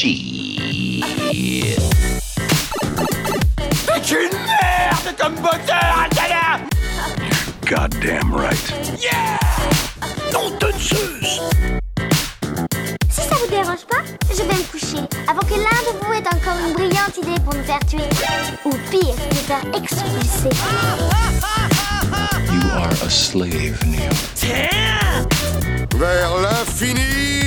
Shit. 0.00 1.04
C'est 3.84 4.10
une 4.12 4.32
merde 4.32 5.14
comme 5.18 5.34
moteur, 5.34 6.06
Atala 6.06 6.64
Goddamn 7.66 8.32
right. 8.32 8.72
Yeah 8.98 9.38
Non 10.32 10.56
de 10.58 10.72
Zeus 10.78 11.42
Si 13.10 13.20
ça 13.20 13.34
vous 13.42 13.50
dérange 13.50 13.84
pas, 13.90 14.02
je 14.30 14.36
vais 14.36 14.54
me 14.54 14.72
coucher 14.72 15.06
avant 15.28 15.42
que 15.42 15.56
l'un 15.56 15.82
de 15.84 15.98
vous 16.02 16.12
ait 16.14 16.26
encore 16.28 16.56
une 16.66 16.72
brillante 16.72 17.18
idée 17.22 17.38
pour 17.44 17.54
nous 17.54 17.64
faire 17.64 17.84
tuer. 17.86 18.08
Ou 18.64 18.70
pire, 18.90 19.14
nous 19.28 19.44
faire 19.46 19.64
expulser. 19.74 20.48
You 22.50 22.70
are 22.74 23.04
a 23.04 23.10
slave, 23.10 23.84
Neo. 23.84 24.08
Tiens 24.34 25.28
Vers 25.98 26.40
l'infini 26.40 27.39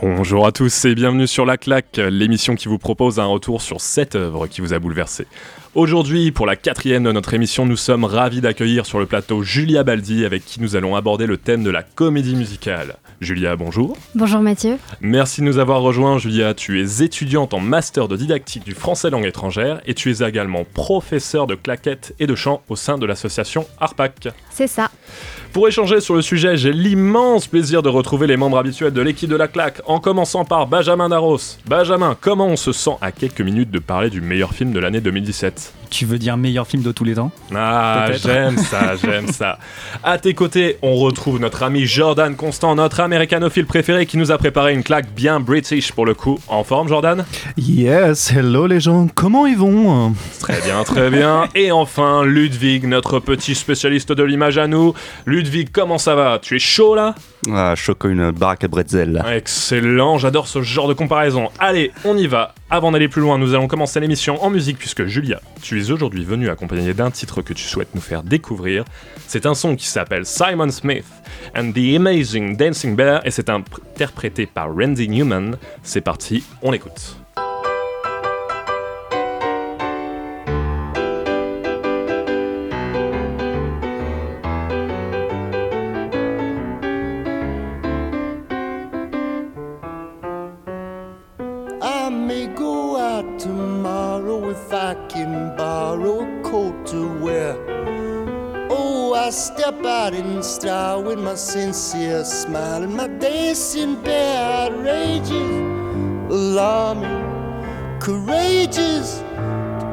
Bonjour 0.00 0.46
à 0.46 0.52
tous 0.52 0.84
et 0.84 0.94
bienvenue 0.94 1.26
sur 1.26 1.44
La 1.44 1.56
Claque, 1.56 1.96
l'émission 1.96 2.54
qui 2.54 2.68
vous 2.68 2.78
propose 2.78 3.18
un 3.18 3.24
retour 3.24 3.60
sur 3.62 3.80
cette 3.80 4.14
œuvre 4.14 4.46
qui 4.46 4.60
vous 4.60 4.72
a 4.72 4.78
bouleversé. 4.78 5.26
Aujourd'hui, 5.74 6.32
pour 6.32 6.46
la 6.46 6.56
quatrième 6.56 7.04
de 7.04 7.12
notre 7.12 7.34
émission, 7.34 7.66
nous 7.66 7.76
sommes 7.76 8.04
ravis 8.04 8.40
d'accueillir 8.40 8.86
sur 8.86 8.98
le 8.98 9.04
plateau 9.04 9.42
Julia 9.42 9.84
Baldi 9.84 10.24
avec 10.24 10.44
qui 10.44 10.62
nous 10.62 10.76
allons 10.76 10.96
aborder 10.96 11.26
le 11.26 11.36
thème 11.36 11.62
de 11.62 11.70
la 11.70 11.82
comédie 11.82 12.34
musicale. 12.34 12.96
Julia, 13.20 13.54
bonjour. 13.54 13.96
Bonjour 14.14 14.40
Mathieu. 14.40 14.78
Merci 15.02 15.42
de 15.42 15.46
nous 15.46 15.58
avoir 15.58 15.82
rejoints, 15.82 16.18
Julia. 16.18 16.54
Tu 16.54 16.80
es 16.80 17.02
étudiante 17.02 17.52
en 17.52 17.60
master 17.60 18.08
de 18.08 18.16
didactique 18.16 18.64
du 18.64 18.72
français 18.72 19.10
langue 19.10 19.26
étrangère 19.26 19.80
et 19.84 19.92
tu 19.92 20.10
es 20.10 20.26
également 20.26 20.64
professeur 20.64 21.46
de 21.46 21.54
claquettes 21.54 22.14
et 22.18 22.26
de 22.26 22.34
chant 22.34 22.62
au 22.68 22.76
sein 22.76 22.96
de 22.96 23.04
l'association 23.04 23.66
ARPAC. 23.78 24.28
C'est 24.50 24.68
ça. 24.68 24.90
Pour 25.52 25.66
échanger 25.66 26.00
sur 26.00 26.14
le 26.14 26.22
sujet, 26.22 26.56
j'ai 26.56 26.72
l'immense 26.72 27.46
plaisir 27.46 27.82
de 27.82 27.88
retrouver 27.88 28.26
les 28.26 28.36
membres 28.36 28.58
habituels 28.58 28.92
de 28.92 29.00
l'équipe 29.00 29.30
de 29.30 29.36
la 29.36 29.48
claque, 29.48 29.80
en 29.86 29.98
commençant 29.98 30.44
par 30.44 30.66
Benjamin 30.66 31.08
Darros. 31.08 31.38
Benjamin, 31.66 32.16
comment 32.20 32.46
on 32.46 32.56
se 32.56 32.72
sent 32.72 32.96
à 33.00 33.12
quelques 33.12 33.40
minutes 33.40 33.70
de 33.70 33.78
parler 33.78 34.10
du 34.10 34.20
meilleur 34.20 34.52
film 34.52 34.72
de 34.72 34.78
l'année 34.78 35.00
2017 35.00 35.57
it. 35.66 35.77
Tu 35.90 36.04
veux 36.04 36.18
dire 36.18 36.36
meilleur 36.36 36.66
film 36.66 36.82
de 36.82 36.92
tous 36.92 37.04
les 37.04 37.14
temps 37.14 37.30
Ah, 37.54 38.08
j'aime 38.22 38.58
ça, 38.58 38.94
j'aime 39.02 39.28
ça. 39.28 39.58
À 40.04 40.18
tes 40.18 40.34
côtés, 40.34 40.76
on 40.82 40.96
retrouve 40.96 41.40
notre 41.40 41.62
ami 41.62 41.86
Jordan 41.86 42.36
Constant, 42.36 42.74
notre 42.74 43.00
américanophile 43.00 43.66
préféré 43.66 44.06
qui 44.06 44.16
nous 44.18 44.30
a 44.30 44.38
préparé 44.38 44.74
une 44.74 44.82
claque 44.82 45.10
bien 45.14 45.40
british 45.40 45.92
pour 45.92 46.04
le 46.06 46.14
coup. 46.14 46.38
En 46.48 46.62
forme, 46.64 46.88
Jordan 46.88 47.24
Yes, 47.56 48.32
hello 48.32 48.66
les 48.66 48.80
gens, 48.80 49.08
comment 49.14 49.46
ils 49.46 49.56
vont 49.56 50.14
Très 50.40 50.60
bien, 50.60 50.84
très 50.84 51.10
bien. 51.10 51.48
Et 51.54 51.72
enfin, 51.72 52.24
Ludwig, 52.24 52.84
notre 52.86 53.18
petit 53.18 53.54
spécialiste 53.54 54.12
de 54.12 54.22
l'image 54.22 54.58
à 54.58 54.66
nous. 54.66 54.94
Ludwig, 55.26 55.68
comment 55.72 55.98
ça 55.98 56.14
va 56.14 56.38
Tu 56.40 56.56
es 56.56 56.58
chaud 56.58 56.94
là 56.94 57.14
Ah, 57.50 57.74
choco 57.76 58.08
une 58.08 58.30
baraque 58.30 58.64
à 58.64 58.68
bretzel. 58.68 59.22
Excellent, 59.32 60.18
j'adore 60.18 60.48
ce 60.48 60.62
genre 60.62 60.88
de 60.88 60.94
comparaison. 60.94 61.48
Allez, 61.58 61.92
on 62.04 62.16
y 62.16 62.26
va. 62.26 62.54
Avant 62.70 62.92
d'aller 62.92 63.08
plus 63.08 63.22
loin, 63.22 63.38
nous 63.38 63.54
allons 63.54 63.66
commencer 63.66 63.98
l'émission 63.98 64.44
en 64.44 64.50
musique 64.50 64.78
puisque 64.78 65.06
Julia, 65.06 65.40
tu 65.62 65.77
es 65.78 65.90
aujourd'hui 65.90 66.24
venue 66.24 66.48
accompagnée 66.48 66.94
d'un 66.94 67.10
titre 67.10 67.42
que 67.42 67.52
tu 67.52 67.64
souhaites 67.64 67.94
nous 67.94 68.00
faire 68.00 68.22
découvrir. 68.22 68.84
C'est 69.26 69.46
un 69.46 69.54
son 69.54 69.76
qui 69.76 69.86
s'appelle 69.86 70.26
Simon 70.26 70.70
Smith 70.70 71.06
and 71.56 71.72
the 71.72 71.96
Amazing 71.96 72.56
Dancing 72.56 72.96
Bear 72.96 73.26
et 73.26 73.30
c'est 73.30 73.48
interprété 73.48 74.46
par 74.46 74.74
Randy 74.74 75.08
Newman. 75.08 75.56
C'est 75.82 76.00
parti, 76.00 76.44
on 76.62 76.70
l'écoute. 76.70 77.16
I 99.28 99.30
step 99.30 99.84
out 99.84 100.14
in 100.14 100.42
style 100.42 101.02
with 101.02 101.18
my 101.18 101.34
sincere 101.34 102.24
smile 102.24 102.82
and 102.82 102.94
my 102.94 103.08
dancing 103.08 104.00
bear 104.00 104.70
outrageous, 104.70 105.30
alarming, 106.32 108.00
courageous, 108.00 109.18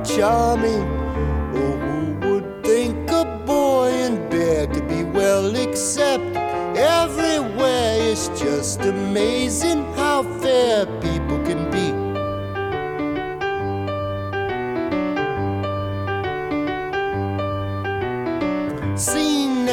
charming. 0.07 0.87
Oh, 1.53 1.77
who 2.21 2.33
would 2.33 2.63
think 2.63 3.11
a 3.11 3.25
boy 3.45 3.89
and 3.89 4.29
bear 4.29 4.67
could 4.67 4.87
be 4.87 5.03
well 5.03 5.53
accepted 5.53 6.37
everywhere? 6.77 8.09
It's 8.09 8.29
just 8.39 8.79
amazing 8.85 9.83
how 9.95 10.23
fair 10.39 10.85
people 11.01 11.43
can 11.43 11.69
be. 11.71 12.04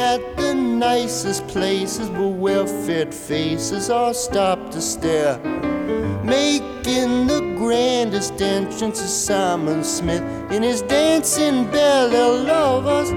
At 0.03 0.35
the 0.35 0.53
nicest 0.53 1.47
places 1.47 2.09
where 2.09 2.27
well-fed 2.27 3.13
faces 3.13 3.89
all 3.89 4.13
stop 4.13 4.59
to 4.69 4.81
stare. 4.81 5.37
Making 6.23 7.27
the 7.27 7.41
grandest 7.57 8.41
entrance 8.41 8.99
is 8.99 9.13
Simon 9.27 9.81
Smith 9.83 10.23
in 10.51 10.61
his 10.61 10.81
dancing 10.81 11.63
bear. 11.71 12.09
They'll 12.09 12.43
love 12.43 12.85
us, 12.85 13.09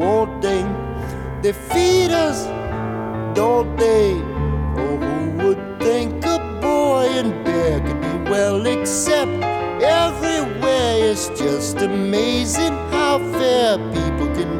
won't 0.00 0.42
they? 0.42 0.62
They 1.42 1.54
feed 1.72 2.10
us, 2.10 2.38
don't 3.34 3.74
they? 3.76 4.12
Oh, 4.80 4.96
who 5.04 5.18
would 5.42 5.62
think 5.80 6.24
a 6.26 6.38
boy 6.60 7.06
in 7.20 7.28
bear 7.42 7.80
could 7.86 8.00
be 8.02 8.30
well 8.30 8.66
except 8.66 9.32
everywhere? 10.00 11.10
It's 11.10 11.28
just 11.28 11.78
amazing 11.78 12.74
how 12.92 13.18
fair 13.38 13.78
people 13.94 14.28
can 14.38 14.59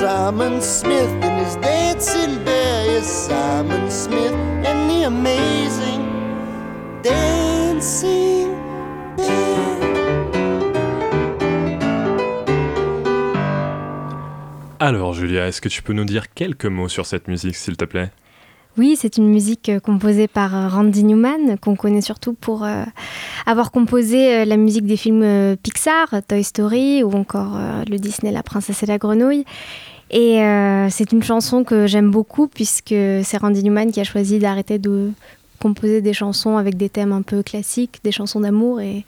Simon 0.00 0.62
Smith 0.62 1.12
and 1.20 1.44
his 1.44 1.56
dancing 1.56 2.42
bear 2.42 2.88
is 2.88 3.04
Simon 3.04 3.90
Smith 3.90 4.32
and 4.64 4.88
the 4.88 5.02
amazing 5.02 6.00
dancing 7.02 8.48
bear. 9.18 9.58
Alors 14.78 15.12
Julia, 15.12 15.46
est-ce 15.46 15.60
que 15.60 15.68
tu 15.68 15.82
peux 15.82 15.92
nous 15.92 16.06
dire 16.06 16.32
quelques 16.32 16.64
mots 16.64 16.88
sur 16.88 17.04
cette 17.04 17.28
musique 17.28 17.56
s'il 17.56 17.76
te 17.76 17.84
plaît? 17.84 18.10
Oui, 18.80 18.96
c'est 18.98 19.18
une 19.18 19.28
musique 19.28 19.68
euh, 19.68 19.78
composée 19.78 20.26
par 20.26 20.56
euh, 20.56 20.66
Randy 20.66 21.04
Newman, 21.04 21.58
qu'on 21.60 21.76
connaît 21.76 22.00
surtout 22.00 22.32
pour 22.32 22.64
euh, 22.64 22.82
avoir 23.44 23.72
composé 23.72 24.46
la 24.46 24.56
musique 24.56 24.86
des 24.86 24.96
films 24.96 25.54
Pixar, 25.62 26.08
Toy 26.26 26.42
Story 26.42 27.02
ou 27.02 27.12
encore 27.12 27.58
euh, 27.58 27.84
le 27.90 27.98
Disney 27.98 28.32
La 28.32 28.42
Princesse 28.42 28.82
et 28.82 28.86
la 28.86 28.96
Grenouille. 28.96 29.44
Et 30.10 30.40
euh, 30.40 30.88
c'est 30.88 31.12
une 31.12 31.22
chanson 31.22 31.62
que 31.62 31.86
j'aime 31.86 32.10
beaucoup 32.10 32.48
puisque 32.48 32.94
c'est 33.22 33.36
Randy 33.36 33.62
Newman 33.64 33.92
qui 33.92 34.00
a 34.00 34.04
choisi 34.04 34.38
d'arrêter 34.38 34.78
de 34.78 35.10
composer 35.60 36.00
des 36.00 36.14
chansons 36.14 36.56
avec 36.56 36.78
des 36.78 36.88
thèmes 36.88 37.12
un 37.12 37.20
peu 37.20 37.42
classiques, 37.42 38.00
des 38.02 38.12
chansons 38.12 38.40
d'amour 38.40 38.80
et 38.80 39.04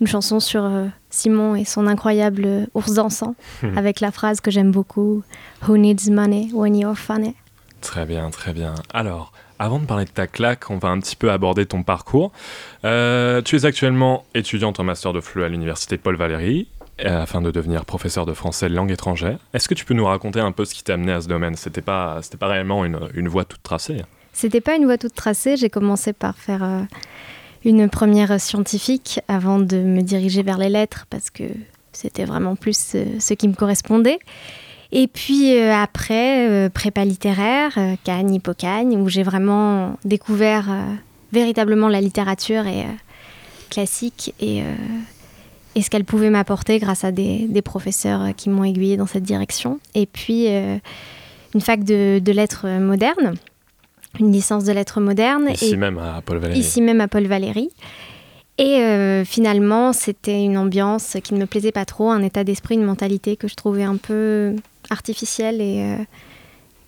une 0.00 0.06
chanson 0.06 0.40
sur 0.40 0.66
Simon 1.10 1.56
et 1.56 1.66
son 1.66 1.86
incroyable 1.86 2.68
ours 2.72 2.94
dansant 2.94 3.34
avec 3.76 4.00
la 4.00 4.10
phrase 4.10 4.40
que 4.40 4.50
j'aime 4.50 4.70
beaucoup 4.70 5.22
Who 5.68 5.76
needs 5.76 6.10
money 6.10 6.48
when 6.54 6.74
you're 6.74 6.96
funny? 6.96 7.34
Très 7.84 8.06
bien, 8.06 8.30
très 8.30 8.54
bien. 8.54 8.74
Alors, 8.94 9.30
avant 9.58 9.78
de 9.78 9.84
parler 9.84 10.06
de 10.06 10.10
ta 10.10 10.26
claque, 10.26 10.70
on 10.70 10.78
va 10.78 10.88
un 10.88 10.98
petit 11.00 11.16
peu 11.16 11.30
aborder 11.30 11.66
ton 11.66 11.82
parcours. 11.82 12.32
Euh, 12.84 13.42
tu 13.42 13.56
es 13.56 13.66
actuellement 13.66 14.24
étudiante 14.34 14.80
en 14.80 14.84
master 14.84 15.12
de 15.12 15.20
FLE 15.20 15.44
à 15.44 15.48
l'université 15.50 15.98
Paul 15.98 16.16
Valéry, 16.16 16.66
euh, 17.04 17.22
afin 17.22 17.42
de 17.42 17.50
devenir 17.50 17.84
professeur 17.84 18.24
de 18.24 18.32
français 18.32 18.70
langue 18.70 18.90
étrangère. 18.90 19.38
Est-ce 19.52 19.68
que 19.68 19.74
tu 19.74 19.84
peux 19.84 19.92
nous 19.92 20.06
raconter 20.06 20.40
un 20.40 20.50
peu 20.50 20.64
ce 20.64 20.74
qui 20.74 20.82
t'a 20.82 20.94
amené 20.94 21.12
à 21.12 21.20
ce 21.20 21.28
domaine? 21.28 21.56
C'était 21.56 21.82
pas, 21.82 22.20
c'était 22.22 22.38
pas 22.38 22.48
réellement 22.48 22.86
une, 22.86 22.98
une 23.12 23.28
voie 23.28 23.44
toute 23.44 23.62
tracée. 23.62 24.02
C'était 24.32 24.62
pas 24.62 24.76
une 24.76 24.86
voie 24.86 24.96
toute 24.96 25.14
tracée. 25.14 25.58
J'ai 25.58 25.68
commencé 25.70 26.14
par 26.14 26.38
faire 26.38 26.64
euh, 26.64 26.80
une 27.66 27.90
première 27.90 28.40
scientifique 28.40 29.20
avant 29.28 29.58
de 29.58 29.76
me 29.76 30.00
diriger 30.00 30.42
vers 30.42 30.56
les 30.56 30.70
lettres 30.70 31.06
parce 31.10 31.28
que 31.28 31.44
c'était 31.92 32.24
vraiment 32.24 32.56
plus 32.56 32.96
ce 33.20 33.34
qui 33.34 33.46
me 33.46 33.54
correspondait. 33.54 34.18
Et 34.96 35.08
puis 35.08 35.58
euh, 35.58 35.74
après, 35.74 36.48
euh, 36.48 36.68
prépa 36.70 37.04
littéraire, 37.04 37.72
euh, 37.76 37.96
Cagne, 38.04 38.32
Hippocagne, 38.32 38.96
où 38.96 39.08
j'ai 39.08 39.24
vraiment 39.24 39.98
découvert 40.04 40.66
véritablement 41.32 41.88
la 41.88 42.00
littérature 42.00 42.66
et 42.68 42.84
classique 43.70 44.32
et, 44.40 44.62
et 45.74 45.82
ce 45.82 45.90
qu'elle 45.90 46.04
pouvait 46.04 46.30
m'apporter 46.30 46.78
grâce 46.78 47.02
à 47.02 47.10
des, 47.10 47.48
des 47.48 47.60
professeurs 47.60 48.36
qui 48.36 48.50
m'ont 48.50 48.62
aiguillée 48.62 48.96
dans 48.96 49.08
cette 49.08 49.24
direction. 49.24 49.80
Et 49.96 50.06
puis 50.06 50.46
une 50.46 51.60
fac 51.60 51.82
de, 51.82 52.20
de 52.20 52.32
lettres 52.32 52.68
modernes, 52.78 53.34
une 54.20 54.30
licence 54.30 54.62
de 54.62 54.72
lettres 54.72 55.00
modernes. 55.00 55.50
Ici 55.52 55.72
et 55.72 55.76
même 55.76 55.98
à 55.98 56.22
Paul 56.24 56.38
Valéry. 56.38 56.60
ici 56.60 56.80
même 56.80 57.00
à 57.00 57.08
Paul 57.08 57.26
Valéry. 57.26 57.70
Et 58.58 58.78
euh, 58.78 59.24
finalement, 59.24 59.92
c'était 59.92 60.44
une 60.44 60.56
ambiance 60.56 61.16
qui 61.24 61.34
ne 61.34 61.40
me 61.40 61.46
plaisait 61.46 61.72
pas 61.72 61.84
trop, 61.84 62.10
un 62.10 62.22
état 62.22 62.44
d'esprit, 62.44 62.76
une 62.76 62.84
mentalité 62.84 63.36
que 63.36 63.48
je 63.48 63.56
trouvais 63.56 63.82
un 63.82 63.96
peu 63.96 64.54
artificielle 64.90 65.60
et, 65.60 65.82
euh, 65.82 66.04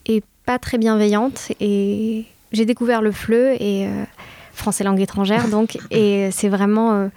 et 0.06 0.22
pas 0.44 0.58
très 0.58 0.78
bienveillante. 0.78 1.52
Et 1.60 2.24
j'ai 2.52 2.64
découvert 2.64 3.02
le 3.02 3.12
FLE 3.12 3.56
et 3.58 3.86
euh, 3.86 4.04
français 4.52 4.84
langue 4.84 5.00
étrangère, 5.00 5.48
donc, 5.48 5.78
et 5.90 6.30
c'est 6.32 6.48
vraiment 6.48 6.92
euh, 6.92 7.08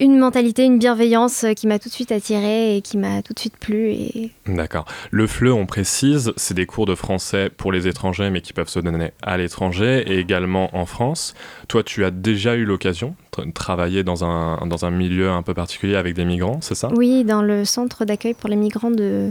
une 0.00 0.18
mentalité, 0.18 0.64
une 0.64 0.78
bienveillance 0.78 1.44
qui 1.56 1.66
m'a 1.66 1.78
tout 1.78 1.88
de 1.88 1.94
suite 1.94 2.12
attirée 2.12 2.76
et 2.76 2.82
qui 2.82 2.96
m'a 2.96 3.20
tout 3.22 3.34
de 3.34 3.38
suite 3.38 3.56
plu. 3.56 3.90
Et 3.90 4.30
D'accord. 4.46 4.84
Le 5.10 5.26
FLE, 5.26 5.52
on 5.52 5.66
précise, 5.66 6.32
c'est 6.36 6.54
des 6.54 6.66
cours 6.66 6.86
de 6.86 6.94
français 6.94 7.50
pour 7.56 7.72
les 7.72 7.88
étrangers, 7.88 8.30
mais 8.30 8.40
qui 8.40 8.52
peuvent 8.52 8.68
se 8.68 8.78
donner 8.78 9.12
à 9.22 9.36
l'étranger 9.36 10.04
et 10.06 10.18
également 10.18 10.76
en 10.76 10.86
France. 10.86 11.34
Toi, 11.66 11.82
tu 11.82 12.04
as 12.04 12.10
déjà 12.10 12.54
eu 12.54 12.64
l'occasion 12.64 13.16
de 13.38 13.50
travailler 13.52 14.04
dans 14.04 14.24
un, 14.24 14.66
dans 14.66 14.84
un 14.84 14.90
milieu 14.90 15.30
un 15.30 15.42
peu 15.42 15.54
particulier 15.54 15.96
avec 15.96 16.14
des 16.14 16.24
migrants, 16.24 16.58
c'est 16.60 16.74
ça? 16.74 16.90
Oui, 16.94 17.24
dans 17.24 17.42
le 17.42 17.64
centre 17.64 18.04
d'accueil 18.04 18.34
pour 18.34 18.48
les 18.48 18.56
migrants 18.56 18.90
de, 18.90 19.30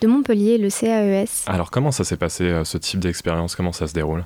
de 0.00 0.06
Montpellier, 0.06 0.58
le 0.58 0.70
CAES. 0.70 1.44
Alors, 1.46 1.70
comment 1.70 1.90
ça 1.90 2.04
s'est 2.04 2.16
passé, 2.16 2.44
euh, 2.44 2.64
ce 2.64 2.78
type 2.78 3.00
d'expérience? 3.00 3.54
Comment 3.56 3.72
ça 3.72 3.86
se 3.86 3.94
déroule? 3.94 4.24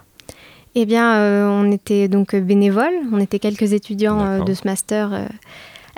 Eh 0.75 0.87
bien, 0.87 1.17
euh, 1.17 1.49
on 1.49 1.71
était 1.73 2.09
donc 2.09 2.35
bénévoles. 2.37 2.95
On 3.13 3.19
était 3.19 3.39
quelques 3.39 3.73
étudiants 3.73 4.21
euh, 4.21 4.45
de 4.45 4.55
ce 4.55 4.67
master 4.67 5.13
euh, 5.13 5.27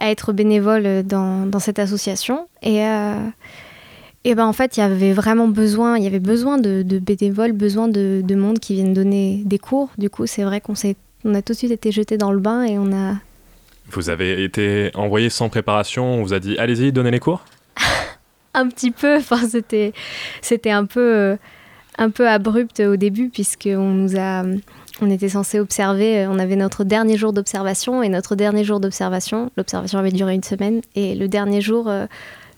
à 0.01 0.11
être 0.11 0.33
bénévoles 0.33 1.05
dans, 1.05 1.47
dans 1.47 1.61
cette 1.61 1.79
association. 1.79 2.49
Et, 2.63 2.85
euh, 2.85 3.15
et 4.25 4.35
ben, 4.35 4.47
en 4.47 4.53
fait, 4.53 4.77
il 4.77 4.81
y 4.81 4.83
avait 4.83 5.13
vraiment 5.13 5.49
besoin, 5.49 5.99
il 5.99 6.05
y 6.05 6.07
avait 6.07 6.19
besoin 6.19 6.59
de, 6.59 6.83
de 6.83 6.99
bénévoles, 6.99 7.53
besoin 7.53 7.89
de, 7.89 8.23
de 8.25 8.35
monde 8.35 8.59
qui 8.59 8.75
viennent 8.75 8.95
donner 8.95 9.43
des 9.45 9.59
cours. 9.59 9.91
Du 9.99 10.11
coup, 10.11 10.27
c'est 10.27 10.43
vrai 10.43 10.61
qu'on 10.61 10.75
s'est, 10.75 10.97
on 11.25 11.35
a 11.35 11.43
tout 11.43 11.53
de 11.53 11.59
suite 11.59 11.71
été 11.71 11.93
jetés 11.93 12.19
dans 12.19 12.33
le 12.33 12.41
bain 12.41 12.65
et 12.65 12.79
on 12.79 12.93
a. 12.93 13.15
Vous 13.93 14.09
avez 14.09 14.45
été 14.45 14.91
envoyé 14.95 15.31
sans 15.31 15.49
préparation, 15.49 16.05
on 16.15 16.23
vous 16.23 16.33
a 16.33 16.39
dit 16.39 16.57
allez-y, 16.59 16.93
donnez 16.93 17.11
les 17.11 17.19
cours 17.19 17.45
un 18.55 18.69
petit 18.69 18.93
peu, 18.93 19.17
enfin 19.17 19.49
c'était 19.49 19.93
c'était 20.43 20.71
un 20.71 20.85
peu 20.85 21.01
euh, 21.01 21.37
un 21.99 22.11
peu 22.11 22.29
abrupt 22.29 22.79
au 22.79 22.95
début 22.95 23.31
puisque 23.31 23.69
on 23.69 23.91
nous 23.91 24.17
a 24.17 24.45
on 25.03 25.11
était 25.11 25.29
censé 25.31 25.59
observer, 25.61 26.21
euh, 26.25 26.31
on 26.31 26.39
avait 26.39 26.57
notre 26.57 26.85
dernier 26.85 27.17
jour 27.17 27.33
d'observation 27.33 28.03
et 28.03 28.09
notre 28.09 28.35
dernier 28.37 28.65
jour 28.65 28.81
d'observation, 28.81 29.51
l'observation 29.57 29.99
avait 29.99 30.11
duré 30.13 30.35
une 30.35 30.43
semaine 30.43 30.81
et 30.95 31.15
le 31.15 31.29
dernier 31.29 31.61
jour 31.61 31.89
euh, 31.89 32.07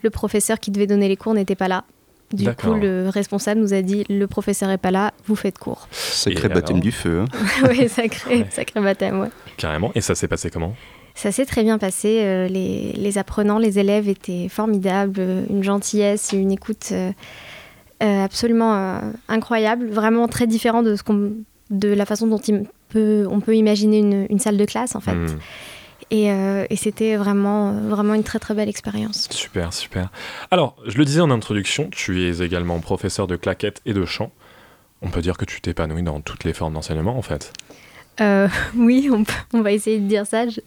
le 0.03 0.11
professeur 0.11 0.59
qui 0.61 0.71
devait 0.71 0.87
donner 0.87 1.09
les 1.09 1.17
cours 1.17 1.35
n'était 1.35 1.55
pas 1.55 1.69
là. 1.69 1.85
Du 2.33 2.51
coup, 2.55 2.73
le 2.73 3.11
responsable 3.11 3.61
nous 3.61 3.75
a 3.75 3.83
dit 3.83 4.05
le 4.09 4.27
professeur 4.27 4.71
est 4.71 4.79
pas 4.79 4.91
là, 4.91 5.13
vous 5.27 5.37
faites 5.37 5.59
cours. 5.59 5.87
Sacré 5.91 6.47
Et 6.47 6.49
baptême 6.49 6.77
alors 6.77 6.81
du 6.83 6.91
feu. 6.93 7.21
hein. 7.21 7.25
oui, 7.69 7.89
sacré, 7.91 8.39
Ouais. 8.39 8.47
sacré 8.51 8.81
baptême, 8.81 9.21
ouais. 9.21 9.29
Carrément. 9.59 9.93
Et 9.95 10.01
ça 10.01 10.15
s'est 10.15 10.29
passé 10.29 10.49
comment? 10.51 10.75
Ça 11.15 11.31
s'est 11.31 11.45
très 11.45 11.63
bien 11.63 11.77
passé. 11.77 12.21
euh, 12.23 12.49
les, 12.49 12.93
les 12.95 13.19
apprenants, 13.19 13.59
les 13.59 13.79
élèves 13.79 14.09
étaient 14.09 14.49
formidables. 14.49 15.21
Une 15.51 15.63
gentillesse, 15.63 16.31
une 16.33 16.51
écoute 16.53 16.89
euh, 16.93 17.13
absolument 18.01 18.75
euh, 18.77 18.99
incroyable. 19.29 19.89
Vraiment 19.91 20.27
très 20.27 20.47
différent 20.47 20.83
de, 20.83 20.97
ce 20.97 21.03
qu'on- 21.03 21.33
de 21.73 21.89
la 21.89 22.07
façon 22.07 22.29
dont 22.29 22.39
il 22.39 22.65
peut, 22.91 23.27
on 23.29 23.41
peut 23.41 23.57
imaginer 23.57 23.99
une, 23.99 24.27
une 24.31 24.39
salle 24.39 24.57
de 24.57 24.65
classe, 24.65 24.95
en 24.95 25.01
fait. 25.01 25.15
Hmm, 25.15 25.27
Et, 26.11 26.31
euh, 26.31 26.67
et 26.71 26.77
c'était 26.77 27.17
vraiment, 27.17 27.73
vraiment 27.73 28.15
une 28.15 28.23
très 28.23 28.39
très 28.39 28.55
belle 28.55 28.69
expérience. 28.69 29.29
Super, 29.31 29.73
super. 29.73 30.11
Alors, 30.51 30.77
je 30.87 30.97
le 30.99 31.05
disais 31.05 31.21
en 31.21 31.31
introduction, 31.31 31.89
tu 31.91 32.23
es 32.23 32.39
également 32.45 32.79
professeur 32.81 33.27
de 33.27 33.37
claquettes 33.37 33.81
et 33.87 33.95
de 33.95 34.05
chant. 34.05 34.31
On 35.01 35.09
peut 35.09 35.23
dire 35.23 35.37
que 35.37 35.45
tu 35.45 35.61
t'épanouis 35.61 36.03
dans 36.03 36.21
toutes 36.21 36.45
les 36.45 36.53
formes 36.53 36.75
d'enseignement, 36.75 37.17
en 37.19 37.23
fait. 37.23 37.53
Euh, 38.21 38.47
oui, 38.77 39.09
on, 39.11 39.25
peut- 39.25 39.33
on 39.55 39.63
va 39.63 39.73
essayer 39.73 39.99
de 39.99 40.07
dire 40.07 40.27
ça. 40.27 40.47
Je- 40.49 40.61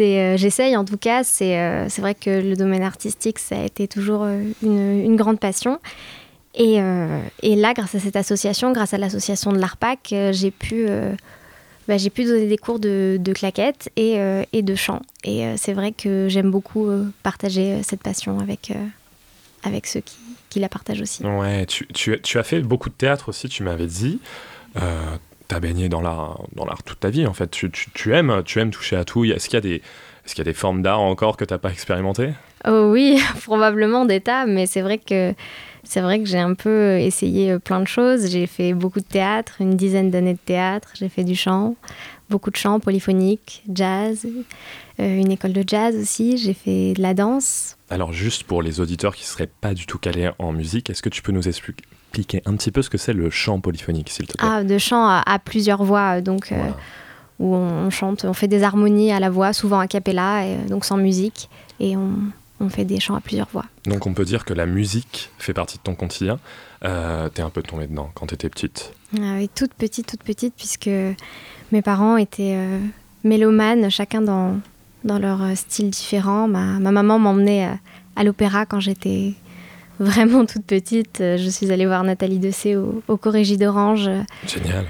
euh, 0.00 0.36
j'essaye 0.38 0.74
en 0.76 0.84
tout 0.86 0.96
cas. 0.96 1.22
C'est, 1.24 1.58
euh, 1.58 1.86
vrai 1.98 2.14
que 2.14 2.30
le 2.30 2.56
domaine 2.56 2.82
artistique, 2.82 3.38
ça 3.38 3.60
a 3.60 3.64
été 3.64 3.86
toujours 3.86 4.24
une, 4.24 5.04
une 5.04 5.16
grande 5.16 5.38
passion. 5.38 5.78
Et, 6.54 6.80
euh, 6.80 7.20
et 7.42 7.54
là, 7.56 7.74
grâce 7.74 7.94
à 7.94 8.00
cette 8.00 8.16
association, 8.16 8.72
grâce 8.72 8.94
à 8.94 8.98
l'association 8.98 9.52
de 9.52 9.58
l'ARPAC, 9.58 10.12
euh, 10.12 10.32
j'ai 10.32 10.50
pu, 10.50 10.86
euh, 10.88 11.14
bah, 11.86 11.96
j'ai 11.96 12.10
pu 12.10 12.24
donner 12.24 12.46
des 12.46 12.58
cours 12.58 12.80
de, 12.80 13.18
de 13.20 13.32
claquettes 13.32 13.90
et, 13.96 14.18
et 14.52 14.62
de 14.62 14.74
chant. 14.74 15.00
Et 15.24 15.46
c'est 15.56 15.72
vrai 15.72 15.92
que 15.92 16.28
j'aime 16.28 16.50
beaucoup 16.50 16.88
partager 17.22 17.82
cette 17.82 18.02
passion 18.02 18.38
avec, 18.38 18.72
avec 19.64 19.86
ceux 19.86 20.00
qui, 20.00 20.16
qui 20.48 20.60
la 20.60 20.68
partagent 20.68 21.00
aussi. 21.00 21.24
Ouais, 21.24 21.66
tu, 21.66 21.86
tu, 21.88 22.20
tu 22.22 22.38
as 22.38 22.42
fait 22.42 22.60
beaucoup 22.60 22.88
de 22.88 22.94
théâtre 22.94 23.28
aussi, 23.28 23.48
tu 23.48 23.62
m'avais 23.62 23.86
dit. 23.86 24.20
Tu 24.74 25.54
as 25.54 25.60
baigné 25.60 25.88
dans 25.88 26.00
l'art, 26.00 26.42
dans 26.54 26.64
l'art 26.64 26.82
toute 26.84 27.00
ta 27.00 27.10
vie, 27.10 27.26
en 27.26 27.32
fait. 27.32 27.50
Tu, 27.50 27.70
tu, 27.70 27.90
tu 27.92 28.14
aimes, 28.14 28.42
tu 28.44 28.60
aimes 28.60 28.70
toucher 28.70 28.96
à 28.96 29.04
tout. 29.04 29.24
Est-ce 29.24 29.48
qu'il 29.48 29.56
y 29.56 29.58
a 29.58 29.60
des, 29.60 29.82
est-ce 30.24 30.34
qu'il 30.34 30.44
y 30.44 30.48
a 30.48 30.52
des 30.52 30.56
formes 30.56 30.82
d'art 30.82 31.00
encore 31.00 31.36
que 31.36 31.44
tu 31.44 31.52
n'as 31.52 31.58
pas 31.58 31.70
expérimentées? 31.70 32.32
Oh 32.66 32.90
oui, 32.92 33.20
probablement 33.42 34.04
des 34.04 34.20
tas, 34.20 34.46
mais 34.46 34.66
c'est 34.66 34.82
vrai 34.82 34.98
que 34.98 35.34
c'est 35.84 36.00
vrai 36.00 36.18
que 36.20 36.26
j'ai 36.26 36.38
un 36.38 36.54
peu 36.54 36.98
essayé 36.98 37.52
euh, 37.52 37.58
plein 37.58 37.80
de 37.80 37.86
choses. 37.86 38.30
J'ai 38.30 38.46
fait 38.46 38.74
beaucoup 38.74 39.00
de 39.00 39.04
théâtre, 39.04 39.56
une 39.60 39.76
dizaine 39.76 40.10
d'années 40.10 40.34
de 40.34 40.38
théâtre. 40.38 40.90
J'ai 40.94 41.08
fait 41.08 41.24
du 41.24 41.34
chant, 41.34 41.76
beaucoup 42.28 42.50
de 42.50 42.56
chant 42.56 42.80
polyphonique, 42.80 43.62
jazz, 43.72 44.26
euh, 45.00 45.16
une 45.16 45.32
école 45.32 45.52
de 45.52 45.64
jazz 45.66 45.96
aussi. 45.96 46.38
J'ai 46.38 46.54
fait 46.54 46.92
de 46.94 47.02
la 47.02 47.14
danse. 47.14 47.76
Alors, 47.88 48.12
juste 48.12 48.44
pour 48.44 48.62
les 48.62 48.80
auditeurs 48.80 49.14
qui 49.16 49.24
ne 49.24 49.28
seraient 49.28 49.50
pas 49.60 49.74
du 49.74 49.86
tout 49.86 49.98
calés 49.98 50.30
en 50.38 50.52
musique, 50.52 50.90
est-ce 50.90 51.02
que 51.02 51.08
tu 51.08 51.22
peux 51.22 51.32
nous 51.32 51.48
expliquer 51.48 52.42
un 52.44 52.54
petit 52.54 52.70
peu 52.70 52.82
ce 52.82 52.90
que 52.90 52.98
c'est 52.98 53.12
le 53.12 53.30
chant 53.30 53.60
polyphonique, 53.60 54.10
s'il 54.10 54.26
te 54.26 54.36
plaît? 54.36 54.48
Ah, 54.48 54.62
de 54.62 54.78
chant 54.78 55.06
à, 55.06 55.22
à 55.26 55.38
plusieurs 55.38 55.82
voix, 55.82 56.18
euh, 56.18 56.20
donc 56.20 56.52
euh, 56.52 56.56
où 57.40 57.54
on, 57.54 57.86
on 57.86 57.90
chante, 57.90 58.24
on 58.24 58.32
fait 58.32 58.48
des 58.48 58.62
harmonies 58.62 59.12
à 59.12 59.18
la 59.18 59.30
voix, 59.30 59.52
souvent 59.52 59.80
a 59.80 59.88
cappella, 59.88 60.46
et, 60.46 60.54
euh, 60.54 60.68
donc 60.68 60.84
sans 60.84 60.98
musique, 60.98 61.48
et 61.80 61.96
on, 61.96 62.12
on 62.60 62.68
fait 62.68 62.84
des 62.84 63.00
chants 63.00 63.14
à 63.14 63.20
plusieurs 63.20 63.48
voix. 63.52 63.64
Donc, 63.86 64.06
on 64.06 64.14
peut 64.14 64.24
dire 64.24 64.44
que 64.44 64.52
la 64.54 64.66
musique 64.66 65.30
fait 65.38 65.54
partie 65.54 65.78
de 65.78 65.82
ton 65.82 65.94
quotidien. 65.94 66.38
Euh, 66.84 67.28
T'es 67.28 67.42
un 67.42 67.50
peu 67.50 67.62
tombée 67.62 67.86
dedans 67.86 68.10
quand 68.14 68.26
t'étais 68.26 68.48
petite. 68.48 68.92
Ah 69.16 69.34
oui, 69.36 69.48
toute 69.54 69.74
petite, 69.74 70.06
toute 70.06 70.22
petite, 70.22 70.54
puisque 70.56 70.90
mes 71.72 71.82
parents 71.82 72.16
étaient 72.16 72.54
euh, 72.56 72.78
mélomanes, 73.24 73.90
chacun 73.90 74.20
dans, 74.22 74.60
dans 75.04 75.18
leur 75.18 75.42
euh, 75.42 75.54
style 75.54 75.90
différent. 75.90 76.48
Ma, 76.48 76.78
ma 76.78 76.90
maman 76.92 77.18
m'emmenait 77.18 77.64
à, 77.64 77.78
à 78.16 78.24
l'opéra 78.24 78.66
quand 78.66 78.80
j'étais 78.80 79.34
vraiment 79.98 80.46
toute 80.46 80.64
petite. 80.64 81.20
Euh, 81.20 81.36
Je 81.38 81.48
suis 81.48 81.70
allée 81.72 81.86
voir 81.86 82.04
Nathalie 82.04 82.38
Dessay 82.38 82.76
au, 82.76 83.02
au 83.08 83.16
Corrégie 83.16 83.56
d'Orange. 83.56 84.08
Génial. 84.46 84.86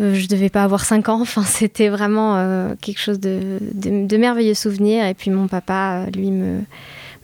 Euh, 0.00 0.14
je 0.14 0.28
devais 0.28 0.48
pas 0.48 0.64
avoir 0.64 0.84
5 0.84 1.08
ans. 1.10 1.20
Enfin, 1.20 1.42
c'était 1.42 1.88
vraiment 1.88 2.36
euh, 2.36 2.74
quelque 2.80 3.00
chose 3.00 3.20
de, 3.20 3.58
de, 3.74 4.06
de 4.06 4.16
merveilleux 4.16 4.54
souvenirs. 4.54 5.04
Et 5.06 5.14
puis 5.14 5.30
mon 5.30 5.46
papa, 5.48 6.04
euh, 6.06 6.10
lui, 6.10 6.30
me, 6.30 6.60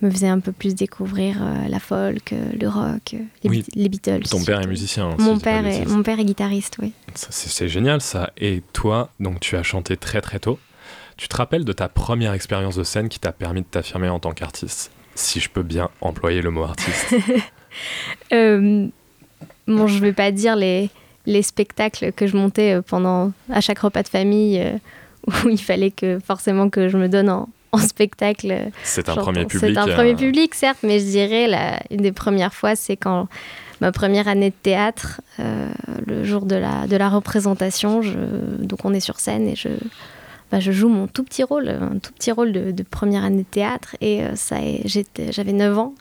me 0.03 0.11
faisait 0.11 0.29
un 0.29 0.41
peu 0.41 0.53
plus 0.53 0.75
découvrir 0.75 1.37
euh, 1.41 1.69
la 1.69 1.81
folk, 1.81 2.33
euh, 2.33 2.53
le 2.61 2.69
rock, 2.69 3.15
euh, 3.15 3.19
les, 3.43 3.51
Oui, 3.51 3.57
Beat- 3.63 3.75
les 3.75 3.89
Beatles. 3.89 4.23
Ton 4.31 4.45
père 4.45 4.61
est 4.61 4.67
musicien. 4.67 5.15
si 5.19 5.25
Mon 5.25 5.39
père, 5.39 5.67
est, 5.67 5.87
mon 5.87 6.03
père 6.03 6.19
est 6.21 6.25
guitariste, 6.25 6.77
oui. 6.83 6.93
C'est 7.15 7.69
génial 7.69 8.01
ça. 8.01 8.31
Et 8.37 8.63
toi, 8.73 9.11
donc 9.21 9.41
tu 9.41 9.57
as 9.57 9.63
chanté 9.63 9.97
très 9.97 10.21
très 10.21 10.39
tôt. 10.39 10.59
Tu 11.17 11.29
te 11.29 11.37
rappelles 11.37 11.65
de 11.65 11.73
ta 11.73 11.89
première 11.89 12.35
expérience 12.35 12.77
de 12.77 12.85
scène 12.85 13.09
qui 13.09 13.19
t'a 13.19 13.33
permis 13.33 13.63
de 13.63 13.67
t'affirmer 13.67 14.09
en 14.11 14.19
tant 14.21 14.33
qu'artiste 14.33 14.91
Si 15.15 15.41
je 15.41 15.49
peux 15.49 15.63
bien 15.63 15.89
employer 16.03 16.43
le 16.43 16.51
mot 16.51 16.65
artiste? 16.65 17.15
Euh, 18.33 18.87
bon, 19.69 19.87
je 19.87 19.99
vais 20.01 20.13
pas 20.15 20.31
dire 20.31 20.57
les, 20.57 20.89
les 21.27 21.43
spectacles 21.43 22.13
que 22.13 22.27
je 22.27 22.37
montais 22.37 22.81
pendant 22.83 23.33
à 23.51 23.61
chaque 23.61 23.81
repas 23.81 24.03
de 24.03 24.09
famille 24.09 24.65
où 25.45 25.49
il 25.51 25.61
fallait 25.61 25.91
que 25.91 26.19
forcément 26.25 26.71
que 26.71 26.89
je 26.89 26.97
me 26.97 27.09
donne 27.09 27.29
en, 27.29 27.49
en 27.77 27.87
spectacle. 27.87 28.71
C'est 28.83 29.09
un 29.09 29.17
premier 29.17 29.45
public. 29.45 29.75
C'est 29.75 29.79
un 29.79 29.89
euh, 29.89 29.95
premier 29.95 30.15
public, 30.15 30.55
certes, 30.55 30.79
mais 30.83 30.99
je 30.99 31.05
dirais 31.05 31.47
la, 31.47 31.81
une 31.91 32.01
des 32.01 32.13
premières 32.13 32.55
fois, 32.55 32.77
c'est 32.77 32.97
quand 32.97 33.29
ma 33.81 33.93
première 33.93 34.29
année 34.29 34.51
de 34.51 34.55
théâtre, 34.63 35.21
euh, 35.39 35.71
le 36.07 36.25
jour 36.25 36.47
de 36.47 36.57
la, 36.57 36.87
de 36.87 36.97
la 36.97 37.09
représentation, 37.09 38.03
je, 38.03 38.19
donc 38.59 38.85
on 38.85 38.95
est 38.95 39.01
sur 39.01 39.21
scène 39.21 39.47
et 39.49 39.55
je, 39.55 39.69
bah, 40.51 40.61
je 40.61 40.73
joue 40.73 40.89
mon 40.89 41.07
tout 41.07 41.25
petit 41.25 41.43
rôle, 41.43 41.69
un 41.69 41.99
tout 41.99 42.13
petit 42.13 42.33
rôle 42.33 42.53
de, 42.53 42.71
de 42.71 42.83
première 42.83 43.25
année 43.25 43.43
de 43.43 43.43
théâtre 43.43 43.97
et 44.01 44.23
euh, 44.23 44.35
ça, 44.35 44.57
j'avais 45.31 45.53
9 45.53 45.79
ans. 45.79 45.95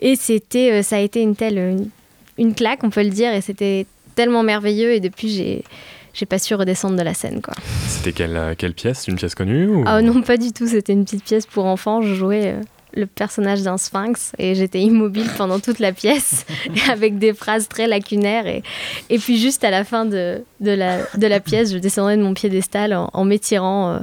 Et 0.00 0.16
c'était, 0.16 0.82
ça 0.82 0.96
a 0.96 1.00
été 1.00 1.20
une 1.20 1.34
telle 1.34 1.58
une, 1.58 1.90
une 2.38 2.54
claque, 2.54 2.84
on 2.84 2.90
peut 2.90 3.02
le 3.02 3.10
dire, 3.10 3.34
et 3.34 3.40
c'était 3.40 3.84
tellement 4.14 4.44
merveilleux. 4.44 4.92
Et 4.92 5.00
depuis, 5.00 5.28
j'ai, 5.28 5.64
j'ai 6.14 6.26
pas 6.26 6.38
su 6.38 6.54
redescendre 6.54 6.96
de 6.96 7.02
la 7.02 7.14
scène, 7.14 7.40
quoi. 7.40 7.54
C'était 7.86 8.12
quelle, 8.12 8.36
euh, 8.36 8.54
quelle 8.56 8.74
pièce? 8.74 9.08
Une 9.08 9.16
pièce 9.16 9.34
connue 9.34 9.68
ou... 9.68 9.84
Ah 9.86 10.02
non, 10.02 10.22
pas 10.22 10.36
du 10.36 10.52
tout. 10.52 10.66
C'était 10.66 10.92
une 10.92 11.04
petite 11.04 11.24
pièce 11.24 11.46
pour 11.46 11.66
enfants. 11.66 12.02
Je 12.02 12.14
jouais, 12.14 12.54
euh, 12.54 12.60
le 12.94 13.06
personnage 13.06 13.62
d'un 13.62 13.78
sphinx 13.78 14.32
et 14.38 14.54
j'étais 14.54 14.80
immobile 14.80 15.26
pendant 15.36 15.60
toute 15.60 15.78
la 15.78 15.92
pièce 15.92 16.46
avec 16.90 17.18
des 17.18 17.32
phrases 17.32 17.68
très 17.68 17.86
lacunaires 17.86 18.46
et, 18.46 18.62
et 19.10 19.18
puis 19.18 19.38
juste 19.38 19.64
à 19.64 19.70
la 19.70 19.84
fin 19.84 20.04
de, 20.04 20.42
de, 20.60 20.70
la, 20.70 20.98
de 21.16 21.26
la 21.26 21.40
pièce 21.40 21.72
je 21.72 21.78
descendais 21.78 22.16
de 22.16 22.22
mon 22.22 22.34
piédestal 22.34 22.94
en, 22.94 23.10
en 23.12 23.24
m'étirant 23.24 23.90
euh, 23.90 23.98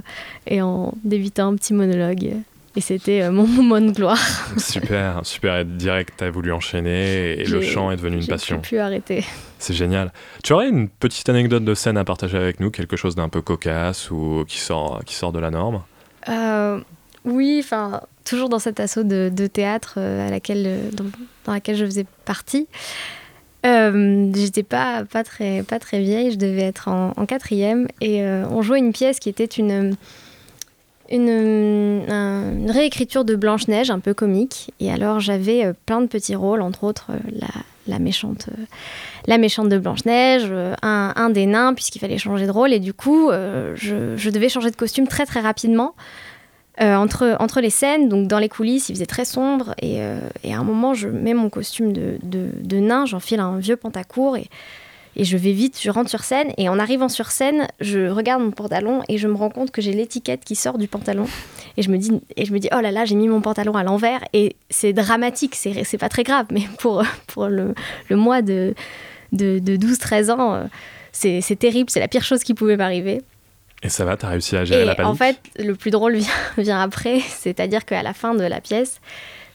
et 0.47 0.61
en 0.61 0.93
débitant 1.03 1.51
un 1.51 1.55
petit 1.55 1.73
monologue 1.73 2.33
et 2.75 2.81
c'était 2.81 3.21
euh, 3.23 3.31
mon 3.31 3.47
moment 3.47 3.79
de 3.81 3.91
gloire. 3.91 4.19
Super, 4.57 5.21
super. 5.23 5.57
Et 5.59 5.65
direct, 5.65 6.13
t'as 6.17 6.29
voulu 6.29 6.51
enchaîner 6.51 7.39
et 7.39 7.45
le 7.45 7.61
J'ai- 7.61 7.67
chant 7.71 7.91
est 7.91 7.95
devenu 7.97 8.15
une 8.17 8.21
J'ai 8.21 8.27
passion. 8.31 8.59
plus 8.59 8.69
pu 8.71 8.77
arrêter. 8.79 9.23
C'est 9.59 9.73
génial. 9.73 10.11
Tu 10.43 10.53
aurais 10.53 10.69
une 10.69 10.89
petite 10.89 11.27
anecdote 11.29 11.63
de 11.63 11.73
scène 11.73 11.97
à 11.97 12.03
partager 12.03 12.37
avec 12.37 12.59
nous, 12.59 12.71
quelque 12.71 12.95
chose 12.97 13.15
d'un 13.15 13.29
peu 13.29 13.41
cocasse 13.41 14.11
ou 14.11 14.43
qui 14.47 14.59
sort, 14.59 15.01
qui 15.05 15.15
sort 15.15 15.31
de 15.31 15.39
la 15.39 15.49
norme? 15.51 15.81
Euh, 16.29 16.79
oui, 17.23 17.61
enfin, 17.63 18.01
toujours 18.25 18.49
dans 18.49 18.59
cet 18.59 18.79
assaut 18.79 19.03
de, 19.03 19.31
de 19.33 19.47
théâtre 19.47 19.95
euh, 19.97 20.27
à 20.27 20.29
laquelle, 20.29 20.89
dans, 20.93 21.05
dans 21.45 21.53
laquelle 21.53 21.75
je 21.77 21.85
faisais 21.85 22.05
partie. 22.25 22.67
Euh, 23.65 24.31
J'étais 24.35 24.61
pas, 24.63 25.03
pas, 25.05 25.23
très, 25.23 25.63
pas 25.63 25.79
très 25.79 25.99
vieille, 25.99 26.31
je 26.31 26.37
devais 26.37 26.61
être 26.61 26.87
en, 26.87 27.13
en 27.17 27.25
quatrième, 27.25 27.87
et 27.99 28.21
euh, 28.21 28.45
on 28.51 28.61
jouait 28.61 28.77
une 28.77 28.93
pièce 28.93 29.19
qui 29.19 29.27
était 29.29 29.45
une, 29.45 29.95
une, 31.09 32.09
un- 32.09 32.51
une 32.51 32.71
réécriture 32.71 33.25
de 33.25 33.35
Blanche-Neige, 33.35 33.91
un 33.91 33.99
peu 33.99 34.13
comique. 34.13 34.71
Et 34.79 34.91
alors 34.91 35.19
j'avais 35.19 35.65
euh, 35.65 35.73
plein 35.85 36.01
de 36.01 36.07
petits 36.07 36.35
rôles, 36.35 36.61
entre 36.61 36.83
autres 36.83 37.07
euh, 37.11 37.39
la, 37.87 37.99
méchante, 37.99 38.49
euh, 38.51 38.63
la 39.27 39.37
méchante 39.37 39.69
de 39.69 39.77
Blanche-Neige, 39.77 40.51
un, 40.81 41.29
des 41.29 41.45
nains, 41.45 41.73
puisqu'il 41.73 41.99
fallait 41.99 42.17
changer 42.17 42.45
de 42.45 42.51
rôle. 42.51 42.73
Et 42.73 42.79
du 42.79 42.93
coup, 42.93 43.29
je, 43.29 44.29
devais 44.29 44.49
changer 44.49 44.71
de 44.71 44.75
costume 44.75 45.07
très 45.07 45.25
très 45.25 45.41
rapidement. 45.41 45.95
entre, 46.79 47.61
les 47.61 47.69
scènes, 47.69 48.09
donc 48.09 48.27
dans 48.27 48.39
les 48.39 48.49
coulisses, 48.49 48.89
il 48.89 48.95
faisait 48.95 49.05
très 49.05 49.25
sombre. 49.25 49.75
Et, 49.81 50.01
à 50.01 50.57
un 50.57 50.63
moment, 50.63 50.93
je 50.93 51.07
mets 51.07 51.33
mon 51.33 51.49
costume 51.49 51.93
de, 51.93 52.17
de, 52.23 52.49
de 52.59 52.77
nain, 52.77 53.05
j'enfile 53.05 53.39
un 53.39 53.57
vieux 53.57 53.77
pantacourt 53.77 54.37
et, 54.37 54.49
et 55.15 55.23
je 55.23 55.37
vais 55.37 55.51
vite, 55.51 55.79
je 55.81 55.89
rentre 55.89 56.09
sur 56.09 56.23
scène. 56.23 56.51
Et 56.57 56.67
en 56.69 56.77
arrivant 56.79 57.09
sur 57.09 57.31
scène, 57.31 57.67
je 57.79 58.09
regarde 58.09 58.41
mon 58.41 58.51
pantalon 58.51 59.01
et 59.07 59.17
je 59.17 59.27
me 59.27 59.35
rends 59.35 59.49
compte 59.49 59.71
que 59.71 59.81
j'ai 59.81 59.93
l'étiquette 59.93 60.43
qui 60.43 60.55
sort 60.55 60.77
du 60.77 60.87
pantalon. 60.87 61.25
Et 61.77 61.81
je 61.81 61.89
me 61.89 61.97
dis, 61.97 62.11
et 62.35 62.45
je 62.45 62.53
me 62.53 62.59
dis 62.59 62.69
oh 62.75 62.81
là 62.81 62.91
là, 62.91 63.05
j'ai 63.05 63.15
mis 63.15 63.27
mon 63.27 63.41
pantalon 63.41 63.73
à 63.73 63.83
l'envers. 63.83 64.23
Et 64.33 64.55
c'est 64.69 64.93
dramatique, 64.93 65.55
c'est 65.55 65.83
c'est 65.83 65.97
pas 65.97 66.09
très 66.09 66.23
grave, 66.23 66.47
mais 66.51 66.63
pour, 66.79 67.03
pour 67.27 67.47
le, 67.47 67.73
le 68.09 68.15
mois 68.15 68.41
de, 68.41 68.73
de, 69.31 69.59
de 69.59 69.77
12-13 69.77 70.31
ans, 70.31 70.53
euh, 70.53 70.63
c'est 71.11 71.41
c'est 71.41 71.55
terrible, 71.55 71.89
c'est 71.89 71.99
la 71.99 72.07
pire 72.07 72.23
chose 72.23 72.43
qui 72.43 72.53
pouvait 72.53 72.77
m'arriver. 72.77 73.21
Et 73.83 73.89
ça 73.89 74.03
va, 74.05 74.17
t'as 74.17 74.29
réussi 74.29 74.55
à 74.55 74.65
gérer 74.65 74.81
Et 74.81 74.85
la 74.85 74.95
panique? 74.95 75.11
en 75.11 75.15
fait, 75.15 75.37
le 75.59 75.75
plus 75.75 75.91
drôle 75.91 76.15
vient, 76.17 76.29
vient 76.57 76.81
après, 76.81 77.19
c'est-à-dire 77.19 77.85
qu'à 77.85 78.03
la 78.03 78.13
fin 78.13 78.33
de 78.33 78.43
la 78.43 78.59
pièce, 78.61 78.99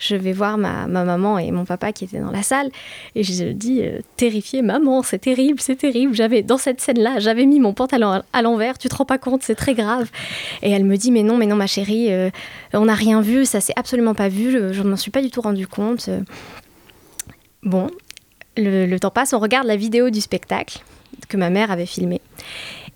je 0.00 0.16
vais 0.16 0.32
voir 0.32 0.58
ma, 0.58 0.88
ma 0.88 1.04
maman 1.04 1.38
et 1.38 1.52
mon 1.52 1.64
papa 1.64 1.92
qui 1.92 2.04
étaient 2.04 2.18
dans 2.18 2.32
la 2.32 2.42
salle. 2.42 2.70
Et 3.14 3.22
je 3.22 3.44
dis 3.44 3.82
euh, 3.82 4.00
terrifiée 4.16 4.62
maman 4.62 5.02
c'est 5.02 5.20
terrible 5.20 5.60
c'est 5.60 5.76
terrible. 5.76 6.14
J'avais 6.14 6.42
dans 6.42 6.58
cette 6.58 6.80
scène 6.80 6.98
là 6.98 7.20
j'avais 7.20 7.46
mis 7.46 7.60
mon 7.60 7.74
pantalon 7.74 8.22
à, 8.32 8.42
l'envers 8.42 8.78
tu 8.78 8.88
te 8.88 8.96
rends 8.96 9.04
pas 9.04 9.18
compte 9.18 9.42
c'est 9.42 9.54
très 9.54 9.74
grave. 9.74 10.10
Et 10.62 10.70
elle 10.70 10.84
me 10.84 10.96
dit 10.96 11.12
mais 11.12 11.22
non 11.22 11.36
mais 11.36 11.46
non 11.46 11.56
ma 11.56 11.68
chérie 11.68 12.10
euh, 12.10 12.30
on 12.72 12.86
n'a 12.86 12.94
rien 12.94 13.20
vu 13.20 13.44
ça 13.44 13.60
s'est 13.60 13.74
absolument 13.76 14.14
pas 14.14 14.28
vu 14.28 14.50
je, 14.50 14.72
je 14.72 14.82
m'en 14.82 14.96
suis 14.96 15.10
pas 15.10 15.22
du 15.22 15.30
tout 15.30 15.42
rendu 15.42 15.68
compte. 15.68 16.08
Euh, 16.08 16.20
bon 17.62 17.88
le 18.56 18.98
temps 18.98 19.10
passe 19.10 19.32
on 19.32 19.38
regarde 19.38 19.66
la 19.66 19.76
vidéo 19.76 20.10
du 20.10 20.20
spectacle 20.20 20.80
que 21.28 21.36
ma 21.36 21.50
mère 21.50 21.70
avait 21.70 21.86
filmé 21.86 22.20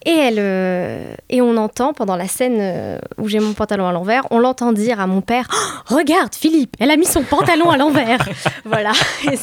et, 0.05 0.11
elle, 0.11 0.39
euh, 0.39 1.15
et 1.31 1.41
on 1.41 1.57
entend, 1.57 1.93
pendant 1.93 2.17
la 2.17 2.29
scène 2.29 2.59
euh, 2.61 2.99
où 3.19 3.29
j'ai 3.29 3.41
mon 3.41 3.53
pantalon 3.53 3.87
à 3.89 3.93
l'envers, 3.93 4.23
on 4.31 4.39
l'entend 4.39 4.73
dire 4.73 5.01
à 5.01 5.07
mon 5.07 5.21
père 5.21 5.49
Oh, 5.51 5.97
Regarde, 5.97 6.35
Philippe, 6.35 6.77
elle 6.79 6.91
a 6.91 6.97
mis 6.97 7.07
son 7.07 7.23
pantalon 7.23 7.71
à 7.71 7.77
l'envers 7.77 8.29
Voilà. 8.65 8.93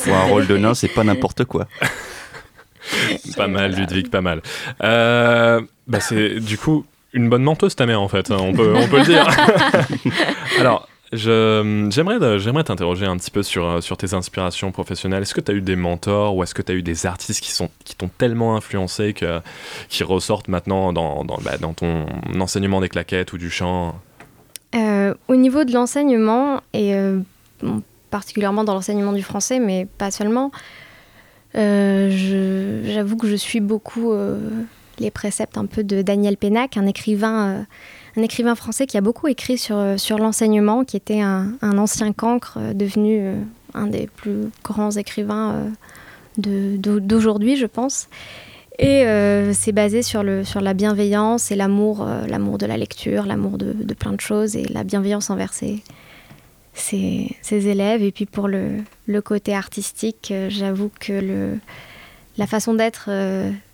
Pour 0.03 0.15
un 0.15 0.23
rôle 0.25 0.47
de 0.47 0.57
nain, 0.57 0.73
c'est 0.73 0.87
pas 0.87 1.03
n'importe 1.03 1.45
quoi. 1.45 1.67
Pas 3.37 3.47
mal, 3.47 3.73
Ludwig, 3.73 4.09
pas 4.09 4.21
mal. 4.21 4.41
Euh, 4.83 5.61
bah 5.87 5.99
c'est 5.99 6.39
du 6.39 6.57
coup 6.57 6.83
une 7.13 7.29
bonne 7.29 7.43
menteuse 7.43 7.75
ta 7.75 7.85
mère 7.85 8.01
en 8.01 8.07
fait, 8.07 8.31
on 8.31 8.53
peut, 8.53 8.73
on 8.75 8.87
peut 8.87 8.97
le 8.97 9.05
dire. 9.05 9.27
Alors, 10.59 10.87
j'aimerais 11.13 12.39
j'aimerais 12.39 12.63
t'interroger 12.63 13.05
un 13.05 13.17
petit 13.17 13.31
peu 13.31 13.43
sur, 13.43 13.65
euh, 13.65 13.81
sur 13.81 13.97
tes 13.97 14.13
inspirations 14.13 14.71
professionnelles. 14.71 15.23
Est-ce 15.23 15.33
que 15.33 15.41
tu 15.41 15.51
as 15.51 15.53
eu 15.53 15.61
des 15.61 15.75
mentors 15.75 16.35
ou 16.35 16.43
est-ce 16.43 16.53
que 16.53 16.61
tu 16.61 16.71
as 16.71 16.75
eu 16.75 16.81
des 16.81 17.05
artistes 17.05 17.41
qui 17.41 17.51
sont 17.51 17.69
qui 17.83 17.95
t'ont 17.95 18.09
tellement 18.17 18.55
influencé 18.55 19.13
que 19.13 19.41
qui 19.89 20.03
ressortent 20.03 20.47
maintenant 20.47 20.93
dans, 20.93 21.23
dans, 21.23 21.37
bah, 21.37 21.57
dans 21.57 21.73
ton 21.73 22.05
enseignement 22.39 22.81
des 22.81 22.89
claquettes 22.89 23.33
ou 23.33 23.37
du 23.37 23.49
chant? 23.49 23.99
Euh, 24.73 25.13
au 25.27 25.35
niveau 25.35 25.65
de 25.65 25.73
l'enseignement, 25.73 26.61
et 26.71 26.95
euh, 26.95 27.19
particulièrement 28.09 28.63
dans 28.63 28.73
l'enseignement 28.73 29.11
du 29.11 29.21
français, 29.21 29.59
mais 29.59 29.85
pas 29.97 30.11
seulement, 30.11 30.51
j'avoue 31.53 33.17
que 33.17 33.27
je 33.27 33.35
suis 33.35 33.59
beaucoup 33.59 34.13
les 34.99 35.11
préceptes 35.11 35.57
un 35.57 35.65
peu 35.65 35.83
de 35.83 36.01
Daniel 36.01 36.37
Pénac, 36.37 36.77
un 36.77 36.87
écrivain, 36.87 37.65
un 38.17 38.21
écrivain 38.21 38.55
français 38.55 38.87
qui 38.87 38.97
a 38.97 39.01
beaucoup 39.01 39.27
écrit 39.27 39.57
sur, 39.57 39.77
euh, 39.77 39.97
sur 39.97 40.17
l'enseignement, 40.17 40.83
qui 40.83 40.97
était 40.97 41.21
un, 41.21 41.53
un 41.61 41.77
ancien 41.77 42.11
cancre 42.13 42.57
euh, 42.59 42.73
devenu 42.73 43.19
euh, 43.19 43.35
un 43.73 43.87
des 43.87 44.07
plus 44.07 44.49
grands 44.63 44.91
écrivains 44.91 45.71
d'aujourd'hui, 46.37 47.55
je 47.55 47.65
pense. 47.65 48.09
Et 48.79 49.05
c'est 49.53 49.71
basé 49.71 50.01
sur, 50.01 50.23
le, 50.23 50.43
sur 50.43 50.59
la 50.59 50.73
bienveillance 50.73 51.51
et 51.51 51.55
l'amour, 51.55 52.05
l'amour 52.27 52.57
de 52.57 52.65
la 52.65 52.75
lecture, 52.75 53.25
l'amour 53.25 53.57
de, 53.57 53.71
de 53.73 53.93
plein 53.93 54.11
de 54.11 54.19
choses 54.19 54.57
et 54.57 54.63
la 54.65 54.83
bienveillance 54.83 55.29
envers 55.29 55.53
ses, 55.53 55.83
ses, 56.73 57.37
élèves. 57.49 58.01
Et 58.01 58.11
puis 58.11 58.25
pour 58.25 58.49
le, 58.49 58.77
le 59.05 59.21
côté 59.21 59.53
artistique, 59.53 60.33
j'avoue 60.49 60.91
que 60.99 61.13
le, 61.13 61.59
la 62.37 62.47
façon 62.47 62.73
d'être 62.73 63.09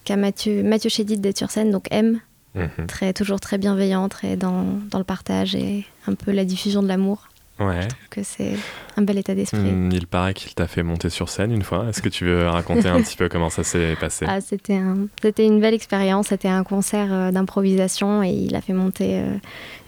qu'a 0.04 0.16
Mathieu, 0.16 0.62
Mathieu 0.62 0.92
Chédid 0.92 1.22
d'être 1.22 1.38
sur 1.38 1.50
scène, 1.50 1.72
donc 1.72 1.88
M, 1.90 2.20
Mhm. 2.56 2.88
très, 2.88 3.14
toujours 3.14 3.40
très 3.40 3.58
bienveillant, 3.58 4.10
très 4.10 4.36
dans, 4.36 4.66
dans 4.90 4.98
le 4.98 5.04
partage 5.04 5.56
et 5.56 5.86
un 6.08 6.16
peu 6.16 6.32
la 6.32 6.46
diffusion 6.46 6.82
de 6.82 6.88
l'amour, 6.88 7.28
Ouais. 7.60 7.88
que 8.12 8.22
c'est 8.24 8.54
un 8.98 9.02
bel 9.02 9.18
état 9.18 9.34
d'esprit. 9.34 9.60
Hmm, 9.60 9.90
il 9.92 10.06
paraît 10.08 10.34
qu'il 10.34 10.54
t'a 10.54 10.68
fait 10.68 10.84
monter 10.84 11.10
sur 11.10 11.30
scène 11.30 11.52
une 11.52 11.64
fois. 11.64 11.86
Est-ce 11.90 12.02
que 12.02 12.10
tu 12.10 12.26
veux 12.26 12.48
raconter 12.48 12.88
un 12.88 13.02
petit 13.02 13.16
peu 13.18 13.30
comment 13.30 13.50
ça 13.50 13.64
s'est 13.64 13.96
passé? 14.00 14.26
Ah, 14.30 14.42
c'était 14.42 14.76
un- 14.76 15.08
c'était 15.22 15.46
une 15.46 15.60
belle 15.60 15.74
expérience. 15.74 16.28
C'était 16.28 16.48
un 16.50 16.64
concert 16.64 17.08
euh, 17.12 17.32
d'improvisation 17.32 18.22
et 18.24 18.30
il 18.30 18.56
a 18.56 18.62
fait 18.62 18.74
monter 18.74 19.20
euh, 19.20 19.38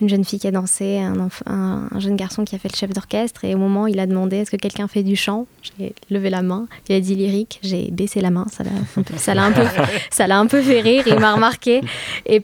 une 0.01 0.09
jeune 0.09 0.23
fille 0.25 0.39
qui 0.39 0.47
a 0.47 0.51
dansé, 0.51 0.99
un, 0.99 1.27
enf- 1.27 1.41
un, 1.45 1.87
un 1.91 1.99
jeune 1.99 2.15
garçon 2.15 2.43
qui 2.43 2.55
a 2.55 2.59
fait 2.59 2.71
le 2.71 2.77
chef 2.77 2.89
d'orchestre. 2.91 3.45
Et 3.45 3.53
au 3.53 3.57
moment 3.59 3.83
où 3.83 3.87
il 3.87 3.99
a 3.99 4.05
demandé 4.07 4.37
est-ce 4.37 4.51
que 4.51 4.57
quelqu'un 4.57 4.87
fait 4.87 5.03
du 5.03 5.15
chant, 5.15 5.45
j'ai 5.77 5.93
levé 6.09 6.29
la 6.29 6.41
main. 6.41 6.67
Il 6.87 6.95
a 6.95 6.99
dit 6.99 7.15
lyrique, 7.15 7.59
j'ai 7.61 7.91
baissé 7.91 8.21
la 8.21 8.31
main. 8.31 8.45
Ça 8.51 8.63
l'a 8.63 8.71
un 8.97 9.01
peu- 9.03 9.17
ça 9.17 9.33
l'a 9.35 9.43
un 9.43 9.51
peu, 9.51 9.61
ça 10.11 10.25
l'a 10.27 10.39
un 10.39 10.47
peu 10.47 10.61
fait 10.61 10.81
rire. 10.81 11.03
Il 11.07 11.19
m'a 11.19 11.33
remarqué. 11.33 11.81
Et 12.25 12.43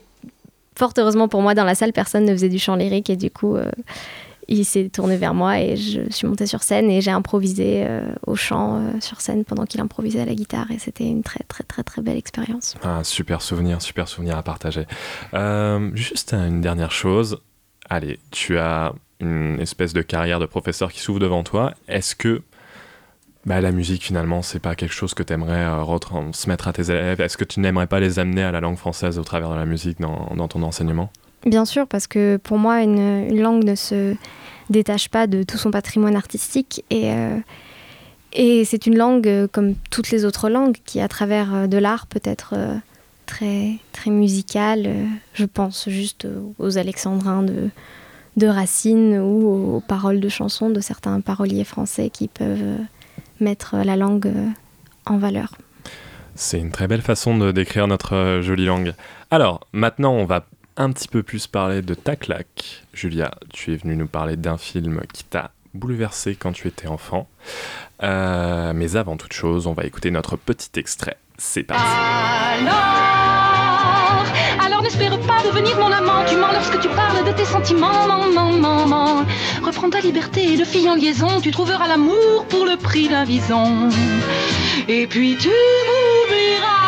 fort 0.76 0.92
heureusement 0.98 1.26
pour 1.26 1.42
moi, 1.42 1.54
dans 1.54 1.64
la 1.64 1.74
salle, 1.74 1.92
personne 1.92 2.24
ne 2.24 2.32
faisait 2.32 2.48
du 2.50 2.58
chant 2.58 2.76
lyrique 2.76 3.10
et 3.10 3.16
du 3.16 3.30
coup. 3.30 3.56
euh, 3.56 3.70
il 4.48 4.64
s'est 4.64 4.88
tourné 4.88 5.16
vers 5.16 5.34
moi 5.34 5.60
et 5.60 5.76
je 5.76 6.02
suis 6.10 6.26
montée 6.26 6.46
sur 6.46 6.62
scène 6.62 6.90
et 6.90 7.00
j'ai 7.00 7.10
improvisé 7.10 7.84
euh, 7.86 8.06
au 8.26 8.36
chant 8.36 8.76
euh, 8.76 9.00
sur 9.00 9.20
scène 9.20 9.44
pendant 9.44 9.64
qu'il 9.64 9.80
improvisait 9.80 10.20
à 10.20 10.24
la 10.24 10.34
guitare 10.34 10.70
et 10.70 10.78
c'était 10.78 11.04
une 11.04 11.22
très 11.22 11.42
très 11.48 11.64
très 11.64 11.82
très 11.82 12.02
belle 12.02 12.16
expérience. 12.16 12.76
Un 12.82 13.02
super 13.02 13.42
souvenir, 13.42 13.82
super 13.82 14.08
souvenir 14.08 14.36
à 14.36 14.42
partager. 14.42 14.86
Euh, 15.34 15.90
juste 15.94 16.32
une 16.32 16.60
dernière 16.60 16.92
chose. 16.92 17.38
Allez, 17.88 18.20
tu 18.30 18.58
as 18.58 18.92
une 19.20 19.58
espèce 19.60 19.92
de 19.92 20.02
carrière 20.02 20.38
de 20.38 20.46
professeur 20.46 20.92
qui 20.92 21.00
s'ouvre 21.00 21.20
devant 21.20 21.42
toi. 21.42 21.74
Est-ce 21.88 22.14
que 22.14 22.42
bah, 23.46 23.60
la 23.60 23.70
musique, 23.70 24.02
finalement, 24.02 24.42
c'est 24.42 24.58
pas 24.58 24.74
quelque 24.74 24.92
chose 24.92 25.14
que 25.14 25.22
tu 25.22 25.32
aimerais 25.32 25.66
se 26.32 26.48
mettre 26.48 26.68
à 26.68 26.72
tes 26.72 26.90
élèves? 26.90 27.20
Est-ce 27.20 27.36
que 27.36 27.44
tu 27.44 27.60
n'aimerais 27.60 27.86
pas 27.86 28.00
les 28.00 28.18
amener 28.18 28.42
à 28.42 28.50
la 28.50 28.60
langue 28.60 28.76
française 28.76 29.18
au 29.20 29.22
travers 29.22 29.50
de 29.50 29.54
la 29.54 29.66
musique 29.66 30.00
dans 30.00 30.48
ton 30.48 30.62
enseignement? 30.62 31.10
Bien 31.46 31.64
sûr, 31.64 31.86
parce 31.86 32.08
que 32.08 32.38
pour 32.42 32.58
moi, 32.58 32.82
une, 32.82 33.40
langue 33.40 33.62
ne 33.62 33.76
se 33.76 34.16
détache 34.68 35.08
pas 35.08 35.28
de 35.28 35.44
tout 35.44 35.56
son 35.56 35.70
patrimoine 35.70 36.16
artistique 36.16 36.84
et, 36.90 37.12
euh, 37.12 37.38
c'est 38.64 38.86
une 38.86 38.98
langue 38.98 39.28
euh, 39.28 39.46
comme 39.50 39.76
toutes 39.90 40.10
les 40.10 40.24
autres 40.24 40.50
langues 40.50 40.76
qui, 40.84 41.00
à 41.00 41.06
travers 41.06 41.54
euh, 41.54 41.66
de 41.68 41.78
l'art, 41.78 42.08
peut 42.08 42.20
être 42.24 42.54
très, 43.26 43.76
très 43.92 44.10
musicale. 44.10 44.90
Je 45.34 45.44
pense 45.44 45.88
juste 45.88 46.26
aux 46.58 46.78
alexandrins 46.78 47.44
de, 47.44 47.70
de 48.36 48.46
Racine 48.48 49.16
ou 49.18 49.76
aux, 49.76 49.80
paroles 49.80 50.18
de 50.18 50.28
chansons 50.28 50.68
de 50.68 50.80
certains 50.80 51.20
paroliers 51.20 51.64
français 51.64 52.10
qui 52.10 52.26
peuvent 52.26 52.76
mettre 53.38 53.76
la 53.76 53.94
langue 53.94 54.32
en 55.06 55.16
valeur. 55.16 55.54
C'est 56.34 56.58
une 56.58 56.72
très 56.72 56.88
belle 56.88 57.02
façon 57.02 57.38
de 57.38 57.52
décrire 57.52 57.86
notre 57.86 58.40
jolie 58.42 58.66
langue. 58.66 58.94
Alors, 59.30 59.66
maintenant, 59.72 60.12
on 60.12 60.26
va 60.26 60.44
un 60.76 60.92
petit 60.92 61.08
peu 61.08 61.22
plus 61.22 61.46
parler 61.46 61.82
de 61.82 61.94
ta 61.94 62.16
claque. 62.16 62.84
Julia, 62.92 63.32
tu 63.52 63.72
es 63.72 63.76
venue 63.76 63.96
nous 63.96 64.06
parler 64.06 64.36
d'un 64.36 64.58
film 64.58 65.00
qui 65.12 65.24
t'a 65.24 65.50
bouleversé 65.74 66.34
quand 66.34 66.52
tu 66.52 66.68
étais 66.68 66.86
enfant. 66.86 67.28
Euh, 68.02 68.72
mais 68.74 68.96
avant 68.96 69.16
toute 69.16 69.32
chose, 69.32 69.66
on 69.66 69.72
va 69.72 69.84
écouter 69.84 70.10
notre 70.10 70.36
petit 70.36 70.70
extrait. 70.78 71.16
C'est 71.38 71.62
parti. 71.62 71.82
Alors, 72.60 74.24
alors 74.64 74.82
n'espère 74.82 75.18
pas 75.20 75.42
devenir 75.44 75.76
mon 75.78 75.92
amant. 75.92 76.24
Tu 76.28 76.36
mens 76.36 76.52
lorsque 76.52 76.80
tu 76.80 76.88
parles 76.88 77.26
de 77.26 77.32
tes 77.32 77.44
sentiments. 77.44 78.06
Non, 78.06 78.26
Reprends 79.62 79.90
ta 79.90 80.00
liberté 80.00 80.56
de 80.56 80.64
fille 80.64 80.88
en 80.88 80.94
liaison. 80.94 81.40
Tu 81.40 81.50
trouveras 81.50 81.88
l'amour 81.88 82.46
pour 82.48 82.64
le 82.64 82.76
prix 82.76 83.08
d'un 83.08 83.24
vison. 83.24 83.88
Et 84.88 85.06
puis 85.06 85.36
tu 85.36 85.48
m'oublieras. 85.48 86.85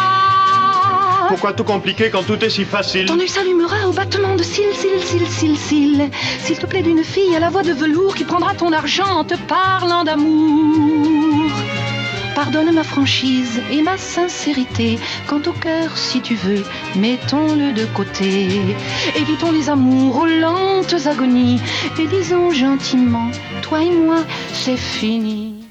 Pourquoi 1.28 1.52
tout 1.52 1.64
compliquer 1.64 2.08
quand 2.10 2.22
tout 2.22 2.42
est 2.42 2.48
si 2.48 2.64
facile 2.64 3.04
Ton 3.06 3.20
œil 3.20 3.28
s'allumera 3.28 3.86
au 3.86 3.92
battement 3.92 4.34
de 4.34 4.42
cils, 4.42 4.74
cils, 4.74 5.02
cils, 5.02 5.28
cils, 5.28 5.58
cils. 5.58 6.10
S'il 6.40 6.58
te 6.58 6.64
plaît 6.64 6.82
d'une 6.82 7.04
fille 7.04 7.36
à 7.36 7.40
la 7.40 7.50
voix 7.50 7.62
de 7.62 7.72
velours 7.72 8.14
qui 8.14 8.24
prendra 8.24 8.54
ton 8.54 8.72
argent 8.72 9.06
en 9.06 9.24
te 9.24 9.34
parlant 9.46 10.04
d'amour. 10.04 11.50
Pardonne 12.34 12.72
ma 12.72 12.84
franchise 12.84 13.60
et 13.70 13.82
ma 13.82 13.98
sincérité. 13.98 14.98
Quant 15.26 15.42
au 15.46 15.52
cœur, 15.52 15.98
si 15.98 16.22
tu 16.22 16.34
veux, 16.34 16.62
mettons-le 16.96 17.72
de 17.72 17.84
côté. 17.94 18.48
Évitons 19.16 19.52
les 19.52 19.68
amours 19.68 20.20
aux 20.20 20.26
lentes 20.26 20.94
agonies 21.06 21.60
et 21.98 22.06
disons 22.06 22.52
gentiment, 22.52 23.30
toi 23.60 23.82
et 23.82 23.90
moi, 23.90 24.24
c'est 24.52 24.76
fini. 24.76 25.66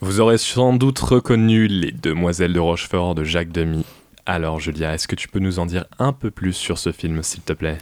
Vous 0.00 0.20
aurez 0.20 0.38
sans 0.38 0.74
doute 0.74 0.98
reconnu 0.98 1.66
les 1.66 1.92
Demoiselles 1.92 2.52
de 2.52 2.60
Rochefort 2.60 3.14
de 3.14 3.24
Jacques 3.24 3.52
Demy. 3.52 3.84
Alors 4.28 4.60
Julia, 4.60 4.92
est-ce 4.92 5.08
que 5.08 5.14
tu 5.14 5.26
peux 5.26 5.38
nous 5.38 5.58
en 5.58 5.64
dire 5.64 5.86
un 5.98 6.12
peu 6.12 6.30
plus 6.30 6.52
sur 6.52 6.76
ce 6.76 6.92
film, 6.92 7.22
s'il 7.22 7.40
te 7.40 7.54
plaît? 7.54 7.78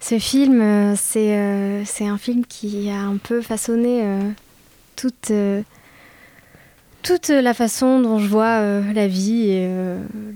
Ce 0.00 0.18
film, 0.18 0.62
euh, 0.62 0.94
c'est 0.96 1.36
euh, 1.36 1.84
un 2.00 2.16
film 2.16 2.46
qui 2.46 2.88
a 2.88 3.02
un 3.02 3.18
peu 3.18 3.42
façonné 3.42 4.00
euh, 4.02 4.30
toute, 4.96 5.30
euh, 5.30 5.60
toute 7.02 7.28
la 7.28 7.52
façon 7.52 8.00
dont 8.00 8.18
je 8.18 8.26
vois 8.26 8.62
la 8.94 9.06
vie 9.06 9.50
et 9.50 9.68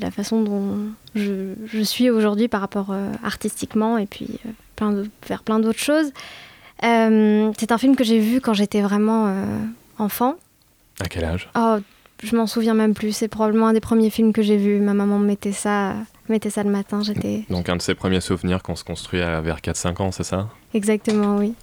la 0.02 0.10
façon 0.10 0.42
dont 0.42 0.80
je, 1.14 1.54
je 1.64 1.80
suis 1.80 2.10
aujourd'hui 2.10 2.48
par 2.48 2.60
rapport 2.60 2.94
artistiquement 3.24 3.96
et 3.96 4.04
puis 4.04 4.38
plein 4.76 4.92
de, 4.92 5.08
faire 5.22 5.42
plein 5.42 5.60
d'autres 5.60 5.78
choses. 5.78 6.12
C'est 6.82 7.72
un 7.72 7.78
film 7.78 7.96
que 7.96 8.04
j'ai 8.04 8.18
vu 8.18 8.42
quand 8.42 8.52
j'étais 8.52 8.82
vraiment 8.82 9.34
enfant. 9.96 10.34
À 11.00 11.08
quel 11.08 11.24
âge? 11.24 11.48
Oh, 11.56 11.78
je 12.22 12.34
m'en 12.36 12.46
souviens 12.46 12.74
même 12.74 12.94
plus. 12.94 13.12
C'est 13.12 13.28
probablement 13.28 13.68
un 13.68 13.72
des 13.72 13.80
premiers 13.80 14.10
films 14.10 14.32
que 14.32 14.42
j'ai 14.42 14.56
vu. 14.56 14.80
Ma 14.80 14.94
maman 14.94 15.18
me 15.18 15.26
mettait 15.26 15.52
ça, 15.52 15.94
mettait 16.28 16.50
ça 16.50 16.62
le 16.62 16.70
matin. 16.70 17.02
J'étais 17.02 17.44
Donc 17.50 17.68
un 17.68 17.76
de 17.76 17.82
ses 17.82 17.94
premiers 17.94 18.20
souvenirs 18.20 18.62
qu'on 18.62 18.76
se 18.76 18.84
construit 18.84 19.20
à 19.20 19.40
vers 19.40 19.58
4-5 19.60 20.02
ans, 20.02 20.12
c'est 20.12 20.24
ça? 20.24 20.48
Exactement 20.74 21.36
oui. 21.36 21.54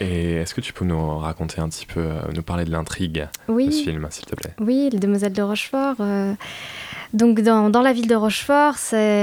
Et 0.00 0.32
est-ce 0.34 0.54
que 0.54 0.60
tu 0.60 0.74
peux 0.74 0.84
nous 0.84 1.16
raconter 1.18 1.60
un 1.62 1.68
petit 1.70 1.86
peu, 1.86 2.00
euh, 2.00 2.20
nous 2.34 2.42
parler 2.42 2.64
de 2.66 2.70
l'intrigue 2.70 3.26
Oui. 3.48 3.66
de 3.68 3.70
ce 3.72 3.82
film, 3.84 4.06
s'il 4.10 4.26
te 4.26 4.34
plaît? 4.34 4.52
Oui, 4.60 4.90
les 4.92 4.98
Demoiselles 4.98 5.32
de 5.32 5.40
Rochefort. 5.40 5.94
euh, 6.00 6.34
Donc, 7.14 7.40
dans, 7.40 7.70
dans 7.70 7.80
la 7.80 7.94
ville 7.94 8.06
de 8.06 8.14
Rochefort, 8.14 8.74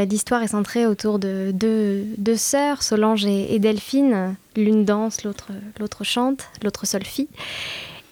l'histoire 0.09 0.41
est 0.41 0.47
centrée 0.47 0.87
autour 0.87 1.19
de 1.19 1.51
deux, 1.53 2.03
deux 2.17 2.37
sœurs, 2.37 2.81
Solange 2.81 3.23
et, 3.25 3.53
et 3.53 3.59
Delphine. 3.59 4.35
L'une 4.55 4.83
danse, 4.83 5.23
l'autre 5.23 5.49
l'autre 5.79 6.03
chante, 6.03 6.47
l'autre 6.63 6.87
seule 6.87 7.05
fille. 7.05 7.27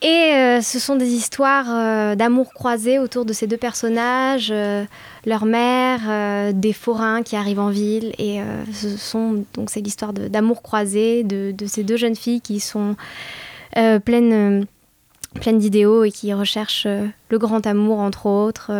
Et 0.01 0.33
euh, 0.33 0.61
ce 0.61 0.79
sont 0.79 0.95
des 0.95 1.09
histoires 1.09 1.67
euh, 1.69 2.15
d'amour 2.15 2.53
croisé 2.53 2.97
autour 2.97 3.23
de 3.23 3.33
ces 3.33 3.45
deux 3.45 3.57
personnages, 3.57 4.49
euh, 4.51 4.83
leur 5.25 5.45
mère, 5.45 6.53
des 6.53 6.73
forains 6.73 7.21
qui 7.21 7.35
arrivent 7.35 7.59
en 7.59 7.69
ville. 7.69 8.13
Et 8.17 8.39
ce 8.73 8.97
sont 8.97 9.45
donc 9.53 9.69
c'est 9.69 9.81
l'histoire 9.81 10.13
d'amour 10.13 10.63
croisé 10.63 11.23
de, 11.23 11.51
de 11.51 11.65
ces 11.67 11.83
deux 11.83 11.97
jeunes 11.97 12.15
filles 12.15 12.41
qui 12.41 12.59
sont 12.59 12.95
pleines, 13.73 14.65
pleines 15.39 15.59
d'idéaux 15.59 16.03
et 16.03 16.11
qui 16.11 16.33
recherchent 16.33 16.87
le 16.87 17.37
grand 17.37 17.67
amour, 17.67 17.99
entre 17.99 18.25
autres. 18.25 18.71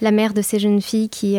la 0.00 0.10
mère 0.10 0.34
de 0.34 0.42
ces 0.42 0.58
jeunes 0.58 0.82
filles 0.82 1.08
qui, 1.08 1.38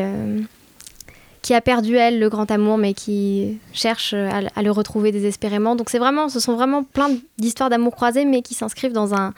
qui 1.41 1.53
a 1.53 1.61
perdu, 1.61 1.95
elle, 1.95 2.19
le 2.19 2.29
grand 2.29 2.49
amour, 2.51 2.77
mais 2.77 2.93
qui 2.93 3.59
cherche 3.73 4.13
à, 4.13 4.41
à 4.55 4.61
le 4.61 4.71
retrouver 4.71 5.11
désespérément. 5.11 5.75
Donc 5.75 5.89
c'est 5.89 5.99
vraiment, 5.99 6.29
ce 6.29 6.39
sont 6.39 6.55
vraiment 6.55 6.83
plein 6.83 7.09
d'histoires 7.37 7.69
d'amour 7.69 7.95
croisées, 7.95 8.25
mais 8.25 8.41
qui 8.41 8.53
s'inscrivent 8.53 8.93
dans 8.93 9.13
un, 9.15 9.33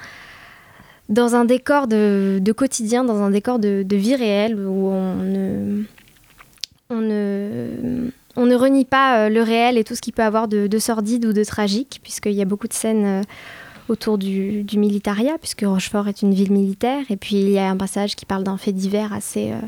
dans 1.10 1.36
un 1.36 1.46
décor 1.46 1.88
de, 1.88 2.54
quotidien, 2.56 3.04
dans 3.04 3.22
un 3.22 3.30
décor 3.30 3.60
de, 3.60 3.86
vie 3.96 4.16
réelle, 4.16 4.60
où 4.60 4.88
on 4.88 5.16
ne, 5.16 5.84
on 6.90 7.00
ne, 7.00 8.10
on 8.36 8.46
ne 8.46 8.56
renie 8.56 8.86
pas 8.86 9.20
euh, 9.20 9.30
le 9.30 9.42
réel 9.42 9.78
et 9.78 9.84
tout 9.84 9.96
ce 9.96 10.02
qu'il 10.02 10.14
peut 10.14 10.24
avoir 10.24 10.48
de, 10.48 10.68
de 10.68 10.80
sordide 10.80 11.26
ou 11.26 11.34
de 11.34 11.44
tragique, 11.44 12.00
puisqu'il 12.04 12.34
y 12.34 12.42
a 12.42 12.46
beaucoup 12.46 12.68
de 12.68 12.74
scènes... 12.74 13.06
euh, 13.06 13.22
autour 13.90 14.18
du, 14.18 14.64
du 14.64 14.78
militaria, 14.80 15.34
puisque 15.38 15.66
Rochefort 15.66 16.08
est 16.08 16.22
une 16.22 16.34
ville 16.34 16.54
militaire. 16.54 17.04
Et 17.10 17.18
puis 17.18 17.36
il 17.36 17.50
y 17.50 17.60
a 17.60 17.70
un 17.70 17.76
passage 17.76 18.16
qui 18.16 18.26
parle 18.26 18.46
d'un 18.46 18.56
fait 18.58 18.72
divers 18.72 19.12
assez, 19.12 19.52
euh, 19.52 19.60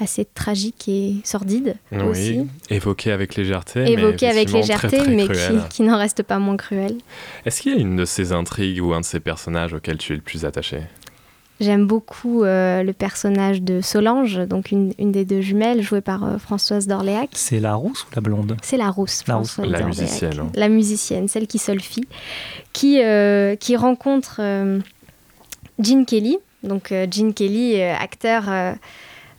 assez 0.00 0.24
tragique 0.24 0.88
et 0.88 1.14
sordide 1.24 1.76
aussi. 2.08 2.40
Oui, 2.40 2.46
évoqué 2.70 3.12
avec 3.12 3.36
légèreté. 3.36 3.80
mais 3.84 3.92
Évoqué 3.92 4.26
avec 4.28 4.48
très, 4.48 4.58
légèreté, 4.58 4.96
très 4.98 5.08
mais 5.14 5.28
cruel. 5.28 5.62
qui, 5.68 5.76
qui 5.76 5.82
n'en 5.82 5.96
reste 5.98 6.22
pas 6.22 6.38
moins 6.38 6.56
cruel. 6.56 6.96
Est-ce 7.46 7.62
qu'il 7.62 7.72
y 7.74 7.76
a 7.76 7.80
une 7.80 7.96
de 7.96 8.04
ces 8.04 8.32
intrigues 8.32 8.82
ou 8.82 8.92
un 8.92 9.00
de 9.00 9.04
ces 9.04 9.20
personnages 9.20 9.72
auxquels 9.74 9.98
tu 9.98 10.12
es 10.12 10.16
le 10.16 10.22
plus 10.22 10.44
attaché? 10.44 10.80
J'aime 11.60 11.86
beaucoup 11.86 12.42
euh, 12.42 12.82
le 12.82 12.92
personnage 12.92 13.62
de 13.62 13.80
Solange, 13.80 14.38
donc 14.48 14.72
une, 14.72 14.92
une 14.98 15.12
des 15.12 15.24
deux 15.24 15.40
jumelles, 15.40 15.82
jouée 15.82 16.00
par 16.00 16.24
euh, 16.24 16.38
Françoise 16.38 16.88
d'Orléac. 16.88 17.30
C'est 17.32 17.60
la 17.60 17.74
rousse 17.76 18.02
ou 18.02 18.14
la 18.16 18.20
blonde? 18.20 18.56
C'est 18.60 18.76
la 18.76 18.90
rousse, 18.90 19.22
La 19.28 19.36
rousse. 19.36 19.52
Françoise 19.52 19.70
La 19.80 19.86
musicienne, 19.86 20.40
hein. 20.40 20.50
La 20.56 20.68
musicienne, 20.68 21.28
celle 21.28 21.46
qui 21.46 21.58
solfie, 21.58 22.08
qui, 22.72 23.00
euh, 23.00 23.54
qui 23.54 23.76
rencontre 23.76 24.38
euh, 24.40 24.80
Gene 25.78 26.04
Kelly. 26.04 26.38
Donc 26.64 26.90
euh, 26.90 27.06
Gene 27.08 27.32
Kelly, 27.34 27.80
euh, 27.80 27.94
acteur 27.94 28.44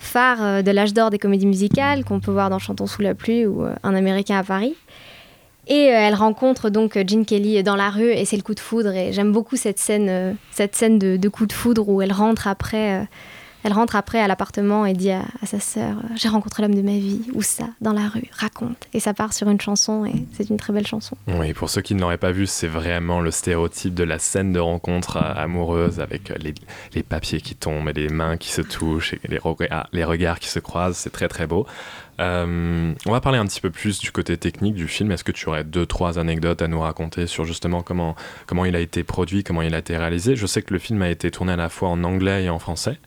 euh, 0.05 0.11
phare 0.11 0.43
euh, 0.43 0.61
de 0.61 0.71
l'âge 0.71 0.93
d'or 0.93 1.09
des 1.09 1.19
comédies 1.19 1.45
musicales, 1.45 2.03
qu'on 2.03 2.19
peut 2.19 2.31
voir 2.31 2.49
dans 2.49 2.59
Chantons 2.59 2.87
sous 2.87 3.01
la 3.01 3.15
pluie 3.15 3.45
ou 3.45 3.63
euh, 3.63 3.73
Un 3.83 3.95
Américain 3.95 4.37
à 4.37 4.43
Paris. 4.43 4.75
Et 5.67 5.89
euh, 5.89 5.93
elle 5.93 6.13
rencontre 6.13 6.69
donc 6.69 6.97
Gene 7.07 7.25
Kelly 7.25 7.61
dans 7.63 7.75
la 7.75 7.89
rue 7.89 8.11
et 8.11 8.25
c'est 8.25 8.37
le 8.37 8.43
coup 8.43 8.53
de 8.53 8.59
foudre. 8.59 8.93
Et 8.93 9.13
j'aime 9.13 9.31
beaucoup 9.31 9.55
cette 9.55 9.79
scène, 9.79 10.05
de, 10.07 11.29
coup 11.29 11.45
de 11.45 11.53
foudre 11.53 11.89
où 11.89 12.01
elle 12.01 12.13
rentre 12.13 12.47
après, 12.47 13.07
elle 13.65 13.73
rentre 13.73 13.95
après 13.95 14.19
à 14.19 14.27
l'appartement 14.27 14.85
et 14.85 14.93
dit 14.93 15.09
à, 15.09 15.23
sa 15.43 15.59
sœur 15.59 15.97
euh, 15.97 16.07
J'ai 16.15 16.29
rencontré 16.29 16.61
l'homme 16.61 16.75
de 16.75 16.83
ma 16.83 16.91
vie. 16.91 17.21
Où 17.33 17.41
ça? 17.41 17.65
Dans 17.81 17.93
la 17.93 18.07
rue. 18.07 18.29
Raconte. 18.31 18.87
Et 18.93 18.99
ça 18.99 19.15
part 19.15 19.33
sur 19.33 19.49
une 19.49 19.59
chanson 19.59 20.05
et 20.05 20.13
c'est 20.33 20.51
une 20.51 20.57
très 20.57 20.71
belle 20.71 20.85
chanson. 20.85 21.17
Oui, 21.27 21.51
pour 21.53 21.71
ceux 21.71 21.81
qui 21.81 21.95
ne 21.95 22.01
l'auraient 22.01 22.19
pas 22.19 22.31
vu, 22.31 22.45
c'est 22.45 22.67
vraiment 22.67 23.21
le 23.21 23.31
stéréotype 23.31 23.95
de 23.95 24.03
la 24.03 24.19
scène 24.19 24.53
de 24.53 24.59
rencontre 24.59 25.17
euh, 25.17 25.33
amoureuse 25.35 25.99
avec 25.99 26.29
euh, 26.29 26.35
les, 26.93 27.01
papiers 27.01 27.41
qui 27.41 27.55
tombent 27.55 27.89
et 27.89 27.93
les 27.93 28.09
mains 28.09 28.37
qui 28.37 28.51
se 28.51 28.61
touchent 28.61 29.13
et 29.13 29.19
les, 29.27 29.39
ah, 29.71 29.87
regards 30.05 30.39
qui 30.39 30.49
se 30.49 30.59
croisent. 30.59 30.97
C'est 30.97 31.09
très 31.09 31.27
très 31.27 31.47
beau. 31.47 31.65
On 32.19 32.93
va 33.07 33.19
parler 33.19 33.39
un 33.39 33.47
petit 33.47 33.61
peu 33.61 33.71
plus 33.71 33.99
du 33.99 34.11
côté 34.11 34.37
technique 34.37 34.75
du 34.75 34.87
film. 34.87 35.11
Est-ce 35.11 35.23
que 35.23 35.31
tu 35.31 35.49
aurais 35.49 35.63
deux, 35.63 35.87
trois 35.87 36.19
anecdotes 36.19 36.61
à 36.61 36.67
nous 36.67 36.81
raconter 36.81 37.25
sur 37.25 37.45
justement 37.45 37.81
comment, 37.81 38.15
comment 38.45 38.63
il 38.65 38.75
a 38.75 38.79
été 38.79 39.03
produit, 39.03 39.43
comment 39.43 39.63
il 39.63 39.73
a 39.73 39.79
été 39.79 39.97
réalisé? 39.97 40.35
Je 40.35 40.45
sais 40.45 40.61
que 40.61 40.71
le 40.71 40.79
film 40.79 41.01
a 41.01 41.09
été 41.09 41.31
tourné 41.31 41.53
à 41.53 41.57
la 41.57 41.69
fois 41.69 41.89
en 41.89 42.03
anglais 42.03 42.43
et 42.43 42.49
en 42.49 42.59
français. 42.59 42.99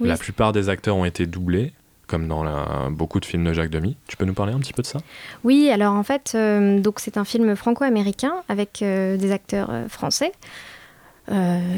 Oui. 0.00 0.08
La 0.08 0.16
plupart 0.16 0.52
des 0.52 0.68
acteurs 0.68 0.96
ont 0.96 1.04
été 1.04 1.26
doublés, 1.26 1.72
comme 2.06 2.28
dans 2.28 2.42
la- 2.44 2.88
beaucoup 2.90 3.20
de 3.20 3.24
films 3.24 3.44
de 3.44 3.52
Jacques 3.52 3.70
Demy. 3.70 3.96
Tu 4.08 4.16
peux 4.16 4.24
nous 4.24 4.34
parler 4.34 4.52
un 4.52 4.58
petit 4.58 4.72
peu 4.72 4.82
de 4.82 4.86
ça? 4.86 4.98
Oui, 5.44 5.70
alors 5.70 5.94
en 5.94 6.02
fait, 6.02 6.32
euh, 6.34 6.78
donc 6.80 7.00
c'est 7.00 7.16
un 7.16 7.24
film 7.24 7.54
franco-américain 7.56 8.34
avec 8.48 8.82
euh, 8.82 9.16
des 9.16 9.32
acteurs 9.32 9.68
euh, 9.70 9.88
français. 9.88 10.32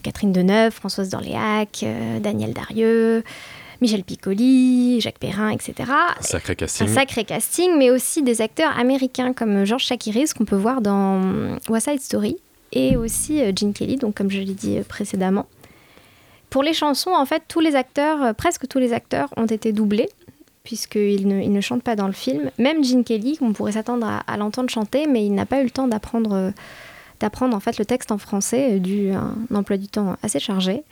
Catherine 0.02 0.32
Deneuve, 0.32 0.72
Françoise 0.72 1.08
d'Orléac, 1.08 1.84
Daniel 2.20 2.52
Darieux, 2.52 3.22
Michel 3.80 4.02
Piccoli, 4.02 5.00
Jacques 5.00 5.18
Perrin, 5.20 5.50
etc. 5.50 5.74
Un 6.18 6.20
sacré 6.22 6.56
casting. 6.56 6.88
Un 6.88 6.92
sacré 6.92 7.24
casting, 7.24 7.76
mais 7.78 7.90
aussi 7.90 8.22
des 8.22 8.40
acteurs 8.40 8.76
américains 8.76 9.32
comme 9.32 9.64
George 9.64 9.84
Chakiris 9.84 10.32
qu'on 10.34 10.44
peut 10.46 10.56
voir 10.56 10.80
dans 10.80 11.20
West 11.68 11.88
Side 11.88 12.00
Story 12.00 12.38
et 12.72 12.96
aussi 12.96 13.40
Gene 13.54 13.72
Kelly, 13.72 13.96
donc 13.96 14.16
comme 14.16 14.30
je 14.30 14.40
l'ai 14.40 14.54
dit 14.54 14.78
précédemment. 14.88 15.46
Pour 16.56 16.62
les 16.62 16.72
chansons, 16.72 17.10
en 17.10 17.26
fait, 17.26 17.42
tous 17.48 17.60
les 17.60 17.76
acteurs, 17.76 18.22
euh, 18.22 18.32
presque 18.32 18.66
tous 18.66 18.78
les 18.78 18.94
acteurs 18.94 19.28
ont 19.36 19.44
été 19.44 19.74
doublés 19.74 20.08
puisqu'ils 20.64 21.28
ne, 21.28 21.42
ils 21.42 21.52
ne 21.52 21.60
chantent 21.60 21.82
pas 21.82 21.96
dans 21.96 22.06
le 22.06 22.14
film. 22.14 22.50
Même 22.56 22.82
Gene 22.82 23.04
Kelly, 23.04 23.36
qu'on 23.36 23.52
pourrait 23.52 23.72
s'attendre 23.72 24.06
à, 24.26 24.36
l'entendre 24.38 24.70
chanter, 24.70 25.06
mais 25.06 25.26
il 25.26 25.34
n'a 25.34 25.44
pas 25.44 25.60
eu 25.60 25.64
le 25.64 25.70
temps 25.70 25.86
d'apprendre, 25.86 26.32
euh, 26.32 26.50
d'apprendre 27.20 27.54
en 27.54 27.60
fait 27.60 27.78
le 27.78 27.84
texte 27.84 28.10
en 28.10 28.16
français 28.16 28.70
euh, 28.72 28.78
dû 28.78 29.10
à 29.10 29.18
un 29.18 29.54
emploi 29.54 29.76
du 29.76 29.88
temps 29.88 30.16
assez 30.22 30.40
chargé. 30.40 30.82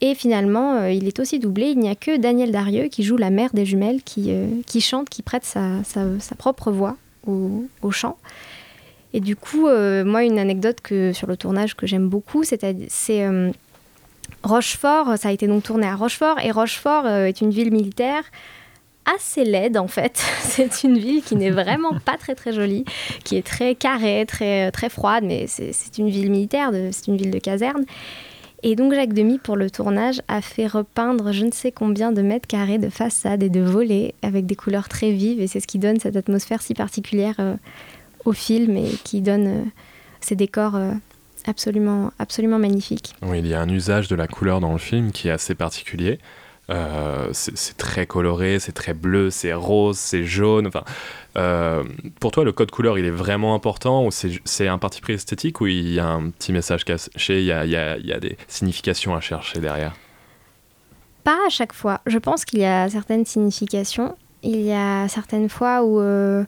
Et 0.00 0.16
finalement, 0.16 0.84
il 0.86 1.06
est 1.06 1.20
aussi 1.20 1.38
doublé. 1.38 1.68
Il 1.68 1.78
n'y 1.78 1.88
a 1.88 1.94
que 1.94 2.16
Daniel 2.16 2.50
Darieux 2.50 2.88
qui 2.88 3.04
joue 3.04 3.16
la 3.16 3.30
mère 3.30 3.50
des 3.54 3.66
jumelles, 3.66 4.02
qui, 4.02 4.80
chante, 4.80 5.08
qui 5.08 5.22
prête 5.22 5.44
sa, 5.44 5.82
propre 6.36 6.72
voix 6.72 6.96
au, 7.28 7.90
chant. 7.92 8.18
Et 9.12 9.20
du 9.20 9.36
coup, 9.36 9.68
moi, 9.68 10.24
une 10.24 10.38
anecdote 10.40 10.80
que, 10.82 11.12
sur 11.12 11.28
le 11.28 11.36
tournage 11.36 11.76
que 11.76 11.86
j'aime 11.86 12.08
beaucoup, 12.08 12.44
c'est 12.44 12.64
Rochefort. 14.42 15.18
Ça 15.18 15.28
a 15.28 15.32
été 15.32 15.46
donc 15.46 15.62
tourné 15.62 15.86
à 15.86 15.96
Rochefort. 15.96 16.38
Et 16.42 16.50
Rochefort 16.50 17.06
euh, 17.06 17.26
est 17.26 17.40
une 17.40 17.50
ville 17.50 17.72
militaire 17.72 18.24
assez 19.06 19.44
laide 19.44 19.76
en 19.76 19.88
fait. 19.88 20.22
c'est 20.40 20.84
une 20.84 20.98
ville 20.98 21.22
qui 21.22 21.36
n'est 21.36 21.50
vraiment 21.50 21.98
pas 22.04 22.16
très 22.16 22.34
très 22.34 22.52
jolie, 22.52 22.84
qui 23.24 23.36
est 23.36 23.46
très 23.46 23.74
carrée, 23.74 24.24
très, 24.26 24.70
très 24.70 24.88
froide, 24.88 25.24
mais 25.26 25.46
c'est 25.46 25.98
une 25.98 26.10
ville 26.10 26.30
militaire, 26.30 26.70
c'est 26.92 27.08
une 27.08 27.16
ville 27.16 27.30
de 27.30 27.38
caserne. 27.38 27.84
Et 28.62 28.76
donc 28.76 28.92
Jacques 28.92 29.14
Demy, 29.14 29.38
pour 29.38 29.56
le 29.56 29.70
tournage, 29.70 30.20
a 30.28 30.42
fait 30.42 30.66
repeindre 30.66 31.32
je 31.32 31.46
ne 31.46 31.50
sais 31.50 31.72
combien 31.72 32.12
de 32.12 32.20
mètres 32.20 32.46
carrés 32.46 32.78
de 32.78 32.90
façades 32.90 33.42
et 33.42 33.48
de 33.48 33.60
volets 33.60 34.14
avec 34.22 34.44
des 34.46 34.56
couleurs 34.56 34.88
très 34.88 35.12
vives. 35.12 35.40
Et 35.40 35.46
c'est 35.46 35.60
ce 35.60 35.66
qui 35.66 35.78
donne 35.78 35.98
cette 35.98 36.16
atmosphère 36.16 36.60
si 36.60 36.74
particulière 36.74 37.36
euh, 37.38 37.56
au 38.24 38.32
film 38.32 38.76
et 38.76 38.90
qui 39.02 39.22
donne 39.22 39.46
euh, 39.46 39.62
ces 40.20 40.36
décors 40.36 40.76
euh, 40.76 40.92
absolument, 41.48 42.12
absolument 42.18 42.58
magnifiques. 42.58 43.14
Oui, 43.22 43.38
il 43.40 43.46
y 43.46 43.54
a 43.54 43.60
un 43.60 43.68
usage 43.68 44.08
de 44.08 44.14
la 44.16 44.26
couleur 44.26 44.60
dans 44.60 44.72
le 44.72 44.78
film 44.78 45.12
qui 45.12 45.28
est 45.28 45.32
assez 45.32 45.54
particulier. 45.54 46.18
Euh, 46.70 47.28
c'est 47.32 47.76
très 47.76 48.06
coloré, 48.06 48.60
c'est 48.60 48.70
très 48.72 48.94
bleu, 48.94 49.30
c'est 49.30 49.52
rose, 49.52 49.98
c'est 49.98 50.22
jaune. 50.24 50.68
Enfin, 50.68 50.84
euh, 51.36 51.82
pour 52.20 52.30
toi, 52.30 52.44
le 52.44 52.52
code 52.52 52.70
couleur, 52.70 52.96
il 52.96 53.04
est 53.04 53.10
vraiment 53.10 53.56
important 53.56 54.04
ou 54.06 54.12
c'est 54.12 54.40
c'est 54.44 54.68
un 54.68 54.78
parti 54.78 55.00
pris 55.00 55.14
esthétique 55.14 55.60
ou 55.60 55.66
il 55.66 55.92
y 55.92 55.98
a 55.98 56.06
un 56.06 56.30
petit 56.30 56.52
message 56.52 56.84
caché, 56.84 57.40
il 57.40 57.44
y 57.46 57.50
a, 57.52 57.64
il 57.64 57.72
y 57.72 57.76
a- 57.76 57.96
il 57.96 58.06
y 58.06 58.12
a 58.12 58.20
des 58.20 58.36
significations 58.46 59.16
à 59.16 59.20
chercher 59.20 59.58
derrière? 59.58 59.94
Pas 61.24 61.38
à 61.46 61.50
chaque 61.50 61.72
fois. 61.72 62.00
Je 62.06 62.18
pense 62.18 62.44
qu'il 62.44 62.60
y 62.60 62.64
a 62.64 62.88
certaines 62.88 63.26
significations. 63.26 64.16
Il 64.44 64.60
y 64.60 64.72
a 64.72 65.06
certaines 65.08 65.48
fois 65.48 65.82
où 65.82 66.00
euh, 66.00 66.44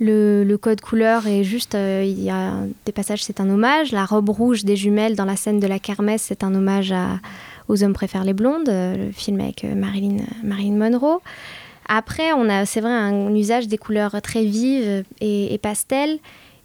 le, 0.00 0.56
code 0.56 0.80
couleur 0.80 1.26
est 1.26 1.44
juste. 1.44 1.74
euh, 1.74 2.04
il 2.04 2.22
y 2.22 2.30
a 2.30 2.52
des 2.86 2.92
passages, 2.92 3.24
c'est 3.24 3.40
un 3.40 3.50
hommage. 3.50 3.92
La 3.92 4.04
robe 4.04 4.28
rouge 4.28 4.64
des 4.64 4.76
jumelles 4.76 5.16
dans 5.16 5.24
la 5.24 5.36
scène 5.36 5.60
de 5.60 5.66
la 5.66 5.78
kermesse, 5.78 6.22
c'est 6.22 6.44
un 6.44 6.54
hommage 6.54 6.94
aux 7.68 7.82
hommes 7.82 7.92
préfèrent 7.92 8.24
les 8.24 8.32
blondes, 8.32 8.68
euh, 8.68 8.96
le 8.96 9.12
film 9.12 9.40
avec 9.40 9.64
euh, 9.64 9.74
Marilyn, 9.74 10.24
Monroe. 10.42 11.20
Après, 11.88 12.32
on 12.32 12.48
a, 12.48 12.64
c'est 12.66 12.80
vrai, 12.80 12.92
un 12.92 13.34
usage 13.34 13.66
des 13.66 13.78
couleurs 13.78 14.20
très 14.22 14.44
vives 14.44 15.04
et, 15.20 15.54
et. 15.54 15.60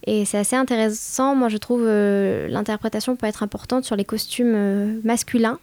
Et 0.06 0.26
c'est 0.26 0.38
assez 0.38 0.58
intéressant. 0.58 1.34
Moi, 1.34 1.48
je 1.48 1.56
trouve 1.56 1.86
l'interprétation 1.86 3.16
peut 3.16 3.26
être 3.26 3.42
importante 3.42 3.86
sur 3.86 3.96
les 3.96 4.04
costumes 4.04 5.00
masculins 5.06 5.60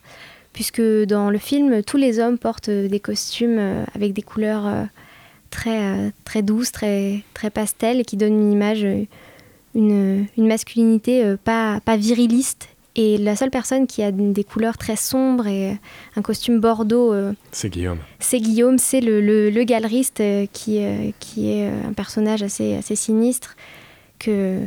puisque 0.54 0.80
dans 0.80 1.28
le 1.28 1.36
film, 1.36 1.82
tous 1.82 1.98
les 1.98 2.18
hommes 2.18 2.38
portent 2.38 2.70
des 2.70 3.00
costumes 3.00 3.84
avec 3.94 4.14
des 4.14 4.22
couleurs 4.22 4.86
très, 5.50 5.82
euh, 5.82 6.10
très 6.24 6.42
douces, 6.42 6.72
très, 6.72 7.22
très 7.34 7.50
pastel, 7.50 8.00
et 8.00 8.04
qui 8.04 8.16
donnent 8.16 8.40
une 8.40 8.52
image, 8.52 8.84
euh, 8.84 9.04
une, 9.74 10.26
une 10.36 10.46
masculinité 10.46 11.24
euh, 11.24 11.36
pas, 11.42 11.80
pas 11.84 11.96
viriliste. 11.96 12.68
Et 12.96 13.18
la 13.18 13.36
seule 13.36 13.50
personne 13.50 13.86
qui 13.86 14.02
a 14.02 14.10
des 14.10 14.42
couleurs 14.42 14.76
très 14.76 14.96
sombres 14.96 15.46
et 15.46 15.78
un 16.16 16.22
costume 16.22 16.58
bordeaux, 16.58 17.14
C'est 17.52 17.70
Guillaume. 17.70 17.98
c'est 18.18 18.40
Guillaume, 18.40 18.78
c'est 18.78 19.00
le, 19.00 19.20
le- 19.20 19.48
le 19.48 19.62
galeriste 19.62 20.20
qui, 20.52 20.80
qui 21.20 21.50
est 21.52 21.68
un 21.68 21.92
personnage 21.92 22.42
assez, 22.42 22.74
assez 22.74 22.96
sinistre 22.96 23.54
que, 24.18 24.58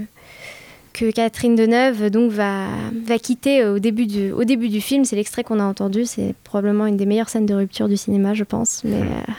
que 0.93 1.11
Catherine 1.11 1.55
Deneuve 1.57 2.09
donc, 2.09 2.31
va, 2.31 2.67
va 3.05 3.19
quitter 3.19 3.65
au 3.65 3.79
début 3.79 4.05
du, 4.07 4.31
au 4.31 4.45
début 4.45 4.69
du 4.69 4.79
film. 4.79 5.03
C'est 5.03 5.17
l'extrait 5.17 5.43
qu'on 5.43 5.59
a 5.59 5.65
entendu. 5.65 6.05
C'est 6.05 6.33
probablement 6.45 6.85
une 6.87 6.95
des 6.97 7.05
meilleures 7.05 7.29
scènes 7.29 7.45
de 7.45 7.53
rupture 7.53 7.89
du 7.89 7.97
cinéma, 7.97 8.33
je 8.33 8.45
pense. 8.45 8.83
Mais 8.85 9.01
euh, 9.01 9.31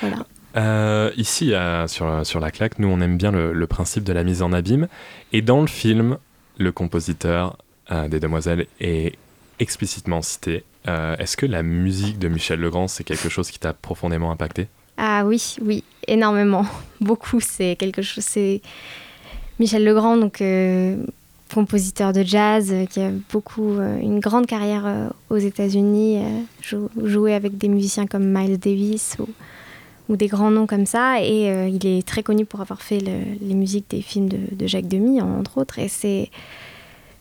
voilà. 0.00 0.18
Euh, 0.58 1.10
ici, 1.16 1.54
à- 1.54 1.86
sur, 1.88 2.40
la 2.40 2.50
claque, 2.50 2.78
nous, 2.78 2.88
on 2.88 3.00
aime 3.00 3.16
bien 3.16 3.30
le, 3.30 3.66
principe 3.66 4.04
de 4.04 4.12
la 4.12 4.24
mise 4.24 4.42
en 4.42 4.52
abîme. 4.52 4.88
Et 5.32 5.40
dans 5.42 5.60
le 5.60 5.66
film, 5.66 6.18
le 6.58 6.72
compositeur 6.72 7.56
euh, 7.92 8.08
des 8.08 8.18
Demoiselles 8.20 8.66
est 8.80 9.14
explicitement 9.60 10.20
cité. 10.22 10.64
Euh, 10.88 11.16
Est-ce 11.18 11.36
que 11.36 11.46
la 11.46 11.62
musique 11.62 12.18
de 12.18 12.28
Michel 12.28 12.60
Legrand, 12.60 12.88
c'est 12.88 13.04
quelque 13.04 13.28
chose 13.28 13.50
qui 13.50 13.58
t'a 13.58 13.72
profondément 13.72 14.30
impacté? 14.32 14.66
Ah 14.96 15.22
oui, 15.24 15.56
oui, 15.62 15.84
énormément. 16.08 16.66
Beaucoup. 17.00 17.40
C'est 17.40 17.76
quelque 17.78 18.02
chose. 18.02 18.24
C'est 18.24 18.60
Michel 19.60 19.84
Legrand, 19.84 20.16
donc 20.16 20.40
euh, 20.40 20.96
compositeur 21.54 22.12
de 22.12 22.22
jazz, 22.24 22.70
euh, 22.72 22.84
qui 22.86 23.00
a 23.00 23.10
beaucoup, 23.32 23.74
euh, 23.78 23.98
une 24.00 24.20
grande 24.20 24.46
carrière 24.46 24.84
euh, 24.86 25.08
aux 25.30 25.36
États-Unis, 25.36 26.18
euh, 26.18 26.40
jou- 26.62 26.90
joué 27.04 27.34
avec 27.34 27.56
des 27.58 27.68
musiciens 27.68 28.06
comme 28.06 28.24
Miles 28.24 28.58
Davis 28.58 29.16
ou, 29.18 29.28
ou 30.08 30.16
des 30.16 30.26
grands 30.26 30.50
noms 30.50 30.66
comme 30.66 30.86
ça. 30.86 31.22
Et 31.22 31.50
euh, 31.50 31.68
il 31.68 31.86
est 31.86 32.06
très 32.06 32.22
connu 32.22 32.44
pour 32.44 32.60
avoir 32.60 32.82
fait 32.82 33.00
le- 33.00 33.46
les 33.46 33.54
musiques 33.54 33.86
des 33.90 34.02
films 34.02 34.28
de, 34.28 34.66
Jacques 34.66 34.88
Demy, 34.88 35.20
entre 35.20 35.58
autres. 35.58 35.78
Et 35.78 35.88
c'est 35.88 36.30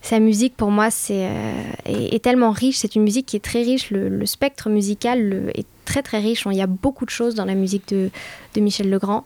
sa 0.01 0.19
musique, 0.19 0.55
pour 0.55 0.71
moi, 0.71 0.89
c'est, 0.89 1.27
euh, 1.27 1.63
est, 1.85 2.23
tellement 2.23 2.51
riche. 2.51 2.77
C'est 2.77 2.95
une 2.95 3.03
musique 3.03 3.25
qui 3.25 3.35
est 3.35 3.43
très 3.43 3.63
riche. 3.63 3.91
Le, 3.91 4.25
spectre 4.25 4.69
musical 4.69 5.51
est 5.53 5.65
très, 5.85 6.01
très 6.01 6.19
riche. 6.19 6.45
Il 6.49 6.57
y 6.57 6.61
a 6.61 6.67
beaucoup 6.67 7.05
de 7.05 7.09
choses 7.09 7.35
dans 7.35 7.45
la 7.45 7.55
musique 7.55 7.87
de, 7.89 8.09
de 8.55 8.61
Michel 8.61 8.89
Legrand. 8.89 9.25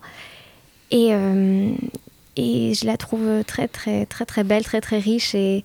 Et, 0.89 1.09
euh, 1.11 1.71
et 2.35 2.73
je 2.73 2.85
la 2.85 2.97
trouve 2.97 3.43
très, 3.45 3.67
très, 3.67 4.05
très, 4.05 4.25
très 4.25 4.43
belle, 4.43 4.63
très, 4.63 4.81
très 4.81 4.99
riche. 4.99 5.35
Et 5.35 5.63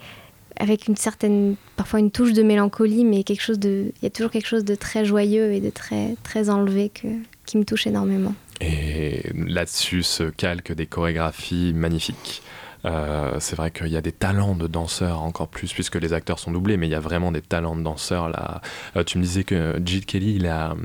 avec 0.59 0.89
une 0.89 0.97
certaine, 0.97 1.57
parfois 1.77 2.01
une 2.01 2.11
touche 2.11 2.33
de 2.33 2.43
mélancolie, 2.43 3.05
mais 3.05 3.23
quelque 3.23 3.43
chose 3.43 3.59
de, 3.59 3.93
il 3.97 4.05
y 4.05 4.07
a 4.07 4.11
toujours 4.11 4.31
quelque 4.31 4.47
chose 4.47 4.65
de 4.65 4.75
très 4.75 5.05
joyeux 5.05 5.53
et 5.53 5.61
de 5.61 5.71
très, 5.71 6.17
très 6.23 6.51
enlevé 6.51 6.89
que, 6.89 7.09
qui 7.47 7.57
me 7.57 7.65
touche 7.65 7.87
énormément. 7.87 8.35
Et 8.61 9.23
là-dessus 9.35 10.03
se 10.03 10.25
calquent 10.25 10.73
des 10.73 10.87
chorégraphies 10.87 11.73
magnifiques. 11.75 12.43
Euh, 12.85 13.37
c'est 13.41 13.57
vrai 13.57 13.71
qu'il 13.73 13.89
y 13.89 13.97
a 13.97 14.01
des 14.01 14.13
talents 14.13 14.55
de 14.55 14.67
danseurs 14.69 15.21
encore 15.23 15.49
plus, 15.49 15.73
puisque 15.73 15.97
les 15.97 16.13
acteurs 16.13 16.39
sont 16.39 16.53
doublés, 16.53 16.77
mais 16.77 16.87
il 16.87 16.91
y 16.91 16.95
a 16.95 17.01
vraiment 17.01 17.33
des 17.33 17.43
talents 17.43 17.75
de 17.75 17.83
danseurs 17.83 18.29
là. 18.29 18.61
Euh, 18.97 19.03
tu 19.03 19.19
me 19.19 19.23
disais 19.25 19.43
que 19.45 19.81
Jill 19.85 20.07
Kelly, 20.07 20.37
il 20.37 20.47
a, 20.47 20.77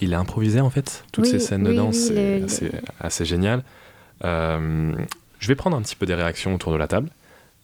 il 0.00 0.12
a 0.12 0.18
improvisé 0.18 0.60
en 0.60 0.68
fait 0.70 1.04
toutes 1.12 1.24
Oui, 1.24 1.30
ces 1.30 1.38
scènes 1.38 1.62
de 1.64 1.72
danse, 1.72 1.96
oui, 2.10 2.14
c'est 2.14 2.38
le- 2.40 2.44
assez, 2.44 2.70
assez 3.00 3.24
génial. 3.24 3.62
Euh, 4.24 4.92
je 5.38 5.48
vais 5.48 5.54
prendre 5.54 5.76
un 5.76 5.82
petit 5.82 5.96
peu 5.96 6.04
des 6.06 6.14
réactions 6.14 6.54
autour 6.54 6.72
de 6.72 6.76
la 6.78 6.88
table. 6.88 7.08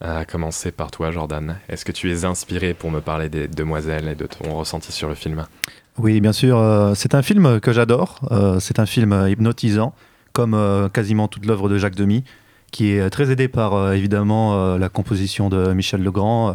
À 0.01 0.25
commencer 0.25 0.71
par 0.71 0.91
toi, 0.91 1.11
Jordan. 1.11 1.57
Est-ce 1.69 1.85
que 1.85 1.91
tu 1.93 2.11
es 2.11 2.25
inspiré 2.25 2.73
pour 2.73 2.91
me 2.91 2.99
parler 2.99 3.29
des 3.29 3.47
demoiselles 3.47 4.09
et 4.09 4.15
de 4.15 4.25
ton 4.25 4.53
ressenti 4.55 4.91
sur 4.91 5.07
le 5.07 5.15
film? 5.15 5.45
Oui, 5.97 6.19
bien 6.19 6.33
sûr. 6.33 6.57
euh, 6.57 6.93
c'est 6.95 7.15
un 7.15 7.21
film 7.21 7.59
que 7.59 7.71
j'adore. 7.71 8.19
euh, 8.31 8.59
c'est 8.59 8.79
un 8.79 8.85
film 8.85 9.13
euh, 9.13 9.29
hypnotisant, 9.29 9.93
comme 10.33 10.89
quasiment 10.91 11.27
toute 11.27 11.45
l'œuvre 11.45 11.69
de 11.69 11.77
Jacques 11.77 11.95
Demy, 11.95 12.23
qui 12.71 12.91
est 12.91 13.09
très 13.11 13.29
aidé 13.31 13.47
par 13.47 13.93
évidemment 13.93 14.77
la 14.77 14.89
composition 14.89 15.47
de 15.47 15.73
Michel 15.73 16.01
Legrand. 16.03 16.49
euh, 16.49 16.53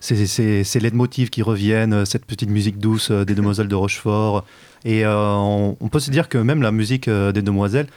ces, 0.00 0.26
ces, 0.26 1.28
qui 1.30 1.42
reviennent, 1.42 2.06
cette 2.06 2.24
petite 2.24 2.48
musique 2.48 2.78
douce 2.78 3.10
des 3.10 3.34
Demoiselles 3.34 3.68
de 3.68 3.74
Rochefort. 3.74 4.44
Et 4.84 5.04
on, 5.06 5.88
peut 5.90 6.00
se 6.00 6.10
dire 6.10 6.28
que 6.28 6.38
même 6.38 6.62
la 6.62 6.72
musique 6.72 7.10
des 7.10 7.42
Demoiselles, 7.42 7.88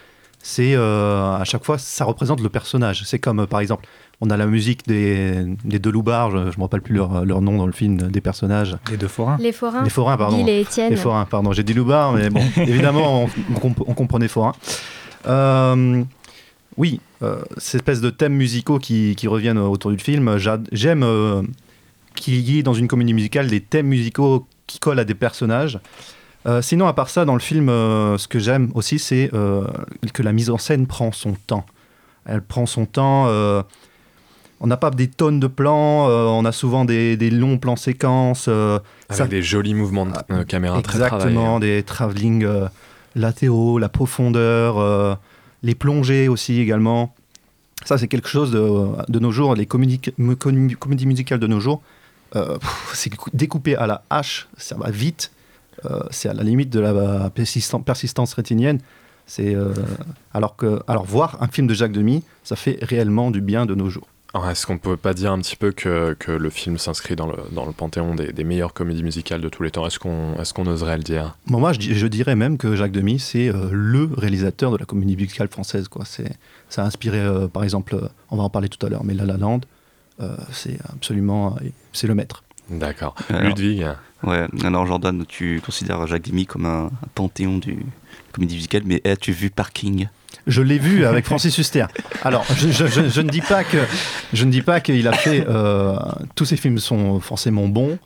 c'est 0.41 0.73
euh, 0.75 1.35
à 1.37 1.43
chaque 1.43 1.63
fois, 1.65 1.77
ça 1.77 2.05
représente 2.05 2.39
le 2.41 2.49
personnage. 2.49 3.03
C'est 3.05 3.19
comme 3.19 3.41
euh, 3.41 3.45
par 3.45 3.59
exemple, 3.59 3.85
on 4.21 4.29
a 4.29 4.37
la 4.37 4.45
musique 4.47 4.85
des, 4.87 5.45
des 5.63 5.79
deux 5.79 5.91
loupards, 5.91 6.31
je 6.31 6.37
ne 6.37 6.43
me 6.45 6.61
rappelle 6.61 6.81
plus 6.81 6.95
leur, 6.95 7.23
leur 7.25 7.41
nom 7.41 7.57
dans 7.57 7.65
le 7.65 7.71
film, 7.71 7.97
des 7.97 8.21
personnages. 8.21 8.77
Les 8.91 8.97
deux 8.97 9.07
forains. 9.07 9.37
Les 9.39 9.51
forains. 9.53 9.83
Les 9.83 9.89
forains, 9.89 10.17
pardon. 10.17 10.43
Guy 10.43 10.49
et 10.49 10.61
Étienne. 10.61 10.89
Les 10.89 10.97
forains, 10.97 11.25
pardon. 11.25 11.51
J'ai 11.53 11.63
dit 11.63 11.73
Loubar, 11.73 12.11
mais 12.13 12.29
bon, 12.29 12.41
évidemment, 12.57 13.23
on, 13.23 13.29
on 13.55 13.59
comp- 13.59 13.83
on 13.87 13.93
comprenait 13.93 14.27
forain. 14.27 14.53
Euh, 15.27 16.03
oui, 16.77 16.99
euh, 17.23 17.41
cette 17.57 17.75
espèce 17.81 18.01
de 18.01 18.09
thèmes 18.09 18.33
musicaux 18.35 18.79
qui, 18.79 19.15
qui 19.15 19.27
reviennent 19.27 19.57
autour 19.57 19.91
du 19.91 19.97
film, 19.99 20.37
j'a- 20.37 20.59
j'aime 20.71 21.03
euh, 21.03 21.41
qu'il 22.15 22.35
y 22.49 22.59
ait 22.59 22.63
dans 22.63 22.73
une 22.73 22.87
comédie 22.87 23.13
musicale 23.13 23.47
des 23.47 23.61
thèmes 23.61 23.87
musicaux 23.87 24.47
qui 24.67 24.79
collent 24.79 24.99
à 24.99 25.05
des 25.05 25.15
personnages. 25.15 25.79
Euh, 26.45 26.61
sinon, 26.61 26.87
à 26.87 26.93
part 26.93 27.09
ça, 27.09 27.25
dans 27.25 27.33
le 27.33 27.39
film, 27.41 27.69
euh, 27.69 28.17
ce 28.17 28.27
que 28.27 28.39
j'aime 28.39 28.71
aussi, 28.73 28.97
c'est 28.99 29.29
euh, 29.33 29.65
que 30.13 30.23
la 30.23 30.31
mise 30.31 30.49
en 30.49 30.57
scène 30.57 30.87
prend 30.87 31.11
son 31.11 31.33
temps. 31.47 31.65
Elle 32.25 32.41
prend 32.41 32.65
son 32.65 32.85
temps. 32.85 33.25
on 34.61 34.67
n'a 34.67 34.77
pas 34.77 34.91
des 34.91 35.07
tonnes 35.07 35.39
de 35.39 35.47
plans, 35.47 36.07
on 36.07 36.45
a 36.45 36.51
souvent 36.51 36.85
des, 36.85 37.17
des 37.17 37.29
longs 37.31 37.57
plans 37.57 37.75
séquences. 37.75 38.47
Avec 38.47 38.81
ça- 39.09 39.27
des 39.27 39.41
jolis 39.41 39.73
mouvements 39.73 40.05
de 40.05 40.11
euh, 40.31 40.43
caméra 40.43 40.81
très 40.81 40.99
travaillés. 40.99 41.29
Exactement, 41.29 41.59
des 41.59 41.83
travelling 41.83 42.47
latéraux, 43.15 43.79
la 43.79 43.89
profondeur, 43.89 45.17
les 45.63 45.75
plongées 45.75 46.27
aussi 46.27 46.59
également. 46.59 47.13
Ça, 47.85 47.97
c'est 47.97 48.07
quelque 48.09 48.27
chose 48.27 48.51
de, 48.51 48.61
de 49.07 49.19
nos 49.19 49.31
jours, 49.31 49.55
les 49.55 49.65
comédies, 49.65 50.01
mu- 50.17 50.35
com- 50.35 50.75
comédies 50.75 51.05
musicales 51.05 51.39
de 51.39 51.47
nos 51.47 51.59
jours, 51.61 51.81
c'est 52.93 53.09
cou- 53.15 53.29
découpé 53.33 53.75
à 53.75 53.87
la 53.87 54.03
hache, 54.09 54.47
ça 54.57 54.75
va 54.75 54.91
vite, 54.91 55.31
c'est 56.11 56.29
à 56.29 56.33
la 56.33 56.43
limite 56.43 56.69
de 56.69 56.79
la 56.79 57.29
persistan- 57.29 57.83
persistance 57.83 58.33
rétinienne. 58.33 58.79
C'est 59.25 59.53
euh, 59.53 59.73
alors 60.33 60.55
que 60.55 60.79
alors 60.87 61.05
voir 61.05 61.37
un 61.41 61.47
film 61.47 61.67
de 61.67 61.73
Jacques 61.75 61.91
Demy, 61.91 62.23
ça 62.43 62.55
fait 62.55 62.79
réellement 62.81 63.29
du 63.29 63.41
bien 63.41 63.65
de 63.65 63.75
nos 63.75 63.89
jours. 63.89 64.07
Est-ce 64.47 64.67
qu'on 64.67 64.77
peut 64.77 64.95
pas 64.97 65.15
dire 65.15 65.31
un 65.31 65.39
petit 65.39 65.55
peu 65.55 65.71
que, 65.71 66.13
que 66.19 66.31
le 66.31 66.49
film 66.51 66.77
s'inscrit 66.77 67.15
dans 67.15 67.25
le, 67.25 67.37
dans 67.51 67.65
le 67.65 67.71
panthéon 67.71 68.13
des, 68.13 68.31
des 68.31 68.43
meilleures 68.43 68.75
comédies 68.75 69.01
musicales 69.01 69.41
de 69.41 69.49
tous 69.49 69.63
les 69.63 69.71
temps? 69.71 69.87
Est-ce 69.87 69.97
qu'on 69.97 70.35
est 70.35 70.53
qu'on 70.53 70.67
oserait 70.67 70.97
le 70.97 71.03
dire? 71.03 71.35
Bon, 71.47 71.59
moi, 71.59 71.73
je, 71.73 71.79
di- 71.79 71.95
je 71.95 72.05
dirais 72.05 72.35
même 72.35 72.59
que 72.59 72.75
Jacques 72.75 72.91
Demy, 72.91 73.17
c'est 73.17 73.49
euh, 73.49 73.69
le 73.71 74.07
réalisateur 74.15 74.71
de 74.71 74.77
la 74.77 74.85
comédie 74.85 75.15
musicale 75.15 75.47
française. 75.47 75.87
Quoi. 75.87 76.05
Ça 76.05 76.83
a 76.83 76.85
inspiré, 76.85 77.19
euh, 77.19 77.47
par 77.47 77.63
exemple, 77.63 77.95
euh, 77.95 78.07
on 78.29 78.37
va 78.37 78.43
en 78.43 78.51
parler 78.51 78.69
tout 78.69 78.83
à 78.85 78.89
l'heure, 78.89 79.03
mais 79.03 79.15
La 79.15 79.25
La 79.25 79.37
Land, 79.37 79.61
euh, 80.21 80.35
c'est 80.51 80.77
absolument, 80.93 81.55
euh, 81.61 81.69
c'est 81.91 82.05
le 82.05 82.13
maître. 82.13 82.43
D'accord. 82.69 83.15
Ludwig 83.29 83.85
Ouais, 84.23 84.45
alors 84.65 84.85
Jordan, 84.85 85.23
tu 85.27 85.61
considères 85.65 86.05
Jacques 86.05 86.23
Demy 86.23 86.45
comme 86.45 86.65
un, 86.65 86.85
un 86.87 87.07
panthéon 87.15 87.57
du 87.57 87.77
comédie 88.33 88.55
musicale, 88.55 88.81
mais 88.85 89.01
as-tu 89.07 89.31
vu 89.31 89.49
Parking? 89.49 90.07
Je 90.45 90.61
l'ai 90.61 90.77
vu 90.77 91.05
avec 91.05 91.25
Francis 91.25 91.57
Huster. 91.57 91.85
Alors, 92.23 92.43
je, 92.57 92.67
je- 92.69 92.87
je- 92.87 93.07
je 93.09 93.21
ne 93.21 93.29
dis 93.29 93.39
pas 93.41 93.63
que 93.63 93.77
je 94.33 94.43
ne 94.45 94.51
dis 94.51 94.61
pas 94.61 94.81
qu'il 94.81 95.07
a 95.07 95.13
fait 95.13 95.45
euh, 95.47 95.95
tous 96.35 96.43
ses 96.45 96.57
films 96.57 96.79
sont 96.79 97.19
forcément 97.21 97.67
bons. 97.69 97.97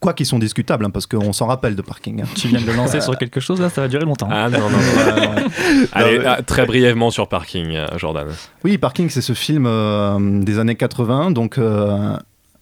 quoi 0.00 0.12
qu'ils 0.12 0.26
sont 0.26 0.38
discutables, 0.40 0.84
hein, 0.84 0.90
parce 0.90 1.06
qu'on 1.06 1.32
s'en 1.32 1.46
rappelle 1.46 1.76
de 1.76 1.82
Parking. 1.82 2.22
hein. 2.22 2.26
Tu 2.34 2.48
viens 2.48 2.60
de 2.60 2.72
lancer 2.72 3.00
sur 3.00 3.16
quelque 3.16 3.38
chose 3.40 3.60
là, 3.60 3.68
ça 3.70 3.80
va 3.82 3.88
durer 3.88 4.04
longtemps. 4.04 4.28
Ah 4.30 4.48
non, 4.50 4.58
non, 4.58 4.70
non. 4.70 5.48
Allez, 5.92 6.20
ah, 6.26 6.42
très 6.42 6.66
brièvement 6.66 7.10
sur 7.10 7.28
Parking, 7.28 7.74
euh, 7.76 7.86
Jordan. 7.96 8.26
Oui, 8.64 8.76
Parking, 8.78 9.08
c'est 9.08 9.22
ce 9.22 9.34
film 9.34 9.66
euh, 9.66 10.42
des 10.42 10.58
années 10.58 10.74
80, 10.76 11.30
donc 11.32 11.58
euh, 11.58 12.16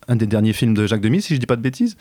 un 0.09 0.17
des 0.17 0.27
derniers 0.27 0.53
films 0.53 0.75
de 0.75 0.87
Jacques 0.87 1.01
Demy, 1.01 1.23
si 1.23 1.35
je 1.35 1.41
dis 1.41 1.47
pas 1.47 1.57
de 1.57 1.63
bêtises, 1.63 1.97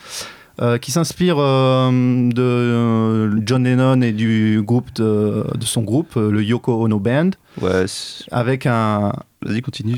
euh, 0.60 0.78
qui 0.78 0.90
s'inspire 0.90 1.36
euh, 1.38 1.90
de 2.30 2.42
euh, 2.42 3.40
John 3.44 3.64
Lennon 3.64 4.00
et 4.00 4.12
du 4.12 4.62
groupe 4.62 4.92
de, 4.94 5.44
de 5.56 5.64
son 5.64 5.82
groupe, 5.82 6.14
le 6.16 6.42
Yoko 6.42 6.82
Ono 6.84 6.98
Band, 6.98 7.30
Ouais, 7.62 7.86
avec 8.32 8.66
un 8.66 9.12
vas-y, 9.42 9.62
continue. 9.62 9.96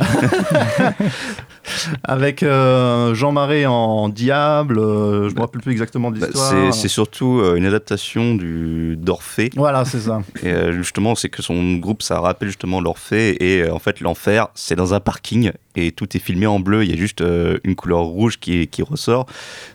avec 2.05 2.43
euh, 2.43 3.15
Jean 3.15 3.33
Marais 3.33 3.67
en 3.67 4.09
diable. 4.09 4.77
je 4.77 5.35
me 5.35 5.41
rappelle 5.41 5.61
plus 5.61 5.73
exactement 5.73 6.11
de 6.11 6.19
Bah, 6.21 6.27
l'histoire. 6.27 6.73
c'est 6.73 6.81
c'est 6.81 6.89
surtout 6.89 7.43
une 7.57 7.67
adaptation 7.67 8.35
du 8.35 8.97
d'Orphée. 8.97 9.51
Voilà, 9.57 9.85
c'est 9.85 10.01
ça. 10.01 10.23
Et 10.43 10.73
justement, 10.73 11.15
c'est 11.15 11.29
que 11.29 11.43
son 11.43 11.77
groupe, 11.77 12.03
ça 12.03 12.21
rappelle 12.21 12.49
justement 12.49 12.81
l'Orphée. 12.81 13.37
Et 13.45 13.69
en 13.71 13.79
fait, 13.79 14.01
l'enfer, 14.01 14.49
c'est 14.55 14.77
dans 14.77 14.95
un 14.95 15.01
parking. 15.01 15.51
Et 15.77 15.93
tout 15.93 16.17
est 16.17 16.21
filmé 16.21 16.47
en 16.47 16.61
bleu. 16.61 16.85
Il 16.85 16.91
y 16.91 16.95
a 16.95 16.97
juste 16.97 17.23
une 17.65 17.75
couleur 17.75 18.01
rouge 18.03 18.39
qui, 18.39 18.67
qui 18.69 18.83
ressort. 18.83 19.27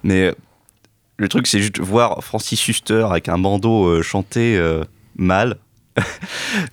Mais 0.03 0.33
le 1.17 1.27
truc, 1.27 1.47
c'est 1.47 1.61
juste 1.61 1.79
voir 1.79 2.23
Francis 2.23 2.67
Huster 2.67 3.05
avec 3.09 3.29
un 3.29 3.37
bandeau 3.37 3.85
euh, 3.85 4.01
chanter 4.01 4.57
euh, 4.57 4.83
mal. 5.15 5.57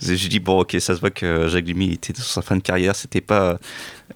je 0.01 0.29
dis, 0.29 0.41
bon, 0.41 0.61
ok, 0.61 0.77
ça 0.81 0.95
se 0.95 1.01
voit 1.01 1.11
que 1.11 1.47
Jacques 1.49 1.67
Demy 1.67 1.93
était 1.93 2.13
dans 2.13 2.23
sa 2.23 2.41
fin 2.41 2.57
de 2.57 2.63
carrière. 2.63 2.97
C'était 2.97 3.21
pas. 3.21 3.59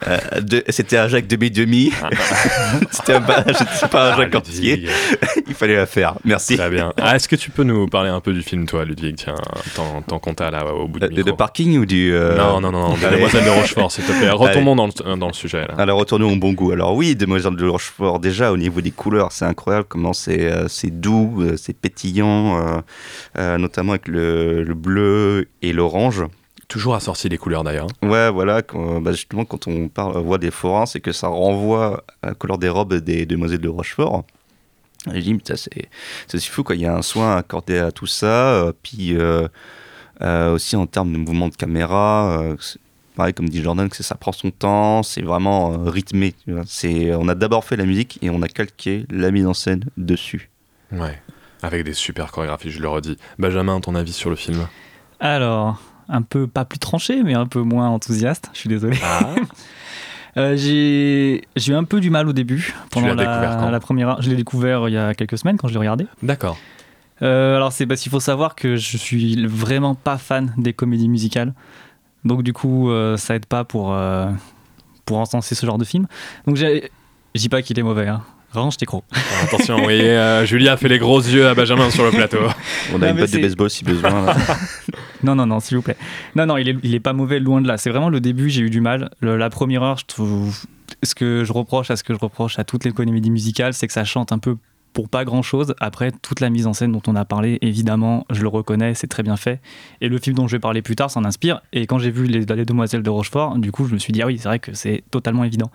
Euh, 0.06 0.18
de- 0.40 0.64
c'était 0.68 0.96
un 0.98 1.08
Jacques 1.08 1.26
demi-demi. 1.26 1.92
c'était 2.90 3.14
un 3.14 3.20
pas, 3.20 3.44
c'était 3.46 3.88
pas 3.90 4.10
un 4.10 4.12
Ah, 4.12 4.16
Jacques 4.18 4.34
entier. 4.34 4.76
Ludwig. 4.76 4.90
Il 5.48 5.54
fallait 5.54 5.76
la 5.76 5.86
faire. 5.86 6.14
Merci. 6.24 6.56
Très 6.56 6.70
bien. 6.70 6.92
Ah, 7.00 7.16
Est-ce 7.16 7.28
que 7.28 7.36
tu 7.36 7.50
peux 7.50 7.62
nous 7.64 7.86
parler 7.86 8.10
un 8.10 8.20
peu 8.20 8.32
du 8.32 8.42
film, 8.42 8.66
toi, 8.66 8.84
Ludwig? 8.84 9.16
Tiens, 9.16 9.34
tant, 9.74 10.02
tant 10.02 10.18
qu'on 10.18 10.34
t'a 10.34 10.50
là 10.50 10.66
au 10.74 10.88
bout 10.88 10.98
du 11.00 11.06
Euh, 11.06 11.08
De, 11.08 11.22
de 11.22 11.30
parking 11.32 11.78
ou 11.78 11.86
du. 11.86 12.12
euh, 12.12 12.36
Non, 12.36 12.60
non, 12.60 12.72
non, 12.72 12.94
de 12.96 13.04
Allez. 13.04 13.16
Demoiselle 13.16 13.44
de 13.44 13.50
Rochefort, 13.50 13.90
s'il 13.92 14.04
te 14.04 14.12
plaît. 14.12 14.30
Retombons 14.30 14.76
dans 14.76 14.86
le, 14.86 15.16
dans 15.16 15.26
le 15.28 15.32
sujet, 15.32 15.62
là. 15.66 15.74
Alors 15.78 15.98
retournons 15.98 16.32
au 16.32 16.36
bon 16.36 16.52
goût. 16.52 16.72
Alors 16.72 16.94
oui, 16.94 17.14
Demoiselle 17.16 17.56
de 17.56 17.66
Rochefort, 17.66 18.18
déjà 18.20 18.52
au 18.52 18.56
niveau 18.56 18.80
des 18.80 18.90
couleurs, 18.90 19.32
c'est 19.32 19.44
incroyable 19.44 19.86
comment 19.88 20.12
c'est 20.12 20.50
euh, 20.50 20.66
doux, 20.84 21.44
c'est 21.56 21.76
pétillant, 21.76 22.82
notamment 23.36 23.92
avec 23.92 24.08
le, 24.08 24.62
le 24.62 24.74
bleu 24.74 25.48
et 25.62 25.72
l'orange. 25.72 26.22
Toujours 26.74 26.96
assorti 26.96 27.28
les 27.28 27.38
couleurs, 27.38 27.62
d'ailleurs. 27.62 27.86
Ouais, 28.02 28.32
voilà, 28.32 28.60
quand- 28.62 29.00
bah, 29.00 29.12
justement 29.12 29.44
quand 29.44 29.68
on 29.68 29.86
parle, 29.86 30.18
voit 30.18 30.38
des 30.38 30.50
forains, 30.50 30.86
c'est 30.86 30.98
que 30.98 31.12
ça 31.12 31.28
renvoie 31.28 32.02
à 32.20 32.30
la 32.30 32.34
couleur 32.34 32.58
des 32.58 32.68
robes 32.68 32.94
des 32.94 33.26
Demoiselles 33.26 33.60
de 33.60 33.68
Rochefort. 33.68 34.24
Et 35.12 35.20
je 35.20 35.20
dis, 35.20 35.34
putain, 35.34 35.54
c'est 35.54 35.88
c'est 36.26 36.38
si 36.40 36.48
fou, 36.48 36.64
quoi. 36.64 36.74
Il 36.74 36.80
y 36.80 36.86
a 36.86 36.96
un 36.96 37.02
soin 37.02 37.36
accordé 37.36 37.78
à 37.78 37.92
tout 37.92 38.08
ça. 38.08 38.54
euh, 38.54 38.72
puis 38.82 39.16
euh, 39.16 39.46
euh, 40.20 40.52
aussi 40.54 40.74
en 40.74 40.86
termes 40.88 41.12
de 41.12 41.18
mouvement 41.18 41.46
de 41.46 41.54
caméra, 41.54 42.40
euh, 42.42 42.56
pareil, 43.14 43.34
comme 43.34 43.48
dit 43.48 43.62
Jordan, 43.62 43.88
que 43.88 44.02
ça 44.02 44.16
prend 44.16 44.32
son 44.32 44.50
temps, 44.50 45.04
c'est 45.04 45.22
vraiment 45.22 45.74
euh, 45.74 45.88
rythmé. 45.90 46.34
tu 46.44 46.54
vois. 46.54 46.62
C'est, 46.66 47.14
on 47.14 47.28
a 47.28 47.36
d'abord 47.36 47.64
fait 47.64 47.76
la 47.76 47.84
musique 47.86 48.18
et 48.20 48.30
on 48.30 48.42
a 48.42 48.48
calqué 48.48 49.06
la 49.10 49.30
mise 49.30 49.46
en 49.46 49.54
scène 49.54 49.84
dessus. 49.96 50.50
Ouais. 50.90 51.22
Avec 51.62 51.84
des 51.84 51.94
super 51.94 52.32
chorégraphies, 52.32 52.72
je 52.72 52.80
le 52.82 52.88
redis. 52.88 53.16
Benjamin, 53.38 53.78
ton 53.80 53.94
avis 53.94 54.12
sur 54.12 54.28
le 54.28 54.34
film? 54.36 54.66
Alors, 55.20 55.80
un 56.08 56.22
peu 56.22 56.46
pas 56.46 56.64
plus 56.64 56.78
tranché, 56.78 57.22
mais 57.22 57.34
un 57.34 57.46
peu 57.46 57.60
moins 57.60 57.88
enthousiaste. 57.88 58.50
Je 58.52 58.58
suis 58.58 58.68
désolé. 58.68 58.98
Ah, 59.02 59.34
Euh, 60.36 60.56
j'ai 60.56 61.42
eu 61.68 61.74
un 61.74 61.84
peu 61.84 62.00
du 62.00 62.10
mal 62.10 62.28
au 62.28 62.32
début. 62.32 62.74
Pendant 62.90 63.14
découvert 63.14 63.56
quand 63.58 63.66
la, 63.66 63.70
la 63.70 63.78
première. 63.78 64.20
Je 64.20 64.28
l'ai 64.30 64.34
découvert 64.34 64.88
il 64.88 64.92
y 64.92 64.98
a 64.98 65.14
quelques 65.14 65.38
semaines 65.38 65.56
quand 65.58 65.68
je 65.68 65.74
l'ai 65.74 65.78
regardé. 65.78 66.06
d'accord. 66.24 66.58
Euh, 67.22 67.54
alors 67.54 67.70
c'est 67.70 67.86
parce 67.86 68.00
qu'il 68.00 68.10
faut 68.10 68.18
savoir 68.18 68.56
que 68.56 68.74
je 68.74 68.96
suis 68.96 69.46
vraiment 69.46 69.94
pas 69.94 70.18
fan 70.18 70.52
des 70.56 70.72
comédies 70.72 71.08
musicales. 71.08 71.54
Donc 72.24 72.42
du 72.42 72.52
coup, 72.52 72.90
euh, 72.90 73.16
ça 73.16 73.36
aide 73.36 73.46
pas 73.46 73.62
pour, 73.62 73.96
pour 75.04 75.18
encenser 75.18 75.54
ce 75.54 75.64
genre 75.66 75.78
de 75.78 75.84
film. 75.84 76.08
Donc 76.48 76.56
j'ai- 76.56 76.90
je 77.36 77.40
dis 77.40 77.48
pas 77.48 77.62
qu'il 77.62 77.78
est 77.78 77.82
mauvais. 77.84 78.08
Hein. 78.08 78.22
Range 78.54 78.76
tes 78.76 78.86
crocs. 78.86 79.04
Alors, 79.12 79.44
attention, 79.44 79.76
vous 79.76 79.82
voyez, 79.84 80.10
euh, 80.10 80.44
Julia 80.46 80.76
fait 80.76 80.88
les 80.88 80.98
gros 80.98 81.18
yeux 81.20 81.46
à 81.48 81.54
Benjamin 81.54 81.90
sur 81.90 82.04
le 82.04 82.10
plateau. 82.10 82.38
On 82.92 82.96
a 83.02 83.06
Non, 83.06 83.12
une 83.12 83.16
botte 83.20 83.30
de 83.32 83.38
baseball 83.40 83.70
si 83.70 83.84
besoin. 83.84 84.26
là. 84.26 84.36
Non, 85.22 85.34
non, 85.34 85.46
non, 85.46 85.58
s'il 85.60 85.78
vous 85.78 85.82
plaît. 85.82 85.96
Non, 86.36 86.44
non, 86.44 86.58
il 86.58 86.68
est, 86.68 86.76
il 86.82 86.94
est 86.94 87.00
pas 87.00 87.14
mauvais, 87.14 87.40
loin 87.40 87.62
de 87.62 87.66
là. 87.68 87.78
C'est 87.78 87.88
vraiment 87.88 88.10
le 88.10 88.20
début, 88.20 88.50
j'ai 88.50 88.60
eu 88.60 88.68
du 88.68 88.82
mal. 88.82 89.08
Le- 89.20 89.36
la 89.38 89.48
première 89.48 89.82
heure, 89.82 89.96
je 89.98 90.04
trouve. 90.04 90.54
Ce 91.02 91.14
que 91.14 91.44
je 91.44 91.52
reproche 91.52 91.90
à 91.90 91.96
ce 91.96 92.04
que 92.04 92.12
je 92.12 92.18
reproche 92.18 92.58
à 92.58 92.64
toutes 92.64 92.84
les 92.84 92.92
comédies 92.92 93.30
musicales, 93.30 93.72
c'est 93.72 93.86
que 93.86 93.92
ça 93.94 94.04
chante 94.04 94.32
un 94.32 94.38
peu 94.38 94.56
pour 94.92 95.08
pas 95.08 95.24
grand 95.24 95.40
chose. 95.42 95.74
Après, 95.80 96.12
toute 96.12 96.40
la 96.40 96.50
mise 96.50 96.66
en 96.66 96.74
scène 96.74 96.92
dont 96.92 97.00
on 97.06 97.16
a 97.16 97.24
parlé, 97.24 97.58
évidemment, 97.62 98.26
je 98.30 98.42
le 98.42 98.48
reconnais, 98.48 98.94
c'est 98.94 99.06
très 99.06 99.22
bien 99.22 99.36
fait. 99.36 99.60
Et 100.02 100.08
le 100.10 100.18
film 100.18 100.36
dont 100.36 100.46
je 100.46 100.56
vais 100.56 100.60
parler 100.60 100.82
plus 100.82 100.94
tard 100.94 101.10
s'en 101.10 101.24
inspire. 101.24 101.62
Et 101.72 101.86
quand 101.86 101.98
j'ai 101.98 102.10
vu 102.10 102.26
les, 102.26 102.40
les 102.44 102.64
Demoiselles 102.66 103.02
de 103.02 103.10
Rochefort, 103.10 103.56
du 103.56 103.72
coup, 103.72 103.86
je 103.88 103.94
me 103.94 103.98
suis 103.98 104.12
dit, 104.12 104.20
ah 104.22 104.26
oui, 104.26 104.36
c'est 104.38 104.48
vrai 104.48 104.58
que 104.58 104.74
c'est 104.74 105.02
totalement 105.10 105.44
évident. 105.44 105.70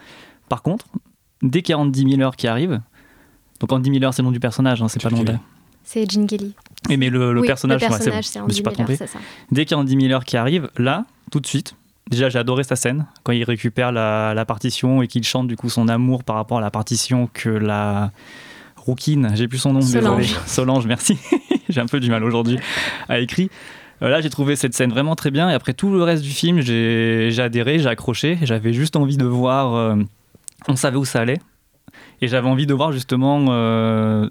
Par 0.48 0.62
contre, 0.62 0.86
dès 1.42 1.62
qu'il 1.62 1.74
y 1.74 1.76
a 1.76 1.80
Andy 1.80 2.06
Miller 2.06 2.36
qui 2.36 2.48
arrive, 2.48 2.82
donc 3.60 3.72
Andy 3.72 3.90
Miller, 3.90 4.14
c'est 4.14 4.22
le 4.22 4.28
nom 4.28 4.32
du 4.32 4.40
personnage, 4.40 4.82
hein, 4.82 4.88
c'est 4.88 5.02
pas 5.02 5.10
le 5.10 5.16
nom 5.18 5.24
de. 5.24 5.34
C'est 5.84 6.10
Gene 6.10 6.28
Kelly. 6.28 6.54
Et 6.90 6.98
mais 6.98 7.10
le, 7.10 7.34
le 7.34 7.42
Oui, 7.42 7.48
personnage, 7.48 7.82
le 7.82 7.88
ouais, 7.88 7.94
c'est 8.00 8.12
personnage, 8.12 8.26
bon, 8.26 8.42
c'est 8.46 8.50
je 8.50 8.54
suis 8.54 8.64
pas 8.64 8.72
Miller, 8.72 8.98
ça. 9.08 9.20
Dès 9.52 9.66
qu'il 9.66 9.76
y 9.76 9.78
a 9.78 9.82
Andy 9.82 9.96
Miller 9.96 10.24
qui 10.24 10.38
arrive, 10.38 10.70
là, 10.78 11.06
tout 11.32 11.40
de 11.40 11.48
suite, 11.48 11.76
déjà 12.10 12.30
j'ai 12.30 12.38
adoré 12.40 12.64
sa 12.64 12.76
scène, 12.76 13.06
quand 13.24 13.32
il 13.32 13.44
récupère 13.44 13.92
la, 13.92 14.34
la 14.36 14.46
partition 14.46 15.02
et 15.02 15.08
qu'il 15.08 15.24
chante 15.24 15.48
du 15.48 15.56
coup 15.56 15.70
son 15.70 15.88
amour 15.88 16.24
par 16.24 16.36
rapport 16.36 16.60
à 16.60 16.62
la 16.62 16.70
partition 16.72 17.28
que 17.34 17.50
la 17.50 18.12
rouquine, 18.76 19.32
j'ai 19.36 19.48
plus 19.48 19.58
son 19.58 19.74
nom, 19.74 19.82
Solange. 19.82 20.22
désolé. 20.28 20.40
Solange, 20.46 20.86
merci, 20.88 21.18
j'ai 21.70 21.82
un 21.82 21.86
peu 21.88 22.00
du 22.00 22.10
mal 22.10 22.24
aujourd'hui, 22.24 22.58
a 23.08 23.20
écrit. 23.20 23.50
Euh, 24.02 24.08
Là, 24.10 24.22
j'ai 24.22 24.30
trouvé 24.30 24.56
cette 24.56 24.74
scène 24.74 24.92
vraiment 24.92 25.16
très 25.16 25.30
bien. 25.32 25.50
Et 25.50 25.54
après 25.54 25.74
tout 25.74 25.92
le 25.92 26.02
reste 26.04 26.24
du 26.24 26.30
film, 26.30 26.62
j'ai 26.62 27.28
j'ai 27.32 27.42
adhéré, 27.42 27.80
j'ai 27.80 27.90
accroché. 27.90 28.38
J'avais 28.44 28.72
juste 28.72 28.96
envie 28.96 29.18
de 29.18 29.26
voir. 29.26 29.74
euh, 29.76 29.96
on 30.68 30.76
savait 30.76 30.98
où 30.98 31.06
ça 31.06 31.22
allait. 31.22 31.40
Et 32.22 32.28
j'avais 32.28 32.48
envie 32.48 32.66
de 32.68 32.74
voir 32.74 32.92
justement 32.92 33.46
euh, 33.50 34.28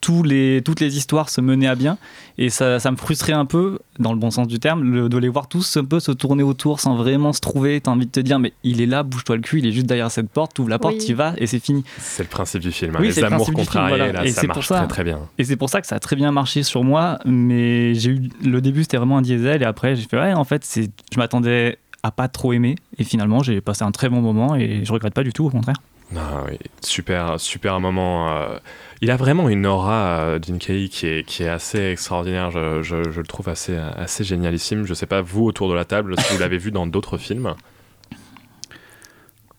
tous 0.00 0.22
les, 0.22 0.62
toutes 0.64 0.78
les 0.80 0.96
histoires 0.96 1.28
se 1.28 1.40
mener 1.40 1.66
à 1.66 1.74
bien. 1.74 1.98
Et 2.38 2.48
ça, 2.50 2.78
ça 2.78 2.90
me 2.92 2.96
frustrait 2.96 3.32
un 3.32 3.44
peu, 3.46 3.80
dans 3.98 4.12
le 4.12 4.18
bon 4.18 4.30
sens 4.30 4.46
du 4.46 4.60
terme, 4.60 4.84
le- 4.84 5.08
de 5.08 5.18
les 5.18 5.28
voir 5.28 5.48
tous 5.48 5.76
un 5.78 5.84
peu 5.84 5.98
se 6.00 6.12
tourner 6.12 6.42
autour 6.44 6.78
sans 6.80 6.94
vraiment 6.96 7.32
se 7.32 7.40
trouver. 7.40 7.80
T'as 7.80 7.90
envie 7.90 8.06
de 8.06 8.10
te 8.12 8.20
dire, 8.20 8.38
mais 8.38 8.52
il 8.62 8.80
est 8.80 8.86
là, 8.86 9.02
bouge-toi 9.02 9.36
le 9.36 9.42
cul, 9.42 9.58
il 9.58 9.66
est 9.66 9.72
juste 9.72 9.86
derrière 9.86 10.10
cette 10.10 10.30
porte, 10.30 10.54
tu 10.54 10.60
ouvres 10.60 10.70
la 10.70 10.78
porte, 10.78 10.94
Oui. 10.94 11.04
tu 11.04 11.10
y 11.12 11.14
vas 11.14 11.34
et 11.38 11.46
c'est 11.46 11.58
fini. 11.58 11.82
C'est 11.98 12.22
le 12.22 12.28
principe 12.28 12.60
du 12.62 12.70
film. 12.72 12.94
hein, 12.94 12.98
Oui, 13.00 13.08
les 13.08 13.20
le 13.20 13.26
amours 13.26 13.38
principe 13.46 13.54
du 13.56 13.60
film, 13.62 13.66
contrariés, 13.66 13.96
voilà. 13.96 14.12
là, 14.12 14.24
Et 14.24 14.28
ça 14.30 14.40
c'est 14.42 14.46
pour 14.46 14.56
marche 14.56 14.68
ça. 14.68 14.76
très 14.78 14.86
très 14.88 15.04
bien. 15.04 15.18
Et 15.38 15.44
c'est 15.44 15.56
pour 15.56 15.70
ça 15.70 15.80
que 15.80 15.86
ça 15.86 15.96
a 15.96 16.00
très 16.00 16.14
bien 16.16 16.30
marché 16.30 16.62
sur 16.62 16.84
moi, 16.84 17.18
mais 17.24 17.94
j'ai 17.94 18.10
eu 18.10 18.28
le 18.44 18.60
début 18.60 18.82
c'était 18.82 18.98
vraiment 18.98 19.18
un 19.18 19.22
diesel 19.22 19.62
et 19.62 19.66
après 19.66 19.96
j'ai 19.96 20.06
fait 20.08 20.18
ouais 20.18 20.32
en 20.34 20.44
fait 20.44 20.64
je 21.12 21.18
m'attendais 21.18 21.78
pas 22.10 22.28
trop 22.28 22.52
aimer 22.52 22.76
et 22.98 23.04
finalement 23.04 23.42
j'ai 23.42 23.60
passé 23.60 23.82
un 23.84 23.90
très 23.92 24.08
bon 24.08 24.20
moment 24.20 24.54
et 24.56 24.84
je 24.84 24.92
regrette 24.92 25.14
pas 25.14 25.22
du 25.24 25.32
tout 25.32 25.46
au 25.46 25.50
contraire. 25.50 25.76
Ah 26.16 26.44
super, 26.82 27.40
super 27.40 27.80
moment. 27.80 28.30
euh, 28.32 28.58
il 29.02 29.10
a 29.10 29.16
vraiment 29.16 29.48
une 29.48 29.66
aura, 29.66 30.18
euh, 30.20 30.38
Kelly, 30.60 30.88
qui 30.88 31.06
est, 31.08 31.24
qui 31.26 31.42
est 31.42 31.48
assez 31.48 31.80
extraordinaire. 31.90 32.52
Je, 32.52 32.80
je- 32.82 33.10
je 33.10 33.20
le 33.20 33.26
trouve 33.26 33.48
assez, 33.48 33.76
assez 33.76 34.22
génialissime. 34.22 34.84
Je 34.86 34.94
sais 34.94 35.06
pas, 35.06 35.20
vous, 35.20 35.44
autour 35.44 35.68
de 35.68 35.74
la 35.74 35.84
table, 35.84 36.14
si 36.18 36.32
vous 36.32 36.38
l'avez 36.38 36.58
vu 36.58 36.70
dans 36.70 36.86
d'autres 36.86 37.18
films. 37.18 37.54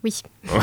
Oui. 0.08 0.22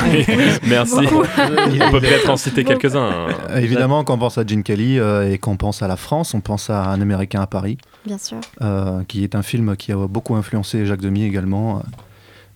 Oui, 0.09 0.25
merci. 0.67 0.95
On 1.07 1.91
peut 1.91 2.01
peut-être 2.01 2.31
en 2.31 2.37
citer 2.37 2.65
quelques-uns. 2.65 3.03
hein. 3.11 3.27
Euh, 3.51 3.59
Évidemment, 3.59 4.03
quand 4.05 4.15
on 4.15 4.19
pense 4.19 4.39
à 4.39 4.47
Gene 4.47 4.63
Kelly 4.63 4.99
euh, 4.99 5.31
et 5.31 5.37
qu'on 5.39 5.57
pense 5.57 5.83
à 5.83 5.89
la 5.89 5.97
France, 5.97 6.33
on 6.35 6.41
pense 6.41 6.71
à 6.71 6.85
Un 6.87 7.01
Américain 7.03 7.41
à 7.43 7.47
Paris, 7.47 7.77
Bien 8.07 8.17
sûr. 8.19 8.39
euh, 8.63 9.03
qui 9.07 9.23
est 9.25 9.35
un 9.35 9.43
film 9.43 9.77
qui 9.77 9.93
a 9.93 9.97
beaucoup 10.09 10.35
influencé 10.35 10.87
Jacques 10.87 11.03
Demy 11.03 11.25
également, 11.25 11.77
euh, 11.79 11.81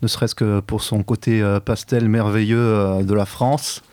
ne 0.01 0.07
serait-ce 0.07 0.33
que 0.33 0.61
pour 0.61 0.81
son 0.81 1.03
côté 1.03 1.41
euh, 1.41 1.59
pastel 1.59 2.09
merveilleux 2.09 2.57
euh, 2.57 3.03
de 3.03 3.13
la 3.13 3.25
France, 3.25 3.83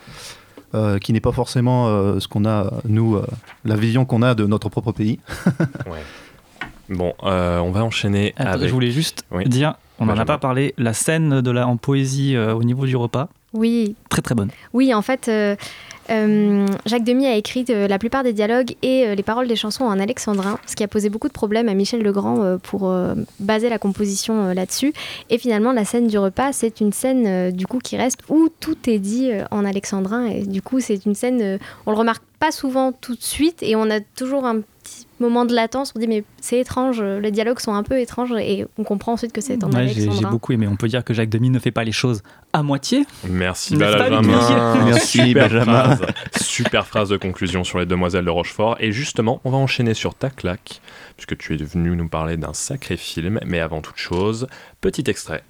euh, 0.75 0.99
qui 0.99 1.13
n'est 1.13 1.21
pas 1.21 1.33
forcément 1.33 1.89
euh, 1.89 2.19
ce 2.21 2.29
qu'on 2.29 2.47
a, 2.47 2.73
nous, 2.89 3.17
euh, 3.17 3.27
la 3.67 3.77
vision 3.77 4.05
qu'on 4.07 4.23
a 4.23 4.35
de 4.35 4.47
notre 4.47 4.69
propre 4.71 4.93
pays. 4.93 5.19
Ouais. 5.87 6.03
Bon, 6.89 7.15
euh, 7.25 7.59
on 7.59 7.73
va 7.73 7.83
enchaîner 7.85 8.33
Attends, 8.37 8.53
avec. 8.53 8.69
Je 8.69 8.73
voulais 8.73 8.93
juste 8.93 9.25
Oui. 9.33 9.45
dire, 9.49 9.75
on 9.99 10.07
n'en 10.07 10.17
a 10.19 10.25
pas 10.25 10.39
parlé, 10.39 10.75
la 10.79 10.93
scène 10.93 11.41
de 11.41 11.51
la 11.51 11.67
en 11.67 11.77
poésie 11.77 12.37
euh, 12.37 12.55
au 12.55 12.63
niveau 12.65 12.87
du 12.87 12.97
repas, 12.97 13.29
Oui, 13.55 13.95
très 14.11 14.23
très 14.23 14.35
bonne. 14.35 14.51
Oui, 14.75 14.93
en 14.93 15.03
fait, 15.03 15.29
euh, 15.29 15.57
euh, 16.11 16.67
Jacques 16.85 17.05
Demy 17.05 17.27
a 17.27 17.37
écrit 17.37 17.65
euh, 17.71 17.89
la 17.89 17.99
plupart 17.99 18.23
des 18.23 18.33
dialogues 18.33 18.75
et 18.83 19.07
euh, 19.07 19.15
les 19.15 19.23
paroles 19.23 19.49
des 19.49 19.57
chansons 19.57 19.85
en 19.85 19.99
alexandrin, 19.99 20.59
ce 20.67 20.77
qui 20.77 20.85
a 20.85 20.89
posé 20.89 21.09
beaucoup 21.09 21.29
de 21.29 21.33
problèmes 21.33 21.69
à 21.69 21.75
Michel 21.75 22.03
Legrand 22.03 22.43
euh, 22.43 22.59
pour 22.59 22.89
euh, 22.89 23.15
baser 23.41 23.69
la 23.69 23.79
composition 23.79 24.47
euh, 24.47 24.55
là-dessus. 24.55 24.93
Et 25.31 25.39
finalement, 25.39 25.73
la 25.73 25.85
scène 25.85 26.07
du 26.07 26.19
repas, 26.19 26.53
c'est 26.53 26.81
une 26.81 26.93
scène 26.93 27.25
euh, 27.27 27.51
du 27.51 27.67
coup 27.67 27.79
qui 27.79 27.97
reste 27.97 28.21
où 28.29 28.49
tout 28.61 28.77
est 28.89 28.99
dit 28.99 29.31
euh, 29.33 29.45
en 29.51 29.65
alexandrin. 29.65 30.27
Et 30.27 30.43
du 30.43 30.63
coup, 30.63 30.81
c'est 30.81 31.07
une 31.07 31.15
scène, 31.15 31.41
euh, 31.43 31.59
on 31.87 31.91
le 31.91 31.97
remarque 31.97 32.23
pas 32.39 32.53
souvent 32.53 32.93
tout 32.93 33.15
de 33.15 33.23
suite 33.23 33.63
et 33.63 33.77
on 33.77 33.91
a 33.91 34.01
toujours 34.01 34.45
un 34.45 34.61
moment 35.21 35.45
de 35.45 35.55
latence, 35.55 35.93
on 35.97 35.99
dit 35.99 36.07
mais 36.09 36.25
c'est 36.41 36.59
étrange, 36.59 37.01
les 37.03 37.31
dialogues 37.31 37.59
sont 37.61 37.73
un 37.75 37.83
peu 37.83 37.99
étranges 38.01 38.33
et 38.39 38.67
on 38.79 38.85
comprend 38.85 39.13
ensuite 39.13 39.33
que 39.33 39.41
c'est 39.41 39.63
en 39.65 39.69
Ouais, 39.69 39.89
j'ai 39.89 40.03
Alexandrin. 40.03 40.21
j'ai 40.21 40.27
beaucoup 40.27 40.53
aimé. 40.53 40.67
On 40.69 40.77
peut 40.77 40.89
dire 40.89 41.05
que 41.05 41.15
Jacques 41.15 41.29
Demy 41.31 41.51
ne 41.51 41.59
fait 41.59 41.71
pas 41.71 41.85
les 41.85 41.93
choses 41.93 42.23
à 42.53 42.63
moitié. 42.63 43.05
Merci 43.29 43.77
Benjamin. 43.77 44.21
Ludwig 44.21 44.85
Merci, 44.87 45.19
Super 45.29 45.49
Benjamin. 45.49 45.83
phrase. 45.97 46.07
Super 46.41 46.87
phrase 46.87 47.09
de 47.09 47.17
conclusion 47.17 47.65
sur 47.65 47.79
les 47.79 47.87
demoiselles 47.87 48.25
de 48.25 48.31
Rochefort. 48.31 48.77
Et 48.81 48.93
justement, 48.93 49.41
on 49.45 49.51
va 49.51 49.57
enchaîner 49.59 49.95
sur 49.95 50.15
ta 50.15 50.31
claque, 50.31 50.81
puisque 51.17 51.37
tu 51.39 51.55
es 51.55 51.57
venu 51.65 51.97
nous 51.97 52.09
parler 52.09 52.37
d'un 52.37 52.53
sacré 52.55 52.97
film. 52.97 53.41
Mais 53.47 53.61
avant 53.61 53.81
toute 53.81 53.97
chose, 53.97 54.47
petit 54.81 55.05
extrait. 55.09 55.43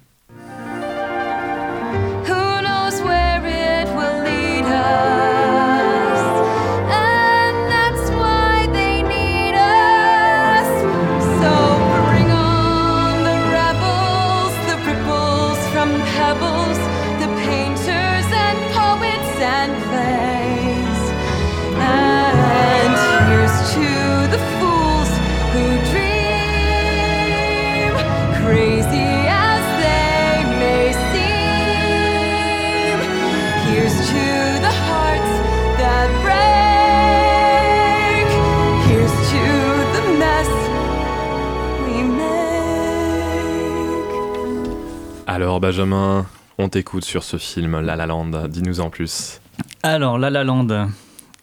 Alors 45.37 45.59
Benjamin, 45.59 46.25
on 46.57 46.67
t'écoute 46.67 47.05
sur 47.05 47.23
ce 47.23 47.37
film 47.37 47.79
La 47.81 47.95
La 47.95 48.07
Land. 48.07 48.47
Dis-nous 48.47 48.79
en 48.79 48.89
plus. 48.89 49.39
Alors, 49.83 50.17
La 50.17 50.31
La 50.31 50.43
Land, 50.43 50.89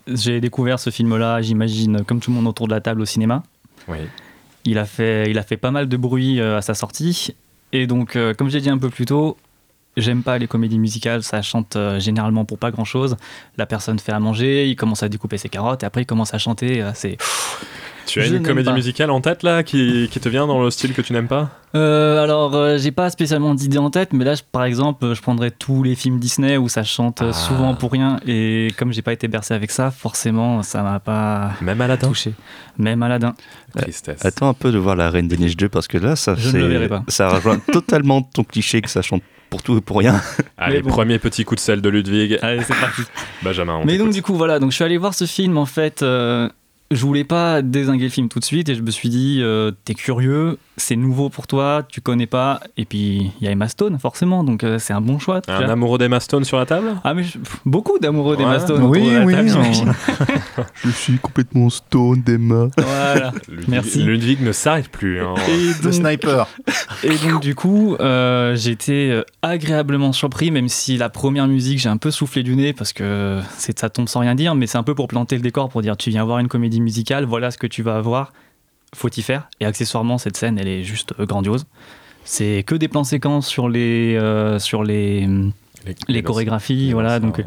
j'ai 0.09 0.41
découvert 0.41 0.81
ce 0.81 0.91
film-là, 0.91 1.41
j'imagine, 1.43 2.05
comme 2.05 2.19
tout 2.19 2.33
le 2.33 2.35
monde 2.35 2.49
autour 2.49 2.67
de 2.67 2.73
la 2.73 2.81
table 2.81 3.03
au 3.03 3.05
cinéma. 3.05 3.45
Oui. 3.87 3.99
Il 4.65 4.79
a 4.79 4.85
fait, 4.85 5.31
il 5.31 5.39
a 5.39 5.45
fait 5.45 5.57
pas 5.57 5.71
mal 5.71 5.89
de 5.89 5.97
bruit 5.97 6.41
euh, 6.41 6.59
à 6.59 6.61
sa 6.61 6.75
sortie. 6.75 7.37
Et 7.71 7.87
donc, 7.87 8.17
euh, 8.17 8.35
comme 8.35 8.51
j'ai 8.51 8.61
dit 8.61 8.69
un 8.69 8.79
peu 8.79 8.91
plus 8.91 9.07
tôt, 9.07 9.37
j'aime 9.97 10.25
pas 10.25 10.39
les 10.39 10.49
comédies 10.49 10.81
musicales, 10.81 11.23
ça 11.23 11.41
chante 11.41 11.77
euh, 11.77 12.01
généralement 12.01 12.45
pour 12.45 12.59
pas 12.59 12.73
grand-chose. 12.73 13.17
La 13.57 13.67
personne 13.67 14.01
fait 14.01 14.11
à 14.11 14.19
manger, 14.19 14.69
il 14.69 14.75
commence 14.75 15.05
à 15.05 15.09
découper 15.09 15.39
ses 15.39 15.49
carottes, 15.49 15.85
et 15.85 15.87
après 15.87 16.03
il 16.03 16.07
commence 16.07 16.35
à 16.35 16.39
chanter. 16.39 16.83
euh, 16.83 16.91
c'est 16.95 17.17
Tu 18.07 18.21
as 18.21 18.25
Je 18.25 18.35
une 18.35 18.43
comédie 18.43 18.69
pas. 18.69 18.75
musicale 18.75 19.11
en 19.11 19.21
tête 19.21 19.43
là 19.43 19.63
qui, 19.63 20.09
qui 20.11 20.21
te 20.21 20.29
vient 20.29 20.47
dans 20.47 20.63
le 20.63 20.71
style 20.71 20.93
que 20.93 21.01
tu 21.03 21.13
n'aimes 21.13 21.27
pas 21.29 21.51
Euh, 21.75 22.23
alors, 22.23 22.55
euh, 22.55 22.79
j'ai 22.79 22.93
pas 22.93 23.11
spécialement 23.11 23.55
d'idée 23.55 23.79
en 23.79 23.91
tête, 23.91 24.13
mais 24.13 24.25
là, 24.25 24.35
je- 24.37 24.43
par 24.51 24.65
exemple, 24.65 25.13
je 25.15 25.21
prendrais 25.21 25.51
tous 25.51 25.83
les 25.83 25.95
films 25.97 26.21
Disney 26.21 26.57
où 26.57 26.69
ça 26.69 26.85
chante 26.85 27.23
euh, 27.23 27.31
Ah. 27.31 27.33
souvent 27.33 27.75
pour 27.75 27.91
rien. 27.91 28.21
Et 28.27 28.69
comme 28.79 28.93
j'ai 28.93 29.03
pas 29.03 29.13
été 29.13 29.27
bercé 29.27 29.55
avec 29.55 29.71
ça, 29.73 29.91
forcément, 29.91 30.63
ça 30.63 30.83
m'a 30.83 31.01
pas 31.01 31.53
Même 31.61 31.81
Aladdin 31.81 32.09
touché. 32.09 32.33
Même 32.79 33.03
Aladdin. 33.03 33.35
Tristesse. 33.77 34.25
Attends 34.25 34.49
un 34.49 34.55
peu 34.55 34.71
de 34.71 34.79
voir 34.79 34.95
la 34.97 35.11
Reine 35.11 35.27
des 35.27 35.37
Neiges 35.37 35.57
2 35.57 35.69
parce 35.69 35.89
que 35.89 35.99
là, 35.99 36.15
ça, 36.15 36.35
Je 36.37 36.47
ne 36.47 36.53
c'est- 36.53 36.59
le 36.59 36.67
verrai 36.69 36.89
pas. 36.89 37.03
ça 37.09 37.29
rejoint 37.29 37.59
totalement 37.73 38.23
ton 38.23 38.45
cliché 38.45 38.81
que 38.83 38.89
ça 38.91 39.03
chante 39.03 39.23
pour 39.51 39.63
tout 39.63 39.77
et 39.77 39.81
pour 39.81 39.99
rien. 39.99 40.21
Allez, 40.59 40.81
bon. 40.83 40.91
premier 40.91 41.19
petit 41.19 41.45
coup 41.45 41.55
de 41.57 41.61
sel 41.61 41.81
de 41.81 41.89
Ludwig. 41.89 42.39
Allez, 42.43 42.63
c'est 42.63 42.75
parti. 42.79 43.03
Benjamin, 43.43 43.75
on 43.83 43.85
Mais 43.85 43.99
donc 43.99 44.11
du 44.13 44.23
coup 44.23 44.35
voilà, 44.35 44.59
donc 44.61 44.71
je 44.71 44.77
suis 44.77 44.85
allé 44.85 44.97
voir 44.99 45.15
ce 45.15 45.25
film 45.27 45.57
en 45.59 45.67
fait. 45.67 46.03
Je 46.91 47.01
voulais 47.05 47.25
pas 47.25 47.63
désinguer 47.63 48.05
le 48.05 48.11
film 48.11 48.29
tout 48.29 48.39
de 48.39 48.45
suite 48.45 48.69
et 48.69 48.75
je 48.75 48.83
me 48.83 48.91
suis 48.91 49.09
dit 49.09 49.39
euh, 49.43 49.73
t'es 49.85 49.95
curieux, 49.95 50.59
c'est 50.77 50.97
nouveau 50.97 51.29
pour 51.29 51.47
toi, 51.47 51.83
tu 51.89 52.01
connais 52.01 52.27
pas 52.27 52.61
et 52.77 52.85
puis 52.85 53.33
il 53.41 53.45
y 53.45 53.49
a 53.49 53.51
Emma 53.51 53.69
Stone 53.69 53.99
forcément 53.99 54.45
donc 54.45 54.63
euh, 54.65 54.79
c'est 54.79 54.93
un 54.93 55.01
bon 55.01 55.19
choix. 55.19 55.41
Un 55.49 55.61
déjà. 55.61 55.73
amoureux 55.73 55.99
d'Emma 55.99 56.21
Stone 56.21 56.45
sur 56.45 56.59
la 56.59 56.67
table? 56.67 56.95
Ah 57.03 57.15
mais 57.15 57.25
je- 57.25 57.39
beaucoup 57.65 57.99
d'amoureux 57.99 58.37
d'Emma. 58.37 58.59
Stone. 58.61 58.83
Oui, 58.85 59.05
de 59.11 59.17
la 59.17 59.25
oui, 59.25 59.33
table, 59.35 59.49
on- 59.57 59.63
j'imagine. 59.63 59.93
Je 60.85 60.91
suis 60.91 61.19
complètement 61.19 61.69
stone 61.71 62.23
d'Emma. 62.23 62.69
voilà. 62.79 63.33
Ludwig, 63.49 63.69
Merci. 63.69 64.03
Ludwig 64.03 64.41
ne 64.43 64.53
s'arrête 64.53 64.89
plus. 64.89 65.21
hein. 65.21 65.35
Et 65.49 65.57
Le 65.69 65.83
donc, 65.83 65.93
sniper. 65.95 66.47
et 67.03 67.09
donc, 67.29 67.41
du 67.43 67.55
coup, 67.55 67.97
euh, 68.01 68.55
j'ai 68.55 68.71
été 68.71 69.11
euh, 69.11 69.23
agréablement 69.43 70.13
surpris, 70.13 70.51
même 70.51 70.69
si 70.69 70.97
la 70.97 71.09
première 71.09 71.49
musique, 71.49 71.79
j'ai 71.79 71.89
un 71.89 71.97
peu 71.97 72.11
soufflé 72.11 72.43
du 72.43 72.55
nez 72.55 72.73
parce 72.73 72.93
que 72.93 73.41
c'est 73.57 73.79
ça 73.79 73.91
tombe 73.91 74.09
sans 74.09 74.21
rien 74.21 74.35
dire, 74.35 74.55
mais 74.55 74.67
c'est 74.67 74.79
un 74.79 74.83
peu 74.83 74.95
pour 74.95 75.09
planter 75.09 75.37
le 75.37 75.43
décor, 75.43 75.69
pour 75.71 75.83
dire 75.83 75.97
tu 75.97 76.11
viens 76.11 76.25
voir 76.25 76.39
une 76.39 76.49
comédie 76.49 76.74
musicale, 76.81 77.25
voilà 77.25 77.51
ce 77.51 77.59
que 77.59 77.67
tu 77.67 77.83
vas 77.83 77.97
avoir, 77.97 78.33
faut 78.95 79.09
y 79.11 79.23
faire. 79.23 79.49
Et 79.61 79.67
accessoirement, 79.67 80.19
cette 80.19 80.37
scène, 80.37 80.59
elle 80.59 80.69
est 80.69 80.83
juste 80.85 81.13
euh, 81.21 81.27
grandiose. 81.27 81.67
C'est 82.25 82.65
que 82.67 82.75
des 82.75 82.89
plans 82.89 83.05
séquences 83.05 83.47
sur 83.47 83.69
les, 83.69 84.17
euh, 84.17 84.59
sur 84.59 84.83
les, 84.85 85.29
les 86.09 86.23
chorégraphies, 86.23 86.93
voilà. 86.93 87.21
Donc, 87.21 87.41
Et 87.41 87.45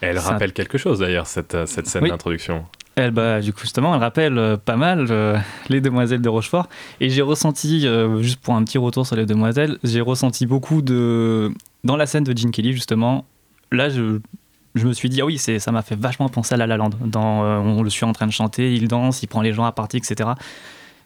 elle 0.00 0.18
ça- 0.20 0.30
rappelle 0.32 0.52
quelque 0.52 0.76
chose 0.78 0.98
d'ailleurs, 1.00 1.26
cette, 1.26 1.54
euh, 1.54 1.66
cette 1.66 1.86
scène 1.86 2.02
Oui. 2.04 2.10
d'introduction. 2.10 2.64
Elle, 2.96 3.12
bah, 3.12 3.40
du 3.40 3.52
coup, 3.52 3.60
justement, 3.60 3.94
elle 3.94 4.00
rappelle 4.00 4.36
euh, 4.38 4.56
pas 4.56 4.74
mal 4.74 5.06
euh, 5.10 5.38
les 5.68 5.80
demoiselles 5.80 6.20
de 6.20 6.28
Rochefort. 6.28 6.68
Et 7.00 7.10
j'ai 7.10 7.22
ressenti, 7.22 7.86
euh, 7.86 8.20
juste 8.22 8.40
pour 8.40 8.54
un 8.56 8.64
petit 8.64 8.78
retour 8.78 9.06
sur 9.06 9.14
les 9.14 9.24
demoiselles, 9.24 9.78
j'ai 9.84 10.00
ressenti 10.00 10.46
beaucoup 10.46 10.82
de. 10.82 11.52
Dans 11.84 11.96
la 11.96 12.06
scène 12.06 12.24
de 12.24 12.36
Gene 12.36 12.50
Kelly, 12.50 12.72
justement, 12.72 13.24
là, 13.70 13.88
je, 13.88 14.18
je 14.74 14.86
me 14.86 14.92
suis 14.92 15.08
dit, 15.08 15.20
ah 15.20 15.24
oui, 15.26 15.38
c'est, 15.38 15.58
ça 15.58 15.72
m'a 15.72 15.82
fait 15.82 15.96
vachement 15.96 16.28
penser 16.28 16.54
à 16.54 16.56
La 16.56 16.66
La 16.66 16.76
Land. 16.76 16.90
Dans, 17.04 17.44
euh, 17.44 17.58
on 17.58 17.82
le 17.82 17.90
suit 17.90 18.04
en 18.04 18.12
train 18.12 18.26
de 18.26 18.32
chanter, 18.32 18.74
il 18.74 18.88
danse, 18.88 19.22
il 19.22 19.26
prend 19.26 19.40
les 19.42 19.52
gens 19.52 19.64
à 19.64 19.72
partie, 19.72 19.96
etc. 19.96 20.30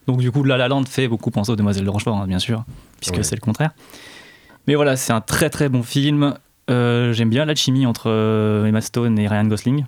Donc, 0.07 0.19
du 0.21 0.31
coup, 0.33 0.43
La 0.45 0.57
La 0.57 0.69
Land 0.69 0.85
fait 0.85 1.09
beaucoup 1.09 1.31
penser 1.31 1.53
aux 1.53 1.57
demoiselles 1.57 1.85
de 1.85 1.91
Rochefort, 1.91 2.17
hein, 2.17 2.27
bien 2.27 2.39
sûr, 2.39 2.65
puisque 3.01 3.17
Ouais. 3.17 3.23
c'est 3.23 3.37
le 3.37 3.41
contraire. 3.41 3.71
Mais 4.67 4.75
voilà, 4.75 4.97
c'est 4.97 5.13
un 5.13 5.21
très 5.21 5.49
très 5.51 5.69
bon 5.69 5.83
film. 5.83 6.35
Euh, 6.71 7.13
j'aime 7.13 7.31
bien 7.31 7.45
l'alchimie 7.45 7.87
entre 7.87 8.05
euh, 8.11 8.65
Emma 8.67 8.81
Stone 8.81 9.19
et 9.19 9.27
Ryan 9.29 9.45
Gosling. 9.45 9.85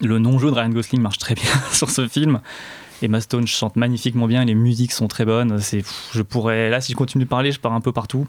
Le 0.00 0.18
non-jeu 0.18 0.50
de 0.50 0.54
Ryan 0.54 0.70
Gosling 0.70 1.00
marche 1.02 1.18
très 1.18 1.34
bien 1.34 1.50
sur 1.72 1.90
ce 1.90 2.08
film. 2.08 2.40
Emma 3.02 3.20
Stone 3.20 3.46
chante 3.46 3.76
magnifiquement 3.76 4.26
bien, 4.26 4.44
les 4.44 4.54
musiques 4.54 4.92
sont 4.92 5.08
très 5.08 5.24
bonnes. 5.24 5.58
C'est, 5.58 5.82
je 6.12 6.22
pourrais, 6.22 6.70
là, 6.70 6.80
si 6.80 6.92
je 6.92 6.96
continue 6.96 7.24
de 7.24 7.28
parler, 7.28 7.50
je 7.52 7.58
pars 7.60 7.72
un 7.72 7.80
peu 7.80 7.92
partout. 7.92 8.26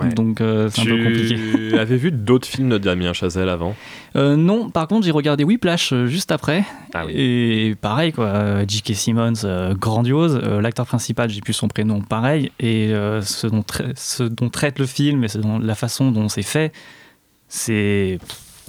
Ouais. 0.00 0.08
Donc 0.10 0.40
euh, 0.40 0.68
c'est 0.72 0.82
un 0.82 0.84
peu 0.84 1.04
compliqué. 1.04 1.36
Tu 1.70 1.78
avais 1.78 1.96
vu 1.96 2.10
d'autres 2.12 2.46
films 2.46 2.68
de 2.70 2.78
Damien 2.78 3.12
Chazelle 3.12 3.48
avant? 3.48 3.74
Euh, 4.16 4.36
non, 4.36 4.70
par 4.70 4.86
contre, 4.88 5.04
j'ai 5.06 5.10
regardé 5.12 5.44
Whiplash 5.44 5.92
euh, 5.92 6.06
juste 6.06 6.30
après. 6.32 6.64
Ah 6.94 7.04
oui. 7.06 7.12
Et 7.16 7.74
pareil, 7.80 8.12
quoi. 8.12 8.64
J.K. 8.66 8.94
Simmons, 8.94 9.32
euh, 9.44 9.74
grandiose. 9.74 10.36
L'acteur 10.36 10.86
principal, 10.86 11.28
j'ai 11.30 11.40
plus 11.40 11.52
son 11.52 11.68
prénom, 11.68 12.00
pareil. 12.00 12.50
Et 12.60 12.92
ce, 13.22 13.46
dont 13.46 13.62
trai- 13.62 13.92
ce 13.96 14.22
dont 14.22 14.48
traite 14.48 14.78
le 14.78 14.86
film 14.86 15.24
et 15.24 15.28
ce 15.28 15.38
dont- 15.38 15.58
la 15.58 15.74
façon 15.74 16.10
dont 16.10 16.28
c'est 16.28 16.42
fait, 16.42 16.72
c'est. 17.48 18.18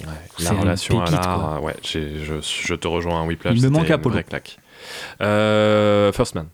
La 0.02 0.08
C'est 0.38 0.54
une 0.54 0.60
relation 0.60 1.00
à 1.02 1.10
l'art, 1.10 1.62
ouais, 1.62 1.76
je, 1.84 1.98
je 2.40 2.74
te 2.74 2.88
rejoins 2.88 3.22
à 3.22 3.26
Whiplash. 3.26 3.54
Il 3.54 3.62
me 3.62 3.68
manque 3.68 3.86
claque. 4.26 4.58
Euh, 5.20 6.10
First 6.12 6.34
Man. 6.34 6.46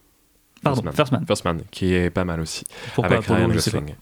Pardon, 0.67 0.83
First 0.83 0.85
Man. 0.85 0.95
First 0.95 1.13
Man. 1.13 1.25
First 1.27 1.45
Man, 1.45 1.61
qui 1.71 1.95
est 1.95 2.11
pas 2.11 2.25
mal 2.25 2.41
aussi. 2.41 2.65
Pourquoi 2.95 3.17
avec 3.17 3.27
Ryan. 3.27 3.49
Gosling. 3.49 3.95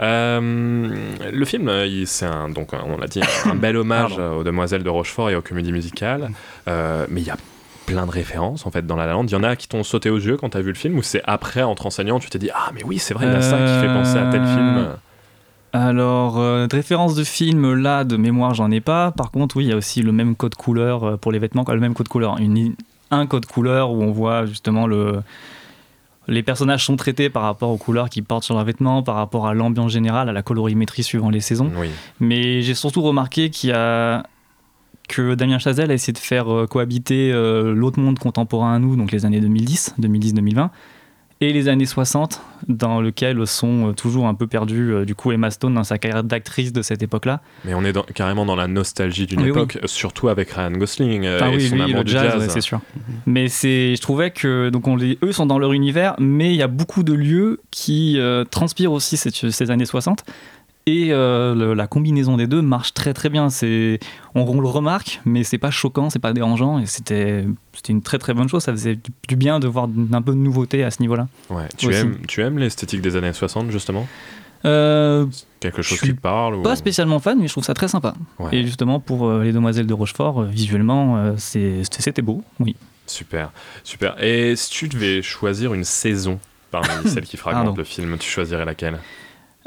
Euh, 0.00 0.90
le 1.32 1.44
film, 1.44 1.68
euh, 1.68 2.04
c'est 2.06 2.26
un, 2.26 2.48
donc 2.48 2.70
on 2.72 2.96
l'a 2.96 3.06
dit, 3.06 3.20
un 3.44 3.54
bel 3.54 3.76
hommage 3.78 4.16
Pardon. 4.16 4.38
aux 4.38 4.44
demoiselles 4.44 4.82
de 4.82 4.88
Rochefort 4.88 5.30
et 5.30 5.36
aux 5.36 5.42
comédies 5.42 5.72
musicales. 5.72 6.30
Euh, 6.68 7.06
mais 7.08 7.20
il 7.20 7.26
y 7.26 7.30
a 7.30 7.36
plein 7.86 8.06
de 8.06 8.10
références 8.10 8.66
en 8.66 8.70
fait 8.70 8.86
dans 8.86 8.96
La 8.96 9.06
La 9.06 9.12
Land. 9.12 9.24
Il 9.24 9.32
y 9.32 9.36
en 9.36 9.42
a 9.42 9.56
qui 9.56 9.68
t'ont 9.68 9.82
sauté 9.82 10.10
aux 10.10 10.18
yeux 10.18 10.36
quand 10.36 10.50
t'as 10.50 10.60
vu 10.60 10.68
le 10.68 10.74
film 10.74 10.96
ou 10.96 11.02
c'est 11.02 11.22
après 11.24 11.62
en 11.62 11.74
te 11.74 11.82
renseignant 11.82 12.20
tu 12.20 12.30
t'es 12.30 12.38
dit 12.38 12.50
ah 12.54 12.70
mais 12.72 12.84
oui 12.84 12.98
c'est 12.98 13.14
vrai 13.14 13.26
il 13.26 13.32
y 13.32 13.34
a 13.34 13.42
ça 13.42 13.56
qui 13.58 13.86
fait 13.86 13.92
penser 13.92 14.16
à 14.18 14.30
tel 14.30 14.44
film. 14.44 14.88
Alors, 15.72 16.40
euh, 16.40 16.66
de 16.66 16.74
référence 16.74 17.14
de 17.14 17.22
film, 17.22 17.74
là, 17.74 18.02
de 18.02 18.16
mémoire, 18.16 18.54
j'en 18.54 18.72
ai 18.72 18.80
pas. 18.80 19.12
Par 19.12 19.30
contre, 19.30 19.56
oui, 19.56 19.66
il 19.66 19.70
y 19.70 19.72
a 19.72 19.76
aussi 19.76 20.02
le 20.02 20.10
même 20.10 20.34
code 20.34 20.56
couleur 20.56 21.16
pour 21.18 21.30
les 21.30 21.38
vêtements, 21.38 21.64
le 21.68 21.78
même 21.78 21.94
code 21.94 22.08
couleur. 22.08 22.38
Une, 22.38 22.74
un 23.10 23.26
code 23.26 23.46
couleur 23.46 23.90
où 23.90 24.02
on 24.02 24.10
voit 24.10 24.46
justement 24.46 24.86
le. 24.86 25.22
Les 26.30 26.44
personnages 26.44 26.86
sont 26.86 26.94
traités 26.94 27.28
par 27.28 27.42
rapport 27.42 27.70
aux 27.70 27.76
couleurs 27.76 28.08
qu'ils 28.08 28.22
portent 28.22 28.44
sur 28.44 28.54
leurs 28.54 28.64
vêtements, 28.64 29.02
par 29.02 29.16
rapport 29.16 29.48
à 29.48 29.52
l'ambiance 29.52 29.90
générale, 29.90 30.28
à 30.28 30.32
la 30.32 30.42
colorimétrie 30.42 31.02
suivant 31.02 31.28
les 31.28 31.40
saisons. 31.40 31.72
Oui. 31.76 31.88
Mais 32.20 32.62
j'ai 32.62 32.74
surtout 32.74 33.02
remarqué 33.02 33.50
qu'il 33.50 33.70
y 33.70 33.72
a 33.72 34.22
que 35.08 35.34
Damien 35.34 35.58
Chazelle 35.58 35.90
a 35.90 35.94
essayé 35.94 36.12
de 36.12 36.18
faire 36.18 36.54
euh, 36.54 36.66
cohabiter 36.68 37.32
euh, 37.32 37.74
l'autre 37.74 37.98
monde 37.98 38.20
contemporain 38.20 38.76
à 38.76 38.78
nous, 38.78 38.94
donc 38.94 39.10
les 39.10 39.26
années 39.26 39.40
2010, 39.40 39.96
2010-2020, 40.00 40.68
et 41.42 41.52
les 41.54 41.68
années 41.68 41.86
60, 41.86 42.40
dans 42.68 43.00
lequel 43.00 43.46
sont 43.46 43.88
euh, 43.88 43.92
toujours 43.92 44.26
un 44.26 44.34
peu 44.34 44.46
perdus 44.46 44.92
euh, 44.92 45.04
du 45.06 45.14
coup 45.14 45.32
Emma 45.32 45.50
Stone 45.50 45.72
dans 45.74 45.84
sa 45.84 45.96
carrière 45.96 46.22
d'actrice 46.22 46.72
de 46.72 46.82
cette 46.82 47.02
époque-là. 47.02 47.40
Mais 47.64 47.72
on 47.74 47.82
est 47.84 47.92
dans- 47.94 48.02
carrément 48.02 48.44
dans 48.44 48.56
la 48.56 48.66
nostalgie 48.68 49.26
d'une 49.26 49.40
Oui, 49.40 49.44
oui. 49.46 49.50
époque, 49.50 49.78
surtout 49.86 50.28
avec 50.28 50.50
Ryan 50.50 50.72
Gosling 50.72 51.24
euh, 51.24 51.38
Ah 51.40 51.48
et 51.50 51.56
oui, 51.56 51.68
son 51.68 51.80
amour 51.80 52.04
du 52.04 52.12
jazz, 52.12 52.24
jazz. 52.32 52.42
ouais, 52.42 52.48
c'est 52.50 52.60
sûr. 52.60 52.80
Mais 53.26 53.48
c'est, 53.48 53.96
je 53.96 54.00
trouvais 54.02 54.30
que 54.30 54.68
donc 54.68 54.86
on 54.86 54.96
les, 54.96 55.18
eux 55.24 55.32
sont 55.32 55.46
dans 55.46 55.58
leur 55.58 55.72
univers, 55.72 56.14
mais 56.18 56.50
il 56.52 56.56
y 56.56 56.62
a 56.62 56.68
beaucoup 56.68 57.02
de 57.02 57.14
lieux 57.14 57.60
qui 57.70 58.18
euh, 58.18 58.44
transpirent 58.44 58.92
aussi 58.92 59.16
ces 59.16 59.70
années 59.70 59.86
60. 59.86 60.24
Et 60.90 61.12
euh, 61.12 61.54
le- 61.54 61.74
la 61.74 61.86
combinaison 61.86 62.36
des 62.36 62.46
deux 62.48 62.62
marche 62.62 62.94
très 62.94 63.14
très 63.14 63.28
bien. 63.28 63.48
C'est, 63.48 64.00
on, 64.34 64.42
on 64.42 64.60
le 64.60 64.66
remarque, 64.68 65.20
mais 65.24 65.44
c'est 65.44 65.58
pas 65.58 65.70
choquant, 65.70 66.10
c'est 66.10 66.18
pas 66.18 66.32
dérangeant, 66.32 66.78
et 66.80 66.86
c'était, 66.86 67.44
c'était 67.72 67.92
une 67.92 68.02
très 68.02 68.18
très 68.18 68.34
bonne 68.34 68.48
chose. 68.48 68.62
Ça 68.64 68.72
faisait 68.72 68.98
du, 69.28 69.36
bien 69.36 69.60
de 69.60 69.68
voir 69.68 69.88
un 70.12 70.22
peu 70.22 70.32
de 70.32 70.38
nouveauté 70.38 70.82
à 70.82 70.90
ce 70.90 71.00
niveau-là. 71.00 71.28
Ouais. 71.48 71.68
Tu, 71.76 71.86
Aussi. 71.88 71.98
aimes, 71.98 72.16
tu 72.26 72.42
aimes 72.42 72.58
l'esthétique 72.58 73.02
des 73.02 73.14
années 73.16 73.32
60, 73.32 73.70
justement? 73.70 74.06
Euh, 74.64 75.26
Quelque 75.60 75.80
chose 75.80 76.00
qui 76.00 76.14
te 76.14 76.20
parle 76.20 76.56
ou... 76.56 76.62
pas 76.62 76.76
spécialement 76.76 77.18
fan, 77.18 77.38
mais 77.40 77.46
je 77.46 77.52
trouve 77.52 77.64
ça 77.64 77.72
très 77.74 77.88
sympa. 77.88 78.14
Ouais. 78.38 78.48
Et 78.56 78.64
justement, 78.64 79.00
pour 79.00 79.26
euh, 79.28 79.42
les 79.44 79.52
Demoiselles 79.52 79.86
de 79.86 79.94
Rochefort, 79.94 80.40
euh, 80.42 80.46
visuellement, 80.46 81.34
c'était 81.36 82.22
beau, 82.22 82.42
oui. 82.58 82.76
Super, 83.06 83.50
super. 83.84 84.22
Et 84.22 84.54
si 84.56 84.70
tu 84.70 84.88
devais 84.88 85.22
choisir 85.22 85.72
une 85.74 85.84
saison 85.84 86.38
parmi 86.70 86.88
celles 87.08 87.24
qui 87.24 87.36
fragmentent 87.36 87.76
le 87.78 87.84
film, 87.84 88.16
tu 88.18 88.28
choisirais 88.28 88.64
laquelle? 88.64 88.98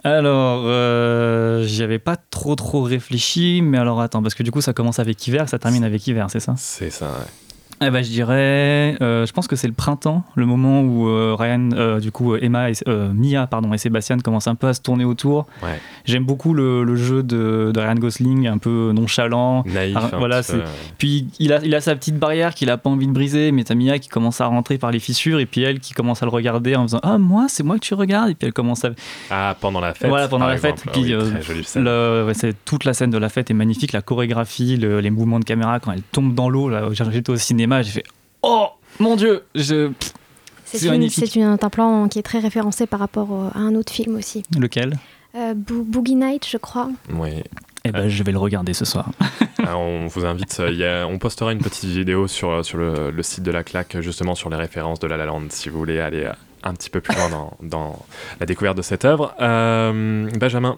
Alors, 0.05 0.63
euh, 0.65 1.63
j'y 1.63 1.81
avais 1.81 1.99
pas 1.99 2.17
trop 2.17 2.55
trop 2.55 2.81
réfléchi, 2.81 3.61
mais 3.63 3.77
alors 3.77 4.01
attends, 4.01 4.21
parce 4.21 4.33
que 4.35 4.43
du 4.43 4.51
coup, 4.51 4.59
ça 4.59 4.73
commence 4.73 4.99
avec 4.99 5.25
hiver, 5.27 5.47
ça 5.47 5.59
termine 5.59 5.83
avec 5.85 6.05
hiver, 6.05 6.27
c'est 6.29 6.41
ça? 6.41 6.55
C'est 6.57 6.89
ça, 6.89 7.05
ouais. 7.05 7.42
Eh 7.85 7.89
ben, 7.91 8.03
je 8.03 8.09
dirais, 8.09 8.95
euh, 9.01 9.25
je 9.25 9.31
pense 9.33 9.47
que 9.47 9.55
c'est 9.55 9.67
le 9.67 9.73
printemps, 9.73 10.23
le 10.35 10.45
moment 10.45 10.81
où 10.81 11.07
euh, 11.07 11.35
Ryan, 11.37 11.69
euh, 11.73 11.99
du 11.99 12.11
coup, 12.11 12.35
Emma, 12.35 12.69
et, 12.69 12.73
Mia, 13.13 13.47
pardon, 13.47 13.73
et 13.73 13.77
Sébastien 13.77 14.17
commencent 14.19 14.47
un 14.47 14.55
peu 14.55 14.67
à 14.67 14.73
se 14.73 14.81
tourner 14.81 15.05
autour. 15.05 15.45
Ouais. 15.61 15.79
J'aime 16.05 16.23
beaucoup 16.25 16.53
le, 16.53 16.83
le 16.83 16.95
jeu 16.95 17.23
de, 17.23 17.71
de 17.73 17.79
Ryan 17.79 17.95
Gosling, 17.95 18.47
un 18.47 18.57
peu 18.57 18.91
nonchalant. 18.93 19.63
Naïf, 19.65 19.97
Ah, 19.99 20.11
voilà. 20.17 20.41
Puis 20.97 21.27
il 21.39 21.53
a, 21.53 21.59
il 21.63 21.73
a 21.75 21.81
sa 21.81 21.95
petite 21.95 22.17
barrière 22.17 22.53
qu'il 22.55 22.69
a 22.69 22.77
pas 22.77 22.89
envie 22.89 23.07
de 23.07 23.11
briser, 23.13 23.51
mais 23.51 23.63
t'as 23.63 23.75
Mia 23.75 23.99
qui 23.99 24.09
commence 24.09 24.41
à 24.41 24.45
rentrer 24.45 24.77
par 24.77 24.91
les 24.91 24.99
fissures, 24.99 25.39
et 25.39 25.45
puis 25.45 25.61
elle 25.63 25.79
qui 25.79 25.93
commence 25.93 26.21
à 26.23 26.25
le 26.25 26.31
regarder 26.31 26.75
en 26.75 26.83
faisant 26.83 26.99
Ah, 27.03 27.17
moi, 27.17 27.45
c'est 27.49 27.63
moi 27.63 27.75
que 27.75 27.81
tu 27.85 27.93
regardes, 27.93 28.29
et 28.29 28.35
puis 28.35 28.47
elle 28.47 28.53
commence 28.53 28.85
à. 28.85 28.89
Ah, 29.29 29.55
pendant 29.59 29.79
la 29.79 29.93
fête 29.93 30.09
Voilà, 30.09 30.27
pendant 30.27 30.47
la 30.47 30.57
fête. 30.57 30.83
Puis, 30.91 31.15
Oui, 31.15 31.15
le- 31.75 32.25
ouais, 32.25 32.53
toute 32.65 32.85
la 32.85 32.93
scène 32.93 33.09
de 33.09 33.17
la 33.17 33.29
fête 33.29 33.49
est 33.51 33.53
magnifique, 33.53 33.91
la 33.93 34.01
chorégraphie, 34.01 34.77
le- 34.77 34.99
les 34.99 35.09
mouvements 35.09 35.39
de 35.39 35.45
caméra 35.45 35.79
quand 35.79 35.91
elle 35.91 36.01
tombe 36.11 36.33
dans 36.35 36.49
l'eau. 36.49 36.69
là, 36.69 36.83
J'étais 36.91 37.29
au 37.31 37.35
cinéma, 37.37 37.72
j'ai 37.81 37.91
fait 37.91 38.03
Oh 38.41 38.67
mon 38.99 39.15
dieu, 39.15 39.43
je... 39.55 39.91
C'est 40.65 40.77
c'est 40.79 40.85
une- 40.85 40.91
magnifique. 40.91 41.25
c'est 41.31 41.39
une- 41.39 41.57
un 41.61 41.69
plan 41.69 42.07
qui 42.07 42.19
est 42.19 42.23
très 42.23 42.39
référencé 42.39 42.87
par 42.87 42.99
rapport 42.99 43.31
au- 43.31 43.49
à 43.53 43.59
un 43.59 43.75
autre 43.75 43.91
film 43.93 44.15
aussi. 44.15 44.43
Lequel 44.57 44.97
Euh, 45.35 45.53
Bo- 45.55 45.83
Boogie 45.83 46.15
Night, 46.15 46.45
je 46.47 46.57
crois. 46.57 46.89
Oui. 47.11 47.43
Eh 47.85 47.91
ben, 47.91 48.07
je 48.07 48.23
vais 48.23 48.31
le 48.31 48.37
regarder 48.37 48.73
ce 48.73 48.85
soir. 48.85 49.09
Ah, 49.65 49.77
on 49.77 50.07
vous 50.07 50.25
invite, 50.25 50.57
euh, 50.59 50.71
il 50.71 50.77
y 50.77 50.83
a- 50.85 51.07
on 51.07 51.17
postera 51.19 51.53
une 51.53 51.59
petite 51.59 51.85
vidéo 51.89 52.27
sur, 52.27 52.65
sur 52.65 52.77
le, 52.77 53.11
le 53.11 53.23
site 53.23 53.43
de 53.43 53.51
la 53.51 53.63
claque, 53.63 53.97
justement 54.01 54.35
sur 54.35 54.49
les 54.49 54.57
références 54.57 54.99
de 54.99 55.07
La 55.07 55.15
La 55.15 55.25
Land, 55.25 55.43
si 55.49 55.69
vous 55.69 55.77
voulez 55.77 55.99
aller 56.01 56.25
euh, 56.25 56.33
un 56.63 56.73
petit 56.73 56.89
peu 56.89 56.99
plus 56.99 57.15
loin 57.15 57.29
dans, 57.29 57.53
dans 57.61 58.05
la 58.41 58.45
découverte 58.45 58.75
de 58.75 58.81
cette 58.81 59.05
œuvre. 59.05 59.33
Euh, 59.39 60.29
Benjamin, 60.37 60.77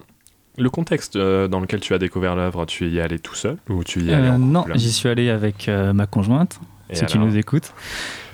le 0.56 0.70
contexte 0.70 1.16
euh, 1.16 1.48
dans 1.48 1.58
lequel 1.58 1.80
tu 1.80 1.94
as 1.94 1.98
découvert 1.98 2.36
l'œuvre, 2.36 2.64
tu 2.66 2.86
y 2.88 2.98
es 2.98 3.00
allé 3.00 3.18
tout 3.18 3.34
seul 3.34 3.56
ou 3.68 3.82
tu 3.82 4.02
y 4.02 4.10
es 4.10 4.14
allé 4.14 4.28
Euh, 4.28 4.32
en 4.34 4.38
non, 4.38 4.62
couple? 4.62 4.78
j'y 4.78 4.92
suis 4.92 5.08
allé 5.08 5.30
avec 5.30 5.68
euh, 5.68 5.92
ma 5.92 6.06
conjointe. 6.06 6.60
Si 6.92 7.06
tu 7.06 7.18
nous 7.18 7.36
écoutes. 7.36 7.72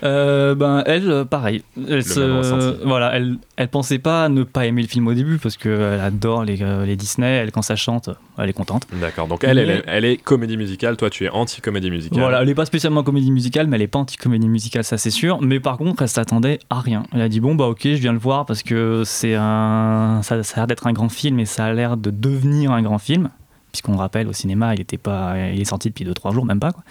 Euh, 0.03 0.53
ben 0.53 0.83
elle, 0.85 1.09
euh, 1.09 1.25
pareil. 1.25 1.63
Elle, 1.77 1.99
ressenti. 1.99 2.77
voilà, 2.83 3.15
elle, 3.15 3.37
elle 3.55 3.69
pensait 3.69 3.99
pas 3.99 4.27
ne 4.27 4.43
pas 4.43 4.65
aimer 4.65 4.81
le 4.81 4.87
film 4.87 5.07
au 5.07 5.13
début 5.13 5.37
parce 5.37 5.55
qu'elle 5.55 6.01
adore 6.01 6.43
les, 6.43 6.61
euh, 6.61 6.85
les 6.85 6.97
Disney. 6.97 7.37
Elle, 7.37 7.51
quand 7.51 7.61
ça 7.61 7.77
chante, 7.77 8.09
elle 8.37 8.49
est 8.49 8.53
contente. 8.53 8.85
D'accord, 8.91 9.27
donc 9.27 9.45
elle, 9.45 9.59
elle, 9.59 9.69
est, 9.69 9.83
elle 9.87 10.05
est 10.05 10.17
comédie 10.17 10.57
musicale, 10.57 10.97
toi 10.97 11.09
tu 11.09 11.23
es 11.23 11.29
anti-comédie 11.29 11.89
musicale. 11.89 12.19
Voilà, 12.19 12.41
elle 12.41 12.49
est 12.49 12.55
pas 12.55 12.65
spécialement 12.65 13.03
comédie 13.03 13.31
musicale, 13.31 13.67
mais 13.67 13.77
elle 13.77 13.83
est 13.83 13.87
pas 13.87 13.99
anti-comédie 13.99 14.49
musicale, 14.49 14.83
ça 14.83 14.97
c'est 14.97 15.09
sûr. 15.09 15.41
Mais 15.41 15.61
par 15.61 15.77
contre, 15.77 16.01
elle 16.01 16.09
s'attendait 16.09 16.59
à 16.69 16.81
rien. 16.81 17.03
Elle 17.13 17.21
a 17.21 17.29
dit 17.29 17.39
bon 17.39 17.55
bah 17.55 17.67
ok, 17.67 17.83
je 17.83 17.93
viens 17.93 18.13
le 18.13 18.19
voir 18.19 18.45
parce 18.45 18.61
que 18.61 19.03
c'est 19.05 19.35
un, 19.35 20.19
ça, 20.21 20.43
ça 20.43 20.55
a 20.55 20.59
l'air 20.59 20.67
d'être 20.67 20.87
un 20.87 20.93
grand 20.93 21.09
film 21.09 21.39
et 21.39 21.45
ça 21.45 21.65
a 21.65 21.73
l'air 21.73 21.95
de 21.95 22.09
devenir 22.09 22.71
un 22.71 22.81
grand 22.81 22.99
film, 22.99 23.29
puisqu'on 23.71 23.95
rappelle 23.95 24.27
au 24.27 24.33
cinéma, 24.33 24.73
il 24.75 24.81
était 24.81 24.97
pas, 24.97 25.35
il 25.53 25.61
est 25.61 25.65
sorti 25.65 25.87
depuis 25.87 26.03
2-3 26.03 26.33
jours, 26.33 26.45
même 26.45 26.59
pas 26.59 26.73
quoi. 26.73 26.83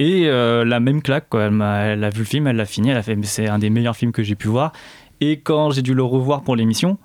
Et 0.00 0.28
euh, 0.28 0.64
la 0.64 0.78
même 0.80 1.02
claque, 1.02 1.28
quoi. 1.28 1.42
Elle, 1.44 1.50
m'a- 1.50 1.80
elle 1.80 2.04
a 2.04 2.10
vu 2.10 2.20
le 2.20 2.24
film, 2.24 2.46
elle 2.46 2.56
l'a 2.56 2.64
fini, 2.64 2.88
elle 2.90 2.96
a 2.96 3.02
fait 3.02 3.18
c'est 3.24 3.48
un 3.48 3.58
des 3.58 3.68
meilleurs 3.68 3.96
films 3.96 4.12
que 4.12 4.22
j'ai 4.22 4.36
pu 4.36 4.48
voir. 4.48 4.72
Et 5.20 5.40
quand 5.40 5.70
j'ai 5.72 5.82
dû 5.82 5.92
le 5.92 6.02
revoir 6.04 6.42
pour 6.42 6.54
l'émission, 6.56 6.96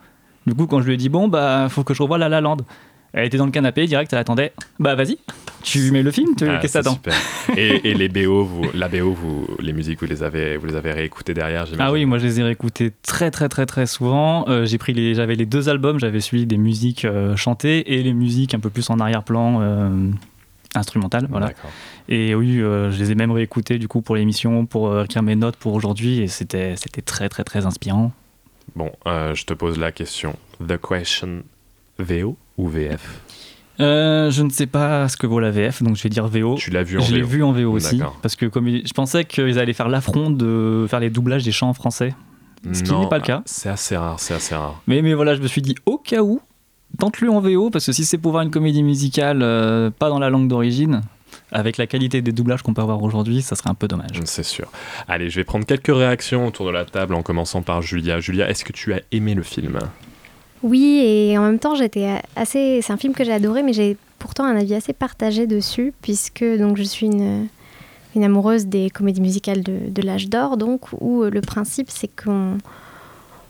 du 0.48 0.54
coup 0.54 0.68
quand 0.68 0.80
je 0.82 0.86
lui 0.88 0.94
ai 0.94 0.98
dit 0.98 1.10
bon 1.10 1.28
bah 1.28 1.68
faut 1.70 1.84
que 1.84 1.94
je 1.96 2.02
revoie 2.04 2.20
La 2.20 2.30
La 2.30 2.40
Land, 2.40 2.58
elle 3.14 3.26
était 3.26 3.38
dans 3.38 3.46
le 3.46 3.52
canapé 3.52 3.86
direct, 3.88 4.14
elle 4.14 4.20
attendait. 4.20 4.54
Bah 4.80 4.94
vas-y, 4.94 5.18
tu 5.64 5.92
mets 5.92 6.04
le 6.04 6.12
film, 6.12 6.36
tu- 6.36 6.48
Ah, 6.48 6.60
qu'est-ce 6.62 6.78
que 6.78 6.84
t'attends? 6.84 7.00
Et, 7.58 7.90
et 7.90 7.94
les 7.96 8.10
BO, 8.10 8.44
vous, 8.44 8.66
la 8.76 8.88
BO, 8.90 9.12
vous, 9.14 9.48
les 9.60 9.74
musiques, 9.74 10.00
vous 10.00 10.06
les 10.08 10.22
avez, 10.22 10.58
vous 10.58 10.68
les 10.68 10.76
avez 10.76 10.92
réécoutées 10.92 11.34
derrière. 11.34 11.66
Ah 11.80 11.92
oui, 11.92 12.06
moi 12.06 12.20
je 12.20 12.26
les 12.28 12.40
ai 12.40 12.44
réécoutés 12.44 12.92
très 13.02 13.32
très 13.32 13.50
très 13.50 13.66
très 13.66 13.88
souvent. 13.88 14.46
Euh, 14.50 14.66
j'ai 14.68 14.78
pris 14.78 14.94
les, 14.94 15.16
j'avais 15.16 15.34
les 15.36 15.48
deux 15.48 15.68
albums, 15.70 16.00
j'avais 16.00 16.20
celui 16.20 16.46
des 16.46 16.58
musiques 16.58 17.06
euh, 17.06 17.36
chantées 17.36 17.94
et 17.96 18.04
les 18.04 18.14
musiques 18.14 18.54
un 18.54 18.60
peu 18.60 18.70
plus 18.70 18.88
en 18.92 19.00
arrière-plan 19.00 19.60
euh, 19.62 19.90
instrumentales, 20.76 21.28
voilà. 21.30 21.52
Et 22.10 22.36
oui, 22.36 22.60
euh, 22.60 22.92
je 22.92 23.00
les 23.00 23.12
ai 23.12 23.16
même 23.16 23.32
réécoutés 23.32 23.78
du 23.80 23.88
coup 23.88 24.02
pour 24.02 24.16
l'émission, 24.16 24.66
pour 24.66 24.90
euh, 24.90 25.04
écrire 25.04 25.24
mes 25.24 25.36
notes 25.36 25.56
pour 25.56 25.74
aujourd'hui, 25.74 26.20
et 26.22 26.28
c'était 26.28 26.76
c'était 26.76 27.02
très 27.02 27.30
très 27.30 27.44
très 27.44 27.66
inspirant. 27.66 28.12
Bon, 28.76 28.92
euh, 29.08 29.36
je 29.36 29.46
te 29.46 29.54
pose 29.54 29.78
la 29.78 29.92
question. 29.92 30.36
The 30.66 30.78
question, 30.78 31.44
VO 32.00 32.38
ou 32.58 32.68
VF 32.70 33.22
Euh, 33.80 34.30
je 34.32 34.44
ne 34.44 34.50
sais 34.50 34.68
pas 34.68 35.10
ce 35.10 35.18
que 35.18 35.28
vaut 35.28 35.40
la 35.40 35.52
VF, 35.52 35.82
donc 35.84 35.96
je 35.98 36.04
vais 36.04 36.10
dire 36.10 36.28
VO. 36.28 36.56
Tu 36.56 36.70
l'as 36.72 36.84
vu 36.84 36.98
en 37.00 37.02
Je 37.02 37.14
l'ai 37.16 37.22
VO. 37.22 37.28
vu 37.28 37.44
en 37.44 37.52
VO 37.52 37.72
aussi, 37.72 38.02
parce 38.22 38.36
que 38.36 38.46
comme 38.46 38.68
je 38.70 38.94
pensais 38.94 39.26
qu'ils 39.26 39.60
allaient 39.60 39.74
faire 39.74 39.90
l'affront 39.90 40.30
de 40.30 40.86
faire 40.90 41.00
les 41.00 41.10
doublages 41.10 41.44
des 41.44 41.52
chants 41.52 41.70
en 41.70 41.74
français, 41.74 42.14
ce 42.72 42.82
qui 42.84 42.94
n'est 42.94 43.10
pas 43.10 43.18
le 43.18 43.24
cas. 43.24 43.42
C'est 43.46 43.70
assez 43.70 43.98
rare, 43.98 44.20
c'est 44.20 44.34
assez 44.36 44.56
rare. 44.56 44.82
Mais, 44.88 45.02
mais 45.02 45.14
voilà, 45.14 45.36
je 45.36 45.42
me 45.42 45.48
suis 45.48 45.62
dit 45.62 45.76
au 45.86 45.98
cas 45.98 46.22
où, 46.22 46.40
tente-le 46.98 47.30
en 47.30 47.40
VO, 47.40 47.70
parce 47.70 47.86
que 47.86 47.92
si 47.92 48.06
c'est 48.06 48.18
pour 48.18 48.32
voir 48.32 48.44
une 48.44 48.52
comédie 48.52 48.84
musicale 48.84 49.42
euh, 49.42 49.90
pas 49.90 50.10
dans 50.10 50.20
la 50.20 50.30
langue 50.30 50.48
d'origine, 50.48 51.02
avec 51.52 51.78
la 51.78 51.88
qualité 51.88 52.22
des 52.22 52.32
doublages 52.32 52.62
qu'on 52.62 52.74
peut 52.74 52.82
avoir 52.82 53.02
aujourd'hui, 53.04 53.42
ça 53.42 53.56
serait 53.56 53.70
un 53.70 53.76
peu 53.76 53.88
dommage. 53.88 54.20
C'est 54.26 54.44
sûr. 54.44 54.72
Allez, 55.08 55.30
je 55.30 55.36
vais 55.36 55.44
prendre 55.44 55.66
quelques 55.66 55.94
réactions 55.94 56.48
autour 56.48 56.66
de 56.66 56.72
la 56.72 56.86
table 56.86 57.14
en 57.14 57.22
commençant 57.22 57.62
par 57.62 57.82
Julia. 57.82 58.20
Julia, 58.20 58.50
est-ce 58.50 58.64
que 58.66 58.74
tu 58.74 58.94
as 58.94 59.02
aimé 59.12 59.34
le 59.34 59.44
film? 59.44 59.80
Oui, 60.62 61.02
et 61.04 61.38
en 61.38 61.44
même 61.44 61.60
temps, 61.60 61.76
j'étais 61.76 62.22
assez. 62.36 62.80
C'est 62.82 62.94
un 62.94 62.98
film 62.98 63.14
que 63.14 63.24
j'ai 63.24 63.34
adoré, 63.34 63.64
mais 63.64 63.74
j'ai 63.74 63.98
pourtant 64.18 64.46
un 64.46 64.56
avis 64.56 64.76
assez 64.76 64.94
partagé 64.94 65.46
dessus, 65.46 65.94
puisque 66.02 66.46
donc 66.58 66.78
je 66.78 66.84
suis 66.84 67.08
une, 67.08 67.48
une 68.16 68.24
amoureuse 68.24 68.68
des 68.68 68.90
comédies 68.90 69.22
musicales 69.22 69.62
de, 69.62 69.90
de 69.90 70.02
l'âge 70.02 70.30
d'or, 70.30 70.56
donc 70.56 70.94
où 71.02 71.24
le 71.24 71.42
principe 71.42 71.90
c'est 71.90 72.08
qu'on 72.08 72.58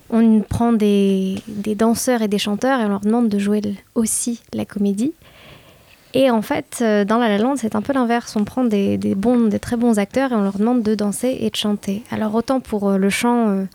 on 0.10 0.42
prend 0.42 0.74
des, 0.74 1.36
des 1.48 1.76
danseurs 1.76 2.22
et 2.22 2.28
des 2.28 2.38
chanteurs 2.38 2.80
et 2.80 2.86
on 2.86 2.90
leur 2.90 3.00
demande 3.02 3.30
de 3.30 3.40
jouer 3.40 3.62
aussi 3.96 4.42
la 4.54 4.66
comédie. 4.66 5.14
Et 6.16 6.30
en 6.30 6.44
fait, 6.44 6.80
euh, 6.82 7.06
dans 7.06 7.18
La 7.18 7.28
La 7.28 7.40
Land, 7.40 7.56
c'est 7.58 7.76
un 7.76 7.82
peu 7.82 7.92
l'inverse. 7.94 8.36
On 8.36 8.44
prend 8.44 8.64
des, 8.64 8.98
des 8.98 9.16
bons, 9.16 9.48
des 9.48 9.60
très 9.60 9.78
bons 9.78 9.98
acteurs 9.98 10.32
et 10.32 10.36
on 10.36 10.44
leur 10.44 10.60
demande 10.60 10.84
de 10.84 10.94
danser 10.94 11.38
et 11.42 11.50
de 11.50 11.56
chanter. 11.56 12.04
Alors 12.12 12.36
autant 12.36 12.60
pour 12.60 12.90
euh, 12.90 12.98
le 12.98 13.10
chant, 13.10 13.50
euh, 13.50 13.66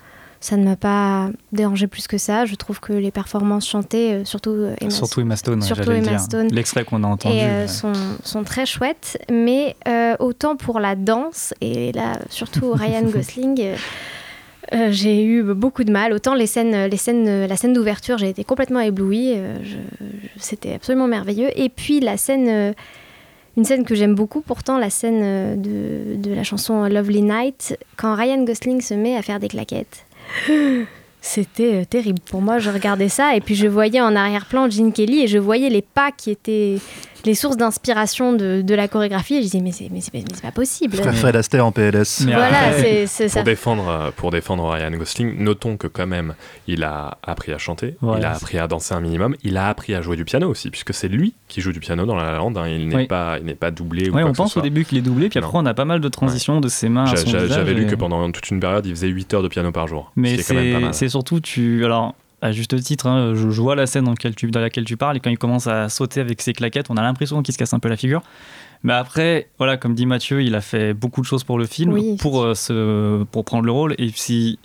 ça 0.41 0.57
ne 0.57 0.64
m'a 0.64 0.76
pas 0.76 1.31
dérangé 1.53 1.87
plus 1.89 2.07
que 2.07 2.16
ça. 2.18 2.45
Je 2.47 2.55
trouve 2.55 2.81
que 2.81 2.93
les 2.93 3.11
performances 3.11 3.66
chantées, 3.66 4.24
surtout 4.24 4.68
Emma, 4.81 4.91
Surtout 4.91 5.20
Emma 5.20 5.37
Stone, 5.37 5.62
surtout. 5.62 5.91
L'extrait 6.53 6.85
qu'on 6.85 7.03
a 7.03 7.09
entendu. 7.09 7.37
et, 7.37 7.43
euh, 7.43 7.66
sont, 7.66 7.93
sont 8.22 8.45
très 8.45 8.66
chouettes. 8.66 9.18
Mais 9.31 9.74
euh, 9.89 10.14
autant 10.20 10.57
pour 10.57 10.79
la 10.79 10.95
danse, 10.95 11.55
et 11.61 11.93
là, 11.93 12.18
surtout 12.31 12.70
Ryan 12.72 13.03
Gosling, 13.03 13.74
euh, 14.75 14.89
j'ai 14.91 15.25
eu 15.25 15.43
beaucoup 15.43 15.85
de 15.85 15.91
mal. 15.91 16.12
Autant 16.12 16.35
les 16.35 16.47
scènes, 16.47 16.87
les 16.87 16.97
scènes, 16.97 17.47
la 17.47 17.57
scène 17.57 17.73
d'ouverture, 17.73 18.19
j'ai 18.19 18.29
été 18.29 18.45
complètement 18.45 18.81
éblouie. 18.81 19.33
euh, 19.37 19.57
C'était 20.39 20.75
absolument 20.75 21.07
merveilleux. 21.07 21.49
Et 21.57 21.69
puis 21.69 22.01
la 22.01 22.16
scène, 22.16 22.49
euh, 22.49 22.73
une 23.57 23.64
scène 23.64 23.85
que 23.85 23.95
j'aime 23.95 24.14
beaucoup, 24.14 24.41
pourtant 24.41 24.79
la 24.79 24.91
scène 24.91 25.61
de, 25.61 26.35
la 26.35 26.45
chanson 26.45 26.85
Lovely 26.85 27.23
Night, 27.23 27.79
quand 27.97 28.14
Ryan 28.14 28.45
Gosling 28.45 28.81
se 28.81 28.95
met 28.95 29.16
à 29.16 29.23
faire 29.23 29.41
des 29.41 29.49
claquettes. 29.49 30.05
C'était 31.21 31.85
terrible. 31.85 32.21
Pour 32.31 32.41
moi, 32.41 32.59
je 32.59 32.71
regardais 32.71 33.09
ça 33.09 33.35
et 33.35 33.41
puis 33.41 33.57
je 33.57 33.66
voyais 33.66 34.01
en 34.01 34.14
arrière-plan 34.14 34.71
Gene 34.71 34.93
Kelly 34.93 35.23
et 35.23 35.27
je 35.27 35.39
voyais 35.39 35.69
les 35.69 35.83
pas 35.83 36.12
qui 36.12 36.31
étaient 36.31 36.77
les 37.29 37.35
sources 37.35 37.57
d'inspiration 37.57 38.33
de, 38.33 38.62
de 38.62 38.74
la 38.74 38.89
chorégraphie 38.89 39.35
et 39.35 39.39
je 39.39 39.43
disais 39.43 39.61
mais 39.61 39.70
c'est 39.72 39.89
mais 39.93 40.01
c'est 40.01 40.11
pas, 40.11 40.18
mais 40.18 40.24
c'est 40.35 40.43
pas 40.43 40.51
possible. 40.51 40.97
Frère 40.97 41.14
Fred 41.14 41.37
Astaire 41.37 41.64
en 41.66 41.72
PLS. 41.72 42.22
Voilà, 42.24 42.72
c'est 42.79 43.07
c'est 43.07 43.29
ça. 43.29 43.41
Pour 43.41 43.45
défendre, 43.45 44.12
pour 44.16 44.31
défendre 44.31 44.68
Ryan 44.68 44.91
Gosling, 44.93 45.37
notons 45.39 45.76
que 45.76 45.87
quand 45.87 46.07
même, 46.07 46.35
il 46.66 46.83
a 46.85 47.18
appris 47.22 47.53
à 47.53 47.59
chanter, 47.59 47.97
il 48.03 48.24
a 48.24 48.33
appris 48.33 48.59
à 48.59 48.66
danser 48.66 48.95
un 48.95 49.01
minimum, 49.01 49.37
il 49.45 49.57
a 49.57 49.68
appris 49.68 49.95
à 49.95 50.01
jouer 50.01 50.16
du 50.16 50.24
piano 50.24 50.49
aussi, 50.49 50.70
puisque 50.70 50.95
c'est 50.95 51.09
lui 51.09 51.35
qui 51.49 51.61
joue 51.61 51.72
du 51.72 51.81
piano 51.81 52.07
dans 52.07 52.16
La 52.16 52.33
La 52.33 52.39
Land. 52.39 52.55
hein, 52.57 52.66
il 52.68 52.89
n'est 52.89 52.97
Oui. 52.97 53.07
pas, 53.07 53.37
il 53.39 53.45
n'est 53.45 53.55
pas 53.55 53.70
doublé. 53.70 54.09
ou 54.09 54.14
Ouais, 54.14 54.22
quoi 54.22 54.31
on 54.31 54.33
que 54.33 54.37
ce 54.39 54.43
pense 54.43 54.57
au 54.57 54.61
début 54.62 54.85
qu'il 54.85 54.97
est 54.99 55.03
doublé, 55.03 55.29
puis 55.29 55.39
Non. 55.41 55.47
après 55.47 55.59
on 55.59 55.66
a 55.66 55.74
pas 55.74 55.85
mal 55.85 56.01
de 56.01 56.09
transitions 56.09 56.61
de 56.61 56.68
ses 56.68 56.89
mains. 56.89 57.05
à 57.05 57.07
J'a- 57.11 57.16
son 57.18 57.31
j'a- 57.31 57.39
visage 57.43 57.57
J'avais 57.59 57.74
lu 57.74 57.83
et- 57.83 57.87
que 57.87 57.95
pendant 57.95 58.31
toute 58.33 58.49
une 58.51 58.61
période, 58.61 58.87
il 58.87 58.93
faisait 58.95 59.09
8 59.09 59.35
heures 59.35 59.43
de 59.43 59.49
piano 59.49 59.70
par 59.70 59.87
jour. 59.87 60.12
Mais 60.16 60.31
ce 60.31 60.35
qui 60.35 60.41
est 60.41 60.45
quand 60.45 60.55
même 60.55 60.72
pas 60.72 60.79
c'est 60.79 60.85
mal. 60.85 60.95
c'est 60.95 61.09
surtout, 61.11 61.41
tu. 61.41 61.85
Alors, 61.85 62.14
à 62.41 62.53
juste 62.53 62.80
titre, 62.82 63.07
hein, 63.07 63.34
je, 63.34 63.51
je 63.51 63.61
vois 63.61 63.74
la 63.74 63.86
scène 63.86 64.05
dans 64.05 64.12
laquelle, 64.12 64.34
tu, 64.34 64.51
dans 64.51 64.61
laquelle 64.61 64.84
tu 64.84 64.97
parles, 64.97 65.16
et 65.16 65.20
quand 65.20 65.30
il 65.30 65.39
commence 65.39 65.66
à 65.66 65.89
sauter 65.89 66.20
avec 66.20 66.41
ses 66.41 66.53
claquettes, 66.53 66.86
on 66.91 66.97
a 66.97 67.03
l'impression 67.03 67.43
qu'il 67.43 67.53
se 67.53 67.59
casse 67.59 67.74
un 67.74 67.78
peu 67.80 67.89
la 67.89 67.97
figure. 67.97 68.22
Mais 68.84 68.93
après, 68.93 69.49
voilà, 69.59 69.76
comme 69.76 69.95
dit 69.95 70.07
Mathieu, 70.07 70.41
il 70.43 70.55
a 70.55 70.61
fait 70.61 70.95
beaucoup 70.95 71.20
de 71.20 71.26
choses 71.26 71.43
pour 71.43 71.59
le 71.59 71.66
film, 71.66 71.93
Oui. 71.93 72.16
pour, 72.20 72.43
euh, 72.43 72.55
se, 72.55 73.24
pour 73.24 73.45
prendre 73.45 73.64
le 73.64 73.72
rôle. 73.72 73.95
Et 73.99 74.11
si, 74.14 74.59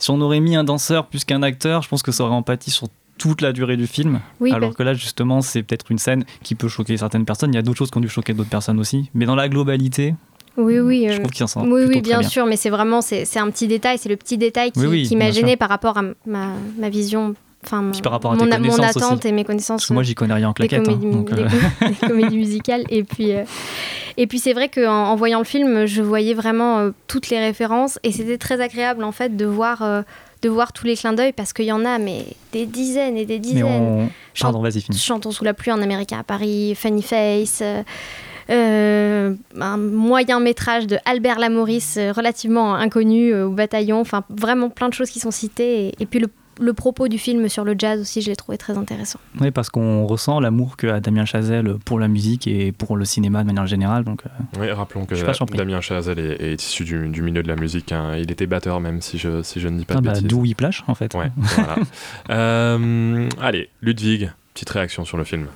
si 0.00 0.10
on 0.10 0.20
aurait 0.20 0.40
mis 0.40 0.56
un 0.56 0.64
danseur 0.64 1.06
plus 1.06 1.24
qu'un 1.24 1.42
acteur, 1.44 1.82
je 1.82 1.88
pense 1.88 2.02
que 2.02 2.10
ça 2.10 2.24
aurait 2.24 2.34
empathie 2.34 2.72
sur 2.72 2.88
toute 3.16 3.42
la 3.42 3.52
durée 3.52 3.76
du 3.76 3.86
film. 3.86 4.18
Oui, 4.40 4.50
alors 4.50 4.70
bah- 4.70 4.74
que 4.76 4.82
là, 4.82 4.92
justement, 4.94 5.40
c'est 5.40 5.62
peut-être 5.62 5.92
une 5.92 5.98
scène 5.98 6.24
qui 6.42 6.56
peut 6.56 6.66
choquer 6.66 6.96
certaines 6.96 7.24
personnes. 7.24 7.52
Il 7.52 7.54
y 7.54 7.58
a 7.60 7.62
d'autres 7.62 7.78
choses 7.78 7.92
qui 7.92 7.98
ont 7.98 8.00
dû 8.00 8.08
choquer 8.08 8.34
d'autres 8.34 8.50
personnes 8.50 8.80
aussi. 8.80 9.08
Mais 9.14 9.24
dans 9.24 9.36
la 9.36 9.48
globalité, 9.48 10.16
Oui, 10.56 10.78
oui. 10.78 11.06
Je 11.08 11.14
euh, 11.14 11.18
trouve 11.18 11.30
qu'il 11.30 11.38
s'en 11.38 11.46
sort 11.46 11.64
Oui, 11.64 11.82
oui, 11.86 12.00
bien, 12.00 12.20
bien. 12.20 12.28
sûr, 12.28 12.46
mais 12.46 12.56
c'est 12.56 12.70
vraiment 12.70 13.00
c'est 13.02 13.24
un 13.38 13.50
petit 13.50 13.66
détail, 13.66 13.98
c'est 13.98 14.08
le 14.08 14.16
petit 14.16 14.38
détail 14.38 14.70
qui, 14.72 14.80
Oui, 14.80 14.86
oui, 14.86 15.02
qui 15.08 15.16
m'a 15.16 15.30
gêné 15.30 15.50
sûr. 15.50 15.58
par 15.58 15.68
rapport 15.68 15.98
à 15.98 16.02
ma, 16.26 16.48
ma 16.78 16.88
vision, 16.88 17.34
enfin 17.64 17.82
mon, 17.82 17.90
Puis 17.92 18.02
par 18.02 18.12
rapport 18.12 18.32
à 18.32 18.36
mon, 18.36 18.46
tes 18.46 18.58
mon 18.58 18.68
connaissances 18.70 18.96
attente 18.96 19.18
aussi. 19.20 19.28
et 19.28 19.32
mes 19.32 19.44
connaissances. 19.44 19.80
parce 19.82 19.88
que 19.88 19.92
moi, 19.94 20.02
j'y 20.04 20.14
connais 20.14 20.34
rien 20.34 20.48
en 20.48 20.52
des 20.52 20.68
claquette. 20.68 20.88
hein, 20.88 20.98
donc, 21.02 21.32
euh, 21.32 21.48
des 21.88 22.06
comédies 22.06 22.36
musicales. 22.36 22.84
Et 22.88 23.02
puis, 23.02 23.32
euh, 23.32 23.42
et 24.16 24.26
puis 24.28 24.38
c'est 24.38 24.52
vrai 24.52 24.68
qu'en 24.68 25.06
en 25.08 25.16
voyant 25.16 25.38
le 25.40 25.44
film, 25.44 25.86
je 25.86 26.02
voyais 26.02 26.34
vraiment 26.34 26.78
euh, 26.78 26.90
toutes 27.08 27.30
les 27.30 27.38
références 27.40 27.98
et 28.04 28.12
c'était 28.12 28.38
très 28.38 28.60
agréable 28.60 29.02
en 29.02 29.10
fait 29.12 29.36
de 29.36 29.44
voir, 29.46 29.82
euh, 29.82 30.02
de 30.42 30.48
voir 30.48 30.72
tous 30.72 30.86
les 30.86 30.94
clins 30.96 31.14
d'œil 31.14 31.32
parce 31.32 31.52
qu'il 31.52 31.64
y 31.64 31.72
en 31.72 31.84
a 31.84 31.98
mais 31.98 32.26
des 32.52 32.66
dizaines 32.66 33.16
et 33.16 33.24
des 33.24 33.34
mais 33.34 33.40
dizaines. 33.40 33.64
on. 34.44 34.60
Vas-y, 34.60 34.82
finis. 34.82 34.98
Chantons 34.98 35.32
sous 35.32 35.42
la 35.42 35.52
pluie 35.54 35.72
en 35.72 35.82
américain 35.82 36.18
à 36.20 36.22
Paris, 36.22 36.74
Funny 36.76 37.02
Face. 37.02 37.60
Euh, 38.50 39.34
un 39.60 39.76
moyen 39.76 40.40
métrage 40.40 40.86
de 40.86 40.98
Albert 41.04 41.38
Lamoris 41.38 41.96
euh, 41.96 42.12
relativement 42.12 42.74
inconnu 42.74 43.32
euh, 43.32 43.46
au 43.46 43.50
bataillon, 43.50 44.00
enfin 44.00 44.24
vraiment 44.28 44.70
plein 44.70 44.88
de 44.88 44.94
choses 44.94 45.10
qui 45.10 45.20
sont 45.20 45.30
citées 45.30 45.86
et, 45.88 45.94
et 46.00 46.06
puis 46.06 46.18
le, 46.20 46.28
le 46.60 46.72
propos 46.72 47.08
du 47.08 47.18
film 47.18 47.48
sur 47.48 47.64
le 47.64 47.74
jazz 47.76 48.00
aussi 48.00 48.22
je 48.22 48.28
l'ai 48.30 48.36
trouvé 48.36 48.58
très 48.58 48.76
intéressant. 48.78 49.18
Oui, 49.40 49.50
parce 49.50 49.70
qu'on 49.70 50.06
ressent 50.06 50.38
l'amour 50.40 50.76
qu'a 50.76 51.00
Damien 51.00 51.24
Chazelle 51.24 51.76
pour 51.84 51.98
la 51.98 52.06
musique 52.06 52.46
et 52.46 52.70
pour 52.70 52.96
le 52.96 53.04
cinéma 53.04 53.42
de 53.42 53.46
manière 53.48 53.66
générale. 53.66 54.04
Donc, 54.04 54.22
euh, 54.26 54.60
Oui, 54.60 54.70
rappelons 54.70 55.04
que. 55.04 55.14
Damien 55.56 55.80
Chazelle 55.80 56.18
est, 56.20 56.52
est 56.52 56.62
issu 56.62 56.84
du, 56.84 57.08
du 57.08 57.22
milieu 57.22 57.42
de 57.42 57.48
la 57.48 57.56
musique. 57.56 57.90
hein. 57.92 58.12
Il 58.16 58.30
était 58.30 58.46
batteur 58.46 58.78
même, 58.80 59.00
si 59.00 59.18
je, 59.18 59.42
si 59.42 59.58
je 59.60 59.66
ne 59.68 59.78
dis 59.78 59.84
pas 59.84 59.94
ah 59.96 60.00
de 60.00 60.06
bah, 60.06 60.12
bêtises. 60.12 60.28
d'où 60.28 60.42
Whiplash, 60.42 60.84
en 60.86 60.94
fait. 60.94 61.12
Ouais, 61.14 61.30
voilà. 61.36 61.76
Euh, 62.30 63.28
allez, 63.40 63.68
Ludwig, 63.82 64.30
petite 64.54 64.70
réaction 64.70 65.04
sur 65.04 65.16
le 65.16 65.24
film. 65.24 65.46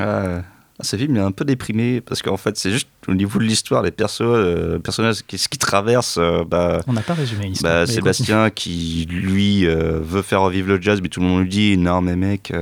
Euh, 0.00 0.40
ce 0.80 0.96
film 0.96 1.14
il 1.16 1.18
est 1.18 1.22
un 1.24 1.30
peu 1.32 1.44
déprimé 1.44 2.00
parce 2.00 2.22
qu'en 2.22 2.36
fait 2.36 2.56
c'est 2.56 2.70
juste 2.70 2.88
au 3.08 3.14
niveau 3.14 3.38
de 3.38 3.44
l'histoire, 3.44 3.82
les 3.82 3.90
persos, 3.90 4.22
euh, 4.22 4.78
personnages, 4.78 5.22
qui- 5.26 5.38
ce 5.38 5.48
qui 5.48 5.58
traverse, 5.58 6.16
euh, 6.18 6.44
bah, 6.44 6.80
On 6.86 6.92
n'a 6.92 7.02
pas 7.02 7.14
résumé 7.14 7.46
l'histoire. 7.48 7.72
bah, 7.72 7.86
Sébastien 7.86 8.50
qui 8.50 9.06
lui 9.10 9.66
euh, 9.66 10.00
veut 10.00 10.22
faire 10.22 10.40
revivre 10.42 10.68
le 10.68 10.80
jazz, 10.80 11.00
mais 11.02 11.08
tout 11.08 11.20
le 11.20 11.26
monde 11.26 11.42
lui 11.42 11.48
dit 11.48 11.76
non 11.76 12.00
mais 12.00 12.16
mec, 12.16 12.52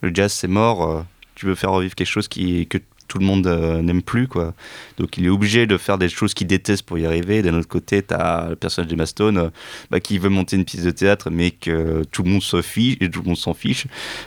le 0.00 0.10
jazz 0.14 0.32
c'est 0.32 0.48
mort, 0.48 1.04
tu 1.34 1.46
veux 1.46 1.54
faire 1.54 1.70
revivre 1.72 1.94
quelque 1.94 2.06
chose 2.08 2.26
qui, 2.28 2.66
que 2.66 2.78
tout 3.06 3.18
le 3.18 3.24
monde 3.24 3.46
n'aime 3.46 4.02
plus 4.02 4.28
quoi. 4.28 4.52
Donc 4.98 5.16
il 5.16 5.24
est 5.24 5.30
obligé 5.30 5.66
de 5.66 5.78
faire 5.78 5.96
des 5.96 6.08
choses 6.10 6.34
qu'il 6.34 6.46
déteste 6.46 6.82
pour 6.84 6.98
y 6.98 7.06
arriver. 7.06 7.40
D'un 7.40 7.54
autre 7.54 7.66
côté, 7.68 8.02
t'as 8.02 8.50
le 8.50 8.56
personnage 8.56 8.90
d'Emma 8.90 9.06
Stone 9.06 9.50
bah, 9.90 9.98
qui 10.00 10.18
veut 10.18 10.28
monter 10.28 10.56
une 10.56 10.64
pièce 10.66 10.82
de 10.84 10.90
théâtre, 10.90 11.30
mais 11.30 11.50
que 11.52 12.02
tout 12.12 12.22
le 12.22 12.30
monde 12.30 12.42
se 12.42 12.60
fiche 12.60 12.96
et 13.00 13.08
tout 13.10 13.22
le 13.22 13.28
monde 13.28 13.38
s'en 13.38 13.54
fiche. 13.54 13.86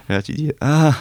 Et 0.10 0.14
là 0.14 0.22
tu 0.24 0.32
dis 0.32 0.52
ah, 0.62 0.96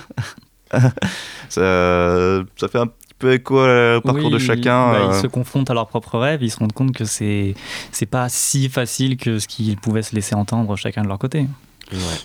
ça, 1.49 2.43
ça 2.57 2.69
fait 2.69 2.79
un 2.79 2.87
petit 2.87 3.15
peu 3.19 3.33
écho 3.33 3.57
au 3.57 4.01
parcours 4.01 4.27
Oui, 4.27 4.31
de 4.33 4.39
chacun. 4.39 4.93
bah, 4.93 4.99
euh. 5.01 5.13
Ils 5.13 5.21
se 5.21 5.27
confrontent 5.27 5.71
à 5.71 5.75
leurs 5.75 5.89
propres 5.89 6.19
rêves, 6.19 6.43
ils 6.43 6.51
se 6.51 6.59
rendent 6.59 6.73
compte 6.73 6.93
que 6.93 7.05
c'est 7.05 7.55
c'est 7.93 8.07
pas 8.07 8.29
si 8.29 8.69
facile 8.69 9.17
que 9.17 9.39
ce 9.39 9.49
qu'ils 9.49 9.77
pouvaient 9.77 10.03
se 10.03 10.15
laisser 10.15 10.35
entendre 10.35 10.77
chacun 10.77 11.03
de 11.03 11.09
leur 11.09 11.19
côté. 11.19 11.47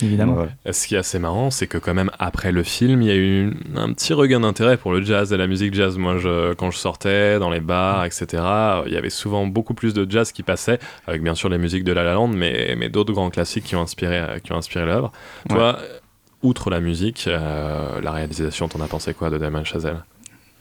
Évidemment. 0.02 0.36
Ouais. 0.36 0.74
Ce 0.74 0.88
qui 0.88 0.94
est 0.96 1.00
assez 1.00 1.18
marrant, 1.18 1.50
c'est 1.50 1.66
que 1.66 1.80
quand 1.80 1.94
même 1.96 2.12
après 2.20 2.52
le 2.52 2.62
film, 2.62 3.02
il 3.02 3.08
y 3.08 3.12
a 3.12 3.16
eu 3.16 3.52
un 3.76 3.92
petit 3.94 4.14
regain 4.14 4.42
d'intérêt 4.42 4.78
pour 4.78 4.92
le 4.92 5.02
jazz 5.04 5.34
et 5.34 5.38
la 5.38 5.48
musique 5.48 5.74
jazz. 5.74 5.98
Moi, 5.98 6.18
je, 6.20 6.54
quand 6.54 6.70
je 6.70 6.78
sortais 6.78 7.40
dans 7.40 7.50
les 7.50 7.62
bars, 7.62 8.06
etc., 8.06 8.44
il 8.86 8.94
y 8.94 8.96
avait 8.96 9.10
souvent 9.10 9.48
beaucoup 9.48 9.74
plus 9.74 9.96
de 9.96 10.06
jazz 10.10 10.32
qui 10.32 10.44
passait, 10.44 10.78
avec 11.08 11.24
bien 11.24 11.34
sûr 11.34 11.50
les 11.50 11.58
musiques 11.58 11.84
de 11.84 11.94
La 11.94 12.04
La 12.04 12.14
Land, 12.14 12.28
mais, 12.28 12.76
mais 12.78 12.90
d'autres 12.90 13.14
grands 13.14 13.32
classiques 13.32 13.64
qui 13.64 13.76
ont 13.76 13.82
inspiré, 13.82 14.20
euh, 14.20 14.38
qui 14.38 14.52
ont 14.52 14.58
inspiré 14.58 14.86
l'œuvre. 14.86 15.12
Toi, 15.50 15.80
outre 16.46 16.70
la 16.70 16.80
musique, 16.80 17.26
euh, 17.28 18.00
la 18.02 18.12
réalisation, 18.12 18.68
t'en 18.68 18.80
as 18.82 18.88
pensé 18.88 19.14
quoi 19.14 19.30
de 19.30 19.38
Damien 19.38 19.64
Chazelle? 19.64 20.04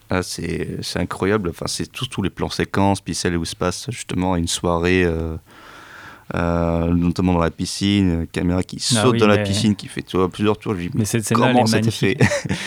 Ah, 0.09 0.21
c'est 0.21 0.79
incroyable. 0.95 1.49
Enfin, 1.49 1.65
c'est 1.67 1.91
tous 1.91 2.07
tous 2.07 2.21
les 2.21 2.29
plans 2.29 2.49
séquences, 2.49 3.01
puis 3.01 3.15
celle 3.15 3.37
où 3.37 3.45
se 3.45 3.55
passe 3.55 3.89
justement 3.89 4.35
une 4.35 4.47
soirée, 4.47 5.03
euh, 5.03 5.37
euh, 6.33 6.87
notamment 6.87 7.33
dans 7.33 7.39
la 7.39 7.51
piscine, 7.51 8.23
euh, 8.23 8.25
caméra 8.31 8.63
qui 8.63 8.77
Ah 8.79 9.01
saute 9.03 9.13
oui, 9.13 9.19
dans 9.19 9.27
la 9.27 9.37
piscine, 9.37 9.75
qui 9.75 9.87
fait 9.87 10.03
plusieurs 10.31 10.57
tours. 10.57 10.75
Je 10.75 10.89
Mais 10.95 11.05
cette 11.05 11.23
scène-là, 11.23 11.49
elle 11.49 11.53
comment 11.53 11.65
est 11.65 11.67
ça 11.67 11.91
fait 11.91 12.17
magnifique. 12.17 12.21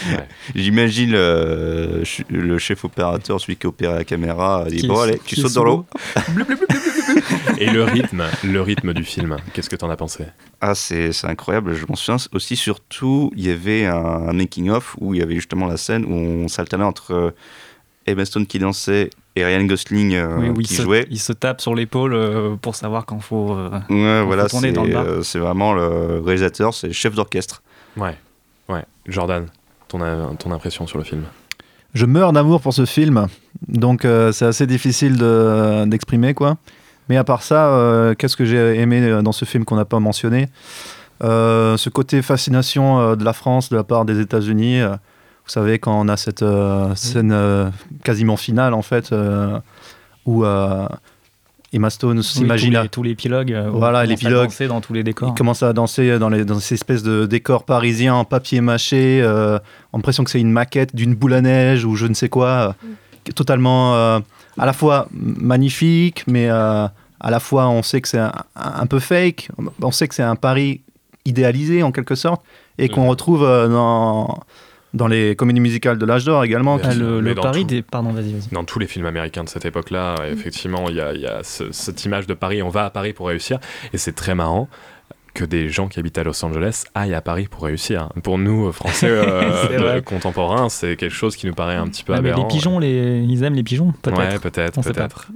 J'imagine 0.55 1.11
le, 1.11 2.03
le 2.31 2.59
chef 2.59 2.85
opérateur, 2.85 3.41
celui 3.41 3.57
qui 3.57 3.67
opère 3.67 3.95
la 3.95 4.05
caméra, 4.05 4.65
il 4.71 4.83
dit 4.83 4.87
bon 4.87 5.01
allez, 5.01 5.21
tu 5.25 5.37
sautes 5.37 5.55
dans 5.55 5.65
l'eau. 5.65 5.87
Et 7.59 7.71
le 7.71 7.83
rythme, 7.83 8.25
le 8.45 8.63
rythme 8.63 8.95
du 8.95 9.03
film, 9.03 9.37
qu'est-ce 9.53 9.69
que 9.69 9.75
t'en 9.75 9.91
as 9.91 9.97
pensé? 9.97 10.25
Ah, 10.61 10.77
c'est 10.77 11.11
c'est 11.13 11.27
incroyable. 11.27 11.75
Je 11.75 11.85
m'en 11.87 11.97
souviens 11.97 12.25
aussi, 12.33 12.55
surtout, 12.55 13.33
il 13.37 13.47
y 13.47 13.51
avait 13.51 13.87
un, 13.87 13.97
un 13.97 14.33
making-of 14.33 14.95
où 15.01 15.15
il 15.15 15.21
y 15.21 15.23
avait 15.23 15.35
justement 15.35 15.67
la 15.67 15.77
scène 15.77 16.05
où 16.05 16.15
on 16.15 16.47
s'alternait 16.47 16.85
entre 16.85 17.13
euh, 17.13 17.31
Emma 18.07 18.25
Stone 18.25 18.47
qui 18.47 18.59
dansait 18.59 19.11
et 19.39 19.45
Ryan 19.45 19.65
Gosling 19.65 20.15
euh, 20.15 20.37
Oui, 20.39 20.49
où 20.51 20.61
il 20.61 20.67
qui 20.67 20.75
se, 20.75 20.83
jouait. 20.83 21.07
il 21.11 21.19
se 21.19 21.33
tape 21.33 21.61
sur 21.61 21.75
l'épaule 21.75 22.15
euh, 22.15 22.57
pour 22.61 22.75
savoir 22.75 23.07
quand 23.07 23.21
faut. 23.21 23.53
euh, 23.55 23.71
Ouais, 23.91 24.21
faut 24.21 24.27
voilà, 24.27 24.47
tourner 24.49 24.69
c'est 24.69 24.73
dans 24.75 24.85
le 24.85 24.93
bar. 24.93 25.05
euh, 25.07 25.23
c'est 25.23 25.39
vraiment 25.39 25.73
le 25.73 26.21
réalisateur, 26.25 26.75
c'est 26.75 26.89
le 26.89 26.93
chef 26.93 27.15
d'orchestre. 27.15 27.63
Ouais, 27.97 28.17
ouais. 28.69 28.85
Jordan, 29.07 29.47
ton, 29.89 29.99
ton 30.39 30.53
impression 30.53 30.87
sur 30.87 30.99
le 30.99 31.05
film? 31.05 31.23
Je 31.95 32.05
meurs 32.05 32.33
d'amour 32.35 32.61
pour 32.61 32.75
ce 32.75 32.85
film, 32.85 33.27
donc 33.67 34.05
euh, 34.05 34.31
c'est 34.33 34.45
assez 34.45 34.67
difficile 34.67 35.17
de- 35.17 35.85
d'exprimer 35.87 36.35
quoi. 36.35 36.59
Mais 37.09 37.17
à 37.17 37.25
part 37.25 37.43
ça, 37.43 37.69
euh, 37.69 38.15
qu'est-ce 38.15 38.37
que 38.37 38.45
j'ai 38.45 38.79
aimé 38.79 39.23
dans 39.23 39.33
ce 39.33 39.47
film 39.47 39.65
qu'on 39.65 39.77
n'a 39.77 39.87
pas 39.87 39.99
mentionné? 39.99 40.49
Euh, 41.25 41.77
Ce 41.79 41.89
côté 41.89 42.21
fascination 42.23 43.01
euh, 43.01 43.17
de 43.17 43.25
la 43.25 43.33
France 43.33 43.71
de 43.71 43.77
la 43.77 43.85
part 43.85 44.05
des 44.05 44.21
États-Unis. 44.21 44.81
Vous 45.49 45.53
savez 45.53 45.79
quand 45.79 45.99
on 45.99 46.09
a 46.09 46.17
cette 46.19 46.43
euh, 46.43 46.95
scène 46.95 47.33
euh, 47.33 47.71
quasiment 48.05 48.37
finale 48.37 48.75
en 48.75 48.83
fait, 48.83 49.13
euh, 49.13 49.59
où 50.27 50.45
euh, 50.45 50.87
Emma 51.73 51.89
Stone 51.89 52.19
oui, 52.19 52.23
s'imagine 52.25 52.75
tous 52.75 52.83
les- 52.83 52.89
tous 52.91 53.03
l'épilogue. 53.03 53.53
euh, 53.53 53.71
où 53.71 53.79
Voilà, 53.79 54.01
on 54.01 54.03
commence 54.03 54.03
à 54.03 54.07
l'épilogue. 54.07 54.45
danser 54.45 54.69
dans 54.69 54.81
tous 54.83 54.93
les 54.93 55.03
décors. 55.03 55.29
Il 55.29 55.35
commence 55.39 55.63
à 55.63 55.73
danser 55.73 56.19
dans, 56.19 56.29
les, 56.29 56.45
dans 56.45 56.59
ces 56.61 56.75
espèces 56.75 57.03
de 57.03 57.25
décors 57.25 57.65
parisiens 57.65 58.15
en 58.15 58.25
papier 58.27 58.61
mâché, 58.61 59.21
euh, 59.23 59.59
en 59.93 59.99
l'impression 59.99 60.23
que 60.23 60.31
c'est 60.31 60.41
une 60.41 60.53
maquette 60.53 60.95
d'une 60.95 61.15
boule 61.15 61.33
à 61.33 61.41
neige 61.41 61.85
ou 61.87 61.95
je 61.97 62.07
ne 62.07 62.15
sais 62.15 62.29
quoi, 62.29 62.47
euh, 62.49 62.73
qui 63.25 63.31
est 63.31 63.35
totalement 63.35 63.95
euh, 63.95 64.19
à 64.59 64.67
la 64.67 64.75
fois 64.75 65.09
magnifique, 65.13 66.25
mais 66.27 66.51
euh, 66.51 66.87
à 67.21 67.31
la 67.31 67.41
fois 67.41 67.69
on 67.69 67.83
sait 67.83 68.03
que 68.03 68.09
c'est 68.09 68.19
un, 68.19 68.33
un 68.55 68.87
peu 68.87 68.99
fake, 68.99 69.49
on 69.83 69.91
sait 69.93 70.09
que 70.09 70.15
c'est 70.15 70.23
un 70.23 70.37
pari 70.37 70.83
idéalisé 71.25 71.83
en 71.83 71.91
quelque 71.93 72.15
sorte, 72.15 72.43
et 72.79 72.89
qu'on 72.89 73.09
retrouve 73.09 73.43
euh, 73.45 73.67
dans, 73.69 74.41
dans 74.95 75.07
les 75.07 75.37
comédies 75.37 75.61
musicales 75.61 75.99
de 75.99 76.07
l'âge 76.07 76.25
d'or 76.25 76.45
également. 76.45 76.79
Ah, 76.83 76.89
qui- 76.89 76.99
le- 76.99 77.21
le 77.21 77.35
dans 77.35 77.43
pari 77.43 77.61
tout- 77.63 77.67
des. 77.69 77.83
Pardon, 77.83 78.11
vas-y, 78.11 78.33
vas-y. 78.33 78.53
Dans 78.53 78.65
tous 78.65 78.79
les 78.79 78.87
films 78.87 79.07
américains 79.07 79.45
de 79.45 79.49
cette 79.49 79.65
époque-là, 79.65 80.15
effectivement, 80.31 80.89
il 80.89 80.97
y 80.97 81.01
a, 81.01 81.13
il 81.13 81.21
y 81.21 81.27
a 81.27 81.43
ce- 81.43 81.73
cette 81.73 82.05
image 82.05 82.27
de 82.27 82.35
Paris, 82.35 82.63
on 82.63 82.69
va 82.71 82.87
à 82.87 82.91
Paris 82.91 83.13
pour 83.13 83.29
réussir, 83.29 83.59
et 83.93 83.99
c'est 83.99 84.13
très 84.15 84.35
marrant 84.35 84.69
que 85.35 85.45
des 85.45 85.69
gens 85.69 85.89
qui 85.89 85.99
habitent 85.99 86.19
à 86.19 86.25
Los 86.25 86.45
Angeles 86.45 86.85
aillent 86.95 87.15
à 87.15 87.21
Paris 87.21 87.47
pour 87.51 87.65
réussir. 87.65 88.09
Pour 88.23 88.39
nous, 88.39 88.73
Français 88.73 89.09
euh, 89.09 89.69
de- 89.79 89.83
vrai. 89.83 90.03
contemporains, 90.03 90.69
c'est 90.69 90.97
quelque 90.97 91.15
chose 91.15 91.37
qui 91.37 91.47
nous 91.47 91.55
paraît 91.55 91.77
un 91.77 91.87
petit 91.87 92.03
peu 92.05 92.13
Ouais, 92.15 92.21
mais 92.21 92.31
aberrant. 92.31 92.49
les 92.49 92.55
pigeons, 92.55 92.79
les... 92.79 93.25
ils 93.29 93.43
aiment 93.45 93.55
les 93.55 93.63
pigeons, 93.63 93.93
peut-être. 94.03 94.19
Ouais, 94.19 94.39
peut-être, 94.39 94.81
peut-être. 94.83 95.29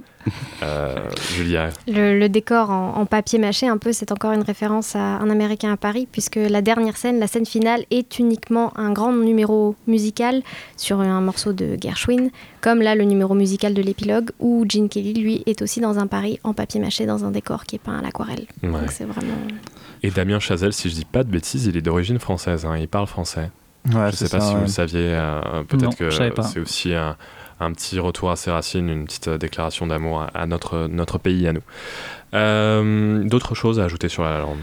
Euh, 0.63 0.95
Julia, 1.35 1.69
Le, 1.85 2.17
le 2.17 2.29
décor 2.29 2.69
en, 2.69 2.95
en 2.95 3.05
papier 3.05 3.39
mâché, 3.39 3.67
un 3.67 3.77
peu, 3.77 3.91
c'est 3.91 4.11
encore 4.13 4.31
une 4.31 4.41
référence 4.41 4.95
à 4.95 4.99
Un 5.17 5.29
Américain 5.29 5.73
à 5.73 5.77
Paris, 5.77 6.07
puisque 6.09 6.37
la 6.37 6.61
dernière 6.61 6.95
scène, 6.95 7.19
la 7.19 7.27
scène 7.27 7.45
finale, 7.45 7.83
est 7.91 8.19
uniquement 8.19 8.71
un 8.77 8.91
grand 8.93 9.11
numéro 9.11 9.75
musical 9.85 10.41
sur 10.77 11.01
un 11.01 11.19
morceau 11.19 11.51
de 11.51 11.77
Gershwin, 11.81 12.29
comme 12.61 12.81
là 12.81 12.95
le 12.95 13.03
numéro 13.03 13.33
musical 13.35 13.73
de 13.73 13.81
l'épilogue, 13.81 14.29
où 14.39 14.63
Gene 14.69 14.87
Kelly, 14.87 15.13
lui, 15.13 15.43
est 15.45 15.61
aussi 15.61 15.81
dans 15.81 15.99
un 15.99 16.07
Paris 16.07 16.39
en 16.45 16.53
papier 16.53 16.79
mâché, 16.79 17.05
dans 17.05 17.25
un 17.25 17.31
décor 17.31 17.65
qui 17.65 17.75
est 17.75 17.79
peint 17.79 17.97
à 17.97 18.01
l'aquarelle. 18.01 18.45
Ouais. 18.63 18.69
Donc 18.71 18.91
c'est 18.91 19.03
vraiment... 19.05 19.33
Et 20.03 20.11
Damien 20.11 20.39
Chazelle, 20.39 20.73
si 20.73 20.89
je 20.89 20.95
dis 20.95 21.05
pas 21.05 21.23
de 21.23 21.29
bêtises, 21.31 21.65
il 21.65 21.77
est 21.77 21.81
d'origine 21.81 22.19
française, 22.19 22.65
hein, 22.65 22.77
il 22.77 22.87
parle 22.87 23.07
français. 23.07 23.49
Ouais, 23.93 24.11
je 24.11 24.15
sais 24.17 24.29
pas 24.29 24.39
ça, 24.41 24.49
si 24.49 24.55
vous 24.55 24.61
le 24.61 24.67
saviez, 24.67 25.09
euh, 25.13 25.63
peut-être 25.67 25.95
que 25.97 26.09
c'est 26.09 26.59
aussi 26.59 26.93
un, 26.93 27.15
un 27.59 27.71
petit 27.71 27.99
retour 27.99 28.31
à 28.31 28.35
ses 28.35 28.51
racines, 28.51 28.89
une 28.89 29.05
petite 29.05 29.27
euh, 29.29 29.37
déclaration 29.37 29.87
d'amour 29.87 30.21
à, 30.21 30.25
à 30.33 30.45
notre, 30.45 30.87
notre 30.87 31.17
pays, 31.17 31.47
à 31.47 31.53
nous. 31.53 31.61
Euh, 32.33 33.23
D'autres 33.23 33.55
choses 33.55 33.79
à 33.79 33.85
ajouter 33.85 34.09
sur 34.09 34.23
la 34.23 34.39
lande 34.39 34.59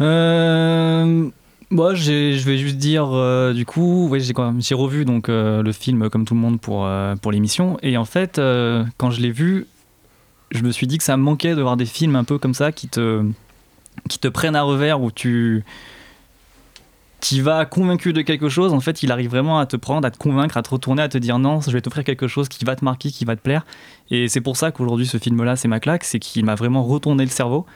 Euh, 0.00 1.28
moi, 1.70 1.94
je 1.94 2.44
vais 2.44 2.58
juste 2.58 2.76
dire, 2.76 3.08
euh, 3.12 3.52
du 3.52 3.66
coup, 3.66 4.08
ouais, 4.08 4.20
j'ai 4.20 4.74
revu 4.74 5.04
donc 5.04 5.28
euh, 5.28 5.62
le 5.62 5.72
film 5.72 6.08
comme 6.10 6.24
tout 6.24 6.34
le 6.34 6.40
monde 6.40 6.60
pour 6.60 6.86
euh, 6.86 7.16
pour 7.16 7.32
l'émission, 7.32 7.78
et 7.82 7.96
en 7.96 8.04
fait, 8.04 8.38
euh, 8.38 8.84
quand 8.98 9.10
je 9.10 9.20
l'ai 9.20 9.30
vu, 9.32 9.66
je 10.52 10.62
me 10.62 10.70
suis 10.70 10.86
dit 10.86 10.98
que 10.98 11.04
ça 11.04 11.16
me 11.16 11.22
manquait 11.22 11.54
de 11.54 11.62
voir 11.62 11.76
des 11.76 11.86
films 11.86 12.14
un 12.16 12.24
peu 12.24 12.38
comme 12.38 12.54
ça 12.54 12.70
qui 12.72 12.88
te 12.88 13.24
qui 14.08 14.18
te 14.18 14.28
prennent 14.28 14.56
à 14.56 14.62
revers 14.62 15.00
où 15.00 15.10
tu 15.10 15.64
tu 17.20 17.40
vas 17.40 17.64
convaincu 17.64 18.12
de 18.12 18.22
quelque 18.22 18.48
chose, 18.48 18.72
en 18.72 18.80
fait, 18.80 19.02
il 19.02 19.10
arrive 19.10 19.30
vraiment 19.30 19.58
à 19.58 19.66
te 19.66 19.76
prendre, 19.76 20.06
à 20.06 20.10
te 20.10 20.18
convaincre, 20.18 20.56
à 20.56 20.62
te 20.62 20.70
retourner, 20.70 21.02
à 21.02 21.08
te 21.08 21.18
dire 21.18 21.38
non, 21.38 21.60
je 21.60 21.70
vais 21.70 21.80
t'offrir 21.80 22.04
quelque 22.04 22.28
chose 22.28 22.48
qui 22.48 22.64
va 22.64 22.76
te 22.76 22.84
marquer, 22.84 23.10
qui 23.10 23.24
va 23.24 23.36
te 23.36 23.40
plaire. 23.40 23.64
Et 24.10 24.28
c'est 24.28 24.40
pour 24.40 24.56
ça 24.56 24.70
qu'aujourd'hui, 24.70 25.06
ce 25.06 25.18
film-là, 25.18 25.56
c'est 25.56 25.68
ma 25.68 25.80
claque, 25.80 26.04
c'est 26.04 26.18
qu'il 26.18 26.44
m'a 26.44 26.54
vraiment 26.54 26.84
retourné 26.84 27.24
le 27.24 27.30
cerveau. 27.30 27.66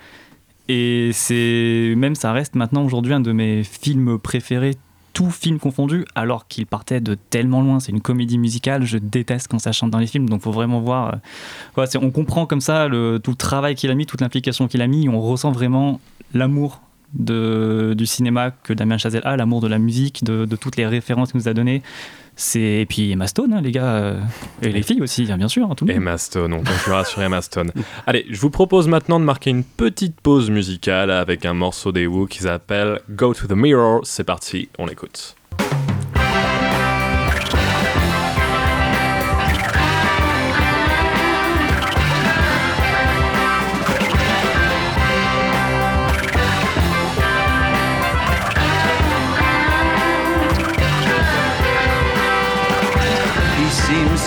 Et 0.69 1.11
c'est 1.13 1.95
même 1.97 2.15
ça 2.15 2.33
reste 2.33 2.55
maintenant 2.55 2.85
aujourd'hui 2.85 3.13
un 3.13 3.21
de 3.21 3.33
mes 3.33 3.65
films 3.65 4.19
préférés, 4.19 4.77
tout 5.15 5.31
film 5.31 5.59
confondu, 5.59 6.05
alors 6.15 6.47
qu'il 6.47 6.67
partait 6.67 7.01
de 7.01 7.17
tellement 7.17 7.61
loin. 7.61 7.81
C'est 7.81 7.91
une 7.91 8.01
comédie 8.01 8.39
musicale. 8.39 8.85
Je 8.85 8.99
déteste 8.99 9.49
quand 9.49 9.59
ça 9.59 9.73
chante 9.73 9.91
dans 9.91 9.99
les 9.99 10.07
films, 10.07 10.29
donc 10.29 10.43
faut 10.43 10.53
vraiment 10.53 10.81
voir. 10.81 11.17
euh, 11.77 11.87
on 12.01 12.11
comprend 12.11 12.47
comme 12.47 12.61
ça 12.61 12.87
tout 12.89 13.31
le 13.31 13.37
travail 13.37 13.75
qu'il 13.75 13.91
a 13.91 13.95
mis, 13.95 14.07
toute 14.07 14.21
l'implication 14.21 14.69
qu'il 14.69 14.83
a 14.83 14.87
mis. 14.87 15.09
On 15.09 15.21
ressent 15.21 15.51
vraiment 15.51 16.01
l'amour 16.35 16.83
du 17.13 18.07
cinéma 18.07 18.51
que 18.51 18.73
Damien 18.73 18.99
Chazelle 18.99 19.23
a, 19.25 19.37
l'amour 19.37 19.61
de 19.61 19.67
la 19.67 19.79
musique, 19.79 20.23
de, 20.25 20.47
toutes 20.57 20.77
les 20.77 20.87
références 20.87 21.33
qu'il 21.33 21.41
nous 21.41 21.49
a 21.49 21.55
données. 21.55 21.83
Et 22.55 22.87
puis 22.89 23.11
Emma 23.11 23.27
Stone, 23.27 23.53
hein, 23.53 23.61
les 23.61 23.71
gars, 23.71 23.97
euh, 23.97 24.21
et 24.63 24.73
les 24.73 24.83
filles 24.83 25.03
aussi, 25.03 25.31
hein, 25.31 25.37
bien 25.37 25.49
sûr, 25.49 25.71
hein, 25.71 25.75
tout. 25.75 25.87
Emma 25.91 26.17
Stone, 26.17 26.55
on 26.55 26.63
conclura 26.63 27.05
sur 27.05 27.21
Emma 27.21 27.43
Stone. 27.43 27.71
Allez, 28.07 28.25
je 28.31 28.41
vous 28.41 28.49
propose 28.49 28.89
maintenant 28.89 29.21
de 29.21 29.25
marquer 29.27 29.51
une 29.51 29.65
petite 29.65 30.19
pause 30.21 30.49
musicale 30.49 31.11
avec 31.11 31.45
un 31.45 31.53
morceau 31.53 31.93
des 31.93 32.07
Who 32.07 32.27
qui 32.27 32.39
s'appelle 32.39 33.01
Go 33.11 33.35
to 33.35 33.47
the 33.47 33.53
Mirror. 33.53 34.01
C'est 34.05 34.25
parti, 34.25 34.71
on 34.79 34.87
l'écoute. 34.87 35.37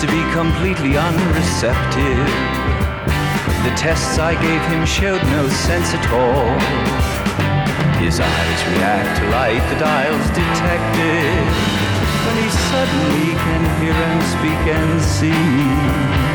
To 0.06 0.12
be 0.12 0.32
completely 0.32 0.96
unreceptive. 0.98 2.26
The 3.64 3.72
tests 3.76 4.18
I 4.18 4.34
gave 4.34 4.60
him 4.72 4.84
showed 4.84 5.22
no 5.32 5.48
sense 5.48 5.94
at 5.94 6.04
all. 6.12 6.50
His 8.02 8.20
eyes 8.20 8.60
react 8.74 9.20
to 9.20 9.24
light, 9.30 9.64
the 9.70 9.78
dials 9.80 10.26
detected. 10.28 11.44
When 12.26 12.36
he 12.42 12.50
suddenly 12.68 13.32
can 13.44 13.62
hear 13.80 13.94
and 13.94 14.22
speak 14.34 14.62
and 14.76 15.00
see. 15.00 16.24
See 16.24 16.33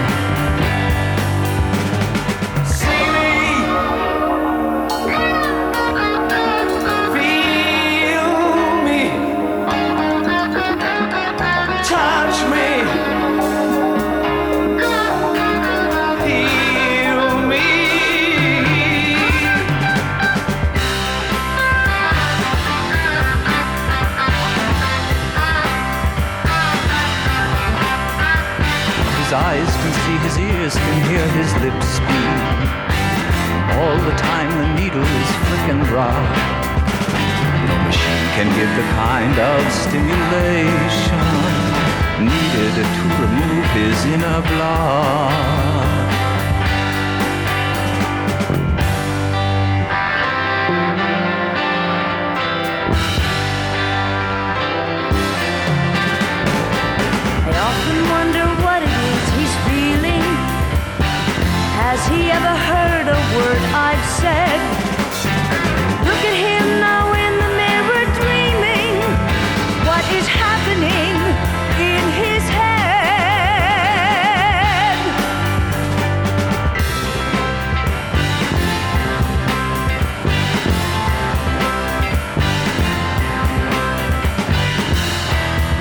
can 30.78 31.10
hear 31.10 31.26
his 31.40 31.52
lips 31.64 31.88
speak. 31.98 32.30
All 33.80 33.98
the 34.10 34.16
time 34.18 34.50
the 34.62 34.68
needle 34.80 35.02
is 35.02 35.30
flicking 35.48 35.84
dry. 35.86 36.14
No 37.68 37.76
machine 37.88 38.28
can 38.38 38.50
give 38.58 38.72
the 38.76 38.88
kind 38.94 39.36
of 39.40 39.60
stimulation 39.72 41.26
needed 42.20 42.76
to 42.98 43.04
remove 43.24 43.66
his 43.72 44.06
inner 44.14 44.42
blood. 44.42 45.99
He 62.12 62.32
ever 62.32 62.56
heard 62.70 63.08
a 63.08 63.20
word 63.38 63.62
I've 63.88 64.06
said? 64.22 64.60
Look 66.08 66.22
at 66.32 66.38
him 66.48 66.66
now 66.80 67.06
in 67.26 67.34
the 67.44 67.50
mirror 67.62 68.06
dreaming. 68.20 68.96
What 69.90 70.06
is 70.18 70.28
happening 70.28 71.16
in 71.92 72.04
his 72.24 72.44
head? 72.50 72.90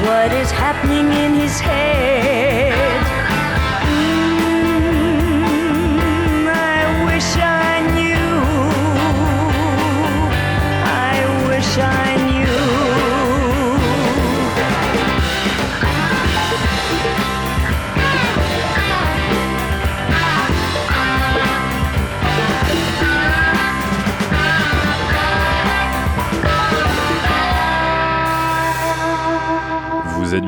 What 0.07 0.33
is 0.33 0.51
happening 0.51 1.07
in 1.25 1.35
his 1.35 1.61
head? 1.61 2.58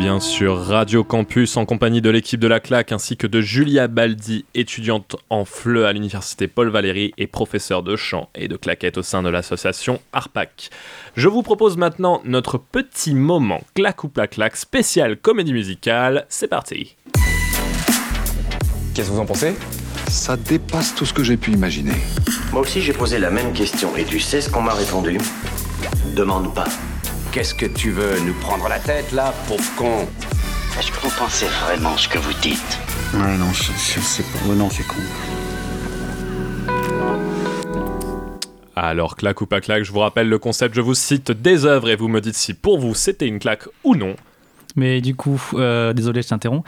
Bien 0.00 0.18
sur 0.18 0.56
Radio 0.56 1.04
Campus 1.04 1.58
en 1.58 1.66
compagnie 1.66 2.00
de 2.00 2.08
l'équipe 2.08 2.40
de 2.40 2.46
la 2.48 2.58
claque 2.58 2.90
ainsi 2.90 3.18
que 3.18 3.26
de 3.26 3.42
Julia 3.42 3.86
Baldi, 3.86 4.46
étudiante 4.54 5.16
en 5.28 5.44
FLE 5.44 5.84
à 5.84 5.92
l'université 5.92 6.48
Paul 6.48 6.70
Valéry 6.70 7.12
et 7.18 7.26
professeure 7.26 7.82
de 7.82 7.96
chant 7.96 8.30
et 8.34 8.48
de 8.48 8.56
claquette 8.56 8.96
au 8.96 9.02
sein 9.02 9.22
de 9.22 9.28
l'association 9.28 10.00
ARPAC. 10.14 10.70
Je 11.16 11.28
vous 11.28 11.42
propose 11.42 11.76
maintenant 11.76 12.22
notre 12.24 12.56
petit 12.56 13.14
moment 13.14 13.60
claque 13.74 14.02
ou 14.02 14.08
pas 14.08 14.26
claque 14.26 14.56
spécial 14.56 15.18
comédie 15.18 15.52
musicale. 15.52 16.24
C'est 16.30 16.48
parti. 16.48 16.96
Qu'est-ce 18.94 19.08
que 19.08 19.12
vous 19.12 19.20
en 19.20 19.26
pensez? 19.26 19.54
Ça 20.08 20.38
dépasse 20.38 20.94
tout 20.94 21.04
ce 21.04 21.12
que 21.12 21.22
j'ai 21.22 21.36
pu 21.36 21.52
imaginer. 21.52 21.92
Moi 22.52 22.62
aussi, 22.62 22.80
j'ai 22.80 22.94
posé 22.94 23.18
la 23.18 23.30
même 23.30 23.52
question 23.52 23.94
et 23.98 24.06
tu 24.06 24.18
sais 24.18 24.40
ce 24.40 24.48
qu'on 24.48 24.62
m'a 24.62 24.72
répondu? 24.72 25.18
Demande 26.16 26.54
pas. 26.54 26.68
Qu'est-ce 27.32 27.54
que 27.54 27.66
tu 27.66 27.90
veux 27.90 28.18
nous 28.26 28.34
prendre 28.34 28.68
la 28.68 28.80
tête 28.80 29.12
là, 29.12 29.32
pauvre 29.46 29.62
con? 29.76 30.08
Est-ce 30.76 30.90
que 30.90 31.00
vous 31.00 31.12
pensez 31.16 31.46
vraiment 31.46 31.96
ce 31.96 32.08
que 32.08 32.18
vous 32.18 32.32
dites? 32.42 32.78
Ouais, 33.14 33.36
non, 33.38 33.52
je, 33.52 33.70
je 33.72 34.00
sais 34.00 34.24
pas. 34.24 34.48
Ouais, 34.48 34.56
non, 34.56 34.68
c'est 34.68 34.82
con. 34.82 34.96
Alors, 38.74 39.14
claque 39.14 39.40
ou 39.42 39.46
pas 39.46 39.60
claque, 39.60 39.84
je 39.84 39.92
vous 39.92 40.00
rappelle 40.00 40.28
le 40.28 40.38
concept, 40.40 40.74
je 40.74 40.80
vous 40.80 40.94
cite 40.94 41.30
des 41.30 41.66
œuvres 41.66 41.88
et 41.90 41.94
vous 41.94 42.08
me 42.08 42.20
dites 42.20 42.34
si 42.34 42.52
pour 42.52 42.80
vous 42.80 42.94
c'était 42.94 43.28
une 43.28 43.38
claque 43.38 43.68
ou 43.84 43.94
non. 43.94 44.16
Mais 44.74 45.00
du 45.00 45.14
coup, 45.14 45.40
euh, 45.54 45.92
désolé, 45.92 46.22
je 46.22 46.28
t'interromps. 46.28 46.64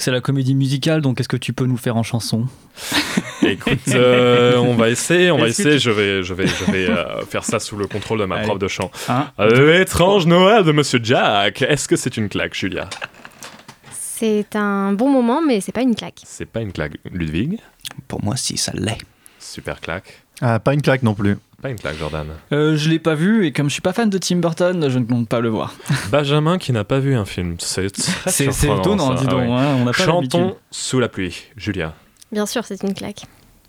C'est 0.00 0.12
la 0.12 0.20
comédie 0.20 0.54
musicale, 0.54 1.00
donc 1.00 1.18
est-ce 1.18 1.28
que 1.28 1.36
tu 1.36 1.52
peux 1.52 1.64
nous 1.66 1.76
faire 1.76 1.96
en 1.96 2.04
chanson? 2.04 2.46
Écoute, 3.42 3.78
euh, 3.88 4.56
on 4.58 4.74
va 4.74 4.90
essayer, 4.90 5.32
on 5.32 5.38
va 5.38 5.48
essayer. 5.48 5.72
tu- 5.72 5.80
Je 5.80 5.90
vais, 5.90 6.22
je 6.22 6.34
vais, 6.34 6.46
je 6.46 6.70
vais 6.70 6.88
euh, 6.88 7.24
faire 7.24 7.42
ça 7.44 7.58
sous 7.58 7.76
le 7.76 7.88
contrôle 7.88 8.20
de 8.20 8.24
ma 8.24 8.36
Allez. 8.36 8.46
prof 8.46 8.60
de 8.60 8.68
chant. 8.68 8.92
L'étrange 9.40 10.26
Noël 10.26 10.62
de 10.62 10.70
Monsieur 10.70 11.00
Jack. 11.02 11.62
Est-ce 11.62 11.88
que 11.88 11.96
c'est 11.96 12.16
une 12.16 12.28
claque, 12.28 12.54
Julia? 12.54 12.88
C'est 13.90 14.54
un 14.54 14.92
bon 14.92 15.10
moment, 15.10 15.42
mais 15.42 15.60
c'est 15.60 15.72
pas 15.72 15.82
une 15.82 15.96
claque. 15.96 16.20
C'est 16.24 16.46
pas 16.46 16.60
une 16.60 16.72
claque. 16.72 16.92
Ludwig? 17.10 17.58
Pour 18.06 18.22
moi, 18.22 18.36
si, 18.36 18.56
ça 18.56 18.70
l'est. 18.74 18.98
Super 19.40 19.80
claque. 19.80 20.22
Ah, 20.40 20.60
pas 20.60 20.74
une 20.74 20.82
claque 20.82 21.02
non 21.02 21.14
plus. 21.14 21.36
Pas 21.60 21.70
une 21.70 21.76
claque, 21.76 21.96
Jordan. 21.98 22.26
Euh, 22.52 22.76
Je 22.76 22.88
l'ai 22.88 23.00
pas 23.00 23.16
vu 23.16 23.44
et 23.44 23.52
comme 23.52 23.68
je 23.68 23.72
suis 23.72 23.82
pas 23.82 23.92
fan 23.92 24.08
de 24.08 24.16
Tim 24.18 24.36
Burton, 24.36 24.88
je 24.88 24.98
ne 24.98 25.04
compte 25.04 25.28
pas 25.28 25.40
le 25.40 25.48
voir. 25.48 25.74
Benjamin 26.12 26.56
qui 26.56 26.70
n'a 26.72 26.84
pas 26.84 27.00
vu 27.00 27.16
un 27.16 27.24
film. 27.24 27.56
C'est 27.58 27.88
C'est- 28.26 28.44
étonnant, 28.46 29.14
dis 29.14 29.26
donc, 29.26 29.40
hein, 29.42 29.74
on 29.80 29.84
n'a 29.84 29.92
pas 29.92 30.04
Chantons 30.04 30.56
sous 30.70 31.00
la 31.00 31.08
pluie. 31.08 31.36
Julia. 31.56 31.94
Bien 32.30 32.46
sûr, 32.46 32.64
c'est 32.64 32.80
une 32.84 32.94
claque. 32.94 33.22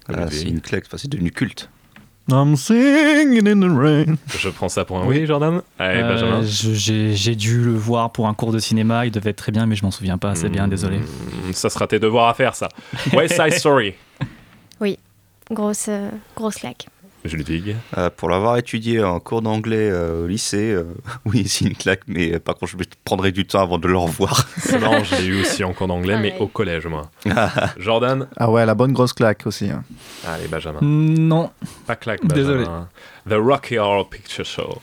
Ah, 0.08 0.26
c'est 0.30 0.44
une 0.44 0.62
claque, 0.62 0.84
enfin, 0.88 0.98
c'est 0.98 1.10
devenu 1.10 1.32
culte. 1.32 1.70
I'm 2.32 2.56
singing 2.56 3.48
in 3.48 3.60
the 3.60 3.72
rain. 3.76 4.16
Je 4.38 4.50
prends 4.50 4.70
ça 4.70 4.86
pour 4.86 5.00
un 5.00 5.08
oui, 5.08 5.26
Jordan 5.26 5.64
Allez, 5.80 6.02
Euh, 6.04 6.10
Benjamin. 6.10 6.42
J'ai 6.44 7.36
dû 7.36 7.60
le 7.64 7.74
voir 7.74 8.12
pour 8.12 8.28
un 8.28 8.36
cours 8.36 8.52
de 8.52 8.60
cinéma, 8.60 9.08
il 9.08 9.12
devait 9.12 9.32
être 9.32 9.38
très 9.38 9.52
bien, 9.52 9.66
mais 9.66 9.76
je 9.76 9.84
m'en 9.84 9.90
souviens 9.90 10.20
pas, 10.20 10.36
c'est 10.36 10.50
bien, 10.50 10.68
désolé. 10.68 11.00
Hmm, 11.00 11.54
Ça 11.54 11.72
sera 11.72 11.88
tes 11.88 11.98
devoirs 11.98 12.28
à 12.28 12.36
faire, 12.36 12.54
ça. 12.54 12.70
West 13.14 13.34
Side 13.36 13.54
Story. 13.54 13.94
Oui, 14.80 14.98
grosse, 15.52 15.88
euh, 15.90 16.10
grosse 16.36 16.56
claque. 16.58 16.88
Je 17.26 17.36
le 17.36 17.44
dis. 17.44 17.76
Euh, 17.98 18.10
pour 18.16 18.30
l'avoir 18.30 18.56
étudié 18.58 19.04
en 19.04 19.20
cours 19.20 19.42
d'anglais 19.42 19.90
euh, 19.92 20.24
au 20.24 20.28
lycée, 20.28 20.72
euh, 20.72 20.86
oui, 21.26 21.48
c'est 21.48 21.66
une 21.66 21.76
claque, 21.76 22.02
mais 22.08 22.34
euh, 22.36 22.40
par 22.40 22.56
contre, 22.56 22.72
je 22.72 22.78
prendrai 23.04 23.32
du 23.34 23.46
temps 23.46 23.62
avant 23.62 23.78
de 23.78 23.88
le 23.88 23.98
revoir. 23.98 24.48
Marrant, 24.80 25.04
je 25.04 25.16
l'ai 25.16 25.26
eu 25.26 25.42
aussi 25.42 25.64
en 25.64 25.74
cours 25.74 25.88
d'anglais, 25.88 26.18
mais 26.18 26.36
au 26.40 26.48
collège, 26.48 26.88
moi. 26.88 27.12
Jordan 27.78 28.28
Ah 28.38 28.50
ouais, 28.50 28.66
la 28.66 28.74
bonne 28.74 28.94
grosse 28.94 29.12
claque 29.14 29.46
aussi. 29.46 29.70
hein. 29.70 29.84
Allez, 30.26 30.48
Benjamin. 30.48 30.80
Non. 30.82 31.52
Pas 31.86 31.96
claque, 31.98 32.26
Désolé. 32.26 32.60
Benjamin. 32.64 32.88
The 33.30 33.34
Rocky 33.34 33.78
Horror 33.78 34.10
Picture 34.10 34.46
Show. 34.46 34.80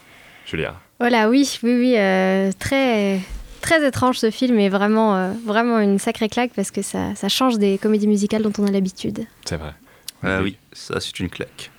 Julia. 0.47 0.75
Voilà, 1.01 1.29
oui, 1.31 1.59
oui, 1.63 1.75
oui, 1.75 1.95
euh, 1.97 2.53
très, 2.59 3.21
très 3.63 3.87
étrange 3.87 4.19
ce 4.19 4.31
film 4.31 4.59
et 4.59 4.69
vraiment, 4.69 5.17
euh, 5.17 5.33
vraiment 5.45 5.79
une 5.81 5.99
sacrée 5.99 6.29
claque 6.29 6.53
parce 6.55 6.71
que 6.71 6.83
ça, 6.83 7.15
ça 7.15 7.29
change 7.29 7.59
des 7.59 7.79
comédies 7.79 8.07
musicales 8.07 8.43
dont 8.43 8.53
on 8.59 8.67
a 8.67 8.71
l'habitude. 8.71 9.27
C'est 9.45 9.57
vrai. 9.57 9.73
Ah 10.23 10.41
oui, 10.43 10.57
ça, 10.73 11.01
c'est 11.01 11.19
une 11.21 11.29
claque. 11.29 11.71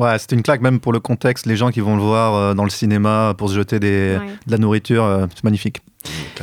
Ouais, 0.00 0.18
c'est 0.18 0.32
une 0.32 0.42
claque 0.42 0.60
même 0.62 0.80
pour 0.80 0.92
le 0.92 1.00
contexte. 1.00 1.46
Les 1.46 1.56
gens 1.56 1.70
qui 1.70 1.80
vont 1.80 1.94
le 1.96 2.02
voir 2.02 2.34
euh, 2.34 2.54
dans 2.54 2.64
le 2.64 2.70
cinéma 2.70 3.34
pour 3.36 3.50
se 3.50 3.54
jeter 3.54 3.78
des, 3.78 4.16
Ouais. 4.18 4.26
de 4.46 4.50
la 4.52 4.58
nourriture, 4.58 5.04
euh, 5.04 5.26
c'est 5.34 5.44
magnifique. 5.44 5.80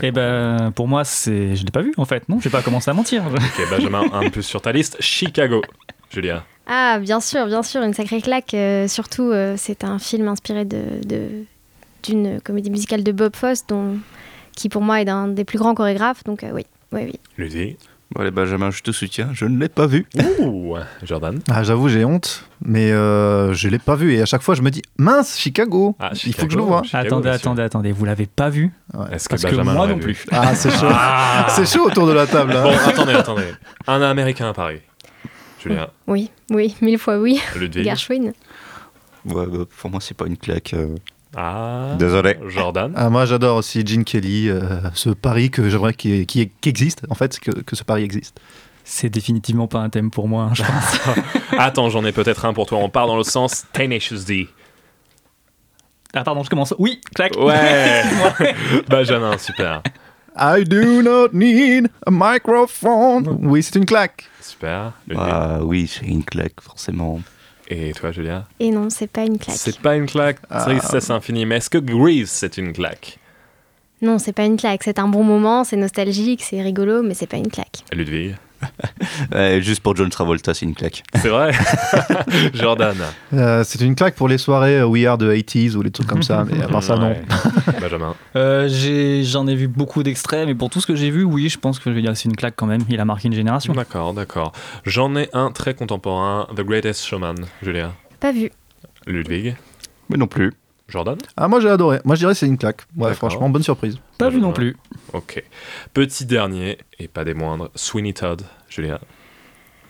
Et 0.03 0.11
ben 0.11 0.71
pour 0.75 0.87
moi, 0.87 1.03
c'est 1.03 1.55
je 1.55 1.65
l'ai 1.65 1.71
pas 1.71 1.81
vu 1.81 1.91
en 1.97 2.05
fait. 2.05 2.29
Non, 2.29 2.37
je 2.39 2.43
vais 2.43 2.51
pas 2.51 2.61
commencer 2.61 2.91
à 2.91 2.93
mentir. 2.93 3.23
Ok, 3.33 3.69
Benjamin, 3.71 4.03
un 4.13 4.23
de 4.25 4.29
plus 4.29 4.43
sur 4.43 4.61
ta 4.61 4.71
liste. 4.71 4.97
Chicago. 4.99 5.61
Julia. 6.11 6.43
Ah, 6.67 6.99
bien 6.99 7.19
sûr, 7.19 7.47
bien 7.47 7.63
sûr, 7.63 7.81
une 7.81 7.93
sacrée 7.93 8.21
claque. 8.21 8.53
euh, 8.53 8.87
surtout, 8.87 9.31
euh, 9.31 9.55
c'est 9.57 9.83
un 9.83 9.97
film 9.99 10.27
inspiré 10.27 10.63
de, 10.65 10.83
d'une 12.03 12.39
comédie 12.41 12.69
musicale 12.69 13.03
de 13.03 13.11
Bob 13.11 13.35
Fosse, 13.35 13.65
dont, 13.67 13.97
qui 14.55 14.69
pour 14.69 14.81
moi 14.81 15.01
est 15.01 15.09
un 15.09 15.27
des 15.29 15.45
plus 15.45 15.57
grands 15.57 15.73
chorégraphes. 15.73 16.23
Donc 16.25 16.43
euh, 16.43 16.51
oui, 16.53 16.65
oui, 16.91 17.01
oui. 17.05 17.19
Ludwig. 17.37 17.77
Bon, 18.15 18.21
allez, 18.21 18.31
Benjamin, 18.31 18.71
je 18.71 18.81
te 18.81 18.91
soutiens, 18.91 19.29
je 19.33 19.45
ne 19.45 19.59
l'ai 19.59 19.67
pas 19.67 19.85
vu. 19.85 20.05
Ouh, 20.39 20.75
Jordan. 21.03 21.39
Ah, 21.49 21.63
J'avoue, 21.63 21.89
j'ai 21.89 22.05
honte, 22.05 22.45
mais 22.63 22.91
euh, 22.93 23.53
je 23.53 23.67
l'ai 23.67 23.79
pas 23.79 23.95
vu. 23.95 24.13
Et 24.13 24.21
à 24.21 24.25
chaque 24.25 24.41
fois, 24.43 24.55
je 24.55 24.61
me 24.61 24.71
dis, 24.71 24.81
mince, 24.97 25.37
Chicago, 25.37 25.95
Ah, 25.99 26.11
il 26.25 26.33
faut 26.33 26.45
que 26.45 26.53
je 26.53 26.57
le 26.57 26.63
vois. 26.63 26.83
attendez, 26.93 27.27
attendez, 27.29 27.61
attendez. 27.63 27.91
Vous 27.91 28.05
l'avez 28.05 28.25
pas 28.25 28.49
vu? 28.49 28.71
Est-ce 29.11 29.25
que 29.27 29.31
Parce 29.33 29.43
que 29.43 29.49
Benjamin 29.49 29.63
moi 29.63 29.73
l'aurait 29.73 29.89
non 29.89 29.95
vu? 29.97 30.13
plus. 30.13 30.25
Ah, 30.31 30.55
c'est 30.55 30.71
chaud. 30.71 30.87
Ah. 30.89 31.47
C'est 31.49 31.65
chaud 31.69 31.85
autour 31.85 32.07
de 32.07 32.13
la 32.13 32.25
table. 32.27 32.53
hein. 32.55 32.63
Bon, 32.63 32.89
attendez, 32.89 33.13
attendez. 33.13 33.51
Un 33.87 34.01
américain 34.01 34.49
à 34.49 34.53
Paris. 34.53 34.79
Julia. 35.61 35.89
Oui, 36.07 36.31
oui, 36.49 36.75
mille 36.81 36.97
fois 36.99 37.17
oui. 37.19 37.41
Ludwig. 37.57 37.83
Gershwin. 37.83 38.31
Ouais, 39.25 39.45
bah, 39.47 39.65
pour 39.81 39.89
moi, 39.91 39.99
c'est 39.99 40.15
pas 40.15 40.27
une 40.27 40.37
claque. 40.37 40.73
euh. 40.75 40.95
Ah. 41.39 41.93
Désolé. 41.99 42.35
Jordan. 42.47 42.91
Ah, 42.95 43.11
moi, 43.11 43.25
j'adore 43.25 43.57
aussi 43.57 43.85
Gene 43.85 44.03
Kelly, 44.03 44.49
euh, 44.49 44.59
ce 44.95 45.11
pari 45.11 45.51
que 45.51 45.69
j'aimerais 45.69 45.93
qu'il 45.93 46.25
qui, 46.25 46.49
qui 46.49 46.69
existe, 46.69 47.03
en 47.09 47.13
fait, 47.13 47.39
que, 47.39 47.51
que 47.51 47.75
ce 47.75 47.83
pari 47.83 48.03
existe. 48.03 48.39
C'est 48.83 49.09
définitivement 49.09 49.67
pas 49.67 49.79
un 49.79 49.89
thème 49.89 50.09
pour 50.09 50.27
moi, 50.27 50.49
hein, 50.49 50.53
je 50.55 50.63
pense. 50.63 51.17
Attends, 51.59 51.89
j'en 51.89 52.03
ai 52.05 52.11
peut-être 52.11 52.45
un 52.45 52.53
pour 52.53 52.65
toi. 52.65 52.79
On 52.79 52.89
part 52.89 53.05
dans 53.05 53.15
l'autre 53.15 53.29
sens. 53.29 53.65
Tenacious 53.71 54.23
D. 54.25 54.49
ah 56.15 56.23
pardon, 56.23 56.41
je 56.43 56.49
commence. 56.49 56.73
Oui, 56.79 57.01
clac. 57.13 57.35
Ouais. 57.37 58.01
Benjamin, 58.89 59.37
super. 59.37 59.83
I 60.35 60.63
do 60.63 61.03
not 61.03 61.33
need 61.33 61.89
a 62.07 62.11
microphone. 62.11 63.37
Oui, 63.41 63.61
c'est 63.61 63.75
une 63.75 63.85
claque. 63.85 64.27
Super. 64.41 64.93
Ah 65.15 65.59
oui, 65.61 65.87
c'est 65.87 66.05
une 66.05 66.23
claque, 66.23 66.61
forcément. 66.61 67.21
Et 67.69 67.91
toi, 67.93 68.11
Julia 68.11 68.45
Et 68.59 68.71
non, 68.71 68.89
c'est 68.89 69.07
pas 69.07 69.25
une 69.25 69.37
claque. 69.37 69.57
C'est 69.57 69.79
pas 69.79 69.95
une 69.95 70.05
claque. 70.05 70.39
Ah. 70.49 70.63
Tristesse 70.63 71.09
infinie. 71.09 71.45
Mais 71.45 71.57
est-ce 71.57 71.69
que 71.69 71.77
Grease, 71.77 72.29
c'est 72.29 72.57
une 72.57 72.73
claque? 72.73 73.19
Non, 74.01 74.19
c'est 74.19 74.33
pas 74.33 74.45
une 74.45 74.57
claque. 74.57 74.83
C'est 74.83 74.99
un 74.99 75.07
bon 75.07 75.23
moment, 75.23 75.63
c'est 75.63 75.75
nostalgique, 75.75 76.43
c'est 76.43 76.61
rigolo, 76.61 77.01
mais 77.03 77.13
c'est 77.13 77.27
pas 77.27 77.37
une 77.37 77.49
claque. 77.49 77.83
Ludwig. 77.91 78.35
Ouais, 79.33 79.61
juste 79.61 79.81
pour 79.81 79.95
John 79.95 80.09
Travolta, 80.09 80.53
c'est 80.53 80.65
une 80.65 80.75
claque. 80.75 81.03
C'est 81.15 81.29
vrai 81.29 81.51
Jordan. 82.53 82.95
Euh, 83.33 83.63
c'est 83.63 83.81
une 83.81 83.95
claque 83.95 84.15
pour 84.15 84.27
les 84.27 84.37
soirées 84.37 84.79
euh, 84.79 84.85
We 84.87 85.05
Are 85.05 85.17
the 85.17 85.23
80s 85.23 85.75
ou 85.75 85.81
les 85.81 85.91
trucs 85.91 86.07
comme 86.07 86.23
ça, 86.23 86.45
mais 86.49 86.61
à 86.63 86.67
part 86.67 86.83
ça, 86.83 86.95
non. 86.97 87.15
Benjamin. 87.81 88.15
Euh, 88.35 88.67
j'ai- 88.67 89.23
J'en 89.23 89.47
ai, 89.47 89.55
vu 89.55 89.67
beaucoup 89.67 90.03
d'extraits, 90.03 90.45
mais 90.47 90.55
pour 90.55 90.69
tout 90.69 90.81
ce 90.81 90.87
que 90.87 90.95
j'ai 90.95 91.09
vu, 91.09 91.23
oui, 91.23 91.49
je 91.49 91.57
pense 91.57 91.79
que 91.79 91.89
je 91.89 91.95
vais 91.95 92.01
dire 92.01 92.11
que 92.11 92.17
c'est 92.17 92.29
une 92.29 92.35
claque 92.35 92.55
quand 92.55 92.65
même. 92.67 92.81
Il 92.89 92.99
a 92.99 93.05
marqué 93.05 93.27
une 93.27 93.33
génération. 93.33 93.73
D'accord, 93.73 94.13
d'accord. 94.13 94.51
J'en 94.85 95.15
ai 95.15 95.29
un 95.33 95.51
très 95.51 95.73
contemporain. 95.73 96.47
The 96.55 96.61
Greatest 96.61 97.05
Showman. 97.05 97.35
Julia. 97.61 97.93
Pas 98.19 98.31
vu. 98.31 98.51
Ludwig. 99.05 99.55
Mais 100.09 100.17
non 100.17 100.27
plus. 100.27 100.53
Jordan 100.89 101.17
Ah, 101.35 101.47
moi, 101.49 101.59
j'ai 101.59 101.69
adoré. 101.69 101.99
Moi, 102.05 102.15
je 102.15 102.19
dirais 102.19 102.31
que 102.33 102.39
c'est 102.39 102.45
une 102.47 102.57
claque. 102.57 102.81
Ouais, 102.95 103.09
D'accord. 103.09 103.15
franchement, 103.29 103.49
bonne 103.49 103.63
surprise. 103.63 103.97
Pas 104.17 104.29
vu 104.29 104.39
non 104.39 104.53
plus. 104.53 104.77
Ok. 105.13 105.43
Petit 105.93 106.25
dernier, 106.25 106.77
et 106.99 107.07
pas 107.07 107.23
des 107.23 107.33
moindres, 107.33 107.69
Sweeney 107.75 108.13
Todd. 108.13 108.41
Julia. 108.69 108.99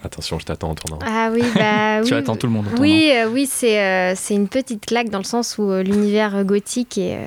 Attention, 0.04 0.38
je 0.38 0.46
t'attends 0.46 0.70
en 0.70 0.76
tournant. 0.76 1.00
Ah 1.04 1.30
oui, 1.34 1.42
bah 1.56 2.00
oui. 2.02 2.08
Tu 2.08 2.14
attends 2.14 2.36
tout 2.36 2.46
le 2.46 2.54
monde. 2.54 2.68
en 2.68 2.80
Oui, 2.80 3.12
euh, 3.16 3.28
oui, 3.28 3.48
c'est 3.52 3.82
euh, 3.82 4.14
c'est 4.16 4.36
une 4.36 4.48
petite 4.48 4.86
claque 4.86 5.10
dans 5.10 5.18
le 5.18 5.24
sens 5.24 5.58
où 5.58 5.72
euh, 5.72 5.82
l'univers 5.82 6.44
gothique 6.46 7.00
est 7.00 7.18
euh, 7.18 7.26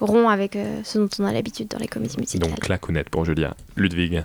rond 0.00 0.28
avec 0.30 0.56
euh, 0.56 0.80
ce 0.82 0.98
dont 0.98 1.08
on 1.18 1.24
a 1.26 1.32
l'habitude 1.32 1.68
dans 1.68 1.78
les 1.78 1.86
comédies 1.88 2.16
musicales. 2.18 2.48
Donc 2.48 2.58
claque 2.60 2.88
ou 2.88 2.92
net 2.92 3.10
pour 3.10 3.26
Julia. 3.26 3.54
Ludwig. 3.76 4.24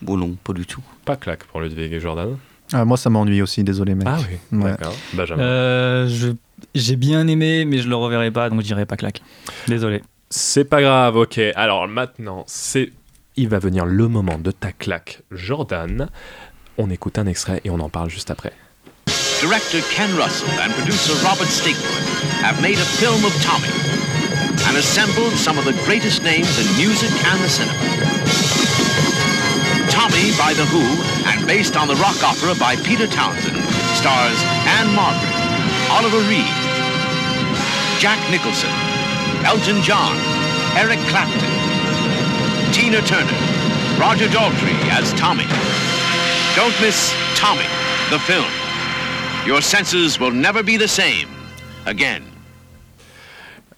Bon, 0.00 0.16
non, 0.16 0.36
pas 0.42 0.54
du 0.54 0.64
tout. 0.64 0.80
Pas 1.04 1.16
claque 1.16 1.44
pour 1.44 1.60
Ludwig 1.60 1.92
et 1.92 2.00
Jordan. 2.00 2.38
Ah, 2.72 2.84
moi, 2.86 2.96
ça 2.96 3.10
m'ennuie 3.10 3.42
aussi, 3.42 3.62
désolé, 3.62 3.94
mec. 3.94 4.06
Ah 4.10 4.18
oui, 4.52 4.58
Ouais. 4.58 4.70
d'accord. 4.70 4.94
Benjamin. 5.12 5.42
Euh, 5.42 6.08
je- 6.08 6.32
J'ai 6.74 6.96
bien 6.96 7.26
aimé, 7.28 7.64
mais 7.66 7.78
je 7.78 7.88
le 7.88 7.94
reverrai 7.96 8.30
pas, 8.30 8.48
donc 8.50 8.60
je 8.60 8.66
dirais 8.66 8.86
pas 8.86 8.96
claque. 8.96 9.22
Désolé. 9.68 10.02
C'est 10.30 10.64
pas 10.64 10.82
grave, 10.82 11.16
ok. 11.16 11.40
Alors 11.56 11.88
maintenant, 11.88 12.44
c'est. 12.46 12.92
Il 13.36 13.48
va 13.48 13.58
venir 13.58 13.86
le 13.86 14.08
moment 14.08 14.38
de 14.38 14.50
ta 14.50 14.72
claque, 14.72 15.22
Jordan. 15.30 16.08
On 16.76 16.90
écoute 16.90 17.18
un 17.18 17.26
extrait 17.26 17.60
et 17.64 17.70
on 17.70 17.78
en 17.78 17.88
parle 17.88 18.10
juste 18.10 18.30
après. 18.30 18.52
Director 19.40 19.80
Ken 19.94 20.10
Russell 20.16 20.50
and 20.60 20.72
producer 20.74 21.14
Robert 21.24 21.46
Stigwood 21.46 22.02
have 22.42 22.60
made 22.60 22.78
a 22.78 22.84
film 22.98 23.24
of 23.24 23.32
Tommy 23.42 23.70
and 24.66 24.76
assembled 24.76 25.32
some 25.38 25.56
of 25.56 25.64
the 25.64 25.72
greatest 25.86 26.24
names 26.24 26.58
in 26.58 26.66
music 26.76 27.10
and 27.30 27.38
the 27.40 27.48
cinema. 27.48 27.78
Tommy 29.88 30.34
by 30.34 30.52
The 30.54 30.66
Who 30.66 30.82
and 31.30 31.46
based 31.46 31.76
on 31.76 31.86
the 31.86 31.94
rock 32.02 32.18
opera 32.22 32.54
by 32.58 32.74
Peter 32.82 33.06
Townsend 33.06 33.56
stars 33.94 34.38
Anne 34.66 34.92
Margaret, 34.94 35.38
Oliver 35.94 36.22
Reed, 36.26 36.50
Jack 38.02 38.18
Nicholson, 38.30 38.70
Elton 39.44 39.82
John, 39.82 40.16
Eric 40.76 40.98
Clapton, 41.08 41.48
Tina 42.72 43.00
Turner, 43.02 43.38
Roger 43.98 44.28
Daltrey 44.28 44.76
as 44.90 45.12
Tommy. 45.14 45.46
Don't 46.54 46.74
miss 46.80 47.14
Tommy, 47.34 47.66
the 48.10 48.18
film. 48.18 48.50
Your 49.46 49.62
senses 49.62 50.18
will 50.18 50.32
never 50.32 50.62
be 50.62 50.76
the 50.76 50.88
same 50.88 51.28
again. 51.86 52.22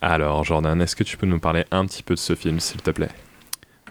Alors, 0.00 0.44
Jordan, 0.44 0.80
est-ce 0.80 0.96
que 0.96 1.04
tu 1.04 1.16
peux 1.16 1.26
nous 1.26 1.38
parler 1.38 1.64
un 1.70 1.84
petit 1.86 2.02
peu 2.02 2.14
de 2.14 2.18
ce 2.18 2.34
film, 2.34 2.58
s'il 2.58 2.80
te 2.80 2.90
plaît? 2.90 3.10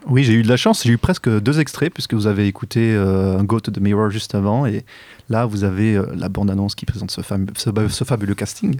Oui, 0.08 0.24
j'ai 0.24 0.34
eu 0.34 0.44
de 0.44 0.48
la 0.48 0.58
chance. 0.58 0.84
J'ai 0.84 0.92
eu 0.92 0.98
presque 0.98 1.30
deux 1.30 1.60
extraits 1.60 1.94
puisque 1.94 2.14
vous 2.14 2.28
avez 2.28 2.48
écouté 2.48 2.94
euh, 2.96 3.44
Go 3.44 3.60
to 3.60 3.72
the 3.72 3.80
Mirror 3.80 4.10
juste 4.10 4.34
avant 4.34 4.66
et 4.66 4.86
là 5.30 5.46
vous 5.46 5.64
avez 5.64 5.96
euh, 5.96 6.06
la 6.16 6.30
bande-annonce 6.30 6.76
qui 6.76 6.86
présente 6.86 7.12
ce, 7.12 7.22
fam- 7.22 7.48
ce 7.58 7.70
ba- 7.70 7.90
ce 7.90 8.04
fabuleux 8.04 8.36
casting. 8.36 8.80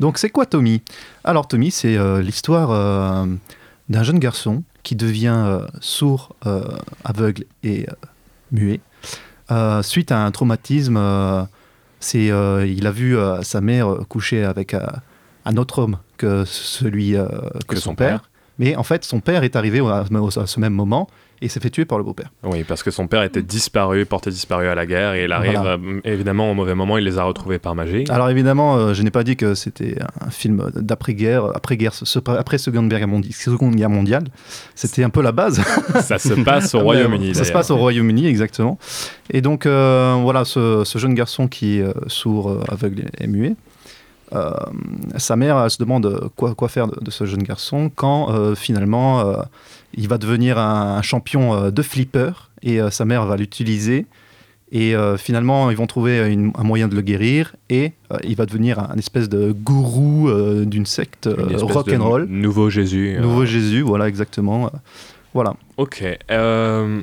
Donc 0.00 0.18
c'est 0.18 0.30
quoi 0.30 0.46
Tommy? 0.46 0.82
Alors 1.24 1.46
Tommy, 1.48 1.70
c'est 1.70 1.96
euh, 1.96 2.20
l'histoire 2.22 2.70
euh, 2.70 3.26
d'un 3.88 4.02
jeune 4.02 4.18
garçon 4.18 4.62
qui 4.82 4.96
devient 4.96 5.34
euh, 5.46 5.66
sourd, 5.80 6.34
aveugle 7.04 7.44
et 7.62 7.86
muet 8.50 8.80
suite 9.82 10.12
à 10.12 10.24
un 10.24 10.30
traumatisme. 10.30 10.98
c'est, 11.98 12.26
il 12.26 12.86
a 12.86 12.90
vu 12.90 13.16
sa 13.42 13.60
mère 13.60 13.96
coucher 14.08 14.44
avec 14.44 14.74
un 15.44 15.56
autre 15.56 15.80
homme 15.80 15.98
que 16.16 16.44
celui 16.44 17.12
que, 17.12 17.64
Que 17.66 17.76
son, 17.76 17.90
son 17.90 17.94
père. 17.94 18.08
père. 18.20 18.30
Mais 18.58 18.76
en 18.76 18.82
fait, 18.84 19.04
son 19.04 19.20
père 19.20 19.42
est 19.42 19.56
arrivé 19.56 19.80
à 19.80 20.04
ce 20.46 20.60
même 20.60 20.72
moment 20.74 21.08
et 21.42 21.48
s'est 21.48 21.60
fait 21.60 21.70
tuer 21.70 21.84
par 21.86 21.96
le 21.98 22.04
beau-père. 22.04 22.30
Oui, 22.42 22.64
parce 22.64 22.82
que 22.82 22.90
son 22.90 23.06
père 23.06 23.22
était 23.22 23.42
disparu, 23.42 24.04
porté 24.04 24.30
disparu 24.30 24.66
à 24.68 24.74
la 24.74 24.84
guerre, 24.86 25.14
et 25.14 25.24
il 25.24 25.32
arrive, 25.32 25.52
Voilà. 25.58 25.72
euh, 25.82 26.00
évidemment, 26.04 26.50
au 26.50 26.54
mauvais 26.54 26.74
moment, 26.74 26.98
il 26.98 27.04
les 27.04 27.18
a 27.18 27.24
retrouvés 27.24 27.58
par 27.58 27.74
magie. 27.74 28.04
Alors 28.10 28.28
évidemment, 28.28 28.76
euh, 28.76 28.92
je 28.94 29.02
n'ai 29.02 29.10
pas 29.10 29.24
dit 29.24 29.36
que 29.36 29.54
c'était 29.54 29.96
un 30.20 30.30
film 30.30 30.70
d'après-guerre, 30.76 31.44
après-guerre, 31.54 31.94
ce- 31.94 32.18
après 32.30 32.58
Seconde 32.58 32.88
Guerre 32.88 33.08
mondiale. 33.08 33.32
Seconde 33.32 33.74
Guerre 33.76 33.88
mondiale. 33.90 34.24
C'était 34.74 35.02
un 35.02 35.10
peu 35.10 35.22
la 35.22 35.32
base. 35.32 35.62
Ça 36.02 36.18
se 36.18 36.34
passe 36.44 36.74
au 36.74 36.80
Royaume-Uni, 36.82 37.34
Ça 37.34 37.44
se 37.44 37.52
passe 37.52 37.70
au 37.70 37.76
Royaume-Uni, 37.76 38.26
exactement. 38.26 38.78
Et 39.30 39.40
donc 39.40 39.64
euh, 39.66 40.18
voilà, 40.22 40.44
ce, 40.44 40.82
ce 40.84 40.98
jeune 40.98 41.14
garçon 41.14 41.48
qui 41.48 41.78
est 41.78 41.84
sourd, 42.08 42.58
aveugle 42.68 43.06
et, 43.18 43.24
et 43.24 43.26
muet. 43.26 43.54
euh, 44.34 44.50
sa 45.16 45.36
mère 45.36 45.58
elle 45.58 45.70
se 45.70 45.78
demande 45.78 46.30
quoi, 46.36 46.54
quoi 46.54 46.68
faire 46.68 46.86
de, 46.86 46.96
de 47.00 47.10
ce 47.10 47.24
jeune 47.24 47.42
garçon 47.42 47.90
quand 47.94 48.30
euh, 48.32 48.54
finalement 48.54 49.34
il 49.94 50.08
va 50.08 50.18
devenir 50.18 50.58
un, 50.58 50.96
un 50.96 51.02
champion 51.02 51.54
euh, 51.54 51.70
de 51.70 51.82
flipper 51.82 52.30
et 52.62 52.80
euh, 52.80 52.90
sa 52.90 53.04
mère 53.04 53.24
va 53.26 53.36
l'utiliser 53.36 54.06
et 54.72 54.94
euh, 54.94 55.16
finalement 55.16 55.70
ils 55.70 55.76
vont 55.76 55.86
trouver 55.86 56.32
une- 56.32 56.52
un 56.56 56.62
moyen 56.62 56.86
de 56.88 56.94
le 56.94 57.00
guérir 57.02 57.56
et 57.70 57.92
il 58.24 58.36
va 58.36 58.46
devenir 58.46 58.78
un, 58.78 58.90
un 58.94 58.96
espèce 58.98 59.28
de 59.28 59.50
gourou 59.52 60.30
d'une 60.64 60.86
secte 60.86 61.28
rock 61.62 61.88
and 61.92 62.04
roll 62.04 62.24
Nouveau 62.26 62.70
Jésus. 62.70 63.16
nouveau 63.20 63.44
Jésus 63.44 63.80
voilà 63.82 64.06
exactement 64.08 64.70
voilà 65.34 65.54
Ok. 65.76 66.04
euh, 66.30 67.00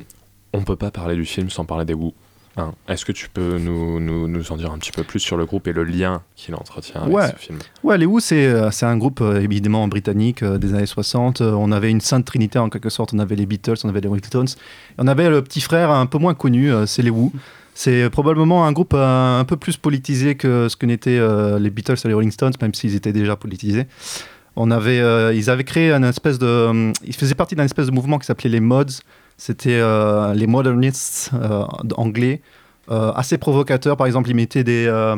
on 0.54 0.62
peut 0.62 0.76
pas 0.76 0.90
parler 0.90 1.14
du 1.14 1.24
film 1.26 1.50
sans 1.50 1.64
parler 1.66 1.84
des 1.84 1.92
Who. 1.94 2.14
Hein, 2.58 2.72
Est-ce 2.88 3.04
que 3.04 3.12
tu 3.12 3.28
peux 3.28 3.58
nous, 3.58 4.00
nous, 4.00 4.26
nous 4.28 4.52
en 4.52 4.56
dire 4.56 4.72
un 4.72 4.78
petit 4.78 4.90
peu 4.92 5.04
plus 5.04 5.20
sur 5.20 5.36
le 5.36 5.46
groupe 5.46 5.66
et 5.68 5.72
le 5.72 5.84
lien 5.84 6.22
qu'il 6.36 6.54
entretient 6.54 7.02
avec 7.02 7.14
Ouais. 7.14 7.28
ce 7.28 7.36
film? 7.36 7.58
Ouais, 7.84 7.96
les 7.98 8.06
Who, 8.06 8.20
c'est 8.20 8.46
euh, 8.46 8.70
c'est 8.70 8.86
un 8.86 8.96
groupe 8.96 9.20
euh, 9.20 9.40
évidemment 9.40 9.86
britannique 9.88 10.42
euh, 10.42 10.58
des 10.58 10.74
années 10.74 10.86
60. 10.86 11.40
Euh, 11.40 11.52
on 11.52 11.70
avait 11.72 11.90
une 11.90 12.00
sainte 12.00 12.24
trinité 12.24 12.58
en 12.58 12.68
quelque 12.68 12.90
sorte. 12.90 13.14
On 13.14 13.18
avait 13.20 13.36
les 13.36 13.46
Beatles, 13.46 13.74
on 13.84 13.88
avait 13.88 14.00
les 14.00 14.08
Rolling 14.08 14.24
Stones. 14.24 14.46
Et 14.48 14.94
on 14.98 15.06
avait 15.06 15.30
le 15.30 15.42
petit 15.42 15.60
frère 15.60 15.90
un 15.90 16.06
peu 16.06 16.18
moins 16.18 16.34
connu, 16.34 16.72
euh, 16.72 16.84
c'est 16.86 17.02
les 17.02 17.10
Who. 17.10 17.32
C'est 17.74 18.10
probablement 18.10 18.66
un 18.66 18.72
groupe 18.72 18.92
un 18.94 19.44
peu 19.46 19.56
plus 19.56 19.76
politisé 19.76 20.34
que 20.34 20.66
ce 20.68 20.74
que 20.74 20.84
n'étaient 20.84 21.16
euh, 21.16 21.60
les 21.60 21.70
Beatles 21.70 21.94
et 22.04 22.08
les 22.08 22.14
Rolling 22.14 22.32
Stones, 22.32 22.52
même 22.60 22.74
s'ils 22.74 22.96
étaient 22.96 23.12
déjà 23.12 23.36
politisés. 23.36 23.86
On 24.60 24.72
avait, 24.72 24.98
euh, 24.98 25.32
ils 25.32 25.50
avaient 25.50 25.62
créé 25.62 25.92
un 25.92 26.02
espèce 26.02 26.38
de, 26.40 26.46
euh, 26.46 26.92
ils 27.04 27.14
faisaient 27.14 27.36
partie 27.36 27.54
d'un 27.54 27.64
espèce 27.64 27.86
de 27.86 27.92
mouvement 27.92 28.18
qui 28.18 28.26
s'appelait 28.26 28.50
les 28.50 28.58
Mods. 28.60 29.00
C'était 29.36 29.78
euh, 29.78 30.34
les 30.34 30.48
modernists 30.48 31.30
euh, 31.34 31.62
anglais, 31.96 32.42
euh, 32.90 33.12
assez 33.12 33.38
provocateurs. 33.38 33.96
Par 33.96 34.08
exemple, 34.08 34.28
ils 34.30 34.34
mettaient 34.34 34.64
des, 34.64 34.86
euh, 34.88 35.14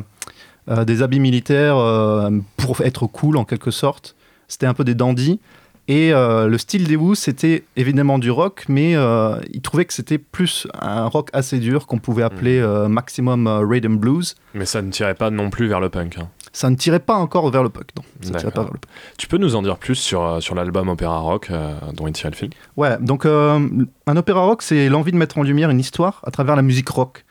euh, 0.68 0.84
des 0.84 1.00
habits 1.02 1.20
militaires 1.20 1.78
euh, 1.78 2.30
pour 2.58 2.82
être 2.82 3.06
cool 3.06 3.38
en 3.38 3.44
quelque 3.46 3.70
sorte. 3.70 4.14
C'était 4.46 4.66
un 4.66 4.74
peu 4.74 4.84
des 4.84 4.94
dandies. 4.94 5.40
Et 5.88 6.12
euh, 6.12 6.46
le 6.46 6.58
style 6.58 6.86
des 6.86 6.94
Who, 6.96 7.14
c'était 7.14 7.64
évidemment 7.76 8.18
du 8.18 8.30
rock, 8.30 8.66
mais 8.68 8.94
euh, 8.94 9.36
ils 9.52 9.62
trouvaient 9.62 9.86
que 9.86 9.94
c'était 9.94 10.18
plus 10.18 10.68
un 10.80 11.06
rock 11.06 11.30
assez 11.32 11.58
dur 11.58 11.86
qu'on 11.86 11.98
pouvait 11.98 12.22
appeler 12.22 12.60
euh, 12.60 12.86
maximum 12.88 13.46
euh, 13.48 13.60
rhythm 13.66 13.96
blues. 13.96 14.36
Mais 14.54 14.66
ça 14.66 14.82
ne 14.82 14.90
tirait 14.90 15.14
pas 15.14 15.30
non 15.30 15.50
plus 15.50 15.66
vers 15.66 15.80
le 15.80 15.88
punk. 15.88 16.18
hein. 16.18 16.28
Ça 16.52 16.68
ne 16.68 16.76
tirait 16.76 17.00
pas 17.00 17.14
encore 17.14 17.48
vers 17.50 17.62
le 17.62 17.68
punk, 17.68 17.86
non. 17.96 18.02
Ça 18.22 18.38
tirait 18.38 18.50
pas 18.50 18.62
vers 18.62 18.72
le 18.72 18.78
punk. 18.78 18.90
Tu 19.16 19.28
peux 19.28 19.38
nous 19.38 19.54
en 19.54 19.62
dire 19.62 19.76
plus 19.76 19.94
sur, 19.94 20.22
euh, 20.22 20.40
sur 20.40 20.54
l'album 20.54 20.88
Opéra 20.88 21.18
Rock 21.18 21.48
euh, 21.50 21.74
dont 21.94 22.06
il 22.06 22.12
tirait 22.12 22.30
le 22.30 22.36
film? 22.36 22.50
Ouais, 22.76 22.96
donc 23.00 23.24
euh, 23.24 23.60
un 24.06 24.16
opéra 24.16 24.40
rock, 24.40 24.62
c'est 24.62 24.88
l'envie 24.88 25.12
de 25.12 25.16
mettre 25.16 25.38
en 25.38 25.42
lumière 25.42 25.70
une 25.70 25.80
histoire 25.80 26.20
à 26.24 26.30
travers 26.30 26.56
la 26.56 26.62
musique 26.62 26.88
rock. 26.88 27.24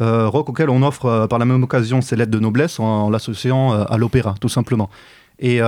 Euh, 0.00 0.28
rock 0.28 0.48
auquel 0.48 0.70
on 0.70 0.82
offre 0.82 1.26
par 1.28 1.38
la 1.38 1.44
même 1.44 1.62
occasion 1.62 2.00
ses 2.00 2.16
lettres 2.16 2.32
de 2.32 2.40
noblesse 2.40 2.80
en, 2.80 2.84
en 2.84 3.10
l'associant 3.10 3.72
à 3.72 3.96
l'opéra, 3.96 4.34
tout 4.40 4.48
simplement. 4.48 4.90
Et 5.38 5.60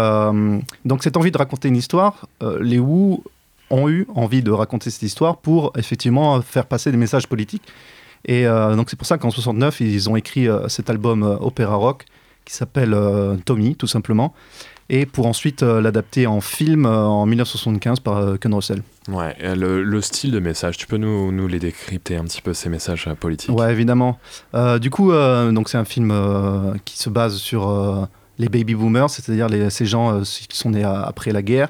donc 0.84 1.03
cette 1.03 1.16
envie 1.16 1.30
de 1.30 1.38
raconter 1.38 1.68
une 1.68 1.76
histoire, 1.76 2.26
les 2.61 2.78
Who 2.78 3.22
ont 3.70 3.88
eu 3.88 4.07
envie 4.14 4.42
de 4.42 4.51
raconter 4.51 4.90
cette 4.90 5.03
histoire 5.03 5.36
pour 5.38 5.72
effectivement 5.76 6.40
faire 6.40 6.66
passer 6.66 6.90
des 6.90 6.97
messages 6.97 7.26
politiques. 7.26 7.62
Et 8.26 8.47
euh, 8.47 8.74
donc 8.74 8.90
c'est 8.90 8.97
pour 8.97 9.07
ça 9.07 9.18
qu'en 9.18 9.30
69, 9.30 9.80
ils 9.80 10.11
ont 10.11 10.16
écrit 10.16 10.49
euh, 10.49 10.68
cet 10.68 10.90
album 10.90 11.22
euh, 11.22 11.36
opéra 11.40 11.76
rock 11.76 12.05
qui 12.47 12.55
s'appelle 12.55 12.94
euh, 12.94 13.36
Tommy, 13.44 13.76
tout 13.76 13.86
simplement, 13.86 14.32
et 14.88 15.05
pour 15.05 15.26
ensuite 15.26 15.62
euh, 15.62 15.80
l'adapter 15.82 16.26
en 16.26 16.40
film 16.40 16.86
euh, 16.86 17.05
en 17.05 17.26
1975 17.26 18.01
par 18.01 18.38
Ken 18.38 18.55
Russell. 18.55 18.82
Ouais, 19.09 19.36
le, 19.55 19.82
le 19.82 20.01
style 20.01 20.30
de 20.30 20.38
message, 20.40 20.78
tu 20.78 20.86
peux 20.86 20.97
nous, 20.97 21.30
nous 21.32 21.47
les 21.49 21.59
décrypter 21.59 22.16
un 22.16 22.24
petit 22.24 22.40
peu, 22.40 22.55
ces 22.55 22.68
messages 22.70 23.09
politiques? 23.20 23.51
Ouais, 23.55 23.70
évidemment. 23.72 24.18
Du 24.80 24.90
coup, 24.90 25.12
donc 25.12 25.68
c'est 25.68 25.78
un 25.78 25.84
film 25.84 26.12
qui 26.84 26.99
se 26.99 27.09
base 27.09 27.36
sur 27.36 28.09
les 28.38 28.49
baby 28.49 28.74
boomers, 28.74 29.09
c'est-à-dire 29.11 29.49
les- 29.49 29.70
ces 29.70 29.86
gens 29.86 30.22
qui 30.22 30.57
sont 30.59 30.70
nés 30.70 30.82
à- 30.82 31.03
après 31.03 31.30
la 31.30 31.42
guerre. 31.42 31.68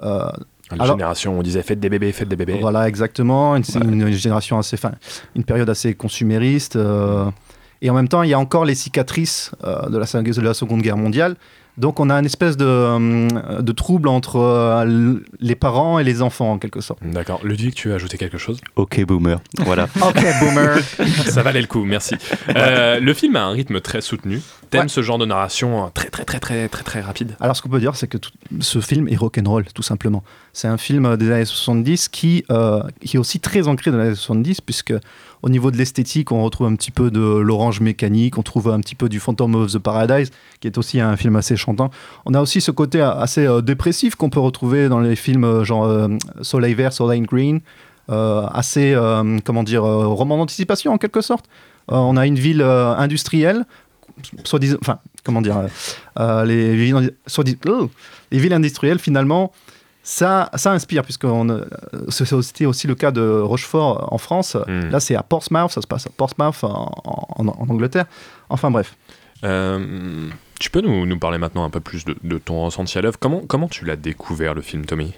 La 0.00 0.86
génération 0.86 1.36
où 1.36 1.38
on 1.38 1.42
disait 1.42 1.62
faites 1.62 1.80
des 1.80 1.88
bébés, 1.90 2.12
faites 2.12 2.28
des 2.28 2.36
bébés. 2.36 2.58
Voilà, 2.60 2.88
exactement. 2.88 3.54
Une, 3.56 3.62
une 3.84 4.10
génération 4.12 4.58
assez, 4.58 4.76
fin, 4.76 4.92
une 5.36 5.44
période 5.44 5.68
assez 5.70 5.94
consumériste. 5.94 6.76
euh, 6.76 7.26
et 7.82 7.90
en 7.90 7.94
même 7.94 8.08
temps, 8.08 8.22
il 8.22 8.30
y 8.30 8.34
a 8.34 8.38
encore 8.38 8.64
les 8.64 8.74
cicatrices 8.74 9.50
euh, 9.64 9.88
de, 9.90 9.98
la, 9.98 10.06
se- 10.06 10.16
de 10.18 10.40
la 10.40 10.54
Seconde 10.54 10.80
Guerre 10.80 10.96
mondiale. 10.96 11.36
Donc, 11.78 12.00
on 12.00 12.10
a 12.10 12.14
une 12.18 12.26
espèce 12.26 12.58
de, 12.58 12.66
euh, 12.66 13.62
de 13.62 13.72
trouble 13.72 14.06
entre 14.08 14.36
euh, 14.36 15.14
les 15.40 15.54
parents 15.54 15.98
et 15.98 16.04
les 16.04 16.20
enfants, 16.20 16.52
en 16.52 16.58
quelque 16.58 16.82
sorte. 16.82 17.00
D'accord. 17.02 17.40
Ludovic, 17.44 17.74
tu 17.74 17.88
veux 17.88 17.94
ajouter 17.94 18.18
quelque 18.18 18.36
chose? 18.36 18.60
Ok, 18.76 19.02
boomer. 19.06 19.40
Voilà. 19.60 19.88
Ok, 20.06 20.22
boomer. 20.40 20.78
Ça 21.24 21.42
valait 21.42 21.62
le 21.62 21.66
coup, 21.66 21.82
merci. 21.84 22.14
Euh, 22.56 23.00
le 23.00 23.14
film 23.14 23.36
a 23.36 23.44
un 23.44 23.52
rythme 23.52 23.80
très 23.80 24.02
soutenu. 24.02 24.42
T'aimes 24.68 24.90
ce 24.90 25.00
genre 25.00 25.16
de 25.18 25.24
narration 25.24 25.90
très 25.94 26.08
très 26.10 26.24
très 26.24 26.40
très 26.40 26.68
très 26.68 26.82
très 26.82 27.00
rapide? 27.00 27.36
Alors, 27.40 27.56
ce 27.56 27.62
qu'on 27.62 27.68
peut 27.70 27.80
dire, 27.80 27.96
c'est 27.96 28.06
que 28.06 28.18
tout- 28.18 28.30
ce 28.60 28.80
film 28.80 29.08
est 29.08 29.16
rock'n'roll, 29.16 29.64
tout 29.74 29.82
simplement. 29.82 30.22
C'est 30.52 30.68
un 30.68 30.76
film 30.78 31.16
des 31.16 31.30
années 31.30 31.44
70 31.46 32.08
qui, 32.10 32.44
euh, 32.50 32.82
qui 33.02 33.16
est 33.16 33.18
aussi 33.20 33.40
très 33.40 33.66
ancré 33.66 33.90
dans 33.90 33.96
les 33.98 34.08
années 34.08 34.14
70, 34.14 34.60
puisque 34.60 34.92
au 35.42 35.48
niveau 35.48 35.70
de 35.70 35.76
l'esthétique, 35.76 36.30
on 36.32 36.42
retrouve 36.44 36.68
un 36.68 36.74
petit 36.76 36.90
peu 36.92 37.10
de 37.10 37.20
l'orange 37.20 37.80
mécanique, 37.80 38.38
on 38.38 38.42
trouve 38.42 38.68
un 38.68 38.80
petit 38.80 38.94
peu 38.94 39.08
du 39.08 39.18
Phantom 39.20 39.54
of 39.56 39.72
the 39.72 39.78
Paradise, 39.78 40.30
qui 40.60 40.68
est 40.68 40.78
aussi 40.78 41.00
un 41.00 41.16
film 41.16 41.36
assez 41.36 41.56
chantant. 41.56 41.90
On 42.26 42.34
a 42.34 42.40
aussi 42.40 42.60
ce 42.60 42.70
côté 42.70 43.00
assez 43.00 43.44
euh, 43.46 43.60
dépressif 43.60 44.14
qu'on 44.14 44.30
peut 44.30 44.40
retrouver 44.40 44.88
dans 44.88 45.00
les 45.00 45.16
films 45.16 45.44
euh, 45.44 45.64
genre 45.64 45.84
euh, 45.84 46.08
Soleil 46.42 46.74
Vert, 46.74 46.92
Soleil 46.92 47.20
Green, 47.22 47.60
euh, 48.10 48.46
assez, 48.52 48.92
euh, 48.94 49.38
comment 49.44 49.62
dire, 49.64 49.84
euh, 49.84 50.06
roman 50.06 50.38
d'anticipation 50.38 50.92
en 50.92 50.98
quelque 50.98 51.20
sorte. 51.20 51.46
Euh, 51.90 51.96
on 51.96 52.16
a 52.16 52.26
une 52.26 52.38
ville 52.38 52.62
euh, 52.62 52.94
industrielle, 52.94 53.64
soi-disant, 54.44 54.78
enfin, 54.80 54.98
comment 55.24 55.42
dire, 55.42 55.56
euh, 55.56 55.68
euh, 56.20 56.42
oh, 56.42 57.88
les 58.30 58.38
villes 58.38 58.52
industrielles, 58.52 58.98
finalement, 58.98 59.52
ça, 60.02 60.50
ça 60.54 60.72
inspire, 60.72 61.02
puisque 61.04 61.24
euh, 61.24 61.64
c'était 62.08 62.66
aussi 62.66 62.86
le 62.86 62.94
cas 62.94 63.10
de 63.12 63.40
Rochefort 63.40 64.12
en 64.12 64.18
France. 64.18 64.56
Là, 64.66 65.00
c'est 65.00 65.14
à 65.14 65.22
Portsmouth, 65.22 65.70
ça 65.70 65.80
se 65.82 65.86
passe 65.86 66.06
à 66.06 66.10
Portsmouth 66.10 66.64
en, 66.64 66.90
en- 67.04 67.46
en 67.46 67.68
Angleterre. 67.70 68.06
Enfin, 68.48 68.70
bref. 68.70 68.96
Euh, 69.44 70.28
tu 70.60 70.70
peux 70.70 70.80
nous, 70.80 71.04
nous 71.06 71.18
parler 71.18 71.38
maintenant 71.38 71.64
un 71.64 71.70
peu 71.70 71.80
plus 71.80 72.04
de, 72.04 72.16
de 72.22 72.38
ton 72.38 72.64
ressenti 72.64 72.96
à 72.98 73.00
l'œuvre 73.02 73.18
comment, 73.18 73.40
comment 73.46 73.68
tu 73.68 73.84
l'as 73.84 73.96
découvert, 73.96 74.54
le 74.54 74.60
film, 74.62 74.84
Tommy? 74.86 75.12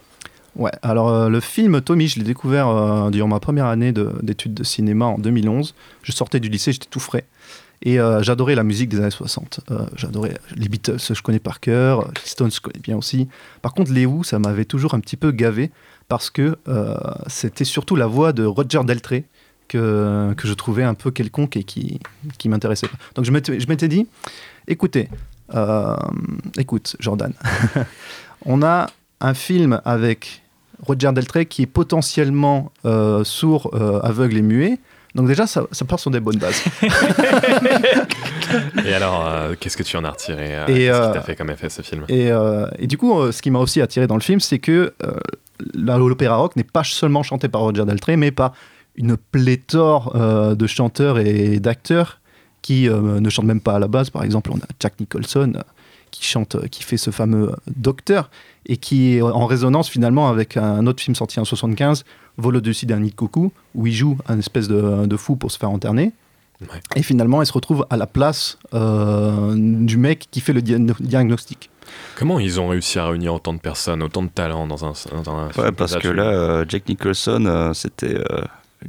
Ouais, 0.57 0.70
alors 0.82 1.09
euh, 1.09 1.28
le 1.28 1.41
film 1.41 1.80
Tommy, 1.80 2.07
je 2.07 2.18
l'ai 2.20 2.24
découvert 2.24 2.68
euh, 2.68 3.11
durant 3.11 3.28
ma 3.28 3.41
première 3.41 3.66
année 3.66 3.91
de- 3.93 4.12
d'études 4.22 4.55
de, 4.55 4.62
cinéma 4.64 5.07
en 5.07 5.18
2011. 5.18 5.74
Je 6.03 6.12
sortais 6.12 6.41
du 6.41 6.49
lycée, 6.49 6.72
j'étais 6.72 6.87
tout 6.89 7.01
frais. 7.01 7.24
Et 7.85 8.01
euh, 8.01 8.22
j'adorais 8.22 8.55
la 8.55 8.64
musique 8.64 8.89
des 8.89 8.99
années 8.99 9.11
60. 9.11 9.61
Euh, 9.70 9.87
j'adorais 9.95 10.35
les 10.57 10.68
Beatles, 10.68 10.97
je 10.99 11.22
connais 11.22 11.39
par 11.39 11.61
cœur. 11.61 12.11
Stones, 12.24 12.51
je 12.51 12.61
connais 12.61 12.80
bien 12.80 12.97
aussi. 12.97 13.28
Par 13.61 13.74
contre, 13.74 13.93
les 13.93 14.07
Who, 14.07 14.24
ça 14.24 14.39
m'avait 14.39 14.64
toujours 14.64 14.95
un 14.95 15.01
petit 15.01 15.16
peu 15.16 15.30
gavé 15.32 15.70
parce 16.09 16.30
que 16.30 16.57
euh, 16.66 16.97
c'était 17.26 17.64
surtout 17.64 17.95
la 17.95 18.07
voix 18.07 18.32
de 18.32 18.45
Roger 18.45 18.80
Daltrey 18.85 19.24
que, 19.68 20.32
que 20.35 20.49
je 20.49 20.55
trouvais 20.55 20.82
un 20.82 20.95
peu 20.95 21.11
quelconque 21.11 21.59
et 21.59 21.64
qui, 21.64 22.01
qui 22.39 22.49
m'intéressait 22.49 22.89
pas. 22.89 22.97
Donc 23.16 23.26
je 23.26 23.30
m'étais 23.30 23.89
dit, 23.89 24.07
écoutez, 24.66 25.11
écoute, 26.59 26.97
Jordan, 27.01 27.35
on 28.47 28.62
a 28.62 28.87
un 29.20 29.35
film 29.35 29.80
avec 29.85 30.43
Roger 30.82 31.12
Daltrey 31.12 31.47
qui 31.47 31.62
est 31.62 31.66
potentiellement 31.66 32.72
sourd, 33.24 33.74
aveugle 34.03 34.39
et 34.39 34.43
muet. 34.43 34.78
Donc 35.15 35.29
déjà, 35.29 35.47
ça, 35.47 35.67
ça 35.71 35.85
part 35.85 36.01
sur 36.01 36.11
des 36.11 36.21
bonnes 36.21 36.39
bases. 36.39 36.65
Et 38.85 38.93
alors, 38.93 39.27
euh, 39.27 39.55
qu'est-ce 39.59 39.77
que 39.77 39.83
tu 39.83 39.97
en 39.97 40.05
as 40.05 40.11
retiré 40.11 40.57
euh, 40.57 40.67
Et, 40.67 40.75
Qu'est-ce 40.75 40.91
euh, 40.91 41.07
qui 41.09 41.12
t'a 41.12 41.21
fait 41.23 41.37
comme 41.37 41.51
effet 41.51 41.69
ce 41.69 41.83
film? 41.83 42.05
Et, 42.09 42.33
euh, 42.33 42.67
et 42.79 42.87
du 42.87 42.99
coup, 42.99 43.19
euh, 43.19 43.33
ce 43.33 43.41
qui 43.41 43.51
m'a 43.51 43.61
aussi 43.61 43.81
attiré 43.81 44.07
dans 44.07 44.17
le 44.17 44.21
film, 44.23 44.41
c'est 44.41 44.59
que 44.59 44.93
euh, 45.05 45.12
l'opéra 45.75 46.37
rock 46.37 46.57
n'est 46.57 46.65
pas 46.65 46.85
seulement 46.85 47.23
chanté 47.23 47.49
par 47.49 47.61
Roger 47.61 47.85
Daltrey, 47.85 48.17
mais 48.17 48.33
par 48.33 48.53
une 48.97 49.17
pléthore 49.17 50.15
euh, 50.15 50.55
de 50.55 50.67
chanteurs 50.67 51.19
et 51.19 51.59
d'acteurs 51.61 52.21
qui 52.62 52.89
euh, 52.89 53.21
ne 53.21 53.31
chantent 53.31 53.47
même 53.47 53.61
pas 53.61 53.75
à 53.75 53.79
la 53.79 53.89
base. 53.89 54.11
Par 54.11 54.23
exemple, 54.25 54.51
on 54.53 54.57
a 54.57 54.67
Jack 54.81 54.99
Nicholson 55.01 55.53
euh, 55.57 55.62
qui 56.11 56.25
chante, 56.25 56.55
euh, 56.55 56.67
qui 56.67 56.83
fait 56.83 56.97
ce 56.97 57.11
fameux 57.11 57.51
euh, 57.51 57.57
docteur 57.77 58.31
et 58.67 58.77
qui 58.79 59.17
est 59.17 59.23
en 59.23 59.47
résonance 59.47 59.89
finalement 59.89 60.29
avec 60.29 60.57
un 60.57 60.87
autre 60.87 61.03
film 61.03 61.15
sorti 61.15 61.39
en 61.39 61.45
75, 61.45 62.05
Vol 62.37 62.57
au-dessus 62.57 62.87
d'un 62.87 63.01
nid 63.01 63.11
de 63.11 63.14
coucou, 63.14 63.53
où 63.74 63.87
il 63.87 63.93
joue 63.95 64.16
un 64.28 64.39
espèce 64.39 64.68
de, 64.68 65.07
de 65.07 65.16
fou 65.16 65.37
pour 65.37 65.51
se 65.53 65.59
faire 65.59 65.70
interner. 65.70 66.12
Et 66.97 67.03
finalement, 67.03 67.43
il 67.43 67.47
se 67.47 67.53
retrouve 67.53 67.87
à 67.91 67.97
la 67.97 68.07
place 68.07 68.59
euh, 68.72 69.55
du 69.57 69.97
mec 69.99 70.28
qui 70.30 70.41
fait 70.41 70.53
le 70.53 70.62
dia- 70.62 70.78
diagnostic. 71.01 71.70
Comment 72.16 72.39
ils 72.41 72.59
ont 72.61 72.68
réussi 72.68 72.99
à 72.99 73.07
réunir 73.09 73.35
autant 73.35 73.53
de 73.53 73.59
personnes, 73.59 74.03
autant 74.03 74.22
de 74.22 74.28
talents 74.28 74.66
dans 74.66 74.85
un, 74.85 74.93
dans 75.24 75.35
un 75.37 75.47
Ouais, 75.49 75.53
film 75.53 75.72
parce 75.72 75.97
que 75.97 76.09
là, 76.09 76.24
euh, 76.24 76.64
Jack 76.68 76.89
Nicholson, 76.89 77.45
euh, 77.47 77.72
c'était 77.74 78.16
euh, 78.16 78.41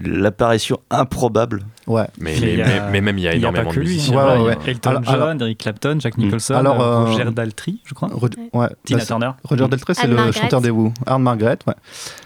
l'apparition 0.01 0.79
improbable. 0.89 1.61
Ouais. 1.87 2.07
Mais, 2.19 2.35
mais, 2.41 2.57
mais- 2.57 2.81
mais 2.91 3.01
même 3.01 3.17
il 3.17 3.21
y 3.23 3.27
a 3.27 3.33
Il 3.33 3.39
n'y 3.39 3.45
a 3.45 3.51
pas 3.51 3.59
énormément 3.59 3.69
que 3.71 3.75
de 3.75 3.81
lui. 3.85 3.93
musiciens. 3.93 4.15
Ouais, 4.17 4.37
ouais, 4.41 4.45
ouais. 4.47 4.57
Elton 4.67 4.89
Alors- 4.89 5.03
John, 5.03 5.13
alors- 5.21 5.41
Eric 5.41 5.57
Clapton, 5.59 5.97
Jack 5.99 6.17
Nicholson, 6.17 6.53
Alors, 6.55 6.81
euh, 6.81 6.85
euh, 6.85 7.05
Roger 7.05 7.31
Daltrey, 7.31 7.75
je 7.85 7.93
crois. 7.93 8.09
Rog- 8.09 8.35
ouais, 8.53 8.67
Tina 8.83 8.99
bah, 8.99 9.05
Turner. 9.05 9.31
Roger 9.43 9.67
Daltrey, 9.67 9.93
c'est 9.93 10.07
le 10.07 10.15
Margaret. 10.15 10.39
chanteur 10.41 10.61
des 10.61 10.69
Who. 10.71 10.91
Arne 11.05 11.23
Margaret, 11.23 11.59
ouais. 11.67 11.73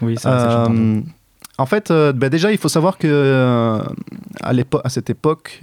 Oui, 0.02 0.14
c'est 0.18 0.28
Euh, 0.28 1.00
En 1.58 1.66
fait, 1.66 1.90
euh, 1.90 2.12
bah, 2.12 2.28
déjà, 2.30 2.52
il 2.52 2.58
faut 2.58 2.68
savoir 2.70 2.96
que 2.96 3.06
euh, 3.06 3.80
à, 4.42 4.88
cette 4.88 5.10
époque, 5.10 5.60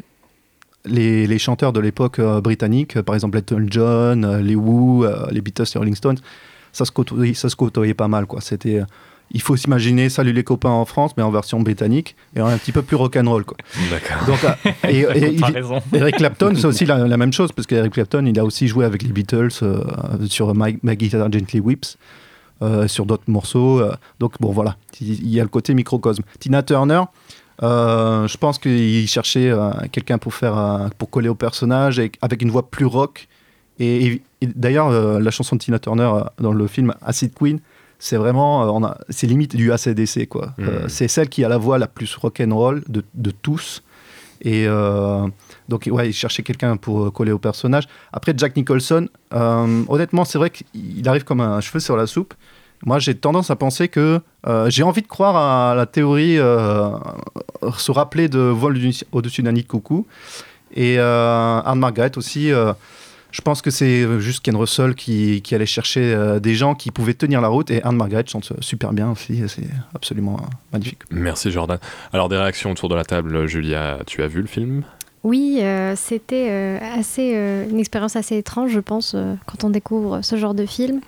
les, 0.85 1.25
les 1.27 1.39
chanteurs 1.39 1.73
de 1.73 1.79
l'époque 1.79 2.19
euh, 2.19 2.39
britannique, 2.39 3.01
par 3.01 3.15
exemple 3.15 3.37
Elton 3.37 3.65
John, 3.69 4.23
euh, 4.23 4.41
les 4.41 4.55
Who, 4.55 5.03
euh, 5.05 5.25
les 5.31 5.41
Beatles, 5.41 5.63
les 5.73 5.79
Rolling 5.79 5.95
Stones, 5.95 6.17
ça 6.71 6.85
se 6.85 6.91
côtoyait, 6.91 7.33
ça 7.33 7.49
se 7.49 7.55
côtoyait 7.55 7.95
pas 7.95 8.07
mal. 8.07 8.27
Quoi. 8.27 8.41
C'était, 8.41 8.79
euh, 8.81 8.85
il 9.32 9.41
faut 9.41 9.55
s'imaginer 9.57 10.09
Salut 10.09 10.34
les 10.34 10.43
copains 10.43 10.69
en 10.69 10.86
France, 10.86 11.11
mais 11.17 11.23
en 11.23 11.32
version 11.32 11.59
britannique, 11.59 12.15
et 12.36 12.39
un 12.39 12.57
petit 12.57 12.71
peu 12.71 12.82
plus 12.82 12.95
rock'n'roll. 12.95 13.43
Quoi. 13.45 13.57
D'accord. 13.91 14.55
Euh, 14.86 14.89
et, 14.89 15.34
il-. 15.34 15.43
Eric 15.97 16.15
Clapton, 16.17 16.53
c'est 16.55 16.65
aussi 16.65 16.86
la, 16.86 17.07
la 17.07 17.17
même 17.17 17.34
chose, 17.34 17.51
parce 17.51 17.67
qu'Eric 17.67 17.93
Clapton, 17.93 18.25
il 18.25 18.39
a 18.39 18.45
aussi 18.45 18.67
joué 18.67 18.86
avec 18.86 19.03
les 19.03 19.09
Beatles 19.11 19.49
euh, 19.63 19.84
sur 20.28 20.53
My, 20.55 20.78
My 20.84 20.95
Guitar 20.95 21.32
Gently 21.32 21.59
Whips, 21.59 21.97
euh, 22.61 22.88
sur 22.88 23.05
d'autres 23.05 23.23
morceaux. 23.28 23.80
euh, 23.82 23.93
donc 24.19 24.34
bon, 24.39 24.51
voilà, 24.51 24.78
il 25.01 25.28
y 25.30 25.39
a 25.39 25.43
le 25.43 25.49
côté 25.49 25.73
microcosme. 25.73 26.23
Tina 26.39 26.63
Turner, 26.63 27.01
Euh, 27.63 28.28
je 28.28 28.38
pense 28.38 28.59
qu'il 28.59 29.07
cherchait 29.07 29.49
euh, 29.49 29.71
quelqu'un 29.91 30.19
pour 30.19 30.34
faire 30.36 30.55
euh, 30.55 30.88
pour 30.99 31.09
coller 31.09 31.28
au 31.30 31.34
personnage 31.36 31.97
et 31.97 32.11
avec 32.21 32.43
une 32.43 32.51
voix 32.51 32.69
plus 32.69 32.86
rock. 32.86 33.28
Et, 33.80 34.05
et- 34.05 34.21
et 34.41 34.45
d'ailleurs, 34.45 34.89
euh, 34.89 35.19
la 35.19 35.32
chanson 35.32 35.55
de 35.55 35.61
Tina 35.61 35.80
Turner 35.80 36.03
euh, 36.13 36.21
dans 36.39 36.53
le 36.53 36.67
film 36.67 36.93
Acid 37.01 37.34
Queen, 37.34 37.59
c'est 37.99 38.17
vraiment, 38.17 38.63
euh, 38.63 38.67
on 38.67 38.83
a- 38.83 38.97
c'est 39.09 39.27
limite 39.27 39.55
du 39.55 39.71
ACDC 39.71 40.27
quoi. 40.27 40.53
Euh, 40.59 40.87
c'est 40.87 41.07
celle 41.07 41.29
qui 41.29 41.43
a 41.43 41.49
la 41.49 41.57
voix 41.57 41.77
la 41.77 41.87
plus 41.87 42.15
rock 42.15 42.41
and 42.45 42.55
roll 42.55 42.83
de, 42.87 43.03
de 43.13 43.31
tous. 43.31 43.83
Et 44.41 44.65
euh, 44.67 45.25
donc 45.67 45.87
ouais, 45.91 46.09
il 46.09 46.13
cherchait 46.13 46.43
quelqu'un 46.43 46.77
pour 46.77 47.11
coller 47.11 47.31
au 47.31 47.39
personnage. 47.39 47.85
Après 48.13 48.33
Jack 48.37 48.55
Nicholson, 48.55 49.07
honnêtement, 49.31 50.25
c'est 50.25 50.37
vrai 50.37 50.51
qu'il 50.51 51.07
arrive 51.09 51.23
comme 51.23 51.41
un 51.41 51.59
cheveu 51.61 51.79
sur 51.79 51.97
la 51.97 52.05
soupe. 52.05 52.33
Moi, 52.85 52.99
j'ai 52.99 53.15
tendance 53.15 53.49
à 53.49 53.55
penser 53.55 53.87
que 53.87 54.19
j'ai 54.67 54.83
envie 54.83 55.01
de 55.01 55.07
croire 55.07 55.35
à 55.35 55.73
la 55.73 55.87
théorie 55.87 56.35
se 57.77 57.91
rappeler 57.91 58.29
de 58.29 58.37
vol 58.39 58.77
au-dessus 59.11 59.41
d'un 59.41 59.53
nid 59.53 59.63
de 59.63 59.67
coucou. 59.67 60.05
Et 60.75 60.99
Anne 60.99 61.79
Margaret 61.79 62.11
aussi, 62.17 62.51
je 63.32 63.41
pense 63.41 63.61
que 63.61 63.69
c'est 63.69 64.19
juste 64.19 64.43
Ken 64.43 64.55
Russell 64.55 64.95
qui, 64.95 65.41
qui 65.41 65.53
allait 65.55 65.65
chercher 65.65 66.13
euh, 66.13 66.39
des 66.39 66.55
gens 66.55 66.75
qui 66.75 66.91
pouvaient 66.91 67.13
tenir 67.13 67.41
la 67.41 67.49
route. 67.49 67.69
Et 67.71 67.84
Anne 67.84 67.95
Margaret 67.97 68.23
chante 68.28 68.51
super 68.61 68.93
bien 68.93 69.11
aussi, 69.11 69.43
c'est 69.47 69.67
absolument 69.93 70.38
euh, 70.41 70.45
magnifique. 70.73 70.99
Merci 71.11 71.51
Jordan. 71.51 71.78
Alors 72.13 72.30
des 72.30 72.38
réactions 72.38 72.71
autour 72.71 72.89
de 72.89 72.95
la 72.95 73.03
table, 73.05 73.45
Julia, 73.47 73.99
tu 74.07 74.23
as 74.23 74.28
vu 74.28 74.41
le 74.41 74.47
film? 74.47 74.84
Oui, 75.23 75.59
euh, 75.61 75.93
c'était 75.97 76.47
euh, 76.49 76.80
assez 76.97 77.34
euh, 77.36 77.69
une 77.69 77.80
expérience 77.80 78.15
assez 78.15 78.38
étrange, 78.38 78.71
je 78.71 78.80
pense, 78.80 79.13
euh, 79.13 79.34
quand 79.45 79.63
on 79.65 79.69
découvre 79.69 80.21
ce 80.21 80.38
genre 80.38 80.53
de 80.53 80.65
film. 80.65 81.01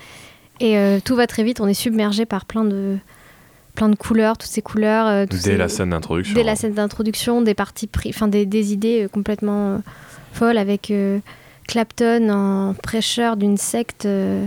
Et 0.60 0.78
euh, 0.78 1.00
tout 1.04 1.16
va 1.16 1.26
très 1.26 1.44
vite, 1.44 1.62
on 1.62 1.68
est 1.68 1.74
submergé 1.74 2.26
par 2.26 2.46
plein 2.46 2.66
de 2.66 2.98
plein 3.76 3.88
de 3.88 3.96
couleurs, 3.96 4.38
toutes 4.38 4.50
ces 4.50 4.62
couleurs. 4.62 5.08
euh, 5.08 5.26
Dès 5.26 5.38
ces- 5.38 5.58
la 5.58 5.70
scène 5.70 5.92
d'introduction. 5.92 6.36
Dès 6.36 6.44
la 6.44 6.58
scène 6.58 6.74
d'introduction, 6.74 7.42
des 7.42 7.54
parties 7.54 7.88
pris, 7.88 8.10
enfin 8.10 8.28
des, 8.28 8.46
des 8.46 8.74
idées 8.74 9.04
euh, 9.06 9.08
complètement 9.08 9.76
euh, 9.76 9.78
folles 10.34 10.58
avec 10.58 10.92
euh, 10.92 11.20
Clapton 11.70 12.30
en 12.30 12.74
prêcheur 12.74 13.38
d'une 13.38 13.58
secte. 13.58 14.06
euh, 14.06 14.46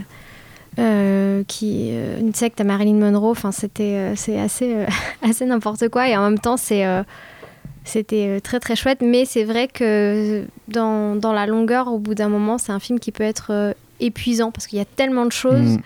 euh, 0.79 1.45
qui 1.47 1.91
euh, 1.93 2.19
une 2.19 2.33
secte 2.33 2.59
à 2.63 2.65
Marilyn 2.65 2.95
Monroe 2.95 3.35
c'était 3.53 4.15
c'est 4.17 4.41
assez 4.41 4.75
assez 5.23 5.45
n'importe 5.45 5.91
quoi 5.91 6.09
et 6.09 6.17
en 6.17 6.23
même 6.23 6.39
temps 6.39 6.57
c'était 6.57 8.41
très 8.41 8.59
très 8.59 8.75
chouette 8.75 9.03
mais 9.03 9.27
c'est 9.27 9.45
vrai 9.45 9.69
que 9.69 10.47
dans, 10.69 11.33
la 11.35 11.45
longueur 11.45 11.89
au 11.89 11.99
bout 11.99 12.15
d'un 12.15 12.31
moment 12.31 12.57
c'est 12.57 12.73
un 12.73 12.79
film 12.79 12.99
qui 13.01 13.13
peut 13.13 13.23
être 13.23 13.75
épuisant 14.01 14.51
parce 14.51 14.67
qu'il 14.67 14.79
y 14.79 14.83
a 14.83 14.87
tellement 14.87 15.27
de 15.27 15.33
choses 15.33 15.77
Mm. 15.77 15.83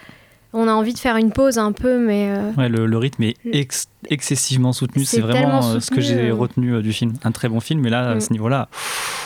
On 0.56 0.68
a 0.68 0.72
envie 0.72 0.92
de 0.94 0.98
faire 0.98 1.16
une 1.16 1.30
pause 1.32 1.58
un 1.58 1.72
peu 1.72 1.98
mais 1.98 2.30
euh, 2.30 2.50
Ouais, 2.56 2.68
le, 2.68 2.86
le 2.86 2.98
rythme 2.98 3.22
est 3.24 3.36
ex- 3.44 3.86
excessivement 4.08 4.72
soutenu. 4.72 5.04
C'est 5.04 5.20
vraiment 5.20 5.60
euh, 5.70 5.80
ce 5.80 5.90
que 5.90 6.00
j'ai 6.00 6.30
euh. 6.30 6.34
retenu 6.34 6.74
euh, 6.74 6.82
du 6.82 6.92
film. 6.92 7.12
Un 7.24 7.32
très 7.32 7.48
bon 7.48 7.60
film, 7.60 7.80
mais 7.80 7.90
là, 7.90 8.14
Mm. 8.14 8.16
à 8.16 8.20
ce 8.20 8.32
niveau-là, 8.32 8.68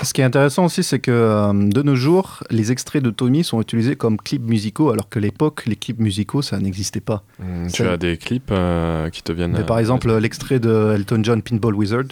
Ce 0.03 0.13
qui 0.13 0.21
est 0.21 0.25
intéressant 0.25 0.65
aussi, 0.65 0.83
c'est 0.83 0.99
que 0.99 1.11
euh, 1.11 1.53
de 1.53 1.83
nos 1.83 1.95
jours, 1.95 2.43
les 2.51 2.73
extraits 2.73 3.03
de 3.03 3.11
Tommy 3.11 3.45
sont 3.45 3.61
utilisés 3.61 3.97
comme 3.97 4.17
clips 4.17 4.43
musicaux, 4.47 4.91
alors 4.91 5.09
que 5.09 5.19
à 5.19 5.23
l'époque, 5.23 5.63
les 5.67 5.77
clips 5.77 6.01
musicaux, 6.01 6.43
ça 6.43 6.59
n'existait 6.59 7.01
pas. 7.01 7.23
Hmm, 7.39 7.69
Tu 7.73 7.87
as 7.87 7.97
des 7.97 8.17
clips 8.17 8.51
euh, 8.51 9.09
qui 9.11 9.23
te 9.23 9.33
viennent. 9.33 9.53
Mais 9.53 9.65
par 9.65 9.79
exemple, 9.79 10.13
l'extrait 10.19 10.59
de 10.59 10.93
Elton 10.97 11.21
John 11.23 11.43
Pinball 11.43 11.75
Wizard, 11.75 12.05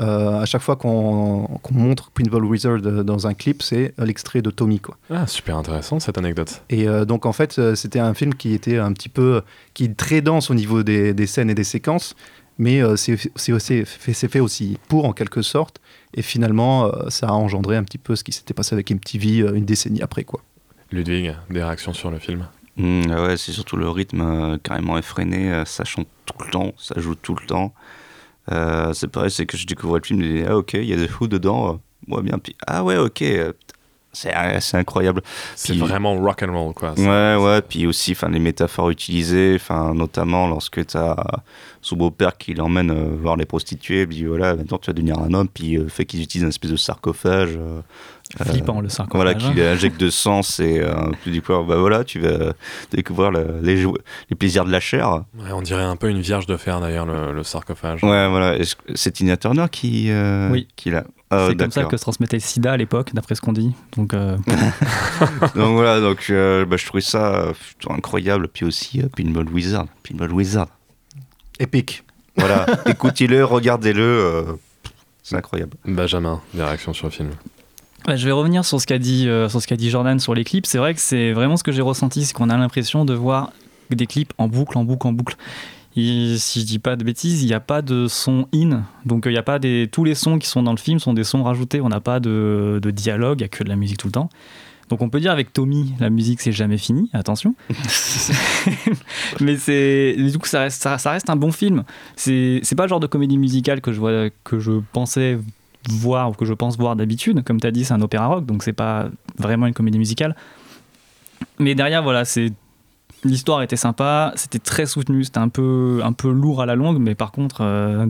euh, 0.00 0.40
à 0.40 0.46
chaque 0.46 0.62
fois 0.62 0.76
qu'on 0.76 1.46
qu'on 1.62 1.74
montre 1.74 2.10
Pinball 2.10 2.44
Wizard 2.44 2.80
euh, 2.84 3.02
dans 3.02 3.26
un 3.26 3.34
clip, 3.34 3.62
c'est 3.62 3.94
euh, 3.98 4.04
l'extrait 4.04 4.42
de 4.42 4.50
Tommy. 4.50 4.80
Quoi. 4.80 4.96
Ah, 5.10 5.26
super 5.26 5.56
intéressant 5.56 6.00
cette 6.00 6.18
anecdote. 6.18 6.62
Et 6.70 6.88
euh, 6.88 7.04
donc 7.04 7.26
en 7.26 7.32
fait, 7.32 7.60
c'était 7.74 8.00
un 8.00 8.14
film 8.14 8.34
qui 8.34 8.52
était 8.52 8.78
un 8.78 8.92
petit 8.92 9.08
peu, 9.08 9.42
qui 9.74 9.84
est 9.84 9.96
très 9.96 10.20
dense 10.20 10.50
au 10.50 10.54
niveau 10.54 10.82
des, 10.82 11.14
des 11.14 11.26
scènes 11.26 11.50
et 11.50 11.54
des 11.54 11.64
séquences, 11.64 12.14
mais 12.58 12.82
euh, 12.82 12.96
c'est 12.96 13.16
fait, 13.16 14.28
fait 14.28 14.40
aussi 14.40 14.78
pour 14.88 15.04
en 15.04 15.12
quelque 15.12 15.42
sorte. 15.42 15.80
Et 16.14 16.22
finalement, 16.22 16.86
euh, 16.86 17.10
ça 17.10 17.28
a 17.28 17.32
engendré 17.32 17.76
un 17.76 17.84
petit 17.84 17.98
peu 17.98 18.16
ce 18.16 18.24
qui 18.24 18.32
s'était 18.32 18.54
passé 18.54 18.74
avec 18.74 18.90
MTV 18.90 19.40
euh, 19.40 19.54
une 19.54 19.64
décennie 19.64 20.02
après, 20.02 20.24
quoi. 20.24 20.40
Ludwig, 20.90 21.34
des 21.50 21.62
réactions 21.62 21.92
sur 21.92 22.10
le 22.10 22.18
film? 22.18 22.46
Ah 22.78 23.22
ouais, 23.22 23.36
c'est 23.36 23.52
surtout 23.52 23.76
le 23.76 23.88
rythme 23.88 24.20
euh, 24.20 24.58
carrément 24.62 24.98
effréné, 24.98 25.52
euh, 25.52 25.64
ça 25.64 25.84
chante 25.84 26.08
tout 26.26 26.44
le 26.44 26.50
temps, 26.50 26.72
ça 26.76 27.00
joue 27.00 27.14
tout 27.14 27.34
le 27.34 27.46
temps. 27.46 27.72
Euh, 28.52 28.92
c'est 28.92 29.08
pareil, 29.08 29.30
c'est 29.30 29.46
que 29.46 29.56
je 29.56 29.66
découvrais 29.66 30.00
le 30.00 30.06
film, 30.06 30.22
je 30.22 30.26
dis, 30.28 30.44
ah 30.48 30.56
ok, 30.56 30.74
il 30.74 30.84
y 30.84 30.92
a 30.92 30.96
The 31.06 31.10
Who 31.20 31.26
dedans, 31.28 31.68
euh, 31.74 31.76
moi 32.06 32.22
bien, 32.22 32.38
puis 32.38 32.54
ah 32.66 32.84
ouais, 32.84 32.96
ok, 32.96 33.22
euh, 33.22 33.52
c'est 34.12 34.32
incroyable. 34.76 35.20
C'est 35.56 35.72
Puis- 35.74 35.80
vraiment 35.80 36.16
rock 36.16 36.42
and 36.42 36.52
roll 36.52 36.72
quoi. 36.72 36.94
Ouais, 36.96 37.36
ouais, 37.36 37.60
puis 37.60 37.86
aussi 37.86 38.12
enfin, 38.12 38.30
les 38.30 38.38
métaphores 38.38 38.88
utilisées, 38.90 39.52
enfin, 39.56 39.92
notamment 39.94 40.46
lorsque 40.48 40.86
tu 40.86 40.96
as 40.96 41.16
son 41.82 41.96
beau-père 41.96 42.38
qui 42.38 42.54
l'emmène 42.54 42.90
euh, 42.90 43.16
voir 43.20 43.36
les 43.36 43.44
prostituées, 43.44 44.02
il 44.02 44.08
dit 44.08 44.24
voilà, 44.24 44.54
maintenant 44.56 44.78
tu 44.78 44.86
vas 44.86 44.94
devenir 44.94 45.18
un 45.18 45.34
homme, 45.34 45.48
puis 45.48 45.76
euh, 45.76 45.88
fait 45.88 46.06
qu'ils 46.06 46.22
utilisent 46.22 46.44
une 46.44 46.48
espèce 46.48 46.70
de 46.70 46.76
sarcophage. 46.76 47.58
Euh, 48.40 48.44
Flippant, 48.44 48.80
le 48.80 48.88
sarcophage. 48.88 49.16
Voilà, 49.16 49.34
qui 49.34 49.60
injecte 49.60 50.00
de 50.00 50.10
sang, 50.10 50.42
c'est. 50.42 50.80
Euh, 50.80 50.94
tu 51.24 51.40
quoi 51.42 51.64
Bah 51.66 51.76
voilà, 51.76 52.04
tu 52.04 52.18
vas 52.20 52.52
découvrir 52.90 53.30
le- 53.30 53.60
les, 53.62 53.84
plaisirs 54.36 54.64
de 54.64 54.70
la 54.72 54.80
chair. 54.80 55.22
Ouais, 55.38 55.52
on 55.52 55.62
dirait 55.62 55.82
un 55.84 55.96
peu 55.96 56.10
une 56.10 56.20
vierge 56.20 56.46
de 56.46 56.56
fer 56.56 56.80
d'ailleurs, 56.80 57.06
le, 57.06 57.32
le 57.32 57.42
sarcophage. 57.44 58.02
Ouais, 58.02 58.28
voilà, 58.28 58.56
c'est 58.94 59.12
Tina 59.12 59.36
Turner 59.36 59.66
qui, 59.70 60.10
euh, 60.10 60.50
Oui. 60.50 60.66
qui 60.76 60.90
l'a? 60.90 61.04
Ah, 61.30 61.46
c'est 61.50 61.56
comme 61.56 61.72
ça 61.72 61.84
que 61.84 61.96
se 61.96 62.02
transmettait 62.02 62.36
le 62.36 62.40
sida 62.40 62.72
à 62.72 62.76
l'époque, 62.76 63.10
d'après 63.12 63.34
ce 63.34 63.40
qu'on 63.40 63.52
dit. 63.52 63.72
Donc, 63.96 64.14
euh, 64.14 64.36
donc 65.54 65.74
voilà, 65.74 66.00
donc 66.00 66.26
euh, 66.30 66.64
bah, 66.64 66.76
je 66.76 66.86
trouvais 66.86 67.00
ça 67.00 67.34
euh, 67.34 67.52
incroyable. 67.90 68.48
Puis 68.48 68.64
aussi 68.64 69.00
euh, 69.02 69.08
Pinball 69.16 69.48
Wizard. 69.48 69.86
Pinball 70.08 70.32
Wizard. 70.32 70.68
Épique. 71.58 72.04
Voilà, 72.36 72.66
écoutez-le, 72.86 73.44
regardez-le. 73.44 74.02
euh, 74.02 74.42
c'est 75.22 75.34
incroyable. 75.36 75.72
Benjamin, 75.84 76.40
des 76.54 76.62
réactions 76.62 76.92
sur 76.92 77.06
le 77.06 77.12
film 77.12 77.30
je 78.08 78.24
vais 78.24 78.32
revenir 78.32 78.64
sur 78.64 78.80
ce 78.80 78.86
qu'a 78.86 78.98
dit, 78.98 79.28
euh, 79.28 79.48
sur 79.48 79.60
ce 79.60 79.66
qu'a 79.66 79.76
dit 79.76 79.90
Jordan 79.90 80.18
sur 80.20 80.34
les 80.34 80.44
clips. 80.44 80.66
C'est 80.66 80.78
vrai 80.78 80.94
que 80.94 81.00
c'est 81.00 81.32
vraiment 81.32 81.56
ce 81.56 81.64
que 81.64 81.72
j'ai 81.72 81.82
ressenti, 81.82 82.24
c'est 82.24 82.32
qu'on 82.32 82.50
a 82.50 82.56
l'impression 82.56 83.04
de 83.04 83.14
voir 83.14 83.52
des 83.90 84.06
clips 84.06 84.32
en 84.38 84.48
boucle, 84.48 84.78
en 84.78 84.84
boucle, 84.84 85.06
en 85.06 85.12
boucle. 85.12 85.36
Et 85.96 86.36
si 86.38 86.60
je 86.60 86.66
dis 86.66 86.78
pas 86.78 86.94
de 86.96 87.04
bêtises, 87.04 87.42
il 87.42 87.46
n'y 87.46 87.54
a 87.54 87.60
pas 87.60 87.80
de 87.80 88.06
son 88.06 88.48
in, 88.54 88.82
donc 89.06 89.26
euh, 89.26 89.32
il 89.32 89.34
y 89.34 89.38
a 89.38 89.42
pas 89.42 89.58
des 89.58 89.88
tous 89.90 90.04
les 90.04 90.14
sons 90.14 90.38
qui 90.38 90.46
sont 90.46 90.62
dans 90.62 90.72
le 90.72 90.78
film 90.78 90.98
sont 90.98 91.14
des 91.14 91.24
sons 91.24 91.42
rajoutés. 91.42 91.80
On 91.80 91.88
n'a 91.88 92.00
pas 92.00 92.20
de, 92.20 92.80
de 92.82 92.90
dialogue, 92.90 93.40
il 93.40 93.42
y 93.42 93.46
a 93.46 93.48
que 93.48 93.64
de 93.64 93.68
la 93.68 93.76
musique 93.76 93.98
tout 93.98 94.08
le 94.08 94.12
temps. 94.12 94.28
Donc 94.88 95.02
on 95.02 95.08
peut 95.08 95.18
dire 95.18 95.32
avec 95.32 95.52
Tommy, 95.52 95.94
la 95.98 96.10
musique 96.10 96.40
c'est 96.40 96.52
jamais 96.52 96.78
fini, 96.78 97.10
attention. 97.12 97.54
mais 99.40 99.56
c'est 99.56 100.14
du 100.16 100.38
coup 100.38 100.46
ça 100.46 100.60
reste, 100.60 100.80
ça, 100.82 100.98
ça 100.98 101.12
reste 101.12 101.28
un 101.30 101.36
bon 101.36 101.50
film. 101.50 101.82
C'est 102.14 102.60
c'est 102.62 102.76
pas 102.76 102.84
le 102.84 102.88
genre 102.88 103.00
de 103.00 103.06
comédie 103.06 103.38
musicale 103.38 103.80
que 103.80 103.92
je 103.92 103.98
vois 103.98 104.28
que 104.44 104.60
je 104.60 104.72
pensais 104.92 105.38
voir 105.88 106.30
ou 106.30 106.32
que 106.32 106.44
je 106.44 106.54
pense 106.54 106.76
voir 106.76 106.96
d'habitude. 106.96 107.42
Comme 107.44 107.60
tu 107.60 107.66
as 107.66 107.70
dit, 107.70 107.84
c'est 107.84 107.94
un 107.94 108.00
opéra 108.00 108.26
rock, 108.26 108.46
donc 108.46 108.62
c'est 108.62 108.72
pas 108.72 109.08
vraiment 109.38 109.66
une 109.66 109.74
comédie 109.74 109.98
musicale. 109.98 110.36
Mais 111.58 111.74
derrière, 111.74 112.02
voilà, 112.02 112.24
c'est 112.24 112.52
l'histoire 113.24 113.62
était 113.62 113.76
sympa, 113.76 114.32
c'était 114.36 114.58
très 114.58 114.86
soutenu, 114.86 115.24
c'était 115.24 115.38
un 115.38 115.48
peu 115.48 116.00
un 116.02 116.12
peu 116.12 116.30
lourd 116.30 116.62
à 116.62 116.66
la 116.66 116.74
longue, 116.74 116.98
mais 116.98 117.14
par 117.14 117.32
contre, 117.32 117.62
euh, 117.62 118.06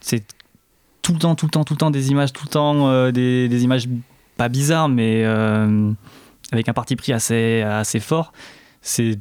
c'est 0.00 0.24
tout 1.02 1.12
le 1.12 1.18
temps, 1.18 1.34
tout 1.34 1.46
le 1.46 1.50
temps, 1.50 1.64
tout 1.64 1.74
le 1.74 1.78
temps 1.78 1.90
des 1.90 2.10
images, 2.10 2.32
tout 2.32 2.44
le 2.44 2.50
temps 2.50 2.88
euh, 2.88 3.10
des, 3.12 3.48
des 3.48 3.64
images 3.64 3.88
pas 4.36 4.48
bizarres, 4.48 4.88
mais 4.88 5.22
euh, 5.24 5.92
avec 6.52 6.68
un 6.68 6.72
parti 6.72 6.96
pris 6.96 7.12
assez 7.12 7.62
assez 7.62 8.00
fort. 8.00 8.32
C'est 8.82 9.18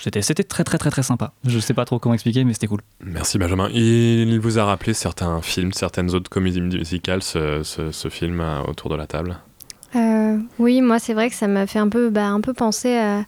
c'était 0.00 0.22
c'était 0.22 0.44
très 0.44 0.64
très 0.64 0.78
très 0.78 0.90
très 0.90 1.02
sympa. 1.02 1.32
Je 1.46 1.58
sais 1.58 1.74
pas 1.74 1.84
trop 1.84 1.98
comment 1.98 2.14
expliquer, 2.14 2.44
mais 2.44 2.52
c'était 2.52 2.66
cool. 2.66 2.80
Merci 3.04 3.38
Benjamin. 3.38 3.68
Il 3.72 4.38
vous 4.40 4.58
a 4.58 4.64
rappelé 4.64 4.94
certains 4.94 5.40
films, 5.42 5.72
certaines 5.72 6.14
autres 6.14 6.30
comédies 6.30 6.60
musicales, 6.60 7.22
ce, 7.22 7.62
ce- 7.62 7.92
ce 7.92 8.08
film 8.08 8.40
euh, 8.40 8.60
autour 8.68 8.90
de 8.90 8.96
la 8.96 9.06
table? 9.06 9.38
Euh, 9.96 10.38
oui, 10.58 10.80
moi 10.80 10.98
c'est 10.98 11.14
vrai 11.14 11.28
que 11.30 11.36
ça 11.36 11.46
m'a 11.46 11.66
fait 11.66 11.78
un 11.78 11.88
peu, 11.88 12.10
bah, 12.10 12.26
un 12.26 12.40
peu 12.40 12.52
penser 12.52 12.96
à, 12.96 13.24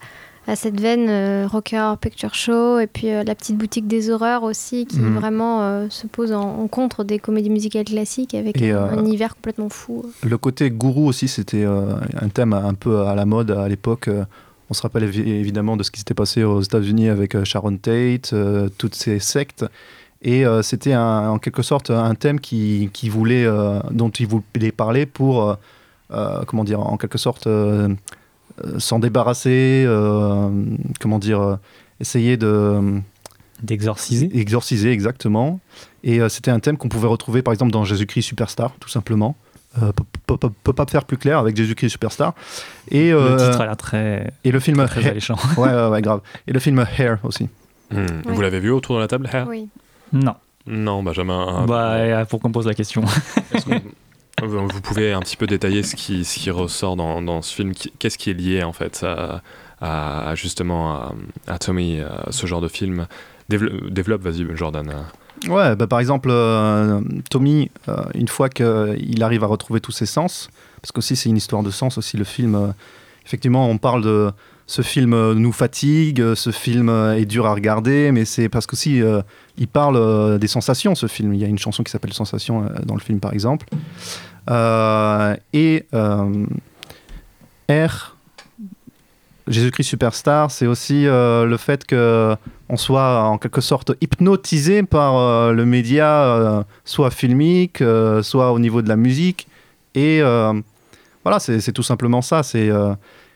à 0.48 0.56
cette 0.56 0.80
veine 0.80 1.06
euh, 1.08 1.46
Rocker 1.50 1.78
Horror 1.78 1.98
Picture 1.98 2.34
Show 2.34 2.78
et 2.80 2.86
puis 2.88 3.10
euh, 3.10 3.22
la 3.24 3.34
petite 3.36 3.56
boutique 3.56 3.86
des 3.86 4.10
horreurs 4.10 4.42
aussi 4.42 4.84
qui 4.86 4.98
Mhm. 4.98 5.14
vraiment 5.18 5.62
euh, 5.62 5.86
se 5.90 6.06
pose 6.08 6.32
en, 6.32 6.40
en 6.60 6.66
contre 6.68 7.04
des 7.04 7.18
comédies 7.20 7.50
musicales 7.50 7.84
classiques 7.84 8.34
avec 8.34 8.60
un, 8.60 8.64
euh, 8.64 8.90
un 8.90 8.98
univers 8.98 9.34
complètement 9.36 9.68
fou. 9.68 10.04
Le 10.24 10.38
côté 10.38 10.70
gourou 10.70 11.06
aussi, 11.08 11.28
c'était 11.28 11.64
euh, 11.64 11.94
un 12.20 12.28
thème 12.28 12.52
un 12.52 12.74
peu 12.74 13.02
à 13.06 13.14
la 13.14 13.24
mode 13.26 13.52
à 13.52 13.68
l'époque. 13.68 14.08
On 14.70 14.74
se 14.74 14.82
rappelle 14.82 15.04
évi- 15.04 15.26
évidemment 15.26 15.76
de 15.76 15.82
ce 15.82 15.90
qui 15.90 16.00
s'était 16.00 16.14
passé 16.14 16.42
aux 16.42 16.60
États-Unis 16.60 17.08
avec 17.08 17.34
euh, 17.34 17.44
Sharon 17.44 17.76
Tate, 17.76 18.32
euh, 18.32 18.68
toutes 18.78 18.94
ces 18.94 19.18
sectes. 19.20 19.64
Et 20.22 20.44
euh, 20.44 20.62
c'était 20.62 20.96
en 20.96 21.38
quelque 21.38 21.62
sorte 21.62 21.90
un 21.90 22.14
thème 22.14 22.40
qui, 22.40 22.90
qui 22.92 23.08
voulait, 23.08 23.44
euh, 23.44 23.78
dont 23.90 24.10
il 24.10 24.26
voulait 24.26 24.72
parler 24.72 25.06
pour, 25.06 25.56
comment 26.46 26.64
dire, 26.64 26.80
en 26.80 26.96
quelque 26.96 27.18
sorte 27.18 27.46
s'en 28.78 28.98
débarrasser, 28.98 29.86
comment 31.00 31.18
dire, 31.18 31.58
essayer 32.00 32.36
de 32.36 33.00
d'exorciser. 33.62 34.28
Exorciser 34.38 34.90
exactement. 34.90 35.60
Et 36.04 36.20
c'était 36.28 36.50
un 36.50 36.60
thème 36.60 36.76
qu'on 36.76 36.88
pouvait 36.88 37.08
retrouver 37.08 37.42
par 37.42 37.52
exemple 37.52 37.72
dans 37.72 37.84
Jésus-Christ 37.84 38.22
Superstar, 38.22 38.72
tout 38.80 38.88
simplement. 38.88 39.36
Euh, 39.82 39.92
peut, 40.26 40.36
peut- 40.38 40.72
pas 40.72 40.86
faire 40.86 41.04
plus 41.04 41.18
clair 41.18 41.38
avec 41.38 41.56
Jésus-Christ 41.56 41.90
Superstar. 41.90 42.34
Et 42.90 43.10
Le 43.10 43.16
euh, 43.18 43.36
titre 43.50 43.60
a 43.60 43.66
l'air 43.66 43.76
très 43.76 44.32
et 44.44 44.50
le 44.50 44.58
film 44.60 44.84
très 44.86 45.02
Hair- 45.02 45.10
alléchant. 45.10 45.36
ouais, 45.58 45.68
ouais, 45.68 45.88
ouais, 45.88 46.02
grave. 46.02 46.20
Et 46.46 46.52
le 46.52 46.58
film 46.60 46.84
Hair 46.98 47.18
aussi. 47.24 47.48
Hmm. 47.90 48.06
Vous 48.24 48.40
l'avez 48.40 48.58
vu 48.60 48.70
autour 48.70 48.96
de 48.96 49.00
la 49.02 49.08
table, 49.08 49.28
Hair? 49.32 49.46
Oui. 49.48 49.68
Non. 50.12 50.34
Non, 50.66 51.02
Benjamin. 51.02 51.64
Bah, 51.66 51.92
euh, 51.94 52.24
pour 52.24 52.40
qu'on 52.40 52.50
pose 52.52 52.66
la 52.66 52.74
question. 52.74 53.02
Vous 54.42 54.80
pouvez 54.82 55.12
un 55.12 55.20
petit 55.20 55.36
peu 55.36 55.46
détailler 55.46 55.82
ce 55.82 55.96
qui, 55.96 56.24
ce 56.24 56.38
qui 56.38 56.50
ressort 56.50 56.96
dans, 56.96 57.22
dans 57.22 57.40
ce 57.40 57.54
film? 57.54 57.72
Qu'est-ce 57.98 58.18
qui 58.18 58.30
est 58.30 58.34
lié 58.34 58.62
en 58.62 58.72
fait 58.74 59.04
à, 59.80 60.34
justement 60.34 60.92
à, 60.94 61.14
à 61.46 61.58
Tommy, 61.58 62.00
à 62.00 62.26
ce 62.30 62.46
genre 62.46 62.60
de 62.60 62.68
film? 62.68 63.06
Dévelop- 63.50 63.88
Développe, 63.90 64.22
vas-y, 64.22 64.46
Jordan. 64.54 64.92
Ouais, 65.48 65.76
bah, 65.76 65.86
par 65.86 66.00
exemple, 66.00 66.28
euh, 66.30 67.00
Tommy, 67.30 67.70
euh, 67.88 67.96
une 68.14 68.28
fois 68.28 68.48
qu'il 68.48 69.22
arrive 69.22 69.44
à 69.44 69.46
retrouver 69.46 69.80
tous 69.80 69.92
ses 69.92 70.06
sens, 70.06 70.48
parce 70.80 70.92
qu'aussi 70.92 71.16
c'est 71.16 71.28
une 71.28 71.36
histoire 71.36 71.62
de 71.62 71.70
sens 71.70 71.98
aussi, 71.98 72.16
le 72.16 72.24
film, 72.24 72.54
euh, 72.54 72.68
effectivement, 73.24 73.68
on 73.68 73.78
parle 73.78 74.02
de 74.02 74.30
ce 74.66 74.82
film 74.82 75.32
nous 75.34 75.52
fatigue, 75.52 76.34
ce 76.34 76.50
film 76.50 76.88
est 76.88 77.24
dur 77.24 77.46
à 77.46 77.54
regarder, 77.54 78.10
mais 78.10 78.24
c'est 78.24 78.48
parce 78.48 78.66
euh, 78.86 79.22
il 79.58 79.68
parle 79.68 80.38
des 80.40 80.48
sensations, 80.48 80.96
ce 80.96 81.06
film. 81.06 81.34
Il 81.34 81.40
y 81.40 81.44
a 81.44 81.46
une 81.46 81.58
chanson 81.58 81.84
qui 81.84 81.92
s'appelle 81.92 82.12
Sensation 82.12 82.68
dans 82.84 82.94
le 82.94 83.00
film, 83.00 83.20
par 83.20 83.32
exemple. 83.32 83.66
Et 85.52 85.86
R, 87.70 88.15
Jésus-Christ 89.48 89.84
Superstar, 89.88 90.50
c'est 90.50 90.66
aussi 90.66 91.06
euh, 91.06 91.44
le 91.46 91.56
fait 91.56 91.84
que 91.84 92.34
on 92.68 92.76
soit 92.76 93.22
en 93.24 93.38
quelque 93.38 93.60
sorte 93.60 93.92
hypnotisé 94.00 94.82
par 94.82 95.16
euh, 95.16 95.52
le 95.52 95.64
média, 95.64 96.24
euh, 96.24 96.62
soit 96.84 97.10
filmique, 97.10 97.80
euh, 97.80 98.22
soit 98.22 98.52
au 98.52 98.58
niveau 98.58 98.82
de 98.82 98.88
la 98.88 98.96
musique. 98.96 99.46
Et 99.94 100.20
euh, 100.20 100.52
voilà, 101.22 101.38
c'est 101.38 101.72
tout 101.72 101.84
simplement 101.84 102.22
ça. 102.22 102.42
C'est 102.42 102.68
euh, 102.70 102.92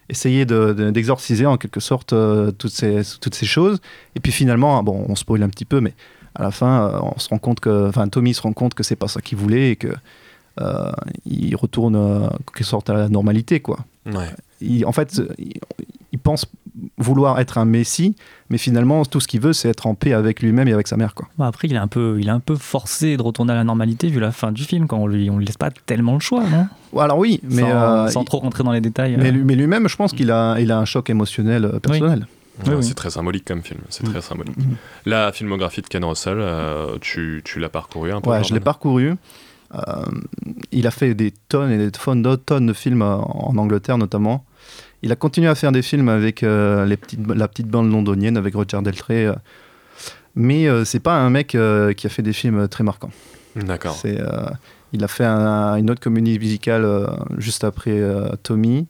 essayer 0.09 0.45
de- 0.47 0.73
de- 0.73 0.91
d'exorciser 0.91 1.47
en 1.47 1.57
quelque 1.57 1.79
sorte 1.81 2.13
euh, 2.13 2.51
toutes, 2.51 2.73
ces, 2.73 3.03
toutes 3.21 3.35
ces 3.37 3.47
choses. 3.47 3.81
Et 4.17 4.21
puis 4.21 4.33
finalement, 4.33 4.83
bon, 4.83 5.05
on 5.09 5.15
spoil 5.15 5.43
un 5.45 5.49
petit 5.49 5.65
peu, 5.65 5.81
mais 5.81 5.95
à 6.35 6.43
la 6.43 6.51
fin, 6.51 6.89
euh, 6.89 6.99
on 7.15 7.19
se 7.21 7.29
rend 7.29 7.39
compte 7.39 7.61
que, 7.61 7.89
enfin, 7.89 8.09
Tommy 8.09 8.35
se 8.35 8.43
rend 8.43 8.53
compte 8.53 8.75
que 8.75 8.83
c'est 8.83 8.97
pas 8.97 9.09
ça 9.09 9.21
qu'il 9.21 9.39
voulait 9.39 9.71
et 9.71 9.77
que 9.77 9.89
euh, 10.61 10.91
il 11.25 11.55
retourne 11.55 11.95
euh, 11.95 12.27
en 12.27 12.37
quelque 12.53 12.65
sorte 12.65 12.91
à 12.91 12.95
la 12.95 13.09
normalité, 13.09 13.61
quoi. 13.61 13.79
Ouais. 14.07 14.29
Il- 14.61 14.85
en 14.85 14.93
fait, 14.93 15.23
il, 15.39 15.53
il 16.13 16.19
pense 16.19 16.47
vouloir 16.99 17.41
être 17.41 17.59
un 17.59 17.65
messie, 17.65 18.15
mais 18.49 18.59
finalement, 18.59 19.05
tout 19.05 19.21
ce 19.21 19.29
qu'il 19.29 19.41
veut, 19.41 19.53
c'est 19.53 19.69
être 19.69 19.87
en 19.87 19.95
paix 19.95 20.13
avec 20.13 20.41
lui-même 20.41 20.69
et 20.69 20.73
avec 20.73 20.89
sa 20.89 20.97
mère, 20.97 21.15
quoi. 21.15 21.29
Bah, 21.39 21.47
après, 21.47 21.69
il 21.69 21.75
est, 21.75 21.79
un 21.79 21.89
peu, 21.89 22.17
il 22.21 22.29
est 22.29 22.33
un 22.33 22.41
peu 22.41 22.57
forcé 22.57 23.17
de 23.17 23.23
retourner 23.23 23.53
à 23.53 23.57
la 23.57 23.65
normalité 23.65 24.09
vu 24.09 24.21
la 24.21 24.33
fin 24.33 24.53
du 24.53 24.65
film, 24.65 24.87
quand 24.87 24.99
on 24.99 25.07
lui, 25.07 25.31
on 25.31 25.39
lui 25.39 25.47
laisse 25.47 25.57
pas 25.57 25.71
tellement 25.71 26.15
le 26.15 26.21
choix, 26.21 26.43
non? 26.49 26.67
Alors 27.01 27.19
oui, 27.19 27.41
mais 27.45 27.63
sans, 27.63 27.69
euh, 27.71 28.09
sans 28.09 28.25
trop 28.25 28.39
rentrer 28.39 28.65
dans 28.65 28.73
les 28.73 28.81
détails. 28.81 29.17
Mais, 29.19 29.31
euh. 29.31 29.43
mais 29.45 29.55
lui-même, 29.55 29.89
je 29.89 29.97
pense 29.97 30.13
qu'il 30.13 30.31
a, 30.31 30.59
il 30.59 30.73
a 30.73 30.79
un 30.79 30.85
choc 30.85 31.11
émotionnel 31.11 31.65
euh, 31.65 31.79
personnel. 31.79 32.27
Ouais, 32.67 32.83
C'est 32.83 32.95
très 32.95 33.11
symbolique 33.11 33.45
comme 33.45 33.63
film, 33.63 33.81
c'est 33.89 34.05
très 34.05 34.21
symbolique. 34.21 34.57
La 35.07 35.33
filmographie 35.33 35.83
de 35.83 35.87
Ken 35.87 36.05
Russell, 36.05 36.39
euh, 36.39 36.99
tu, 37.01 37.43
tu 37.45 37.59
l'as 37.59 37.69
parcouru 37.69 38.13
un 38.13 38.21
peu 38.21 38.31
Ouais, 38.31 38.45
je 38.45 38.53
l'ai 38.53 38.61
parcouru. 38.61 39.15
Euh, 39.75 39.79
il 40.73 40.87
a 40.87 40.91
fait 40.91 41.15
des 41.15 41.33
tonnes 41.49 41.71
et 41.71 41.79
des 41.79 41.91
tonnes, 41.91 42.23
d'autres 42.23 42.45
tonnes 42.45 42.67
de 42.67 42.73
films 42.73 43.03
en 43.03 43.55
Angleterre 43.57 43.99
notamment. 43.99 44.45
Il 45.03 45.13
a 45.13 45.17
continué 45.17 45.49
à 45.49 45.55
faire 45.55 45.73
des 45.73 45.83
films 45.83 46.09
avec 46.09 46.43
euh, 46.43 46.85
les 46.85 46.97
petites, 46.97 47.27
la 47.27 47.49
petite 47.49 47.69
bande 47.69 47.91
londonienne, 47.91 48.37
avec 48.37 48.55
Roger 48.55 48.81
Deltré. 48.83 49.27
euh. 49.27 49.35
mais 50.35 50.67
euh, 50.69 50.85
c'est 50.85 51.01
pas 51.01 51.15
un 51.15 51.31
mec 51.31 51.55
euh, 51.55 51.93
qui 51.93 52.07
a 52.07 52.11
fait 52.11 52.23
des 52.23 52.33
films 52.35 52.69
très 52.69 52.85
marquants. 52.85 53.11
D'accord. 53.57 53.99
Il 54.93 55.05
a 55.05 55.09
fait 55.09 55.25
un- 55.25 55.77
une 55.77 55.91
autre 55.91 56.01
comédie 56.01 56.39
musicale 56.39 56.87
juste 57.39 57.65
après 57.65 58.01
Tommy, 58.43 58.87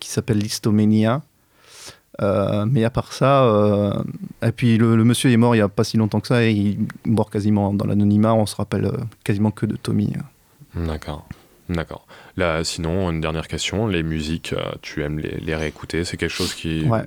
qui 0.00 0.08
s'appelle 0.08 0.38
Listomania. 0.38 1.22
Mais 2.20 2.84
à 2.84 2.90
part 2.90 3.12
ça, 3.12 4.02
et 4.42 4.52
puis 4.52 4.78
le, 4.78 4.96
le 4.96 5.04
monsieur 5.04 5.30
est 5.30 5.36
mort 5.36 5.54
il 5.54 5.58
y 5.58 5.62
a 5.62 5.68
pas 5.68 5.82
si 5.84 5.96
longtemps 5.96 6.20
que 6.20 6.28
ça 6.28 6.44
et 6.44 6.52
il 6.52 6.68
est 6.72 6.78
mort 7.06 7.30
quasiment 7.30 7.72
dans 7.74 7.86
l'anonymat. 7.86 8.34
On 8.34 8.46
se 8.46 8.54
rappelle 8.56 8.90
quasiment 9.24 9.50
que 9.50 9.66
de 9.66 9.76
Tommy. 9.76 10.12
D'accord. 10.74 11.26
D'accord. 11.68 12.06
Là, 12.36 12.64
sinon, 12.64 13.10
une 13.10 13.20
dernière 13.20 13.48
question. 13.48 13.86
Les 13.86 14.02
musiques, 14.02 14.52
euh, 14.52 14.62
tu 14.82 15.02
aimes 15.02 15.18
les, 15.18 15.38
les 15.40 15.54
réécouter? 15.54 16.04
C'est 16.04 16.16
quelque 16.16 16.30
chose 16.34 16.54
qui. 16.54 16.84
Ouais. 16.84 17.02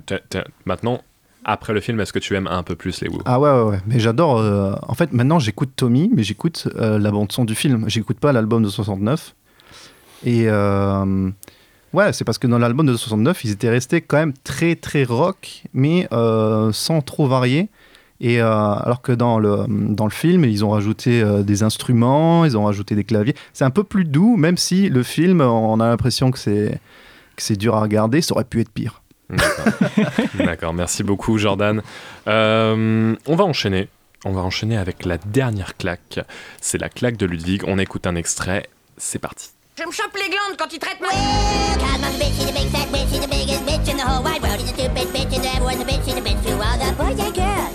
Maintenant, 0.66 1.02
après 1.44 1.74
le 1.74 1.82
film, 1.82 2.00
est-ce 2.00 2.14
que 2.14 2.20
tu 2.20 2.36
aimes 2.36 2.48
un 2.48 2.64
peu 2.64 2.76
plus 2.76 3.02
les 3.02 3.10
Who 3.10 3.22
Ah 3.26 3.40
ouais, 3.40 3.52
ouais, 3.52 3.62
ouais. 3.70 3.80
Mais 3.86 4.00
j'adore. 4.00 4.40
euh, 4.40 4.74
en 4.88 4.94
fait, 4.96 5.14
maintenant, 5.14 5.38
j'écoute 5.40 5.72
Tommy, 5.76 6.10
mais 6.16 6.24
j'écoute 6.24 6.68
euh, 6.78 6.98
la 6.98 7.12
bande-son 7.12 7.46
du 7.46 7.54
film. 7.54 7.86
J'écoute 7.88 8.20
pas 8.20 8.32
l'album 8.32 8.64
de 8.64 8.70
69. 8.70 9.36
Et 10.26 10.46
euh, 10.48 11.30
ouais, 11.94 12.14
c'est 12.14 12.24
parce 12.24 12.38
que 12.40 12.48
dans 12.48 12.58
l'album 12.58 12.86
de 12.88 12.96
69, 12.96 13.44
ils 13.44 13.52
étaient 13.52 13.70
restés 13.70 14.02
quand 14.02 14.18
même 14.18 14.34
très, 14.44 14.76
très 14.76 15.04
rock, 15.04 15.64
mais 15.74 16.08
sans 16.72 17.02
trop 17.02 17.28
varier. 17.28 17.70
Et 18.22 18.42
euh, 18.42 18.50
alors 18.50 19.02
que 19.02 19.12
dans 19.12 19.40
le, 19.40 19.66
dans 19.68 20.06
le 20.06 20.12
film, 20.12 20.46
ils 20.46 20.64
ont 20.64 20.70
rajouté 20.70 21.22
euh, 21.22 21.44
des 21.44 21.64
instruments, 21.64 22.46
ils 22.46 22.58
ont 22.58 22.66
rajouté 22.66 22.96
des 22.96 23.04
claviers. 23.04 23.36
C'est 23.54 23.66
un 23.66 23.72
peu 23.72 23.84
plus 23.84 24.06
doux, 24.06 24.38
même 24.38 24.58
si 24.58 24.90
le 24.90 25.04
film, 25.04 25.42
on 25.42 25.80
a 25.80 25.88
l'impression 25.88 26.32
que 26.32 26.40
c'est 26.40 26.80
que 27.36 27.44
c'est 27.44 27.58
dur 27.58 27.76
à 27.76 27.82
regarder. 27.82 28.22
Ça 28.22 28.34
aurait 28.34 28.46
pu 28.46 28.62
être 28.62 28.70
pire. 28.70 29.02
D'accord, 30.40 30.74
merci 30.74 31.04
beaucoup 31.04 31.38
Jordan. 31.38 31.82
Euh, 32.28 33.16
on 33.26 33.36
va 33.36 33.44
enchaîner. 33.44 33.90
On 34.24 34.32
va 34.32 34.42
enchaîner 34.42 34.78
avec 34.78 35.06
la 35.06 35.18
dernière 35.18 35.76
claque. 35.78 36.20
C'est 36.62 36.78
la 36.78 36.90
claque 36.90 37.18
de 37.18 37.26
Ludwig. 37.26 37.64
On 37.68 37.78
écoute 37.78 38.08
un 38.08 38.16
extrait. 38.16 38.70
C'est 38.98 39.20
parti. 39.20 39.50
Je 39.78 39.84
me 39.86 39.92
chope 39.92 40.16
les 40.16 40.30
glandes 40.30 40.58
quand 40.58 40.72
il 40.72 40.80
traite 40.80 41.02
ma... 41.02 41.10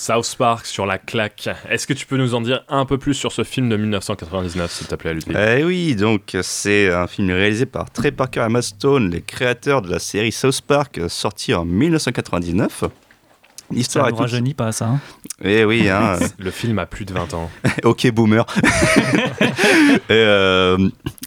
South 0.00 0.34
Park 0.38 0.64
sur 0.64 0.86
la 0.86 0.96
claque. 0.98 1.50
Est-ce 1.68 1.86
que 1.86 1.92
tu 1.92 2.06
peux 2.06 2.16
nous 2.16 2.34
en 2.34 2.40
dire 2.40 2.64
un 2.70 2.86
peu 2.86 2.96
plus 2.96 3.12
sur 3.12 3.32
ce 3.32 3.44
film 3.44 3.68
de 3.68 3.76
1999, 3.76 4.72
s'il 4.72 4.86
te 4.86 4.94
plaît, 4.94 5.12
Ludwig? 5.12 5.36
Eh 5.38 5.62
oui, 5.62 5.94
donc 5.94 6.34
c'est 6.40 6.90
un 6.90 7.06
film 7.06 7.30
réalisé 7.30 7.66
par 7.66 7.90
Trey 7.90 8.10
Parker 8.10 8.40
et 8.40 8.44
Emma 8.44 8.62
Stone, 8.62 9.10
les 9.10 9.20
créateurs 9.20 9.82
de 9.82 9.90
la 9.90 9.98
série 9.98 10.32
South 10.32 10.62
Park, 10.62 10.96
euh, 10.96 11.10
sorti 11.10 11.52
en 11.52 11.66
1999. 11.66 12.72
Ça 12.80 12.88
L'histoire 13.70 14.06
ne 14.06 14.08
est 14.08 14.12
toute... 14.12 14.20
rajeunit 14.20 14.54
pas, 14.54 14.72
ça. 14.72 14.86
hein. 14.86 15.00
Eh 15.42 15.64
oui, 15.64 15.88
hein. 15.88 16.18
Le 16.38 16.50
film 16.50 16.78
a 16.78 16.86
plus 16.86 17.04
de 17.04 17.12
20 17.14 17.32
ans. 17.34 17.50
ok, 17.84 18.10
boomer. 18.12 18.44
Et, 20.08 20.12
euh, 20.12 20.76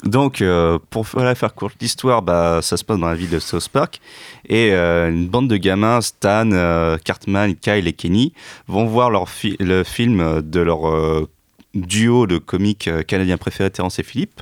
donc, 0.04 0.42
euh, 0.42 0.78
pour 0.90 1.04
voilà, 1.14 1.34
faire 1.36 1.54
courte 1.56 1.76
l'histoire, 1.82 2.22
bah, 2.22 2.60
ça 2.62 2.78
se 2.78 2.84
passe 2.84 3.00
dans 3.00 3.08
la 3.10 3.16
ville 3.16 3.30
de 3.30 3.40
South 3.40 3.70
Park. 3.70 4.00
Et 4.48 4.72
euh, 4.74 5.10
une 5.10 5.28
bande 5.28 5.48
de 5.50 5.58
gamins, 5.58 6.02
Stan, 6.02 6.50
Cartman, 7.04 7.56
Kyle 7.56 7.88
et 7.88 7.94
Kenny, 7.94 8.34
vont 8.68 8.86
voir 8.86 9.10
leur 9.10 9.30
fi- 9.30 9.58
le 9.60 9.84
film 9.84 10.42
de 10.42 10.60
leur 10.60 10.82
duo 11.74 12.28
de 12.28 12.38
comiques 12.38 12.88
euh, 12.88 13.04
canadiens 13.04 13.38
préférés, 13.38 13.72
Terence 13.72 14.00
et 14.00 14.04
Philippe. 14.04 14.42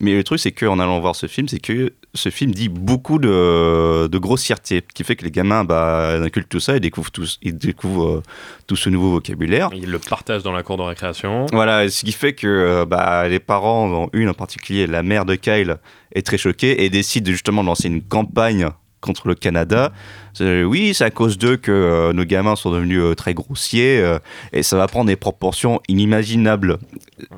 Mais 0.00 0.14
le 0.14 0.24
truc, 0.24 0.38
c'est 0.38 0.52
qu'en 0.52 0.78
allant 0.78 1.00
voir 1.00 1.16
ce 1.16 1.26
film, 1.26 1.48
c'est 1.48 1.58
que 1.58 1.94
ce 2.14 2.28
film 2.28 2.52
dit 2.52 2.68
beaucoup 2.68 3.18
de, 3.18 4.06
de 4.06 4.18
grossièreté, 4.18 4.82
qui 4.94 5.04
fait 5.04 5.16
que 5.16 5.24
les 5.24 5.30
gamins 5.30 5.64
bah, 5.64 6.18
inculquent 6.22 6.48
tout 6.48 6.60
ça 6.60 6.76
et 6.76 6.80
découvrent, 6.80 7.10
tous, 7.10 7.38
ils 7.42 7.56
découvrent 7.56 8.06
euh, 8.06 8.22
tout 8.66 8.76
ce 8.76 8.90
nouveau 8.90 9.10
vocabulaire. 9.10 9.70
Il 9.74 9.90
le 9.90 9.98
partage 9.98 10.42
dans 10.42 10.52
la 10.52 10.62
cour 10.62 10.76
de 10.76 10.82
récréation. 10.82 11.46
Voilà, 11.52 11.88
ce 11.88 12.04
qui 12.04 12.12
fait 12.12 12.34
que 12.34 12.46
euh, 12.46 12.86
bah, 12.86 13.28
les 13.28 13.40
parents, 13.40 13.88
dont 13.88 14.10
une 14.12 14.28
en 14.28 14.34
particulier, 14.34 14.86
la 14.86 15.02
mère 15.02 15.24
de 15.24 15.34
Kyle, 15.34 15.76
est 16.12 16.26
très 16.26 16.38
choquée 16.38 16.84
et 16.84 16.90
décide 16.90 17.24
de 17.24 17.32
justement 17.32 17.62
de 17.62 17.68
lancer 17.68 17.88
une 17.88 18.02
campagne 18.02 18.68
contre 19.00 19.28
le 19.28 19.34
Canada. 19.34 19.92
C'est- 20.34 20.64
Oui, 20.64 20.92
c'est 20.94 21.04
à 21.04 21.10
cause 21.10 21.38
d'eux 21.38 21.56
que 21.56 21.70
euh, 21.72 22.12
nos 22.12 22.24
gamins 22.24 22.56
sont 22.56 22.70
devenus 22.70 23.00
euh, 23.00 23.14
très 23.14 23.34
grossiers 23.34 24.00
euh, 24.00 24.18
et 24.52 24.62
ça 24.62 24.76
va 24.76 24.86
prendre 24.88 25.06
des 25.06 25.16
proportions 25.16 25.80
inimaginables. 25.88 26.78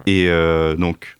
Et 0.07 0.27
euh, 0.29 0.75
donc, 0.77 1.17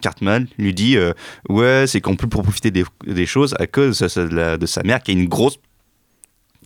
Cartman 0.00 0.46
lui 0.58 0.74
dit 0.74 0.96
euh, 0.96 1.12
Ouais, 1.48 1.84
c'est 1.86 2.00
qu'on 2.00 2.16
peut 2.16 2.28
profiter 2.28 2.70
des, 2.70 2.84
des 3.06 3.26
choses 3.26 3.54
à 3.58 3.66
cause 3.66 3.98
de 3.98 4.08
sa, 4.08 4.26
de 4.26 4.34
la- 4.34 4.56
de 4.56 4.66
sa 4.66 4.82
mère 4.82 5.02
qui 5.02 5.10
a 5.10 5.14
une 5.14 5.28
grosse 5.28 5.58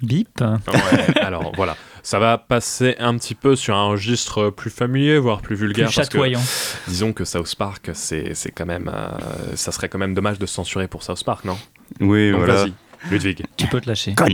Bip. 0.00 0.28
Ouais, 0.68 1.18
alors 1.20 1.50
voilà, 1.56 1.76
ça 2.04 2.20
va 2.20 2.38
passer 2.38 2.94
un 3.00 3.18
petit 3.18 3.34
peu 3.34 3.56
sur 3.56 3.74
un 3.76 3.88
registre 3.88 4.50
plus 4.50 4.70
familier, 4.70 5.18
voire 5.18 5.40
plus 5.42 5.56
vulgaire. 5.56 5.88
Plus 5.88 5.96
parce 5.96 6.08
que, 6.08 6.12
chatoyant. 6.18 6.40
disons 6.86 7.12
que 7.12 7.24
South 7.24 7.52
Park, 7.56 7.90
c'est 7.94 8.32
c'est 8.34 8.52
quand 8.52 8.66
même, 8.66 8.88
euh, 8.94 9.08
ça 9.56 9.72
serait 9.72 9.88
quand 9.88 9.98
même 9.98 10.14
dommage 10.14 10.38
de 10.38 10.46
se 10.46 10.54
censurer 10.54 10.86
pour 10.86 11.02
South 11.02 11.24
Park, 11.24 11.44
non? 11.44 11.58
Oui, 12.00 12.30
Donc 12.30 12.42
voilà. 12.44 12.66
Ludwig. 13.10 13.44
Tu 13.56 13.66
peux 13.68 13.80
te 13.80 13.88
lâcher. 13.88 14.14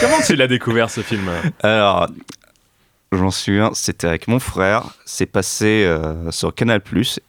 Comment 0.00 0.20
tu 0.26 0.36
l'as 0.36 0.46
découvert 0.46 0.90
ce 0.90 1.00
film 1.02 1.28
Alors, 1.62 2.08
j'en 3.12 3.30
souviens, 3.30 3.70
c'était 3.74 4.06
avec 4.06 4.28
mon 4.28 4.38
frère. 4.38 4.84
C'est 5.04 5.26
passé 5.26 5.84
euh, 5.86 6.30
sur 6.30 6.54
Canal+. 6.54 6.80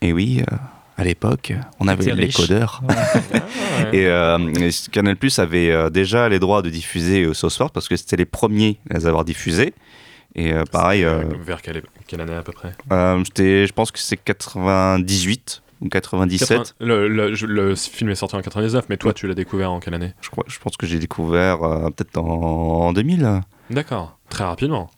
Et 0.02 0.14
oui, 0.14 0.42
euh, 0.52 0.56
à 0.98 1.04
l'époque, 1.04 1.54
on 1.80 1.88
avait 1.88 2.06
les 2.14 2.26
riche. 2.26 2.36
codeurs. 2.36 2.82
et, 3.94 4.06
euh, 4.08 4.38
et 4.60 4.70
Canal 4.92 5.16
Plus 5.16 5.40
avait 5.40 5.72
euh, 5.72 5.90
déjà 5.90 6.28
les 6.30 6.40
droits 6.40 6.62
de 6.62 6.70
diffuser 6.70 7.24
euh, 7.24 7.34
Park 7.58 7.74
parce 7.74 7.88
que 7.88 7.96
c'était 7.96 8.18
les 8.18 8.26
premiers 8.26 8.80
à 8.90 8.96
les 8.98 9.06
avoir 9.08 9.24
diffusés. 9.26 9.74
Et 10.36 10.54
euh, 10.54 10.64
pareil, 10.72 11.04
euh, 11.04 11.24
Vers 11.44 11.62
quelle, 11.62 11.82
quelle 12.08 12.22
année 12.22 12.36
à 12.36 12.44
peu 12.44 12.52
près? 12.52 12.72
euh, 12.92 13.22
c'était- 13.26 13.66
je 13.66 13.74
pense 13.74 13.92
que 13.92 13.98
c'est 14.00 14.16
98 14.18 15.64
ou 15.82 15.90
97. 15.90 16.48
80 16.50 16.64
le, 16.80 17.08
le- 17.08 17.34
je- 17.36 17.46
le 17.46 17.76
film 17.76 18.10
est 18.10 18.16
sorti 18.16 18.36
en 18.36 18.42
99, 18.42 18.86
mais 18.90 18.98
toi, 18.98 19.14
tu 19.14 19.28
l'as 19.28 19.34
découvert 19.36 19.72
en 19.72 19.80
quelle 19.80 19.94
année 19.94 20.14
Je, 20.22 20.30
crois, 20.30 20.44
je 20.48 20.60
pense 20.60 20.76
que 20.78 20.86
j'ai 20.88 21.00
découvert 21.00 21.64
euh, 21.64 21.90
peut-être 21.90 22.18
en, 22.18 22.88
en 22.88 22.94
2000. 22.94 23.42
D'accord, 23.70 24.18
très 24.30 24.44
rapidement. 24.44 24.90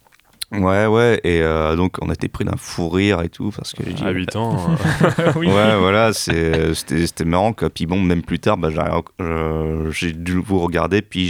Ouais, 0.54 0.86
ouais, 0.86 1.22
et 1.24 1.42
euh, 1.42 1.78
donc 1.78 1.96
on 2.02 2.10
a 2.10 2.14
été 2.14 2.28
pris 2.28 2.44
d'un 2.44 2.58
fou 2.58 2.90
rire 2.90 3.22
et 3.22 3.30
tout, 3.30 3.52
parce 3.56 3.72
que 3.72 3.84
dit, 3.84 4.04
À 4.04 4.10
8 4.10 4.36
ans. 4.36 4.58
Oui. 5.38 5.48
Ouais, 5.48 5.78
voilà, 5.80 6.12
c'était 6.12 7.24
marrant. 7.24 7.54
Quoi. 7.54 7.70
Puis 7.70 7.86
bon, 7.86 8.02
même 8.02 8.22
plus 8.22 8.40
tard, 8.40 8.58
bah, 8.58 8.70
j'ai 8.70 8.82
euh, 9.22 9.90
de 10.14 10.34
nouveau 10.34 10.60
regardé, 10.60 11.02
puis 11.02 11.28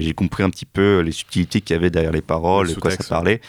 j'ai 0.00 0.14
compris 0.14 0.42
un 0.44 0.48
petit 0.48 0.64
peu 0.64 1.00
les 1.00 1.12
subtilités 1.12 1.60
qu'il 1.60 1.74
y 1.74 1.78
avait 1.78 1.90
derrière 1.90 2.12
les 2.12 2.22
paroles, 2.22 2.68
Le 2.68 2.74
de 2.74 2.80
quoi 2.80 2.90
ça 2.92 3.04
parlait. 3.06 3.42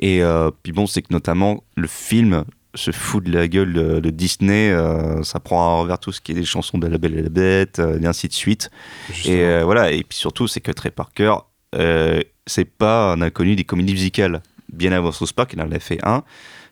Et 0.00 0.20
euh, 0.24 0.50
puis 0.64 0.72
bon, 0.72 0.88
c'est 0.88 1.02
que 1.02 1.12
notamment 1.12 1.62
le 1.76 1.86
film 1.86 2.44
se 2.76 2.92
fout 2.92 3.24
de 3.24 3.32
la 3.32 3.48
gueule 3.48 3.72
de, 3.72 4.00
de 4.00 4.10
Disney, 4.10 4.70
euh, 4.70 5.22
ça 5.22 5.40
prend 5.40 5.80
envers 5.80 5.98
tout 5.98 6.12
ce 6.12 6.20
qui 6.20 6.32
est 6.32 6.34
des 6.36 6.44
chansons 6.44 6.78
de 6.78 6.86
La 6.86 6.98
Belle 6.98 7.18
et 7.18 7.22
la 7.22 7.28
Bête, 7.28 7.78
euh, 7.80 7.98
et 8.00 8.06
ainsi 8.06 8.28
de 8.28 8.32
suite. 8.32 8.70
Et 9.24 9.40
euh, 9.40 9.62
voilà, 9.64 9.90
et 9.92 10.02
puis 10.04 10.16
surtout, 10.18 10.46
c'est 10.46 10.60
que 10.60 10.70
Trey 10.72 10.90
Parker, 10.90 11.34
c'est 12.46 12.64
pas 12.64 13.12
un 13.12 13.20
inconnu 13.22 13.56
des 13.56 13.64
comédies 13.64 13.92
musicales. 13.94 14.42
Bien 14.72 14.92
avant 14.92 15.10
South 15.12 15.32
Park, 15.32 15.50
il 15.54 15.60
en 15.60 15.70
a 15.72 15.78
fait 15.78 15.98
un, 16.04 16.22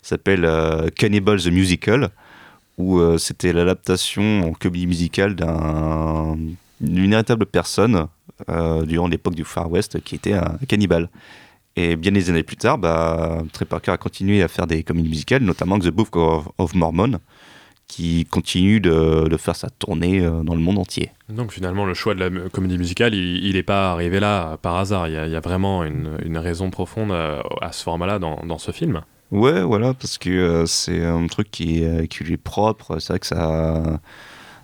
s'appelle 0.02 0.48
Cannibal 0.97 1.40
the 1.43 1.48
Musical, 1.48 2.10
où 2.78 3.01
c'était 3.18 3.52
l'adaptation 3.52 4.43
en 4.48 4.52
comédie 4.52 4.86
musicale 4.86 5.35
d'un- 5.35 6.36
d'une 6.81 7.10
véritable 7.10 7.47
personne 7.47 8.06
durant 8.86 9.09
l'époque 9.09 9.35
du 9.35 9.44
Far 9.44 9.70
West 9.70 10.01
qui 10.02 10.14
était 10.16 10.32
un 10.35 10.59
cannibale. 10.68 11.09
Et 11.76 11.96
bien 11.96 12.12
des 12.12 12.30
années 12.30 12.42
plus 12.42 12.56
tard, 12.56 12.78
bah, 12.78 13.42
Trey 13.52 13.64
Parker 13.64 13.92
a 13.92 13.96
continué 13.96 14.42
à 14.42 14.48
faire 14.48 14.66
des 14.66 14.82
comédies 14.84 15.09
musicales, 15.09 15.42
notamment 15.42 15.78
The 15.78 15.88
Book 15.88 16.14
of, 16.16 16.48
of 16.59 16.74
Mormon, 16.74 17.18
qui 17.88 18.26
continue 18.26 18.80
de, 18.80 19.26
de 19.28 19.36
faire 19.36 19.56
sa 19.56 19.70
tournée 19.70 20.20
euh, 20.20 20.42
dans 20.42 20.55
le 20.55 20.60
monde 20.60 20.78
entier. 20.78 21.10
Donc 21.28 21.52
finalement, 21.52 21.84
le 21.84 21.94
choix 21.94 22.14
de 22.14 22.24
la 22.24 22.48
comédie 22.48 22.78
musicale, 22.78 23.14
il 23.14 23.52
n'est 23.55 23.62
pas 23.62 23.92
arrivé 23.92 24.20
là 24.20 24.56
par 24.59 24.76
hasard. 24.76 25.09
Il 25.09 25.14
y 25.14 25.16
a, 25.16 25.26
il 25.26 25.32
y 25.32 25.36
a 25.36 25.40
vraiment 25.40 25.84
une, 25.84 26.16
une 26.24 26.38
raison 26.38 26.70
profonde 26.70 27.10
euh, 27.10 27.42
à 27.60 27.72
ce 27.72 27.82
format-là 27.82 28.18
dans, 28.20 28.36
dans 28.46 28.59
ce 28.59 28.70
film. 28.70 29.02
Ouais, 29.30 29.62
voilà, 29.62 29.94
parce 29.94 30.16
que 30.18 30.30
euh, 30.30 30.66
c'est 30.66 31.05
un 31.05 31.26
truc 31.26 31.51
qui, 31.51 31.82
euh, 31.84 32.06
qui 32.06 32.22
lui 32.22 32.34
est 32.34 32.36
propre. 32.36 33.01
C'est 33.01 33.14
vrai 33.14 33.18
que 33.18 33.26
ça. 33.26 34.01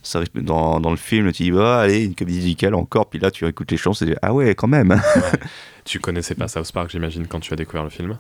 ça 0.03 0.21
dans 0.35 0.91
le 0.91 0.97
film, 0.97 1.33
tu 1.33 1.43
dis, 1.45 1.51
bah, 1.51 1.81
allez, 1.81 2.05
une 2.05 2.15
comédie 2.15 2.39
musicale 2.39 2.75
encore, 2.75 3.11
puis 3.11 3.19
là, 3.19 3.31
tu 3.31 3.47
écoutes 3.49 3.71
les 3.71 3.77
chansons, 3.77 4.05
et 4.05 4.09
tu 4.09 4.13
dis, 4.15 4.19
ah 4.23 4.33
ouais, 4.33 4.55
quand 4.55 4.69
même. 4.69 5.01
Tu 5.91 5.99
connaissais 5.99 6.37
pas 6.37 6.47
South 6.47 6.71
Park, 6.71 6.89
j'imagine, 6.93 7.27
quand 7.27 7.41
tu 7.41 7.53
as 7.53 7.57
découvert 7.57 7.83
le 7.83 7.91
film 7.91 8.17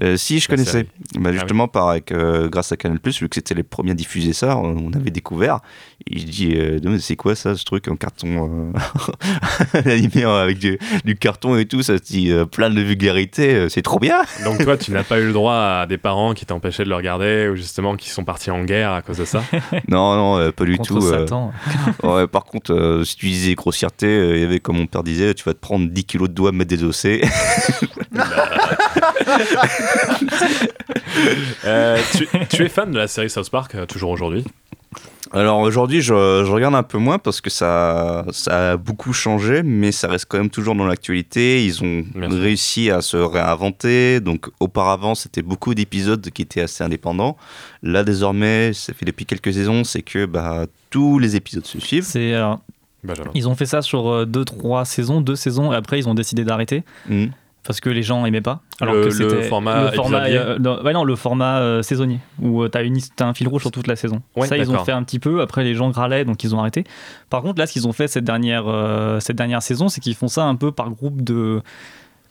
Euh, 0.00 0.16
si, 0.16 0.38
je 0.38 0.48
La 0.48 0.56
connaissais. 0.56 0.86
Bah, 1.18 1.28
Ah 1.28 1.32
justement, 1.32 1.68
par, 1.68 1.90
avec, 1.90 2.10
euh, 2.10 2.48
grâce 2.48 2.72
à 2.72 2.78
Canal, 2.78 2.98
vu 3.04 3.28
que 3.28 3.34
c'était 3.34 3.52
les 3.52 3.62
premiers 3.62 3.90
à 3.90 3.94
diffuser 3.94 4.32
ça, 4.32 4.56
on, 4.56 4.90
avait 4.94 5.10
découvert. 5.10 5.60
Et 6.10 6.18
je 6.18 6.24
dis, 6.24 6.54
euh, 6.56 6.98
c'est 7.00 7.16
quoi 7.16 7.34
ça, 7.34 7.54
ce 7.54 7.64
truc 7.64 7.88
en 7.88 7.96
carton 7.96 8.72
euh, 9.74 9.80
animé 9.84 10.24
avec 10.24 10.58
du, 10.58 10.78
du 11.04 11.14
carton 11.16 11.56
et 11.56 11.66
tout 11.66 11.82
Ça 11.82 11.98
se 11.98 12.02
dit 12.02 12.30
euh, 12.32 12.46
plein 12.46 12.70
de 12.70 12.80
vulgarité, 12.80 13.54
euh, 13.54 13.68
c'est 13.68 13.82
trop 13.82 13.98
bien 13.98 14.22
Donc 14.44 14.64
toi, 14.64 14.78
tu 14.78 14.90
n'as 14.92 15.04
pas 15.04 15.20
eu 15.20 15.26
le 15.26 15.32
droit 15.32 15.54
à 15.54 15.86
des 15.86 15.98
parents 15.98 16.32
qui 16.34 16.46
t'empêchaient 16.46 16.84
de 16.84 16.88
le 16.88 16.96
regarder 16.96 17.48
ou 17.52 17.56
justement 17.56 17.96
qui 17.96 18.08
sont 18.08 18.24
partis 18.24 18.50
en 18.50 18.64
guerre 18.64 18.92
à 18.92 19.02
cause 19.02 19.18
de 19.18 19.24
ça? 19.24 19.42
Non, 19.88 20.14
non, 20.16 20.38
euh, 20.38 20.50
pas 20.52 20.64
du 20.64 20.76
Contre 20.76 20.88
tout. 21.00 21.06
euh. 21.06 21.20
Satan. 21.20 21.52
ouais, 22.02 22.26
par 22.26 22.44
contre, 22.44 22.72
euh, 22.72 23.04
si 23.04 23.16
tu 23.16 23.26
disais 23.26 23.54
grossièreté, 23.54 24.06
euh, 24.06 24.36
il 24.36 24.42
y 24.42 24.44
avait, 24.44 24.60
comme 24.60 24.76
mon 24.78 24.86
père 24.86 25.02
disait, 25.02 25.34
tu 25.34 25.44
vas 25.44 25.52
te 25.54 25.58
prendre 25.58 25.86
10 25.88 26.04
kilos 26.04 26.28
de 26.28 26.34
doigts, 26.34 26.52
mettre 26.52 26.70
des 26.70 26.82
Euh, 31.64 31.98
tu, 32.16 32.26
tu 32.48 32.64
es 32.64 32.68
fan 32.68 32.90
de 32.90 32.98
la 32.98 33.06
série 33.06 33.30
South 33.30 33.50
Park 33.50 33.74
euh, 33.74 33.86
toujours 33.86 34.10
aujourd'hui? 34.10 34.44
Alors 35.34 35.60
aujourd'hui, 35.60 36.02
je, 36.02 36.12
je 36.12 36.50
regarde 36.50 36.74
un 36.74 36.82
peu 36.82 36.98
moins 36.98 37.18
parce 37.18 37.40
que 37.40 37.48
ça, 37.48 38.24
ça 38.32 38.72
a 38.72 38.76
beaucoup 38.76 39.14
changé, 39.14 39.62
mais 39.62 39.90
ça 39.90 40.08
reste 40.08 40.26
quand 40.28 40.36
même 40.36 40.50
toujours 40.50 40.74
dans 40.74 40.86
l'actualité. 40.86 41.64
Ils 41.64 41.82
ont 41.82 42.04
réussi 42.14 42.90
à 42.90 43.00
se 43.00 43.16
réinventer. 43.16 44.20
Donc 44.20 44.50
auparavant, 44.60 45.14
c'était 45.14 45.40
beaucoup 45.40 45.74
d'épisodes 45.74 46.28
qui 46.30 46.42
étaient 46.42 46.60
assez 46.60 46.84
indépendants. 46.84 47.38
Là, 47.82 48.04
désormais, 48.04 48.72
ça 48.74 48.92
fait 48.92 49.06
depuis 49.06 49.24
quelques 49.24 49.54
saisons, 49.54 49.84
c'est 49.84 50.02
que 50.02 50.26
bah, 50.26 50.66
tous 50.90 51.18
les 51.18 51.34
épisodes 51.34 51.66
se 51.66 51.80
suivent. 51.80 52.04
C'est 52.04 52.34
euh, 53.08 53.14
Ils 53.34 53.48
ont 53.48 53.54
fait 53.54 53.66
ça 53.66 53.82
sur 53.82 54.26
2-3 54.26 54.84
saisons, 54.84 55.20
deux 55.20 55.36
saisons, 55.36 55.72
et 55.72 55.76
après 55.76 55.98
ils 55.98 56.08
ont 56.08 56.14
décidé 56.14 56.44
d'arrêter. 56.44 56.84
Mhm. 57.08 57.30
Parce 57.64 57.78
que 57.80 57.88
les 57.88 58.02
gens 58.02 58.26
aimaient 58.26 58.40
pas. 58.40 58.60
Le- 58.80 58.86
que 58.86 59.04
le 59.04 59.10
c'était- 59.12 59.42
format 59.44 59.84
le 59.84 59.92
format, 59.92 60.24
euh, 60.24 60.58
non, 60.58 60.82
ouais, 60.82 60.92
non, 60.92 61.04
le 61.04 61.14
format 61.14 61.60
euh, 61.60 61.80
saisonnier, 61.82 62.18
où 62.40 62.66
tu 62.68 62.76
as, 62.76 63.24
un 63.24 63.34
fil 63.34 63.46
rouge 63.46 63.60
sur 63.62 63.70
toute 63.70 63.86
la 63.86 63.94
saison. 63.94 64.20
Ouais, 64.34 64.48
ça, 64.48 64.56
ils 64.56 64.68
ont 64.68 64.82
fait 64.84 64.90
un 64.90 65.04
petit 65.04 65.20
peu, 65.20 65.40
après 65.42 65.62
les 65.62 65.76
gens 65.76 65.88
râlaient, 65.92 66.24
donc 66.24 66.42
ils 66.42 66.56
ont 66.56 66.58
arrêté. 66.58 66.82
Par 67.30 67.40
contre, 67.42 67.60
là, 67.60 67.68
ce 67.68 67.72
qu'ils 67.72 67.86
ont 67.86 67.92
fait 67.92 68.08
cette 68.08 68.24
dernière, 68.24 68.64
euh, 68.66 69.20
cette 69.20 69.36
dernière 69.36 69.62
saison, 69.62 69.88
c'est 69.88 70.00
qu'ils 70.00 70.16
font 70.16 70.26
ça 70.26 70.44
un 70.44 70.56
peu 70.56 70.72
par 70.72 70.90
groupe 70.90 71.22
de. 71.22 71.62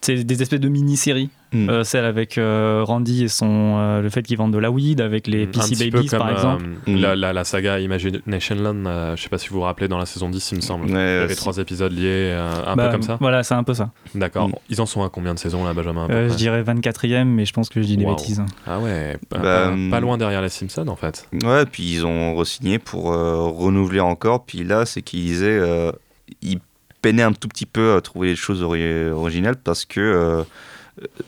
C'est 0.04 0.24
des 0.24 0.42
espèces 0.42 0.60
de 0.60 0.68
mini-séries. 0.68 1.30
Hmm. 1.52 1.68
Euh, 1.68 1.84
celle 1.84 2.06
avec 2.06 2.38
euh, 2.38 2.82
Randy 2.82 3.24
et 3.24 3.28
son, 3.28 3.76
euh, 3.76 4.00
le 4.00 4.08
fait 4.08 4.22
qu'ils 4.22 4.38
vendent 4.38 4.54
de 4.54 4.58
la 4.58 4.70
weed, 4.70 5.02
avec 5.02 5.26
les 5.26 5.42
un 5.42 5.46
PC 5.48 5.90
Babies 5.90 6.08
comme 6.08 6.18
par 6.20 6.30
exemple. 6.30 6.64
euh, 6.88 6.96
la, 6.98 7.14
la, 7.14 7.32
la 7.34 7.44
saga 7.44 7.78
Imagination 7.78 8.54
Land, 8.56 8.84
euh, 8.86 9.16
je 9.16 9.22
sais 9.22 9.28
pas 9.28 9.36
si 9.36 9.48
vous 9.50 9.56
vous 9.56 9.60
rappelez 9.60 9.86
dans 9.86 9.98
la 9.98 10.06
saison 10.06 10.30
10, 10.30 10.52
il 10.52 10.56
me 10.56 10.60
semble. 10.62 10.88
il 10.88 10.94
y 10.94 10.96
avait 10.96 11.34
trois 11.34 11.58
épisodes 11.58 11.92
liés, 11.92 12.32
euh, 12.32 12.50
un 12.66 12.74
Bah, 12.74 12.86
peu 12.86 12.92
comme 12.92 13.02
ça. 13.02 13.18
Voilà, 13.20 13.42
c'est 13.42 13.52
un 13.54 13.64
peu 13.64 13.74
ça. 13.74 13.90
D'accord. 14.14 14.48
Mm. 14.48 14.52
Ils 14.70 14.80
en 14.80 14.86
sont 14.86 15.02
à 15.04 15.10
combien 15.10 15.34
de 15.34 15.38
saisons 15.38 15.62
là, 15.62 15.74
Benjamin 15.74 16.08
Euh, 16.10 16.30
je 16.30 16.34
dirais 16.36 16.62
24ème, 16.62 17.24
mais 17.26 17.44
je 17.44 17.52
pense 17.52 17.68
que 17.68 17.82
je 17.82 17.86
dis 17.86 17.96
des 17.98 18.06
bêtises. 18.06 18.42
Ah 18.66 18.80
ouais, 18.80 19.18
pas, 19.28 19.38
Bah, 19.38 19.42
pas- 19.70 19.76
pas 19.90 20.00
loin 20.00 20.16
derrière 20.16 20.40
les 20.40 20.48
Simpsons 20.48 20.88
en 20.88 20.96
fait. 20.96 21.28
Ouais, 21.44 21.66
puis 21.66 21.82
ils 21.92 22.06
ont 22.06 22.34
re-signé 22.34 22.78
pour 22.78 23.12
euh, 23.12 23.36
renouveler 23.48 24.00
encore. 24.00 24.46
Puis 24.46 24.64
là, 24.64 24.86
c'est 24.86 25.02
qu'ils 25.02 25.20
disaient, 25.24 25.58
euh, 25.60 25.92
ils 26.40 26.58
peinaient 27.02 27.22
un 27.22 27.32
tout 27.32 27.48
petit 27.48 27.66
peu 27.66 27.94
à 27.96 28.00
trouver 28.00 28.28
les 28.28 28.36
choses 28.36 28.62
ori- 28.62 29.10
originales 29.10 29.56
parce 29.56 29.84
que 29.84 30.00
euh, 30.00 30.42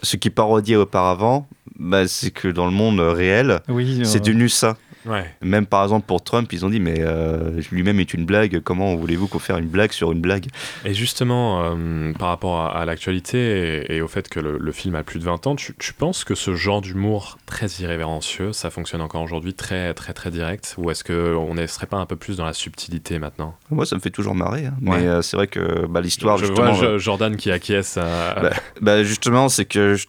ce 0.03 0.17
qui 0.17 0.31
parodiait 0.31 0.77
auparavant, 0.77 1.49
bah, 1.79 2.07
c'est 2.09 2.31
que 2.31 2.49
dans 2.49 2.67
le 2.67 2.73
monde 2.73 3.01
réel, 3.01 3.61
Oui, 3.69 4.01
c'est 4.05 4.19
euh, 4.19 4.21
devenu 4.21 4.49
ça. 4.49 4.77
Ouais. 5.07 5.25
Même 5.43 5.67
par 5.67 5.83
exemple 5.83 6.07
pour 6.07 6.23
Trump, 6.25 6.53
ils 6.53 6.65
ont 6.65 6.71
dit 6.71 6.81
mais 6.81 6.97
euh, 7.01 7.61
lui-même 7.71 8.01
est 8.01 8.15
une 8.15 8.25
blague. 8.25 8.61
Comment 8.61 8.95
voulez-vous 8.97 9.29
qu'on 9.29 9.39
fasse 9.39 9.59
une 9.59 9.69
blague 9.69 9.93
sur 9.93 10.13
une 10.13 10.21
blague? 10.21 10.47
Et 10.85 10.95
justement, 10.95 11.63
euh, 11.65 12.13
par 12.15 12.29
rapport 12.29 12.59
à, 12.61 12.79
à 12.81 12.85
l'actualité 12.85 13.85
et, 13.91 13.97
et 13.97 14.01
au 14.03 14.09
fait 14.09 14.29
que 14.29 14.41
le, 14.41 14.59
le 14.59 14.73
film 14.73 14.95
a 14.95 15.03
plus 15.03 15.19
de 15.21 15.25
20 15.25 15.47
ans, 15.47 15.57
tu, 15.57 15.75
tu 15.79 15.93
penses 15.93 16.25
que 16.25 16.35
ce 16.35 16.55
genre 16.55 16.81
d'humour 16.81 17.39
très 17.47 17.67
irrévérencieux, 17.81 18.53
ça 18.53 18.71
fonctionne 18.71 19.01
encore 19.01 19.23
aujourd'hui, 19.23 19.55
très 19.55 19.95
très 19.95 20.13
très 20.13 20.31
direct? 20.31 20.75
Ou 20.79 20.91
est-ce 20.91 21.05
qu'on 21.05 21.55
ne 21.55 21.67
serait 21.67 21.87
pas 21.87 21.99
un 21.99 22.07
peu 22.07 22.17
plus 22.17 22.37
dans 22.37 22.45
la 22.47 22.53
subtilité 22.55 23.19
maintenant? 23.19 23.55
Moi, 23.71 23.87
ça 23.87 23.97
me 23.97 24.01
fait 24.01 24.11
toujours 24.11 24.35
marrer. 24.35 24.67
hein. 24.67 24.75
Ouais. 24.83 25.01
Mais 25.01 25.07
euh, 25.07 25.23
c'est 25.23 25.37
vrai 25.37 25.47
que 25.47 25.87
bah, 25.87 26.01
l'histoire 26.01 26.39
Je 26.39 26.47
vois 26.47 26.99
Jordan 26.99 27.37
qui 27.37 27.51
acquiesce 27.51 27.97
à... 27.97 28.35
Bah, 28.41 28.51
bah, 28.81 29.03
justement, 29.05 29.49
c'est 29.49 29.65
que 29.65 29.95
je- 29.95 30.07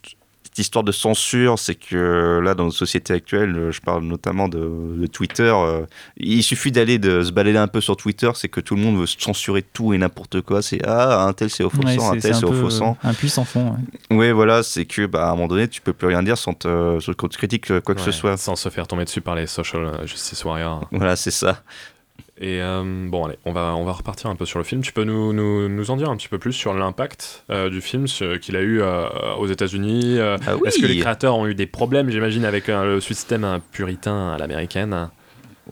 cette 0.55 0.59
histoire 0.67 0.85
de 0.85 0.93
censure, 0.93 1.59
c'est 1.59 1.75
que 1.75 2.39
là, 2.41 2.55
dans 2.55 2.63
notre 2.63 2.77
société 2.77 3.11
actuelle, 3.11 3.53
euh, 3.57 3.71
je 3.73 3.81
parle 3.81 4.05
notamment 4.05 4.47
de, 4.47 4.95
de 4.95 5.05
Twitter, 5.07 5.51
euh, 5.53 5.85
il 6.15 6.41
suffit 6.43 6.71
d'aller 6.71 6.97
de 6.97 7.23
se 7.23 7.31
balader 7.33 7.57
un 7.57 7.67
peu 7.67 7.81
sur 7.81 7.97
Twitter, 7.97 8.31
c'est 8.35 8.47
que 8.47 8.61
tout 8.61 8.77
le 8.77 8.81
monde 8.81 8.97
veut 8.97 9.05
censurer 9.05 9.63
tout 9.63 9.91
et 9.93 9.97
n'importe 9.97 10.39
quoi. 10.39 10.61
C'est 10.61 10.79
ah, 10.87 11.25
un 11.25 11.33
tel 11.33 11.49
c'est 11.49 11.65
offensant, 11.65 11.85
Ouais, 11.85 11.97
un 12.01 12.13
c'est- 12.13 12.19
tel 12.29 12.35
c'est 12.35 12.45
un 12.45 12.47
offensant. 12.47 12.97
Un 13.03 13.13
puissant 13.13 13.43
fond. 13.43 13.71
ouais. 13.71 14.15
Oui, 14.17 14.31
voilà, 14.31 14.63
c'est 14.63 14.85
que 14.85 15.05
bah, 15.07 15.27
à 15.27 15.31
un 15.31 15.35
moment 15.35 15.49
donné, 15.49 15.67
tu 15.67 15.81
peux 15.81 15.91
plus 15.91 16.07
rien 16.07 16.23
dire 16.23 16.37
sans 16.37 16.53
te, 16.53 16.99
sans 17.01 17.13
qu'on 17.15 17.27
te 17.27 17.35
critique 17.37 17.69
euh, 17.71 17.81
quoi 17.81 17.93
que 17.93 17.99
ce 17.99 18.13
soit. 18.13 18.37
Sans 18.37 18.55
se 18.55 18.69
faire 18.69 18.87
tomber 18.87 19.03
dessus 19.03 19.19
par 19.19 19.35
les 19.35 19.47
social 19.47 19.83
euh, 19.83 20.07
justice 20.07 20.41
warriors. 20.45 20.87
Voilà, 20.93 21.17
c'est 21.17 21.31
ça. 21.31 21.63
Et 22.39 22.59
euh, 22.61 23.07
bon, 23.07 23.25
allez, 23.25 23.37
on 23.45 23.53
va, 23.53 23.75
on 23.77 23.85
va 23.85 23.93
repartir 23.93 24.29
un 24.29 24.35
peu 24.35 24.45
sur 24.45 24.59
le 24.59 24.65
film. 24.65 24.81
Tu 24.81 24.91
peux 24.91 25.05
nous, 25.05 25.31
nous, 25.31 25.69
nous 25.69 25.89
en 25.91 25.95
dire 25.95 26.09
un 26.09 26.17
petit 26.17 26.27
peu 26.27 26.37
plus 26.37 26.51
sur 26.51 26.73
l'impact 26.73 27.45
euh, 27.49 27.69
du 27.69 27.79
film 27.79 28.07
ce- 28.07 28.35
qu'il 28.37 28.57
a 28.57 28.61
eu 28.61 28.81
euh, 28.81 29.07
aux 29.39 29.47
États-Unis 29.47 30.17
euh, 30.19 30.37
Ah 30.45 30.55
oui. 30.57 30.63
Est-ce 30.67 30.79
que 30.81 30.85
les 30.85 30.97
créateurs 30.99 31.37
ont 31.37 31.47
eu 31.47 31.55
des 31.55 31.65
problèmes, 31.65 32.09
j'imagine, 32.09 32.43
avec 32.43 32.67
euh, 32.67 32.95
le 32.95 32.99
système 33.01 33.59
puritain 33.71 34.33
à 34.33 34.37
l'américaine? 34.37 35.09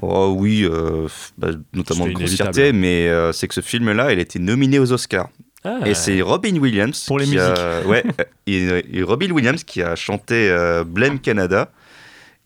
Oh 0.02 0.34
oui, 0.38 0.64
euh, 0.64 1.07
bah, 1.38 1.49
notamment 1.73 2.07
de 2.07 2.14
grossièreté, 2.14 2.72
mais 2.72 3.10
euh, 3.10 3.31
c'est 3.34 3.48
que 3.49 3.53
ce 3.53 3.61
film-là, 3.61 4.14
il 4.14 4.19
a 4.19 4.22
été 4.22 4.40
nominé 4.40 4.80
aux 4.80 4.91
Oscars. 4.94 5.30
Ah. 5.65 5.80
Et 5.85 5.94
c'est 5.94 6.22
Robin 6.22 6.56
Williams 6.57 7.06
Pour 7.07 7.19
les 7.19 7.26
qui 7.26 7.38
a- 7.40 7.49
musiques. 7.81 7.90
ouais, 7.90 8.03
et, 8.48 8.98
et 8.98 9.03
Robin 9.03 9.31
Williams 9.31 9.64
qui 9.64 9.81
a 9.81 9.95
chanté 9.95 10.49
euh, 10.49 10.84
Blame 10.85 11.19
Canada. 11.19 11.72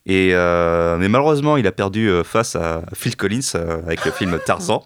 Et 0.09 0.29
euh, 0.33 0.95
mais 0.97 1.09
malheureusement, 1.09 1.57
il 1.57 1.67
a 1.67 1.71
perdu 1.73 2.09
euh, 2.09 2.23
face 2.23 2.55
à 2.55 2.81
Phil 2.95 3.15
Collins 3.17 3.41
euh, 3.55 3.81
avec 3.85 4.05
le 4.05 4.11
film 4.11 4.39
Tarzan. 4.45 4.85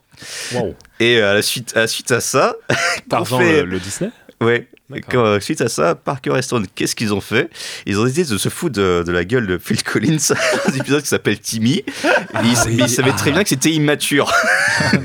Wow. 0.54 0.76
Et 1.00 1.22
à 1.22 1.34
la 1.36 1.42
suite, 1.44 1.74
à 1.78 1.82
la 1.82 1.88
suite 1.88 2.12
à 2.12 2.20
ça, 2.20 2.56
Tarzan, 3.10 3.38
fait- 3.40 3.62
le, 3.62 3.66
le 3.68 3.80
Disney? 3.80 4.10
Ouais. 4.42 4.68
Quand, 5.10 5.40
suite 5.40 5.62
à 5.62 5.70
ça, 5.70 5.96
Parker 5.96 6.34
et 6.38 6.42
Stone, 6.42 6.66
qu'est-ce 6.76 6.96
qu'ils 6.98 7.14
ont 7.14 7.22
fait? 7.22 7.50
Ils 7.86 7.98
ont 8.00 8.04
décidé 8.04 8.26
de 8.30 8.38
se 8.38 8.50
foutre 8.50 8.76
de, 8.78 9.04
de 9.08 9.12
la 9.14 9.24
gueule 9.24 9.48
de 9.48 9.58
Phil 9.58 9.82
Collins 9.84 10.18
dans 10.68 10.74
un 10.74 10.76
épisode 10.76 11.02
qui 11.04 11.08
s'appelle 11.08 11.40
Timmy. 11.40 11.76
Et 11.78 11.86
ils, 12.44 12.58
oui. 12.66 12.76
mais 12.76 12.84
ils 12.84 12.90
savaient 12.90 13.12
très 13.14 13.30
Ah. 13.30 13.34
bien 13.34 13.44
que 13.44 13.50
c'était 13.50 13.70
immature. 13.72 14.34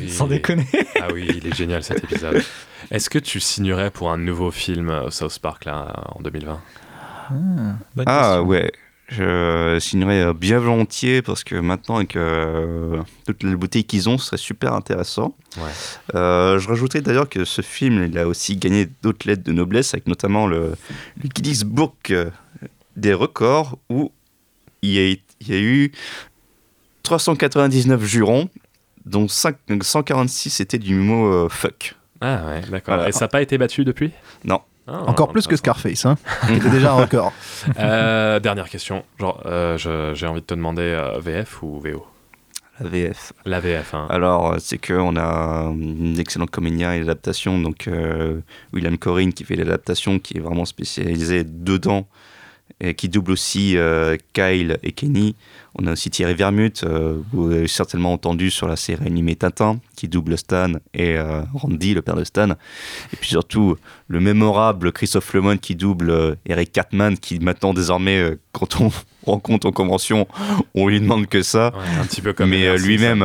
Sans 0.09 0.27
déconner. 0.27 0.67
Ah 1.01 1.07
oui, 1.15 1.31
il 1.41 1.47
est 1.47 1.55
génial 1.55 1.85
cet 1.85 2.03
épisode. 2.03 2.43
Est-ce 2.91 3.09
que 3.09 3.21
tu 3.21 3.39
signerais 3.39 3.91
pour 3.93 4.11
un 4.11 4.17
nouveau 4.19 4.51
film 4.51 4.93
South 5.11 5.39
Park 5.39 5.67
là 5.67 5.93
en 6.17 6.21
2020 6.23 6.61
Ah 8.07 8.43
ouais, 8.43 8.73
je 9.09 9.79
signerais 9.81 10.23
euh, 10.23 10.33
bien 10.33 10.59
volontiers 10.59 11.23
parce 11.23 11.45
que 11.45 11.55
maintenant 11.55 11.97
avec 11.97 12.17
euh, 12.17 13.01
toutes 13.27 13.43
les 13.45 13.55
bouteilles 13.55 13.85
qu'ils 13.85 14.09
ont, 14.09 14.19
ce 14.19 14.27
serait 14.27 14.37
super 14.37 14.73
intéressant. 14.73 15.37
Ouais. 15.57 15.71
Euh, 16.15 16.59
je 16.59 16.69
rajouterais 16.69 17.03
d'ailleurs 17.03 17.29
que 17.29 17.45
ce 17.45 17.63
film, 17.63 18.05
il 18.05 18.19
a 18.19 18.27
aussi 18.27 18.57
gagné 18.57 18.89
d'autres 19.03 19.29
lettres 19.29 19.45
de 19.45 19.53
noblesse, 19.53 19.95
avec 19.95 20.09
notamment 20.09 20.47
le, 20.47 20.73
le 21.23 21.29
Guinness 21.29 21.63
Book 21.63 22.11
euh, 22.11 22.31
des 22.97 23.15
records 23.15 23.79
où 23.89 24.11
il 24.83 24.91
y 24.91 24.99
a, 24.99 25.17
il 25.41 25.49
y 25.49 25.55
a 25.55 25.61
eu 25.61 25.93
399 27.05 28.05
jurons, 28.05 28.49
dont 29.05 29.29
5 29.29 29.57
146 29.83 30.61
étaient 30.61 30.79
du 30.79 30.97
mot 30.97 31.33
euh, 31.33 31.49
fuck. 31.49 31.95
Ah 32.21 32.45
ouais, 32.47 32.61
d'accord. 32.63 32.95
Voilà. 32.97 33.09
Et 33.09 33.13
ça 33.13 33.27
n'a 33.27 33.29
pas 33.29 33.43
été 33.43 33.57
battu 33.57 33.85
depuis? 33.85 34.11
Non. 34.45 34.61
Ah, 34.89 35.03
Encore 35.07 35.29
plus 35.33 35.47
que 35.47 35.57
Scarface, 35.57 36.07
hein. 36.07 36.17
C'était 36.47 36.71
déjà 36.71 36.93
un 36.93 36.97
record. 36.97 37.33
Euh, 37.79 38.39
dernière 38.39 38.69
question. 38.69 39.05
Genre, 39.19 39.43
euh, 39.47 39.77
j'ai 40.15 40.27
envie 40.27 40.41
de 40.41 40.47
te 40.47 40.55
demander 40.55 40.83
euh, 40.83 41.19
VF 41.19 41.63
ou 41.63 41.81
VO 41.81 42.07
La 42.81 42.89
VF. 42.89 43.33
La 43.45 43.61
VF, 43.61 43.95
hein. 43.95 44.07
Alors, 44.09 44.55
c'est 44.59 44.79
qu'on 44.79 45.17
a 45.17 45.67
un 45.69 46.15
excellent 46.17 46.47
comédien 46.47 46.93
et 46.93 47.01
l'adaptation, 47.01 47.59
donc 47.59 47.89
euh, 47.89 48.41
William 48.73 48.97
Corinne 48.99 49.33
qui 49.33 49.45
fait 49.45 49.57
l'adaptation, 49.57 50.19
qui 50.21 50.37
est 50.37 50.41
vraiment 50.41 50.65
spécialisé 50.65 51.43
dedans, 51.45 52.07
qui 52.97 53.09
double 53.09 53.33
aussi 53.33 53.77
euh, 53.77 54.17
Kyle 54.33 54.79
et 54.83 54.93
Kenny. 54.93 55.35
On 55.79 55.87
a 55.87 55.93
aussi 55.93 56.11
Thierry 56.11 56.35
Vermut, 56.35 56.85
euh, 56.85 57.21
vous 57.33 57.51
avez 57.51 57.69
certainement 57.69 58.13
entendu 58.13 58.51
sur 58.51 58.67
la 58.67 58.77
série 58.77 59.07
animée 59.07 59.37
Tintin, 59.37 59.79
qui 59.95 60.09
double 60.09 60.39
Stan 60.39 60.73
et 60.95 61.17
euh, 61.17 61.43
Randy, 61.55 61.95
le 61.95 62.03
père 62.03 62.17
de 62.17 62.25
Stan. 62.25 62.51
Et 62.51 63.17
puis 63.19 63.29
surtout, 63.29 63.77
le 64.09 64.21
mémorable 64.21 64.93
Christophe 64.93 65.33
Lemon 65.35 65.59
qui 65.59 65.75
double 65.75 66.37
Eric 66.47 66.73
Cartman, 66.73 67.17
qui 67.19 67.39
maintenant 67.41 67.75
désormais, 67.75 68.39
quand 68.53 68.81
on 68.81 68.91
rencontre 69.27 69.67
en 69.67 69.73
convention, 69.73 70.27
on 70.75 70.89
lui 70.89 71.01
demande 71.01 71.27
que 71.27 71.43
ça. 71.43 71.73
Ouais, 71.75 72.01
un 72.01 72.07
petit 72.07 72.23
peu 72.23 72.33
comme 72.33 72.51
Mais 72.51 72.77
lui-même 72.79 73.23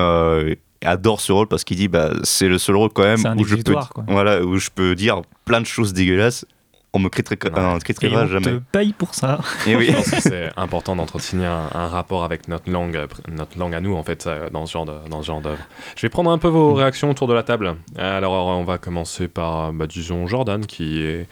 adore 0.84 1.22
ce 1.22 1.32
rôle 1.32 1.48
parce 1.48 1.64
qu'il 1.64 1.78
dit 1.78 1.88
bah, 1.88 2.12
c'est 2.24 2.48
le 2.48 2.58
seul 2.58 2.76
rôle 2.76 2.90
quand 2.90 3.04
même 3.04 3.20
où 3.38 3.44
je, 3.44 3.50
peux, 3.50 3.60
exutoire, 3.60 3.90
quoi. 3.90 4.04
voilà, 4.08 4.44
où 4.44 4.58
je 4.58 4.70
peux 4.74 4.96
dire 4.96 5.22
plein 5.46 5.62
de 5.62 5.66
choses 5.66 5.94
dégueulasses. 5.94 6.46
On 6.94 7.00
me 7.00 7.08
critiquera, 7.08 7.76
Et 7.78 7.80
critiquera 7.80 8.24
on 8.24 8.28
jamais. 8.28 8.46
te 8.46 8.60
paye 8.72 8.92
pour 8.92 9.16
ça. 9.16 9.40
Et 9.68 9.76
oui. 9.78 9.88
Je 9.90 9.94
pense 9.96 10.12
que 10.12 10.20
c'est 10.22 10.50
important 10.58 10.96
d'entretenir 10.98 11.50
un, 11.50 11.70
un 11.74 11.88
rapport 11.88 12.26
avec 12.26 12.50
notre 12.50 12.70
langue, 12.70 13.00
notre 13.34 13.58
langue 13.58 13.74
à 13.76 13.80
nous 13.80 13.96
en 13.96 14.04
fait, 14.04 14.28
euh, 14.28 14.50
dans 14.50 14.66
ce 14.66 14.74
genre 14.74 14.86
de, 14.86 14.94
dans 15.10 15.22
ce 15.22 15.28
genre 15.28 15.40
d'œuvre. 15.40 15.62
Je 15.96 16.02
vais 16.02 16.10
prendre 16.10 16.30
un 16.32 16.38
peu 16.38 16.50
vos 16.50 16.74
réactions 16.74 17.10
autour 17.10 17.28
de 17.28 17.34
la 17.34 17.44
table. 17.44 17.76
Alors 17.98 18.34
on 18.34 18.66
va 18.66 18.78
commencer 18.78 19.30
par, 19.30 19.72
bah, 19.72 19.88
disons 19.88 20.28
Jordan 20.28 20.66
qui 20.66 21.02
est 21.02 21.28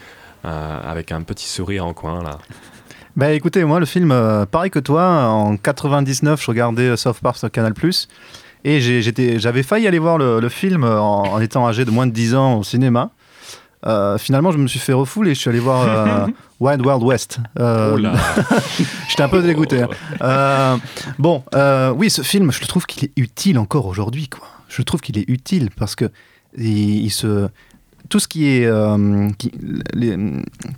euh, 0.46 0.80
avec 0.90 1.12
un 1.12 1.24
petit 1.24 1.48
sourire 1.50 1.86
en 1.86 1.94
coin 1.94 2.24
là. 2.24 2.38
Bah 3.18 3.34
écoutez, 3.34 3.66
moi 3.66 3.82
le 3.82 3.86
film, 3.86 4.12
euh, 4.14 4.46
pareil 4.46 4.72
que 4.72 4.80
toi, 4.80 5.26
en 5.26 5.58
99, 5.58 6.42
je 6.42 6.48
regardais 6.48 6.96
South 6.96 7.20
Park 7.22 7.36
sur 7.38 7.52
Canal+. 7.52 7.74
Et 8.64 8.80
j'ai- 8.80 9.02
j'étais- 9.02 9.40
j'avais 9.40 9.64
failli 9.64 9.88
aller 9.88 10.00
voir 10.00 10.18
le, 10.18 10.40
le 10.40 10.50
film 10.50 10.86
en, 10.86 11.24
en 11.24 11.40
étant 11.42 11.68
âgé 11.68 11.84
de 11.84 11.92
moins 11.92 12.08
de 12.08 12.12
10 12.14 12.36
ans 12.36 12.60
au 12.60 12.64
cinéma. 12.64 13.10
Euh, 13.86 14.18
finalement, 14.18 14.52
je 14.52 14.58
me 14.58 14.68
suis 14.68 14.80
fait 14.80 14.92
refouler 14.94 15.32
et 15.32 15.36
je 15.36 15.40
suis 15.40 15.50
allé 15.50 15.60
voir 15.60 15.84
euh, 15.88 16.28
Wild 16.60 16.86
Wild 16.86 17.02
West. 17.04 17.40
Euh, 17.60 17.98
Oh. 17.98 18.54
J'étais 19.10 19.24
un 19.24 19.30
peu 19.30 19.42
dégoûté. 19.42 19.82
hein. 19.84 19.90
Euh, 20.22 20.78
bon, 21.18 21.44
euh, 21.56 21.92
oui, 21.92 22.10
ce 22.10 22.22
film, 22.22 22.52
je 22.52 22.60
trouve 22.66 22.86
qu'il 22.86 23.06
est 23.06 23.12
utile 23.18 23.58
encore 23.58 23.86
aujourd'hui. 23.86 24.28
quoi. 24.28 24.48
Je 24.68 24.82
trouve 24.82 25.00
qu'il 25.02 25.18
est 25.18 25.30
utile 25.30 25.70
parce 25.76 25.96
que 25.96 26.12
il, 26.58 27.06
il 27.06 27.10
se 27.10 27.48
tout 28.10 28.20
ce 28.20 28.28
qui 28.28 28.48
est 28.48 28.66
euh, 28.66 29.30
qui- 29.38 29.52
les- 29.94 30.18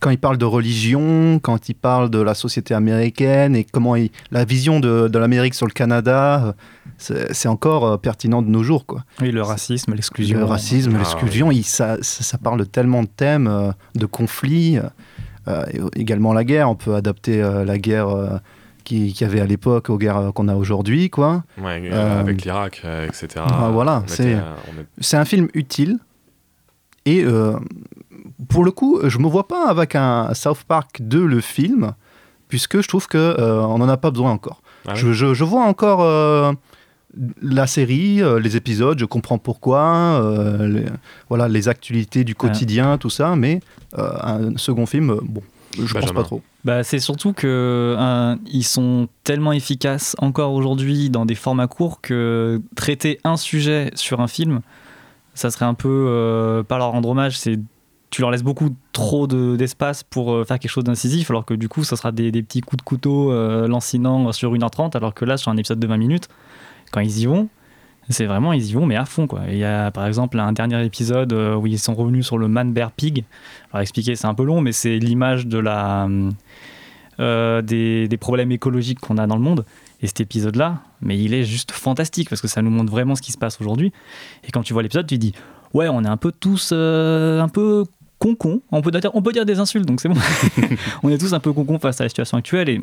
quand 0.01 0.09
il 0.09 0.17
parle 0.17 0.37
de 0.37 0.43
religion, 0.43 1.39
quand 1.41 1.69
il 1.69 1.75
parle 1.75 2.09
de 2.09 2.19
la 2.21 2.33
société 2.33 2.73
américaine 2.73 3.55
et 3.55 3.63
comment 3.63 3.95
il- 3.95 4.09
la 4.31 4.43
vision 4.43 4.79
de, 4.81 5.07
de 5.07 5.17
l'Amérique 5.17 5.53
sur 5.53 5.65
le 5.65 5.71
Canada, 5.71 6.55
c'est 7.31 7.47
encore 7.47 7.85
euh, 7.85 7.97
pertinent 7.97 8.41
de 8.41 8.47
nos 8.49 8.63
jours, 8.63 8.85
quoi. 8.85 9.03
Oui, 9.21 9.31
le 9.31 9.41
racisme, 9.41 9.93
l'exclusion. 9.93 10.37
Le 10.39 10.45
racisme, 10.45 10.91
Ah, 10.95 10.99
l'exclusion, 10.99 11.49
ça, 11.63 11.97
ça, 12.01 12.23
ça 12.23 12.37
parle 12.37 12.59
de 12.59 12.63
tellement 12.65 13.01
de 13.03 13.07
thèmes, 13.07 13.47
euh, 13.47 13.71
de 13.95 14.05
conflits, 14.05 14.77
euh, 15.47 15.63
également 15.95 16.33
la 16.33 16.43
guerre. 16.43 16.69
On 16.69 16.75
peut 16.75 16.95
adapter 16.95 17.41
euh, 17.41 17.65
la 17.65 17.77
guerre 17.77 18.09
euh, 18.09 18.37
qui- 18.83 19.13
qu'il 19.13 19.27
y 19.27 19.29
avait 19.29 19.41
à 19.41 19.45
l'époque 19.45 19.89
aux 19.89 19.97
guerres 19.97 20.31
qu'on 20.33 20.47
a 20.47 20.55
aujourd'hui, 20.55 21.09
quoi. 21.09 21.43
Ouais, 21.57 21.81
euh, 21.85 21.91
Euh, 21.93 22.19
avec 22.19 22.43
l'Irak, 22.43 22.81
euh, 22.85 23.07
etc. 23.07 23.43
ah, 23.47 23.69
voilà, 23.71 24.03
c'est 24.07 24.33
euh, 24.35 24.39
est- 24.79 24.85
c'est 24.99 25.17
un 25.17 25.25
film 25.25 25.47
utile. 25.53 25.97
Et 27.05 27.23
euh, 27.23 27.53
pour 28.49 28.63
le 28.63 28.71
coup, 28.71 28.99
je 29.03 29.17
me 29.17 29.27
vois 29.27 29.47
pas 29.47 29.67
avec 29.69 29.95
un 29.95 30.33
South 30.33 30.63
Park 30.67 30.97
2 31.01 31.25
le 31.25 31.41
film, 31.41 31.93
puisque 32.47 32.81
je 32.81 32.87
trouve 32.87 33.07
que 33.07 33.17
euh, 33.17 33.61
on 33.61 33.77
n'en 33.79 33.89
a 33.89 33.97
pas 33.97 34.11
besoin 34.11 34.31
encore. 34.31 34.61
Ah 34.87 34.91
oui 34.93 34.99
je, 34.99 35.13
je- 35.13 35.33
je 35.33 35.43
vois 35.43 35.63
encore 35.63 36.01
euh, 36.01 36.53
la 37.41 37.67
série, 37.67 38.21
euh, 38.21 38.39
les 38.39 38.55
épisodes, 38.55 38.97
je 38.99 39.05
comprends 39.05 39.37
pourquoi, 39.37 40.21
euh, 40.23 40.67
les, 40.67 40.85
voilà, 41.29 41.47
les 41.47 41.67
actualités 41.67 42.23
du 42.23 42.35
quotidien, 42.35 42.97
tout 42.97 43.09
ça, 43.09 43.35
mais 43.35 43.59
euh, 43.97 44.09
un 44.21 44.57
second 44.57 44.85
film, 44.85 45.09
euh, 45.11 45.19
bon, 45.21 45.41
je 45.75 45.81
pense 45.81 45.93
Benjamin. 45.93 46.13
pas 46.13 46.23
trop. 46.23 46.41
Bah, 46.63 46.83
c'est 46.83 46.99
surtout 46.99 47.33
que 47.33 47.95
un, 47.97 48.37
ils 48.45 48.63
sont 48.63 49.07
tellement 49.23 49.51
efficaces 49.51 50.15
encore 50.19 50.53
aujourd'hui 50.53 51.09
dans 51.09 51.25
des 51.25 51.35
formats 51.35 51.67
courts 51.67 51.99
que 52.01 52.61
traiter 52.75 53.19
un 53.23 53.35
sujet 53.35 53.91
sur 53.95 54.21
un 54.21 54.27
film, 54.27 54.61
ça 55.33 55.49
serait 55.51 55.65
un 55.65 55.73
peu 55.73 56.05
euh, 56.07 56.63
pas 56.63 56.77
leur 56.77 56.91
rendre 56.91 57.09
hommage, 57.09 57.37
c'est 57.37 57.59
tu 58.09 58.19
leur 58.21 58.29
laisses 58.31 58.43
beaucoup 58.43 58.75
trop 58.91 59.25
de- 59.25 59.55
d'espace 59.55 60.03
pour 60.03 60.45
faire 60.45 60.59
quelque 60.59 60.69
chose 60.71 60.83
d'incisif, 60.83 61.29
alors 61.31 61.45
que 61.45 61.53
du 61.53 61.69
coup, 61.69 61.85
ça 61.85 61.95
sera 61.95 62.11
des, 62.11 62.29
des 62.29 62.43
petits 62.43 62.59
coups 62.59 62.77
de 62.77 62.81
couteau 62.83 63.31
euh, 63.31 63.69
lancinants 63.69 64.33
sur 64.33 64.53
1h30, 64.53 64.97
alors 64.97 65.13
que 65.13 65.23
là, 65.23 65.37
sur 65.37 65.49
un 65.49 65.55
épisode 65.55 65.79
de 65.79 65.87
20 65.87 65.95
minutes, 65.95 66.27
quand 66.91 66.99
ils 66.99 67.19
y 67.19 67.25
vont, 67.25 67.49
c'est 68.09 68.25
vraiment, 68.25 68.53
ils 68.53 68.69
y 68.69 68.73
vont, 68.73 68.85
mais 68.85 68.95
à 68.95 69.05
fond. 69.05 69.27
Quoi. 69.27 69.41
Il 69.49 69.57
y 69.57 69.63
a 69.63 69.91
par 69.91 70.05
exemple 70.07 70.39
un 70.39 70.51
dernier 70.51 70.83
épisode 70.85 71.33
euh, 71.33 71.55
où 71.55 71.67
ils 71.67 71.79
sont 71.79 71.95
revenus 71.95 72.25
sur 72.25 72.37
le 72.37 72.47
Man 72.47 72.73
Bear 72.73 72.91
Pig. 72.91 73.23
Alors, 73.71 73.81
expliquer, 73.81 74.15
c'est 74.15 74.27
un 74.27 74.33
peu 74.33 74.43
long, 74.43 74.61
mais 74.61 74.71
c'est 74.71 74.97
l'image 74.97 75.47
de 75.47 75.57
la, 75.57 76.07
euh, 77.19 77.61
des, 77.61 78.17
problèmes 78.19 78.51
écologiques 78.51 78.99
qu'on 78.99 79.17
a 79.17 79.27
dans 79.27 79.35
le 79.35 79.41
monde. 79.41 79.65
Et 80.01 80.07
cet 80.07 80.21
épisode-là, 80.21 80.79
mais 81.01 81.19
il 81.19 81.33
est 81.33 81.43
juste 81.43 81.71
fantastique 81.71 82.29
parce 82.29 82.41
que 82.41 82.47
ça 82.47 82.61
nous 82.61 82.71
montre 82.71 82.91
vraiment 82.91 83.15
ce 83.15 83.21
qui 83.21 83.31
se 83.31 83.37
passe 83.37 83.61
aujourd'hui. 83.61 83.93
Et 84.43 84.51
quand 84.51 84.63
tu 84.63 84.73
vois 84.73 84.81
l'épisode, 84.81 85.05
tu 85.05 85.17
dis, 85.17 85.33
ouais, 85.73 85.87
on 85.87 86.03
est 86.03 86.07
un 86.07 86.17
peu 86.17 86.31
tous 86.31 86.71
euh, 86.73 87.39
un 87.39 87.47
peu 87.47 87.85
con-con. 88.17 88.61
On 88.71 88.81
peut, 88.81 88.91
on 89.13 89.21
peut 89.21 89.31
dire 89.31 89.45
des 89.45 89.59
insultes, 89.59 89.85
donc 89.85 90.01
c'est 90.01 90.09
bon. 90.09 90.15
on 91.03 91.09
est 91.09 91.17
tous 91.19 91.33
un 91.33 91.39
peu 91.39 91.53
con-con 91.53 91.77
face 91.77 92.01
à 92.01 92.05
la 92.05 92.09
situation 92.09 92.37
actuelle. 92.37 92.69
Et 92.69 92.81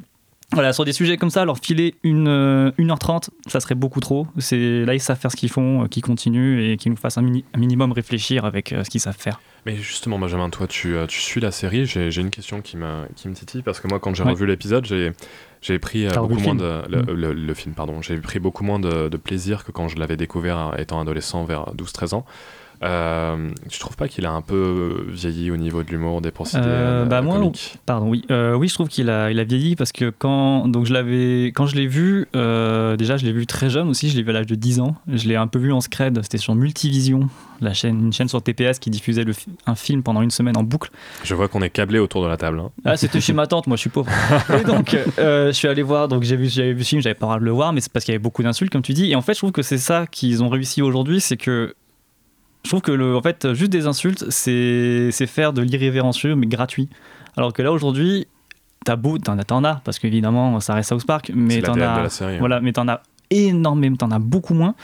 voilà, 0.53 0.73
sur 0.73 0.85
des 0.87 0.93
sujets 0.95 1.17
comme 1.19 1.29
ça, 1.31 1.45
leur 1.45 1.59
filer 1.59 1.95
une, 2.03 2.27
euh, 2.27 2.71
1h30, 2.79 3.29
ça 3.47 3.61
serait 3.61 3.75
beaucoup 3.75 4.01
trop. 4.01 4.27
C'est 4.39 4.85
Là, 4.85 4.95
ils 4.95 5.01
savent 5.01 5.19
faire 5.19 5.31
ce 5.31 5.37
qu'ils 5.37 5.51
font, 5.51 5.85
euh, 5.85 5.87
qu'ils 5.89 6.03
continuent 6.03 6.63
et 6.71 6.77
qu'ils 6.79 6.91
nous 6.91 6.97
fassent 6.97 7.19
un, 7.19 7.23
mini- 7.23 7.45
un 7.53 7.59
minimum 7.59 7.93
réfléchir 7.93 8.45
avec 8.47 8.73
euh, 8.73 8.83
ce 8.83 8.89
qu'ils 8.91 9.01
savent 9.01 9.17
faire. 9.19 9.41
Mais 9.67 9.77
justement, 9.77 10.19
Benjamin, 10.19 10.49
toi, 10.49 10.67
tu, 10.67 10.97
euh, 10.97 11.07
tu 11.07 11.21
suis 11.21 11.41
la 11.41 11.51
série. 11.51 11.85
J'ai 11.85 12.11
j'ai 12.11 12.23
une 12.23 12.31
question 12.31 12.63
qui, 12.63 12.77
me- 12.79 13.07
qui 13.15 13.29
me 13.29 13.35
titille 13.35 13.63
parce 13.63 13.79
que 13.81 13.89
moi, 13.89 13.99
quand 14.01 14.15
j'ai 14.15 14.23
Ouais. 14.25 14.31
revu 14.31 14.47
l'épisode, 14.47 14.87
j'ai 14.87 15.13
j'ai 15.61 15.79
pris 15.79 16.07
euh, 16.07 16.11
beaucoup 16.15 16.35
moins 16.35 16.43
film 16.43 16.57
de 16.59 16.83
Mm. 16.89 17.07
le, 17.09 17.15
le- 17.15 17.33
le 17.35 17.55
film, 17.55 17.75
pardon. 17.75 18.01
J'ai 18.01 18.17
pris 18.17 18.39
beaucoup 18.39 18.65
moins 18.65 18.79
de, 18.79 19.09
de 19.09 19.17
plaisir 19.19 19.65
que 19.65 19.73
quand 19.73 19.89
je 19.89 19.97
l'avais 19.99 20.17
découvert 20.17 20.69
euh, 20.73 20.77
étant 20.79 21.01
adolescent 21.01 21.45
vers 21.45 21.75
12-13 21.75 22.15
ans. 22.15 22.25
Euh, 22.83 23.51
tu 23.69 23.79
trouves 23.81 23.97
pas 23.97 24.09
qu'il 24.09 24.25
a 24.27 24.31
un 24.31 24.41
peu 24.43 25.07
vieilli 25.09 25.51
au 25.51 25.57
niveau 25.57 25.83
de 25.83 25.91
l'humour, 25.91 26.21
des 26.21 26.31
procédés 26.31 26.65
Euh, 26.67 27.05
bah 27.07 27.23
moi, 27.23 27.37
comiques 27.39 27.77
pardon, 27.87 28.09
oui, 28.09 28.25
Euh, 28.31 28.55
oui, 28.55 28.69
je 28.69 28.75
trouve 28.75 28.89
qu'il 28.89 29.11
a, 29.11 29.31
il 29.31 29.39
a 29.41 29.45
vieilli 29.45 29.75
parce 29.77 29.93
que 29.93 30.11
quand, 30.11 30.69
donc 30.69 30.87
je 30.87 30.93
l'avais, 30.93 31.47
quand 31.49 31.67
je 31.67 31.77
l'ai 31.77 31.87
vu, 31.87 32.27
euh, 32.37 32.97
déjà 32.97 33.17
je 33.17 33.25
l'ai 33.25 33.33
vu 33.33 33.47
très 33.47 33.69
jeune 33.71 33.89
aussi, 33.89 34.09
je 34.11 34.17
l'ai 34.17 34.23
vu 34.23 34.31
à 34.31 34.35
l'âge 34.35 34.47
de 34.47 34.55
10 34.55 34.81
ans. 34.81 34.95
Je 35.13 35.27
l'ai 35.29 35.37
un 35.37 35.47
peu 35.47 35.59
vu 35.59 35.73
en 35.73 35.81
scred, 35.81 36.21
c'était 36.23 36.39
sur 36.39 36.55
Multivision, 36.55 37.29
la 37.61 37.75
chaîne, 37.75 37.99
une 38.07 38.13
chaîne 38.13 38.29
sur 38.29 38.41
TPS 38.43 38.79
qui 38.79 38.91
diffusait 38.91 39.25
le 39.25 39.33
un 39.67 39.75
film 39.75 40.03
pendant 40.03 40.23
une 40.23 40.31
semaine 40.31 40.57
en 40.57 40.63
boucle. 40.63 40.91
Je 41.25 41.35
vois 41.35 41.49
qu'on 41.49 41.63
est 41.63 41.71
câblé 41.71 41.99
autour 41.99 42.23
de 42.23 42.29
la 42.29 42.37
table. 42.37 42.61
hein. 42.61 42.71
Ah, 42.85 42.97
c'était 42.97 43.21
chez 43.21 43.33
ma 43.33 43.47
tante, 43.47 43.67
moi 43.67 43.77
je 43.77 43.81
suis 43.83 43.91
pauvre. 43.91 44.11
Et 44.61 44.65
donc, 44.65 44.97
euh, 45.19 45.49
je 45.49 45.53
suis 45.53 45.69
allé 45.69 45.83
voir, 45.83 46.09
donc 46.09 46.23
j'ai 46.23 46.37
vu, 46.37 46.49
j'avais 46.49 46.73
vu 46.73 46.85
ce 46.85 46.89
film, 46.91 47.03
j'avais 47.03 47.15
pas 47.15 47.27
le 47.27 47.29
droit 47.31 47.41
de 47.41 47.45
le 47.45 47.51
voir, 47.51 47.73
mais 47.73 47.81
c'est 47.81 47.93
parce 47.93 48.05
qu'il 48.05 48.13
y 48.13 48.15
avait 48.15 48.23
beaucoup 48.23 48.43
d'insultes, 48.43 48.71
comme 48.73 48.83
tu 48.83 48.93
dis. 48.95 49.11
Et 49.11 49.17
en 49.17 49.23
fait, 49.23 49.35
je 49.35 49.39
trouve 49.39 49.53
que 49.53 49.63
c'est 49.63 49.79
ça 49.79 50.07
qu'ils 50.11 50.43
ont 50.43 50.49
réussi 50.49 50.83
aujourd'hui, 50.83 51.21
c'est 51.21 51.37
que 51.37 51.75
je 52.65 52.71
trouve 52.71 52.83
que 52.83 52.93
le, 52.93 53.17
en 53.17 53.23
fait, 53.23 53.53
juste 53.55 53.71
des 53.71 53.87
insultes, 53.87 54.25
c'est 54.31 55.11
c'est 55.13 55.27
faire 55.27 55.53
de 55.53 55.63
l'irrévérencieux, 55.63 56.35
mais 56.35 56.47
gratuit. 56.47 56.89
Alors 57.37 57.53
que 57.53 57.63
là, 57.63 57.73
aujourd'hui, 57.73 58.27
t'as 58.85 58.97
beau, 58.97 59.19
t'en 59.19 59.39
as, 59.39 59.45
t'en 59.45 59.65
as, 59.65 59.81
parce 59.85 59.99
qu'évidemment, 59.99 60.61
ça 60.61 60.75
reste 60.75 60.91
South 60.91 61.07
Park, 61.07 61.31
mais 61.35 61.63
t'en 61.63 61.79
as, 61.81 62.23
hein. 62.23 62.37
voilà, 62.39 62.61
mais 62.61 62.73
t'en 62.73 62.89
as 62.89 63.03
énormément, 63.31 63.97
t'en 63.97 64.11
as 64.11 64.19
beaucoup 64.19 64.55
moins, 64.55 64.75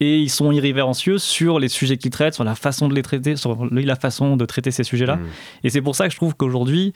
et 0.00 0.20
ils 0.20 0.30
sont 0.30 0.52
irrévérencieux 0.52 1.18
sur 1.18 1.58
les 1.58 1.68
sujets 1.68 1.96
qu'ils 1.96 2.10
traitent, 2.10 2.34
sur 2.34 2.44
la 2.44 2.54
façon 2.54 2.88
de 2.88 2.94
les 2.94 3.02
traiter, 3.02 3.36
sur 3.36 3.66
la 3.70 3.96
façon 3.96 4.36
de 4.36 4.44
traiter 4.44 4.70
ces 4.70 4.84
sujets-là. 4.84 5.16
Mm. 5.16 5.26
Et 5.64 5.70
c'est 5.70 5.80
pour 5.80 5.96
ça 5.96 6.06
que 6.06 6.12
je 6.12 6.16
trouve 6.16 6.34
qu'aujourd'hui, 6.34 6.92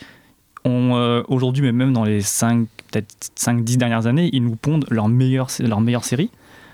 euh, 0.66 1.22
aujourd'hui, 1.28 1.62
mais 1.62 1.72
même 1.72 1.92
dans 1.92 2.04
les 2.04 2.20
5, 2.20 2.66
peut-être 2.90 3.14
5-10 3.36 3.76
dernières 3.76 4.06
années, 4.06 4.30
ils 4.32 4.42
nous 4.42 4.56
pondent 4.56 4.86
leur 4.90 5.08
meilleure, 5.08 5.48
leur 5.60 5.80
meilleure 5.80 6.04
série. 6.04 6.30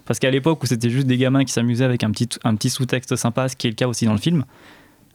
Parce 0.06 0.18
qu'à 0.18 0.31
l'époque 0.31 0.62
où 0.62 0.66
c'était 0.66 0.90
juste 0.90 1.06
des 1.06 1.16
gamins 1.16 1.44
qui 1.44 1.52
s'amusaient 1.52 1.85
avec 1.85 2.05
un 2.05 2.10
petit, 2.10 2.28
un 2.44 2.55
petit 2.56 2.70
sous-texte 2.70 3.16
sympa, 3.16 3.48
ce 3.48 3.56
qui 3.56 3.66
est 3.66 3.70
le 3.70 3.76
cas 3.76 3.86
aussi 3.89 4.05
dans 4.05 4.12
le 4.12 4.18
film, 4.18 4.44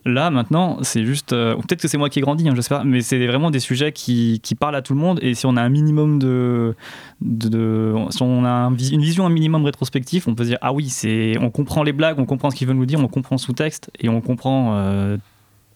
là 0.05 0.29
maintenant 0.31 0.79
c'est 0.81 1.05
juste. 1.05 1.33
euh, 1.33 1.55
peut-être 1.55 1.81
que 1.81 1.87
c'est 1.87 1.97
moi 1.97 2.09
qui 2.09 2.19
ai 2.19 2.21
grandi, 2.21 2.47
hein, 2.47 2.53
j'espère, 2.55 2.85
mais 2.85 3.01
c'est 3.01 3.25
vraiment 3.27 3.51
des 3.51 3.59
sujets 3.59 3.91
qui, 3.91 4.39
qui 4.41 4.55
parlent 4.55 4.75
à 4.75 4.81
tout 4.81 4.93
le 4.93 4.99
monde. 4.99 5.19
Et 5.21 5.35
si 5.35 5.45
on 5.45 5.55
a 5.57 5.61
un 5.61 5.69
minimum 5.69 6.19
de. 6.19 6.75
de, 7.21 7.93
si 8.09 8.23
on 8.23 8.45
a 8.45 8.49
une 8.67 8.75
vision 9.01 9.25
un 9.25 9.29
minimum 9.29 9.65
rétrospective, 9.65 10.25
on 10.27 10.35
peut 10.35 10.43
se 10.43 10.49
dire 10.49 10.59
ah 10.61 10.73
oui, 10.73 10.89
c'est, 10.89 11.37
on 11.39 11.49
comprend 11.51 11.83
les 11.83 11.93
blagues, 11.93 12.17
on 12.19 12.25
comprend 12.25 12.49
ce 12.49 12.55
qu'ils 12.55 12.67
veulent 12.67 12.77
nous 12.77 12.85
dire, 12.85 12.99
on 12.99 13.07
comprend 13.07 13.35
le 13.35 13.39
sous-texte 13.39 13.91
et 13.99 14.09
on 14.09 14.21
comprend 14.21 14.75
euh, 14.75 15.17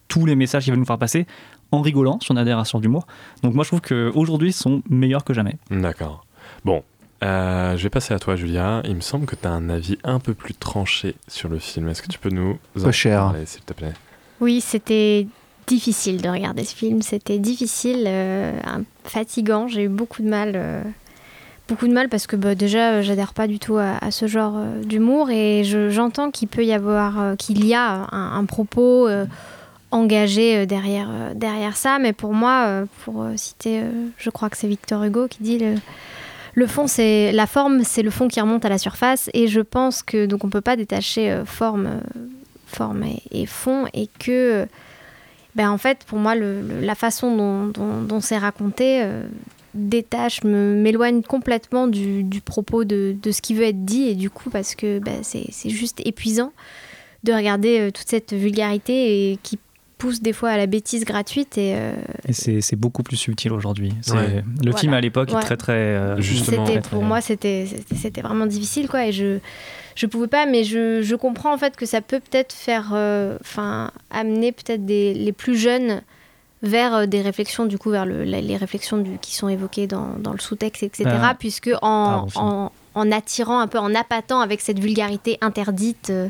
tous 0.07 0.25
les 0.25 0.35
messages 0.35 0.63
qu'ils 0.63 0.71
veulent 0.73 0.79
nous 0.79 0.85
faire 0.85 0.97
passer 0.97 1.27
en 1.71 1.81
rigolant 1.81 2.19
si 2.21 2.31
on 2.31 2.35
à 2.35 2.65
ce 2.65 2.71
genre 2.71 2.81
d'humour. 2.81 3.07
Donc 3.41 3.53
moi 3.53 3.63
je 3.63 3.69
trouve 3.69 3.81
qu'aujourd'hui 3.81 4.49
ils 4.49 4.53
sont 4.53 4.81
meilleurs 4.89 5.23
que 5.23 5.33
jamais. 5.33 5.57
D'accord. 5.71 6.25
Bon, 6.65 6.83
euh, 7.23 7.77
je 7.77 7.83
vais 7.83 7.89
passer 7.89 8.13
à 8.13 8.19
toi, 8.19 8.35
Julia. 8.35 8.81
Il 8.85 8.95
me 8.95 9.01
semble 9.01 9.25
que 9.25 9.35
tu 9.35 9.47
as 9.47 9.51
un 9.51 9.69
avis 9.69 9.97
un 10.03 10.19
peu 10.19 10.33
plus 10.33 10.53
tranché 10.53 11.15
sur 11.27 11.49
le 11.49 11.57
film. 11.59 11.87
Est-ce 11.89 12.01
que 12.01 12.07
tu 12.09 12.19
peux 12.19 12.29
nous 12.29 12.57
en 12.77 12.83
Peu 12.83 12.91
cher. 12.91 13.19
parler, 13.19 13.45
s'il 13.45 13.61
te 13.61 13.73
plaît? 13.73 13.93
Oui, 14.41 14.61
c'était 14.61 15.27
difficile 15.67 16.21
de 16.21 16.27
regarder 16.29 16.63
ce 16.65 16.75
film. 16.75 17.01
C'était 17.01 17.39
difficile, 17.39 18.03
euh, 18.07 18.51
fatigant. 19.05 19.67
J'ai 19.67 19.83
eu 19.83 19.89
beaucoup 19.89 20.21
de 20.21 20.27
mal. 20.29 20.51
euh, 20.55 20.81
beaucoup 21.69 21.87
de 21.87 21.93
mal 21.93 22.09
parce 22.09 22.27
que 22.27 22.35
bah, 22.35 22.55
déjà, 22.55 23.01
j'adhère 23.01 23.33
pas 23.33 23.47
du 23.47 23.57
tout 23.57 23.77
à, 23.77 23.95
à 24.03 24.11
ce 24.11 24.27
genre 24.27 24.55
euh, 24.57 24.83
d'humour 24.83 25.29
et 25.31 25.63
je- 25.63 25.89
j'entends 25.89 26.29
qu'il 26.29 26.49
peut 26.49 26.65
y 26.65 26.73
avoir, 26.73 27.21
euh, 27.21 27.35
qu'il 27.37 27.65
y 27.65 27.73
a 27.73 28.05
un, 28.11 28.37
un 28.37 28.43
propos 28.45 29.07
euh, 29.07 29.25
engagé 29.91 30.65
derrière, 30.65 31.07
derrière 31.35 31.77
ça. 31.77 31.99
Mais 31.99 32.11
pour 32.11 32.33
moi, 32.33 32.83
pour 33.05 33.25
citer, 33.37 33.81
je 34.17 34.29
crois 34.29 34.49
que 34.49 34.57
c'est 34.57 34.67
Victor 34.67 35.03
Hugo 35.03 35.27
qui 35.29 35.41
dit 35.41 35.57
le, 35.59 35.75
le 36.55 36.67
fond, 36.67 36.87
c'est 36.87 37.31
la 37.31 37.47
forme, 37.47 37.83
c'est 37.83 38.03
le 38.03 38.11
fond 38.11 38.27
qui 38.27 38.39
remonte 38.39 38.65
à 38.65 38.69
la 38.69 38.77
surface. 38.77 39.29
Et 39.33 39.47
je 39.47 39.59
pense 39.61 40.03
que 40.03 40.25
donc 40.25 40.43
on 40.43 40.49
peut 40.49 40.61
pas 40.61 40.75
détacher 40.75 41.31
euh, 41.31 41.45
forme, 41.45 41.87
euh, 41.87 41.99
forme 42.67 43.03
et, 43.31 43.45
fond, 43.45 43.85
et 43.93 44.07
que, 44.19 44.65
ben 45.55 45.69
en 45.71 45.77
fait, 45.77 45.99
pour 46.05 46.19
moi, 46.19 46.35
le- 46.35 46.61
la 46.81 46.95
façon 46.95 47.35
dont, 47.35 47.65
dont- 47.67 48.01
dont 48.01 48.19
c'est 48.21 48.37
raconté 48.37 49.01
euh, 49.03 49.23
détache, 49.73 50.43
m'éloigne 50.43 51.23
complètement 51.23 51.87
du, 51.87 52.23
propos 52.45 52.83
de, 52.83 53.15
de 53.21 53.31
ce 53.31 53.41
qui 53.41 53.55
veut 53.55 53.63
être 53.65 53.83
dit, 53.85 54.03
et 54.09 54.13
du 54.15 54.29
coup, 54.29 54.49
parce 54.51 54.75
que 54.75 54.99
ben, 54.99 55.19
c'est 55.23 55.49
juste 55.69 55.99
épuisant 56.05 56.51
de 57.23 57.33
regarder 57.33 57.89
toute 57.91 58.07
cette 58.07 58.33
vulgarité 58.33 59.31
et 59.31 59.39
qui 59.41 59.57
pousse 59.97 60.21
des 60.21 60.33
fois 60.33 60.49
à 60.49 60.57
la 60.57 60.65
bêtise 60.65 61.05
gratuite 61.05 61.57
et 61.57 61.73
euh, 61.75 61.93
Et 62.27 62.33
c'est 62.61 62.75
beaucoup 62.75 63.03
plus 63.03 63.15
subtil 63.17 63.51
aujourd'hui. 63.53 63.93
C'est- 64.01 64.13
Ouais. 64.13 64.27
Le 64.37 64.43
Voilà. 64.71 64.77
film 64.77 64.93
à 64.93 65.01
l'époque 65.01 65.29
Ouais. 65.31 65.37
est 65.39 65.41
très 65.45 65.57
très. 65.57 65.73
euh, 65.73 66.19
Justement. 66.19 66.63
Très, 66.65 66.81
pour 66.81 66.99
très- 66.99 67.07
moi 67.07 67.21
c'était 67.21 67.65
vraiment 68.21 68.45
difficile 68.45 68.87
quoi 68.87 69.05
et 69.07 69.11
je 69.11 69.39
je 69.95 70.05
pouvais 70.07 70.27
pas 70.27 70.45
mais 70.47 70.63
je, 70.63 71.01
je 71.03 71.15
comprends 71.15 71.53
en 71.53 71.57
fait 71.57 71.75
que 71.75 71.85
ça 71.85 72.01
peut 72.01 72.19
peut-être 72.19 72.51
faire 72.53 72.91
euh, 72.93 73.37
enfin 73.41 73.91
amener 74.09 74.51
peut-être 74.51 74.85
des 74.85 75.13
les 75.13 75.31
plus 75.31 75.55
jeunes 75.55 76.01
vers 76.63 77.07
des 77.07 77.21
réflexions 77.21 77.65
du 77.65 77.77
coup 77.77 77.89
vers 77.91 78.05
le, 78.05 78.23
les 78.23 78.57
réflexions 78.57 78.97
du, 78.97 79.17
qui 79.19 79.35
sont 79.35 79.49
évoquées 79.49 79.85
dans, 79.85 80.15
dans 80.17 80.31
le 80.31 80.39
sous-texte 80.39 80.81
etc 80.83 81.09
Ah. 81.21 81.35
puisque 81.37 81.69
en, 81.81 82.27
en, 82.35 82.71
en 82.95 83.11
attirant 83.11 83.59
un 83.59 83.67
peu 83.67 83.77
en 83.79 83.93
appâtant 83.93 84.39
avec 84.39 84.61
cette 84.61 84.79
vulgarité 84.79 85.37
interdite 85.41 86.09
euh, 86.09 86.27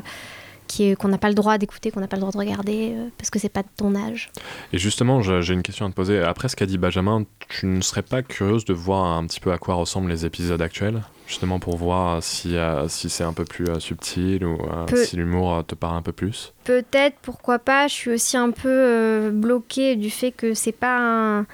qui 0.74 0.94
qu'on 0.96 1.08
n'a 1.08 1.18
pas 1.18 1.28
le 1.28 1.34
droit 1.34 1.56
d'écouter 1.58 1.90
qu'on 1.90 2.00
n'a 2.00 2.08
pas 2.08 2.16
le 2.16 2.20
droit 2.20 2.32
de 2.32 2.38
regarder 2.38 2.92
euh, 2.96 3.08
parce 3.18 3.30
que 3.30 3.38
c'est 3.38 3.48
pas 3.48 3.62
de 3.62 3.68
ton 3.76 3.94
âge 3.94 4.30
Et 4.72 4.78
justement, 4.78 5.22
j'ai 5.22 5.52
une 5.54 5.62
question 5.62 5.86
à 5.86 5.90
te 5.90 5.94
poser. 5.94 6.20
Après 6.20 6.48
ce 6.48 6.56
qu'a 6.56 6.66
dit 6.66 6.78
Benjamin, 6.78 7.24
tu 7.48 7.66
ne 7.66 7.80
serais 7.80 8.02
pas 8.02 8.22
curieuse 8.22 8.64
de 8.64 8.72
voir 8.74 9.04
un 9.16 9.26
petit 9.26 9.40
peu 9.40 9.52
à 9.52 9.58
quoi 9.58 9.74
ressemblent 9.74 10.10
les 10.10 10.26
épisodes 10.26 10.60
actuels? 10.60 11.02
Justement 11.26 11.58
pour 11.58 11.76
voir 11.76 12.22
si, 12.22 12.56
euh, 12.56 12.86
si 12.88 13.08
c'est 13.08 13.24
un 13.24 13.32
peu 13.32 13.44
plus 13.44 13.66
euh, 13.68 13.78
subtil 13.80 14.44
ou 14.44 14.58
si 14.94 15.16
l'humour 15.16 15.64
te 15.66 15.74
parle 15.74 15.96
un 15.96 16.02
peu 16.02 16.12
plus? 16.12 16.52
Peut-être, 16.64 17.16
pourquoi 17.22 17.58
pas. 17.58 17.88
Je 17.88 17.94
suis 17.94 18.10
aussi 18.10 18.36
un 18.36 18.50
peu 18.50 19.30
bloquée 19.32 19.96
du 19.96 20.10
fait 20.10 20.32
que 20.32 20.54
c'est 20.54 20.72
pas 20.72 20.98
un- 20.98 21.46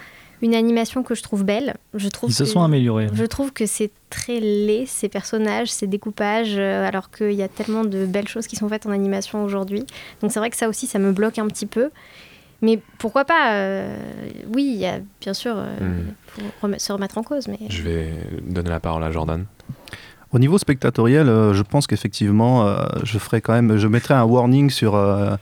une 0.43 0.55
animation 0.55 1.03
que 1.03 1.15
je 1.15 1.23
trouve 1.23 1.45
belle. 1.45 1.77
Je 1.95 2.09
trouve 2.09 2.31
Ils 2.31 2.35
se 2.35 2.45
que- 2.45 2.49
sont 2.49 2.63
améliorés. 2.63 3.09
Je 3.13 3.25
trouve 3.25 3.53
que 3.53 3.67
c'est 3.67 3.91
très 4.11 4.41
laid 4.41 4.87
ces 4.87 5.09
personnages, 5.09 5.71
ces 5.71 5.87
découpages, 5.87 6.55
euh, 6.57 6.87
alors 6.89 7.11
qu'il 7.11 7.33
y 7.33 7.43
a 7.43 7.49
tellement 7.49 7.85
de 7.85 8.07
belles 8.07 8.29
choses 8.29 8.47
qui 8.47 8.57
sont 8.57 8.69
faites 8.69 8.87
en 8.87 8.91
animation 8.91 9.45
aujourd'hui. 9.45 9.85
Donc 10.23 10.33
c'est 10.33 10.39
vrai 10.41 10.51
que 10.51 10.57
ça 10.57 10.69
aussi, 10.69 10.87
ça 10.87 10.99
me 10.99 11.13
bloque 11.13 11.39
un 11.39 11.47
petit 11.49 11.67
peu. 11.67 11.91
Mais 12.63 12.79
pourquoi 12.99 13.25
pas 13.25 13.53
euh, 13.55 13.97
Oui, 14.55 14.65
il 14.75 14.79
y 14.81 14.87
a 14.87 14.99
bien 15.21 15.33
sûr, 15.35 15.55
euh, 15.57 16.03
faut 16.61 16.67
rem- 16.69 16.79
se 16.79 16.93
remettre 16.93 17.17
en 17.17 17.23
cause. 17.23 17.49
Mais 17.49 17.59
Je 17.71 17.83
vais 17.83 18.11
donner 18.47 18.69
la 18.71 18.81
parole 18.81 19.03
à 19.05 19.11
Jordan. 19.11 19.45
Au 20.33 20.39
niveau 20.39 20.59
spectatoriel, 20.59 21.29
euh, 21.29 21.55
je 21.55 21.63
pense 21.63 21.87
qu'effectivement, 21.87 22.67
euh, 22.67 22.85
je 23.03 23.19
ferai 23.19 23.41
quand 23.41 23.53
même, 23.53 23.77
je 23.79 23.89
mettrai 23.89 24.15
un 24.15 24.25
warning 24.25 24.71
sur 24.71 24.95
euh, 24.95 25.35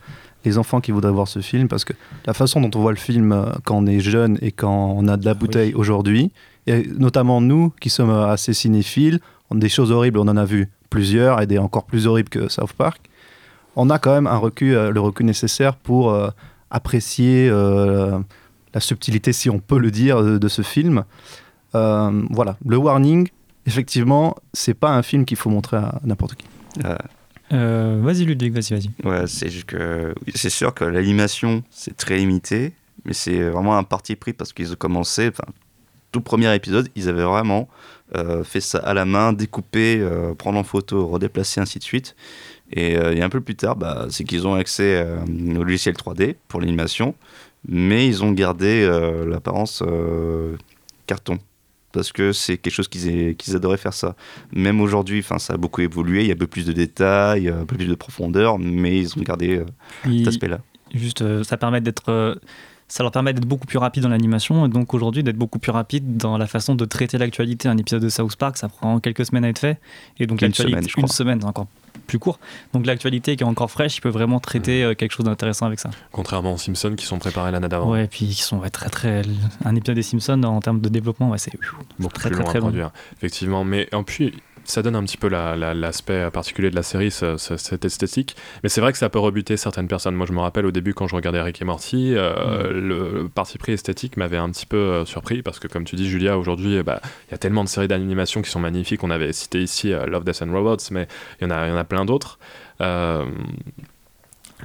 les 0.44 0.58
enfants 0.58 0.80
qui 0.80 0.92
voudraient 0.92 1.12
voir 1.12 1.28
ce 1.28 1.40
film 1.40 1.68
parce 1.68 1.84
que 1.84 1.92
la 2.26 2.32
façon 2.34 2.60
dont 2.60 2.70
on 2.74 2.80
voit 2.80 2.92
le 2.92 2.98
film 2.98 3.32
euh, 3.32 3.46
quand 3.64 3.76
on 3.76 3.86
est 3.86 4.00
jeune 4.00 4.38
et 4.40 4.52
quand 4.52 4.94
on 4.96 5.08
a 5.08 5.16
de 5.16 5.24
la 5.24 5.34
bouteille 5.34 5.74
aujourd'hui, 5.74 6.30
et 6.66 6.86
notamment 6.98 7.40
nous 7.40 7.72
qui 7.80 7.90
sommes 7.90 8.10
euh, 8.10 8.28
assez 8.28 8.52
cinéphiles, 8.52 9.20
des 9.56 9.68
choses 9.68 9.90
horribles, 9.90 10.18
on 10.18 10.28
en 10.28 10.36
a 10.36 10.44
vu 10.44 10.68
plusieurs 10.90 11.40
et 11.40 11.46
des 11.46 11.58
encore 11.58 11.84
plus 11.84 12.06
horribles 12.06 12.28
que 12.28 12.48
South 12.48 12.72
Park. 12.72 13.08
On 13.76 13.90
a 13.90 13.98
quand 13.98 14.12
même 14.12 14.26
un 14.26 14.36
recul, 14.36 14.74
euh, 14.74 14.90
le 14.90 15.00
recul 15.00 15.26
nécessaire 15.26 15.76
pour 15.76 16.10
euh, 16.10 16.28
apprécier 16.70 17.48
euh, 17.50 18.18
la 18.74 18.80
subtilité, 18.80 19.32
si 19.32 19.50
on 19.50 19.58
peut 19.58 19.78
le 19.78 19.90
dire, 19.90 20.22
de, 20.22 20.38
de 20.38 20.48
ce 20.48 20.62
film. 20.62 21.04
Euh, 21.74 22.22
voilà, 22.30 22.56
le 22.66 22.76
warning, 22.76 23.28
effectivement, 23.66 24.36
c'est 24.52 24.74
pas 24.74 24.90
un 24.90 25.02
film 25.02 25.24
qu'il 25.24 25.36
faut 25.36 25.50
montrer 25.50 25.76
à 25.76 26.00
n'importe 26.04 26.34
qui. 26.34 26.46
Euh, 27.52 28.00
vas-y 28.02 28.24
Ludwig, 28.24 28.52
vas-y, 28.52 28.74
vas-y. 28.74 29.06
Ouais, 29.06 29.26
c'est 29.26 29.48
que 29.64 30.14
c'est 30.34 30.50
sûr 30.50 30.74
que 30.74 30.84
l'animation 30.84 31.62
c'est 31.70 31.96
très 31.96 32.16
limité, 32.18 32.72
mais 33.04 33.12
c'est 33.12 33.48
vraiment 33.48 33.76
un 33.76 33.84
parti 33.84 34.16
pris 34.16 34.32
parce 34.32 34.52
qu'ils 34.52 34.72
ont 34.72 34.76
commencé. 34.76 35.28
Enfin, 35.28 35.50
tout 36.12 36.20
premier 36.20 36.54
épisode, 36.54 36.88
ils 36.94 37.08
avaient 37.08 37.24
vraiment 37.24 37.68
euh, 38.16 38.44
fait 38.44 38.60
ça 38.60 38.78
à 38.78 38.94
la 38.94 39.04
main, 39.04 39.32
découpé, 39.32 39.98
euh, 40.00 40.34
prendre 40.34 40.58
en 40.58 40.64
photo, 40.64 41.06
redéplacer, 41.06 41.60
ainsi 41.60 41.78
de 41.78 41.84
suite. 41.84 42.16
Et, 42.70 42.98
un 42.98 43.30
peu 43.30 43.40
plus 43.40 43.56
tard, 43.56 43.76
bah, 43.76 44.08
c'est 44.10 44.24
qu'ils 44.24 44.46
ont 44.46 44.54
accès 44.54 45.02
au 45.02 45.64
logiciel 45.64 45.94
3D 45.94 46.36
pour 46.48 46.60
l'animation, 46.60 47.14
mais 47.66 48.06
ils 48.06 48.22
ont 48.22 48.32
gardé 48.32 48.86
l'apparence 49.26 49.82
carton. 51.06 51.38
Parce 51.92 52.12
que 52.12 52.32
c'est 52.32 52.58
quelque 52.58 52.74
chose 52.74 52.88
qu'ils 52.88 53.36
adoraient 53.54 53.78
faire 53.78 53.94
ça. 53.94 54.14
Même 54.52 54.80
aujourd'hui, 54.80 55.22
ça 55.22 55.54
a 55.54 55.56
beaucoup 55.56 55.80
évolué, 55.80 56.22
il 56.22 56.26
y 56.28 56.30
a 56.30 56.34
un 56.34 56.38
peu 56.38 56.46
plus 56.46 56.66
de 56.66 56.72
détails, 56.72 57.48
un 57.48 57.64
peu 57.64 57.76
plus 57.76 57.86
de 57.86 57.94
profondeur, 57.94 58.58
mais 58.58 58.98
ils 58.98 59.18
ont 59.18 59.22
gardé 59.22 59.58
euh, 59.58 59.64
cet 60.18 60.28
aspect-là. 60.28 60.60
Juste, 60.94 61.22
euh, 61.22 61.42
ça 61.44 61.56
permet 61.56 61.80
d'être. 61.80 62.10
euh, 62.10 62.34
ça 62.90 63.02
leur 63.02 63.12
permet 63.12 63.34
d'être 63.34 63.46
beaucoup 63.46 63.66
plus 63.66 63.76
rapide 63.78 64.02
dans 64.02 64.08
l'animation 64.08 64.64
et 64.64 64.70
donc 64.70 64.94
aujourd'hui 64.94 65.22
d'être 65.22 65.36
beaucoup 65.36 65.58
plus 65.58 65.72
rapide 65.72 66.16
dans 66.16 66.38
la 66.38 66.46
façon 66.46 66.74
de 66.74 66.84
traiter 66.86 67.18
l'actualité. 67.18 67.68
Un 67.68 67.76
épisode 67.76 68.02
de 68.02 68.08
South 68.08 68.36
Park, 68.36 68.56
ça 68.56 68.68
prend 68.70 68.98
quelques 68.98 69.26
semaines 69.26 69.44
à 69.44 69.50
être 69.50 69.58
fait 69.58 69.78
et 70.18 70.26
donc 70.26 70.40
Une 70.40 70.46
l'actualité, 70.48 70.72
semaine, 70.72 70.88
je 70.88 70.94
une 70.96 71.04
crois. 71.04 71.14
semaine, 71.14 71.38
c'est 71.40 71.46
encore 71.46 71.66
plus 72.08 72.18
court. 72.18 72.40
Donc 72.72 72.86
l'actualité 72.86 73.36
qui 73.36 73.44
est 73.44 73.46
encore 73.46 73.70
fraîche, 73.70 73.98
il 73.98 74.00
peut 74.00 74.08
vraiment 74.08 74.40
traiter 74.40 74.82
euh, 74.82 74.94
quelque 74.94 75.12
chose 75.12 75.26
d'intéressant 75.26 75.66
avec 75.66 75.78
ça. 75.78 75.90
Contrairement 76.10 76.54
aux 76.54 76.58
Simpsons 76.58 76.96
qui 76.96 77.06
sont 77.06 77.20
préparés 77.20 77.52
l'année 77.52 77.68
d'avant. 77.68 77.92
Ouais, 77.92 78.06
et 78.06 78.08
puis 78.08 78.26
qui 78.26 78.42
sont 78.42 78.58
ouais, 78.58 78.70
très 78.70 78.88
très. 78.88 79.22
Un 79.64 79.76
épisode 79.76 79.94
des 79.94 80.02
Simpsons 80.02 80.42
en 80.42 80.60
termes 80.60 80.80
de 80.80 80.88
développement, 80.88 81.30
ouais, 81.30 81.38
c'est 81.38 81.52
beaucoup 82.00 82.12
très 82.12 82.30
très 82.30 82.42
très 82.42 82.58
long. 82.58 82.66
produire. 82.66 82.90
Effectivement, 83.18 83.62
mais 83.62 83.88
en 83.94 84.02
plus, 84.02 84.32
ça 84.70 84.82
donne 84.82 84.96
un 84.96 85.02
petit 85.04 85.16
peu 85.16 85.28
la- 85.28 85.56
la- 85.56 85.74
l'aspect 85.74 86.30
particulier 86.30 86.70
de 86.70 86.76
la 86.76 86.82
série, 86.82 87.10
ce- 87.10 87.36
ce- 87.36 87.56
cette 87.56 87.84
esthétique. 87.84 88.36
Mais 88.62 88.68
c'est 88.68 88.80
vrai 88.80 88.92
que 88.92 88.98
ça 88.98 89.08
peut 89.08 89.18
rebuter 89.18 89.56
certaines 89.56 89.88
personnes. 89.88 90.14
Moi, 90.14 90.26
je 90.26 90.32
me 90.32 90.40
rappelle 90.40 90.66
au 90.66 90.70
début 90.70 90.94
quand 90.94 91.06
je 91.08 91.14
regardais 91.16 91.40
Rick 91.40 91.60
et 91.62 91.64
Morty, 91.64 92.14
euh, 92.16 92.72
le 92.72 93.28
parti 93.28 93.58
pris 93.58 93.72
esthétique 93.72 94.16
m'avait 94.16 94.36
un 94.36 94.50
petit 94.50 94.66
peu 94.66 94.76
euh, 94.76 95.04
surpris 95.04 95.42
parce 95.42 95.58
que, 95.58 95.68
comme 95.68 95.84
tu 95.84 95.96
dis, 95.96 96.08
Julia, 96.08 96.38
aujourd'hui, 96.38 96.76
eh 96.76 96.82
bah, 96.82 97.00
il 97.28 97.32
y 97.32 97.34
a 97.34 97.38
tellement 97.38 97.64
de 97.64 97.68
séries 97.68 97.88
d'animation 97.88 98.42
qui 98.42 98.50
sont 98.50 98.60
magnifiques. 98.60 99.02
On 99.04 99.10
avait 99.10 99.32
cité 99.32 99.62
ici 99.62 99.92
euh, 99.92 100.06
Love, 100.06 100.24
Death 100.24 100.42
and 100.42 100.52
Robots, 100.52 100.76
mais 100.90 101.08
il 101.40 101.44
y 101.44 101.46
en 101.46 101.50
a, 101.50 101.66
il 101.66 101.70
y 101.70 101.72
en 101.72 101.76
a 101.76 101.84
plein 101.84 102.04
d'autres. 102.04 102.38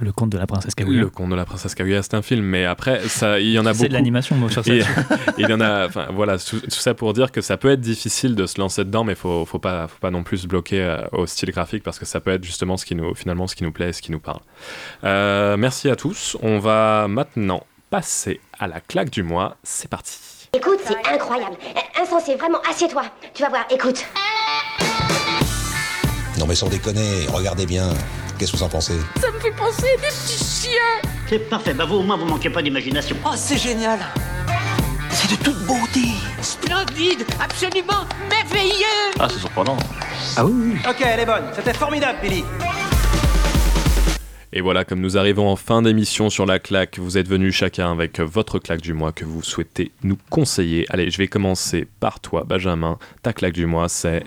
Le 0.00 0.10
conte 0.10 0.30
de 0.30 0.38
la 0.38 0.46
princesse 0.46 0.74
Kaguya. 0.74 1.02
le 1.02 1.08
conte 1.08 1.30
de 1.30 1.36
la 1.36 1.44
princesse 1.44 1.74
Kaguya, 1.74 2.02
c'est 2.02 2.14
un 2.14 2.22
film, 2.22 2.42
mais 2.44 2.64
après, 2.64 3.00
ça, 3.08 3.38
il 3.38 3.50
y 3.50 3.58
en 3.58 3.64
a 3.64 3.70
beaucoup. 3.70 3.82
C'est 3.82 3.88
de 3.88 3.92
l'animation, 3.94 4.34
moi, 4.36 4.50
sur 4.50 4.64
ça. 4.64 4.72
Et- 4.74 4.82
il 5.38 5.48
y 5.48 5.52
en 5.52 5.60
a, 5.60 5.86
enfin 5.86 6.08
voilà, 6.12 6.36
tout, 6.38 6.58
tout 6.60 6.70
ça 6.70 6.94
pour 6.94 7.12
dire 7.12 7.30
que 7.30 7.40
ça 7.40 7.56
peut 7.56 7.70
être 7.70 7.80
difficile 7.80 8.34
de 8.34 8.46
se 8.46 8.58
lancer 8.60 8.84
dedans, 8.84 9.04
mais 9.04 9.14
faut, 9.14 9.44
faut 9.46 9.60
pas, 9.60 9.86
faut 9.86 9.98
pas 10.00 10.10
non 10.10 10.24
plus 10.24 10.38
se 10.38 10.46
bloquer 10.48 10.82
euh, 10.82 10.98
au 11.12 11.26
style 11.26 11.50
graphique 11.52 11.84
parce 11.84 11.98
que 12.00 12.04
ça 12.06 12.18
peut 12.20 12.32
être 12.32 12.42
justement 12.44 12.76
ce 12.76 12.84
qui 12.84 12.94
nous, 12.96 13.14
finalement, 13.14 13.46
ce 13.46 13.54
qui 13.54 13.62
nous 13.62 13.72
plaît, 13.72 13.90
et 13.90 13.92
ce 13.92 14.02
qui 14.02 14.10
nous 14.10 14.18
parle. 14.20 14.40
Euh, 15.04 15.56
merci 15.56 15.88
à 15.88 15.94
tous. 15.96 16.36
On 16.42 16.58
va 16.58 17.06
maintenant 17.08 17.64
passer 17.90 18.40
à 18.58 18.66
la 18.66 18.80
claque 18.80 19.10
du 19.10 19.22
mois. 19.22 19.56
C'est 19.62 19.88
parti. 19.88 20.18
Écoute, 20.56 20.78
c'est 20.84 21.08
incroyable. 21.12 21.56
Insensé, 22.02 22.34
vraiment, 22.34 22.58
assieds-toi. 22.68 23.02
Tu 23.32 23.42
vas 23.42 23.48
voir, 23.48 23.64
écoute. 23.70 24.04
Non 26.38 26.46
mais 26.48 26.56
sans 26.56 26.68
déconner, 26.68 27.26
regardez 27.32 27.64
bien. 27.64 27.90
Qu'est-ce 28.44 28.52
que 28.52 28.58
vous 28.58 28.64
en 28.64 28.68
pensez? 28.68 28.98
Ça 29.22 29.30
me 29.30 29.40
fait 29.40 29.52
penser 29.52 29.86
à 29.96 30.00
des 30.02 30.06
petits 30.08 30.44
chiens 30.68 31.10
C'est 31.26 31.38
parfait, 31.48 31.72
bah 31.72 31.86
vous 31.86 31.94
au 31.94 32.02
moins 32.02 32.18
vous 32.18 32.26
manquez 32.26 32.50
pas 32.50 32.60
d'imagination. 32.60 33.16
Oh, 33.24 33.30
c'est 33.34 33.56
génial 33.56 33.98
C'est 35.08 35.30
de 35.30 35.42
toute 35.42 35.56
beauté 35.64 36.08
Splendide 36.42 37.24
Absolument 37.42 38.04
merveilleux 38.28 39.14
Ah, 39.18 39.28
c'est 39.32 39.38
surprenant. 39.38 39.78
Ah 40.36 40.44
oui, 40.44 40.52
oui. 40.74 40.78
Ok, 40.86 40.96
elle 41.06 41.20
est 41.20 41.24
bonne. 41.24 41.44
C'était 41.56 41.72
formidable, 41.72 42.18
Billy. 42.22 42.44
Et 44.56 44.60
voilà, 44.60 44.84
comme 44.84 45.00
nous 45.00 45.18
arrivons 45.18 45.48
en 45.48 45.56
fin 45.56 45.82
d'émission 45.82 46.30
sur 46.30 46.46
la 46.46 46.60
claque, 46.60 47.00
vous 47.00 47.18
êtes 47.18 47.26
venus 47.26 47.52
chacun 47.52 47.90
avec 47.90 48.20
votre 48.20 48.60
claque 48.60 48.82
du 48.82 48.92
mois 48.92 49.10
que 49.10 49.24
vous 49.24 49.42
souhaitez 49.42 49.90
nous 50.04 50.16
conseiller. 50.30 50.86
Allez, 50.90 51.10
je 51.10 51.18
vais 51.18 51.26
commencer 51.26 51.88
par 51.98 52.20
toi, 52.20 52.44
Benjamin. 52.46 52.96
Ta 53.24 53.32
claque 53.32 53.54
du 53.54 53.66
mois, 53.66 53.88
c'est. 53.88 54.22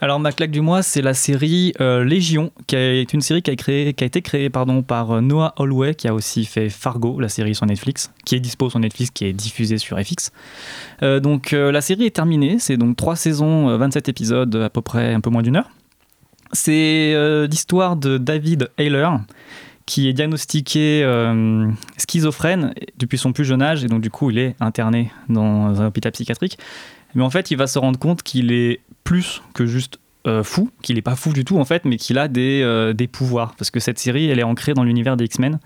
Alors 0.00 0.20
ma 0.20 0.30
claque 0.30 0.52
du 0.52 0.60
mois, 0.60 0.84
c'est 0.84 1.02
la 1.02 1.12
série 1.12 1.72
euh, 1.80 2.04
Légion, 2.04 2.52
qui 2.68 2.76
est 2.76 3.12
une 3.12 3.20
série 3.20 3.42
qui 3.42 3.50
a, 3.50 3.54
été 4.04 4.22
créée 4.22 4.48
par 4.48 4.70
euh, 4.70 5.20
Noah 5.20 5.54
Holloway, 5.56 5.96
qui 5.96 6.06
a 6.06 6.14
aussi 6.14 6.44
fait 6.44 6.68
Fargo, 6.68 7.18
la 7.18 7.28
série 7.28 7.56
sur 7.56 7.66
Netflix, 7.66 8.12
qui 8.24 8.36
est 8.36 8.40
dispo 8.40 8.70
sur 8.70 8.78
Netflix, 8.78 9.10
qui 9.10 9.24
est 9.24 9.32
diffusée 9.32 9.78
sur 9.78 9.98
FX. 9.98 10.30
Euh, 11.02 11.18
donc 11.18 11.50
la 11.50 11.80
série 11.80 12.06
est 12.06 12.14
terminée, 12.14 12.60
c'est 12.60 12.76
donc 12.76 12.96
trois 12.96 13.16
saisons, 13.16 13.70
euh, 13.70 13.76
27 13.76 14.08
épisodes, 14.08 14.54
à 14.54 14.70
peu 14.70 14.82
près 14.82 15.14
un 15.14 15.20
peu 15.20 15.30
moins 15.30 15.42
d'une 15.42 15.56
heure. 15.56 15.70
C'est 16.52 17.16
l'histoire 17.50 17.96
de 17.96 18.16
David 18.16 18.70
Ayler, 18.78 19.08
qui 19.86 20.08
est 20.08 20.12
diagnostiqué 20.12 21.02
euh, 21.04 21.70
schizophrène 21.98 22.74
depuis 22.98 23.18
son 23.18 23.32
plus 23.32 23.44
jeune 23.44 23.62
âge, 23.62 23.84
et 23.84 23.86
donc 23.86 24.00
du 24.00 24.10
coup 24.10 24.30
il 24.30 24.38
est 24.38 24.56
interné 24.60 25.12
dans 25.28 25.80
un 25.80 25.86
hôpital 25.86 26.12
psychiatrique. 26.12 26.58
Mais 27.14 27.22
en 27.22 27.30
fait, 27.30 27.50
il 27.50 27.56
va 27.56 27.66
se 27.66 27.78
rendre 27.78 27.98
compte 27.98 28.22
qu'il 28.22 28.50
est 28.50 28.80
plus 29.04 29.42
que 29.52 29.66
juste 29.66 30.00
euh, 30.26 30.42
fou, 30.42 30.70
qu'il 30.82 30.96
n'est 30.96 31.02
pas 31.02 31.14
fou 31.14 31.32
du 31.32 31.44
tout 31.44 31.58
en 31.58 31.64
fait, 31.64 31.84
mais 31.84 31.96
qu'il 31.96 32.18
a 32.18 32.28
des, 32.28 32.62
euh, 32.64 32.92
des 32.92 33.06
pouvoirs. 33.06 33.54
Parce 33.56 33.70
que 33.70 33.78
cette 33.78 33.98
série, 33.98 34.28
elle 34.28 34.38
est 34.38 34.44
ancrée 34.44 34.74
dans 34.74 34.82
l'univers 34.82 35.16
des 35.16 35.26
X-Men. 35.26 35.60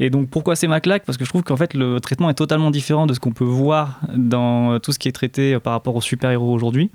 Et 0.00 0.10
donc 0.10 0.28
pourquoi 0.28 0.56
c'est 0.56 0.66
ma 0.66 0.80
claque? 0.80 1.04
Parce 1.06 1.16
que 1.16 1.24
je 1.24 1.30
trouve 1.30 1.44
qu'en 1.44 1.56
fait 1.56 1.72
le 1.74 2.00
traitement 2.00 2.28
est 2.28 2.34
totalement 2.34 2.70
différent 2.70 3.06
de 3.06 3.14
ce 3.14 3.20
qu'on 3.20 3.32
peut 3.32 3.44
voir 3.44 4.00
dans 4.14 4.80
tout 4.80 4.92
ce 4.92 4.98
qui 4.98 5.08
est 5.08 5.12
traité 5.12 5.58
par 5.60 5.74
rapport 5.74 5.94
aux 5.94 6.00
super-héros 6.00 6.52
aujourd'hui. 6.52 6.90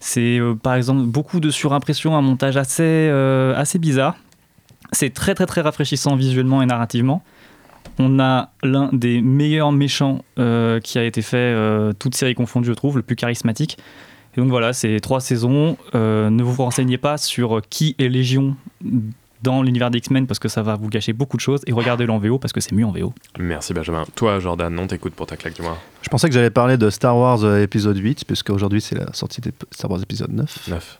C'est 0.00 0.38
par 0.62 0.74
exemple 0.74 1.02
beaucoup 1.02 1.40
de 1.40 1.50
surimpression, 1.50 2.16
un 2.16 2.20
montage 2.20 2.56
assez, 2.56 3.08
assez 3.56 3.78
bizarre. 3.78 4.16
C'est 4.92 5.12
très 5.12 5.34
très 5.34 5.46
très 5.46 5.60
rafraîchissant 5.60 6.16
visuellement 6.16 6.62
et 6.62 6.66
narrativement. 6.66 7.22
On 7.98 8.20
a 8.20 8.50
l'un 8.62 8.90
des 8.92 9.20
meilleurs 9.20 9.72
méchants 9.72 10.24
euh, 10.38 10.78
qui 10.80 10.98
a 10.98 11.04
été 11.04 11.22
fait, 11.22 11.36
euh, 11.36 11.92
toutes 11.98 12.14
séries 12.14 12.34
confondues, 12.34 12.68
je 12.68 12.74
trouve, 12.74 12.96
le 12.96 13.02
plus 13.02 13.16
charismatique. 13.16 13.78
Et 14.36 14.40
donc 14.40 14.50
voilà, 14.50 14.72
c'est 14.72 15.00
trois 15.00 15.20
saisons. 15.20 15.76
Euh, 15.94 16.30
ne 16.30 16.42
vous 16.42 16.62
renseignez 16.62 16.98
pas 16.98 17.18
sur 17.18 17.60
qui 17.68 17.96
est 17.98 18.08
Légion 18.08 18.56
dans 19.42 19.62
l'univers 19.62 19.90
des 19.90 19.98
X-Men 19.98 20.26
parce 20.26 20.38
que 20.38 20.48
ça 20.48 20.62
va 20.62 20.76
vous 20.76 20.88
gâcher 20.88 21.12
beaucoup 21.12 21.36
de 21.36 21.40
choses. 21.40 21.60
Et 21.66 21.72
regardez-le 21.72 22.12
en 22.12 22.18
VO 22.18 22.38
parce 22.38 22.52
que 22.52 22.60
c'est 22.60 22.72
mieux 22.72 22.86
en 22.86 22.92
VO. 22.92 23.12
Merci, 23.38 23.74
Benjamin. 23.74 24.04
Toi, 24.14 24.38
Jordan, 24.38 24.76
on 24.78 24.86
t'écoute 24.86 25.14
pour 25.14 25.26
ta 25.26 25.36
claque 25.36 25.54
du 25.54 25.62
mois. 25.62 25.78
Je 26.00 26.08
pensais 26.10 26.28
que 26.28 26.34
j'allais 26.34 26.48
parler 26.50 26.76
de 26.76 26.90
Star 26.90 27.16
Wars 27.16 27.42
euh, 27.42 27.60
épisode 27.62 27.96
8, 27.98 28.24
puisque 28.24 28.50
aujourd'hui 28.50 28.80
c'est 28.80 28.94
la 28.96 29.12
sortie 29.12 29.40
de 29.40 29.50
Star 29.72 29.90
Wars 29.90 30.00
épisode 30.00 30.32
9. 30.32 30.68
9. 30.68 30.98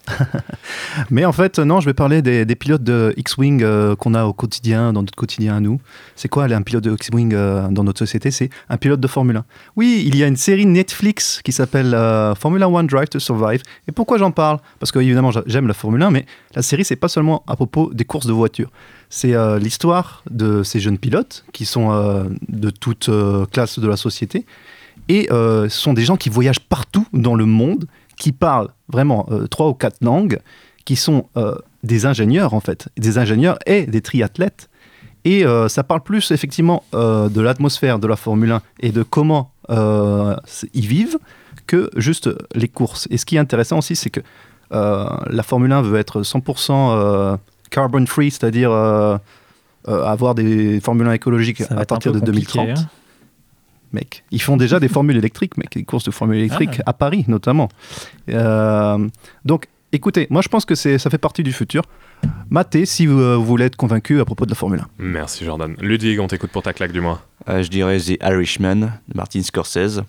Mais 1.11 1.25
en 1.25 1.33
fait, 1.33 1.61
non, 1.61 1.81
je 1.81 1.87
vais 1.87 1.95
parler 1.95 2.21
des, 2.21 2.45
des 2.45 2.57
pilotes 2.57 2.83
de 2.83 3.15
X-Wing 3.17 3.63
euh, 3.63 3.95
qu'on 3.95 4.13
a 4.15 4.25
au 4.25 4.33
quotidien, 4.33 4.93
dans 4.93 5.03
notre 5.03 5.15
quotidien 5.15 5.57
à 5.57 5.61
nous. 5.61 5.81
C'est 6.17 6.29
quoi 6.29 6.45
un 6.45 6.63
pilote 6.63 6.83
de 6.85 6.93
X-Wing 6.93 7.33
euh, 7.33 7.69
dans 7.69 7.85
notre 7.85 8.01
société? 8.01 8.33
C'est 8.33 8.51
un 8.69 8.77
pilote 8.77 8.99
de 9.01 9.07
Formule 9.07 9.37
1. 9.37 9.45
Oui, 9.77 10.03
il 10.05 10.17
y 10.17 10.25
a 10.25 10.27
une 10.27 10.37
série 10.37 10.67
Netflix 10.67 11.41
qui 11.45 11.53
s'appelle 11.53 11.95
euh, 11.95 12.35
Formula 12.35 12.69
One 12.69 12.89
Drive 12.89 13.09
to 13.09 13.21
Survive. 13.21 13.63
Et 13.87 13.93
pourquoi 13.93 14.19
j'en 14.19 14.33
parle? 14.33 14.59
Parce 14.81 14.91
que 14.91 14.99
évidemment, 14.99 15.31
j'a- 15.31 15.45
j'aime 15.47 15.69
la 15.69 15.75
Formule 15.75 16.03
1, 16.03 16.11
mais 16.11 16.27
la 16.57 16.63
série, 16.63 16.85
c'est 16.85 16.97
pas 16.97 17.09
seulement 17.09 17.45
à 17.47 17.55
propos 17.55 17.91
des 17.95 18.05
courses 18.05 18.27
de 18.27 18.33
voitures. 18.33 18.71
C'est 19.11 19.35
euh, 19.35 19.59
l'histoire 19.61 20.23
de 20.29 20.65
ces 20.65 20.81
jeunes 20.81 20.99
pilotes 20.99 21.45
qui 21.53 21.65
sont 21.67 21.93
euh, 21.93 22.25
de 22.49 22.69
toute 22.71 23.09
euh, 23.09 23.47
classe 23.47 23.79
de 23.79 23.87
la 23.89 23.97
société. 23.97 24.45
Et 25.09 25.31
euh, 25.33 25.69
ce 25.69 25.81
sont 25.81 25.95
des 25.95 26.05
gens 26.05 26.17
qui 26.17 26.29
voyagent 26.29 26.61
partout 26.61 27.07
dans 27.13 27.35
le 27.35 27.47
monde, 27.47 27.87
qui 28.17 28.33
parlent 28.33 28.71
vraiment 28.89 29.27
euh, 29.31 29.47
trois 29.47 29.69
ou 29.69 29.75
quatre 29.75 30.03
langues, 30.03 30.39
qui 30.85 30.97
sont 30.97 31.27
euh, 31.37 31.55
des 31.83 32.07
ingénieurs 32.07 32.55
en 32.55 32.61
fait, 32.61 32.89
des 32.99 33.19
ingénieurs 33.19 33.59
et 33.67 33.87
des 33.87 34.01
triathlètes. 34.01 34.69
Et 35.25 35.45
ça 35.69 35.83
parle 35.83 36.01
plus 36.01 36.31
effectivement 36.31 36.85
de 36.95 37.41
l'atmosphère 37.41 37.99
de 37.99 38.07
la 38.07 38.17
Formule 38.17 38.53
1 38.53 38.63
et 38.81 38.93
de 38.93 39.03
comment 39.03 39.53
ils 39.69 40.87
vivent 40.87 41.19
que 41.67 41.91
juste 41.97 42.31
les 42.55 42.69
courses. 42.69 43.09
Et 43.11 43.19
ce 43.19 43.27
qui 43.27 43.37
est 43.37 43.39
intéressant 43.39 43.79
aussi, 43.79 43.95
c'est 43.95 44.09
que 44.09 44.21
la 44.71 45.43
Formule 45.43 45.73
1 45.73 45.83
veut 45.83 45.99
être 45.99 46.23
100% 46.23 46.71
euh, 46.73 47.37
carbon 47.69 48.07
free, 48.07 48.31
c'est-à-dire 48.31 48.71
avoir 49.87 50.35
des 50.35 50.81
Formule 50.81 51.09
1 51.09 51.13
écologiques 51.13 51.63
à 51.69 51.85
partir 51.85 52.13
de 52.13 52.21
compliqué, 52.21 52.57
2030 52.57 52.69
hein. 52.71 52.89
Mec. 53.93 54.25
Ils 54.31 54.43
font 54.43 54.57
déjà 54.57 54.81
des 54.81 54.89
formules 54.89 55.17
électriques, 55.17 55.57
mec, 55.57 55.71
des 55.75 55.85
courses 55.85 56.05
de 56.05 56.11
formules 56.11 56.39
électriques 56.39 56.77
Ah. 56.81 56.91
à 56.91 56.93
Paris 56.93 57.25
notamment. 57.29 57.69
Euh, 58.31 59.09
donc, 59.45 59.67
écoutez, 59.93 60.27
moi 60.31 60.43
je 60.43 60.49
pense 60.49 60.65
que 60.65 60.75
c'est, 60.75 60.99
ça 60.99 61.11
fait 61.11 61.19
partie 61.19 61.43
du 61.43 61.53
futur. 61.53 61.83
Matez 62.51 62.85
si 62.87 63.07
vous, 63.07 63.21
euh, 63.21 63.37
vous 63.37 63.45
voulez 63.45 63.67
être 63.67 63.77
convaincu 63.77 64.21
à 64.21 64.25
propos 64.25 64.45
de 64.45 64.51
la 64.51 64.57
Formule 64.57 64.81
1. 64.81 64.87
Merci, 64.99 65.45
Jordan. 65.45 65.77
Ludwig, 65.81 66.19
on 66.21 66.27
t'écoute 66.27 66.51
pour 66.51 66.63
ta 66.63 66.73
claque 66.73 66.93
du 66.93 67.01
mois. 67.01 67.23
Euh, 67.49 67.63
je 67.63 67.69
dirais 67.69 67.99
The 67.99 68.19
Irishman 68.23 68.75
de 68.77 68.89
Martin 69.15 69.43
Scorsese. 69.43 70.03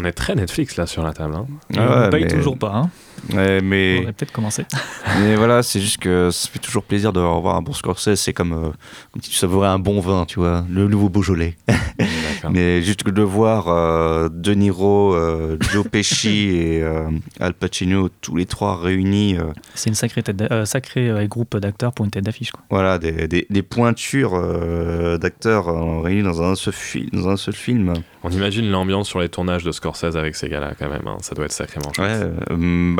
On 0.00 0.04
est 0.04 0.12
très 0.12 0.36
Netflix 0.36 0.76
là 0.76 0.86
sur 0.86 1.02
la 1.02 1.12
table. 1.12 1.34
hein. 1.34 1.46
Et 1.74 1.78
on 1.80 2.04
ne 2.04 2.08
paye 2.10 2.26
toujours 2.28 2.56
pas. 2.56 2.72
Hein. 2.72 2.90
Ouais, 3.32 3.58
On 3.60 3.64
mais, 3.64 4.00
aurait 4.02 4.12
peut-être 4.12 4.32
commencé. 4.32 4.64
mais 5.20 5.36
voilà, 5.36 5.62
c'est 5.62 5.80
juste 5.80 5.98
que 5.98 6.30
ça 6.30 6.48
fait 6.48 6.58
toujours 6.58 6.82
plaisir 6.84 7.12
de 7.12 7.20
revoir 7.20 7.56
un 7.56 7.62
bon 7.62 7.72
Scorsese. 7.72 8.14
C'est 8.16 8.32
comme, 8.32 8.52
euh, 8.52 8.70
comme 9.12 9.22
si 9.22 9.30
tu 9.30 9.36
savourais 9.36 9.68
un 9.68 9.78
bon 9.78 10.00
vin, 10.00 10.24
tu 10.26 10.38
vois, 10.40 10.64
le 10.70 10.86
nouveau 10.88 11.08
Beaujolais. 11.08 11.56
mais 12.50 12.82
juste 12.82 13.02
que 13.02 13.10
de 13.10 13.22
voir 13.22 13.68
euh, 13.68 14.28
De 14.32 14.54
Niro, 14.54 15.14
euh, 15.14 15.56
Joe 15.72 15.86
Pesci 15.90 16.50
et 16.56 16.82
euh, 16.82 17.10
Al 17.40 17.54
Pacino, 17.54 18.08
tous 18.20 18.36
les 18.36 18.46
trois 18.46 18.76
réunis. 18.80 19.36
euh, 19.38 19.44
C'est 19.74 19.90
une 19.90 19.94
sacrée, 19.94 20.22
tête 20.22 20.40
euh, 20.50 20.64
sacrée 20.64 21.08
euh, 21.10 21.26
groupe 21.26 21.56
d'acteurs 21.56 21.92
pour 21.92 22.04
une 22.04 22.10
tête 22.10 22.24
d'affiche. 22.24 22.50
quoi. 22.52 22.62
Voilà, 22.70 22.98
des, 22.98 23.28
des- 23.28 23.46
des 23.50 23.62
pointures 23.62 24.34
euh, 24.34 25.18
d'acteurs 25.18 25.68
euh, 25.68 26.00
réunis 26.00 26.22
dans 26.22 26.42
un, 26.42 26.54
seul 26.54 26.74
fi- 26.74 27.08
dans 27.12 27.28
un 27.28 27.36
seul 27.36 27.54
film. 27.54 27.92
On 28.22 28.30
imagine 28.30 28.68
l'ambiance 28.70 29.08
sur 29.08 29.20
les 29.20 29.28
tournages 29.28 29.64
de 29.64 29.72
Scorsese 29.72 30.16
avec 30.16 30.34
ces 30.34 30.48
gars-là 30.48 30.72
quand 30.78 30.88
même. 30.88 31.06
hein. 31.06 31.16
Ça 31.20 31.34
doit 31.34 31.44
être 31.44 31.52
sacrément 31.52 31.92
chouette. 31.92 32.06
Ouais, 32.22 32.30
euh, 32.50 32.56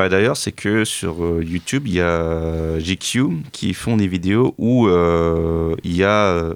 bah 0.09 0.17
d'ailleurs, 0.17 0.37
c'est 0.37 0.51
que 0.51 0.85
sur 0.85 1.23
euh, 1.23 1.43
YouTube, 1.43 1.83
il 1.87 1.93
y 1.93 2.01
a 2.01 2.77
GQ 2.79 3.43
qui 3.51 3.73
font 3.73 3.97
des 3.97 4.07
vidéos 4.07 4.55
où 4.57 4.87
euh, 4.87 5.75
il 5.83 5.95
y 5.95 6.03
a 6.03 6.25
euh, 6.33 6.55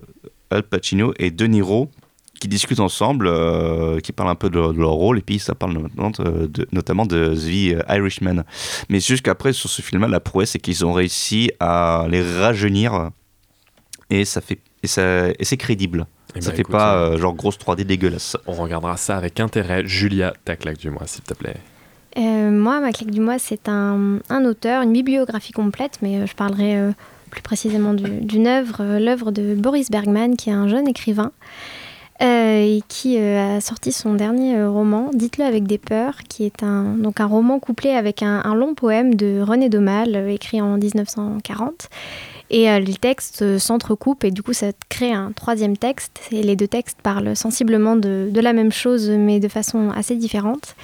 Al 0.49 0.63
Pacino 0.63 1.13
et 1.19 1.31
De 1.31 1.45
Niro 1.45 1.89
qui 2.39 2.47
discutent 2.49 2.81
ensemble, 2.81 3.27
euh, 3.27 3.99
qui 4.01 4.11
parlent 4.11 4.29
un 4.29 4.35
peu 4.35 4.49
de, 4.49 4.59
de 4.73 4.77
leur 4.77 4.91
rôle, 4.91 5.17
et 5.19 5.21
puis 5.21 5.39
ça 5.39 5.55
parle 5.55 5.73
notamment 5.73 6.09
de, 6.11 6.47
de- 6.47 6.67
notamment 6.73 7.05
de 7.05 7.33
The 7.35 7.85
Irishman. 7.89 8.43
Mais 8.89 8.99
jusqu'après, 8.99 9.53
sur 9.53 9.69
ce 9.69 9.81
film-là, 9.81 10.09
la 10.09 10.19
prouesse, 10.19 10.51
c'est 10.51 10.59
qu'ils 10.59 10.85
ont 10.85 10.91
réussi 10.91 11.51
à 11.61 12.05
les 12.09 12.21
rajeunir, 12.21 13.11
et 14.09 14.25
ça 14.25 14.41
fait 14.41 14.59
et, 14.83 14.87
ça, 14.87 15.29
et 15.29 15.45
c'est 15.45 15.55
crédible. 15.55 16.05
Eh 16.35 16.41
ça 16.41 16.49
ben, 16.49 16.55
fait 16.55 16.61
écoute, 16.63 16.73
pas 16.73 16.97
euh, 16.97 17.11
euh, 17.13 17.17
genre 17.17 17.33
grosse 17.33 17.57
3D 17.57 17.83
dégueulasse. 17.85 18.35
On 18.45 18.53
regardera 18.53 18.97
ça 18.97 19.15
avec 19.15 19.39
intérêt. 19.39 19.83
Julia, 19.85 20.33
ta 20.43 20.57
claque 20.57 20.77
du 20.79 20.89
mois, 20.89 21.07
s'il 21.07 21.23
te 21.23 21.33
plaît. 21.33 21.55
Euh, 22.17 22.51
moi, 22.51 22.79
ma 22.79 22.91
claque 22.91 23.09
du 23.11 23.19
mois, 23.21 23.39
c'est 23.39 23.67
un, 23.67 24.19
un 24.29 24.45
auteur, 24.45 24.83
une 24.83 24.93
bibliographie 24.93 25.51
complète, 25.53 25.99
mais 26.01 26.17
euh, 26.19 26.25
je 26.27 26.35
parlerai 26.35 26.77
euh, 26.77 26.91
plus 27.31 27.41
précisément 27.41 27.93
du- 27.93 28.21
d'une 28.21 28.45
œuvre, 28.47 28.99
l'œuvre 28.99 29.31
de 29.31 29.55
Boris 29.55 29.89
Bergman, 29.89 30.35
qui 30.35 30.49
est 30.49 30.53
un 30.53 30.67
jeune 30.67 30.87
écrivain 30.87 31.31
et 32.21 32.81
qui 32.87 33.17
a 33.17 33.59
sorti 33.59 33.91
son 33.91 34.13
dernier 34.13 34.63
roman, 34.63 35.09
Dites-le 35.13 35.43
avec 35.43 35.65
des 35.65 35.79
peurs, 35.79 36.19
qui 36.29 36.45
est 36.45 36.63
un, 36.63 36.93
donc 36.95 37.19
un 37.19 37.25
roman 37.25 37.59
couplé 37.59 37.89
avec 37.89 38.23
un, 38.23 38.55
long 38.55 38.75
poème 38.75 39.15
de 39.15 39.41
René 39.41 39.67
Daumal, 39.67 40.29
écrit 40.29 40.61
en 40.61 40.77
1940. 40.77 41.89
Et 42.49 42.79
les 42.79 42.93
textes 42.93 43.57
s'entrecoupent 43.57 44.23
et 44.23 44.31
du 44.31 44.41
coup 44.41 44.53
ça 44.53 44.67
crée 44.87 45.11
un 45.11 45.33
troisième 45.33 45.75
texte. 45.75 46.21
Et 46.31 46.43
les 46.43 46.55
deux 46.55 46.67
textes 46.67 46.99
parlent 47.01 47.35
sensiblement 47.35 47.97
de 47.97 48.39
la 48.39 48.53
même 48.53 48.71
chose 48.71 49.09
mais 49.09 49.41
de 49.41 49.47
façon 49.49 49.89
assez 49.89 50.15
différente. 50.15 50.75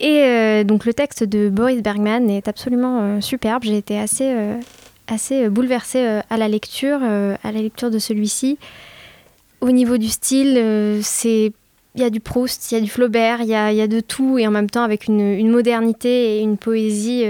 Et 0.00 0.22
euh, 0.22 0.64
donc 0.64 0.84
le 0.84 0.94
texte 0.94 1.24
de 1.24 1.48
Boris 1.48 1.82
Bergman 1.82 2.30
est 2.30 2.48
absolument 2.48 3.00
euh, 3.00 3.20
superbe. 3.20 3.64
J'ai 3.64 3.76
été 3.76 3.98
assez, 3.98 4.30
euh, 4.30 4.56
assez 5.08 5.48
bouleversée 5.48 6.20
à 6.30 6.36
la 6.36 6.48
lecture, 6.48 7.02
à 7.02 7.52
la 7.52 7.62
lecture 7.62 7.90
de 7.90 7.98
celui-ci. 7.98 8.58
Au 9.60 9.72
niveau 9.72 9.98
du 9.98 10.08
style, 10.08 10.56
il 10.56 11.52
y 12.00 12.04
a 12.04 12.10
du 12.10 12.20
Proust, 12.20 12.70
il 12.70 12.74
y 12.76 12.78
a 12.78 12.80
du 12.80 12.88
Flaubert, 12.88 13.40
il 13.40 13.48
y 13.48 13.54
a, 13.54 13.72
y 13.72 13.80
a 13.80 13.88
de 13.88 13.98
tout 13.98 14.38
et 14.38 14.46
en 14.46 14.52
même 14.52 14.70
temps 14.70 14.84
avec 14.84 15.06
une, 15.06 15.50
modernité 15.50 16.36
et 16.36 16.40
une 16.40 16.56
poésie 16.56 17.24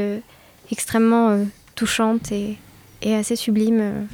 extrêmement 0.70 1.38
touchante 1.74 2.32
et, 2.32 2.58
et 3.00 3.14
assez 3.14 3.36
sublime. 3.36 4.06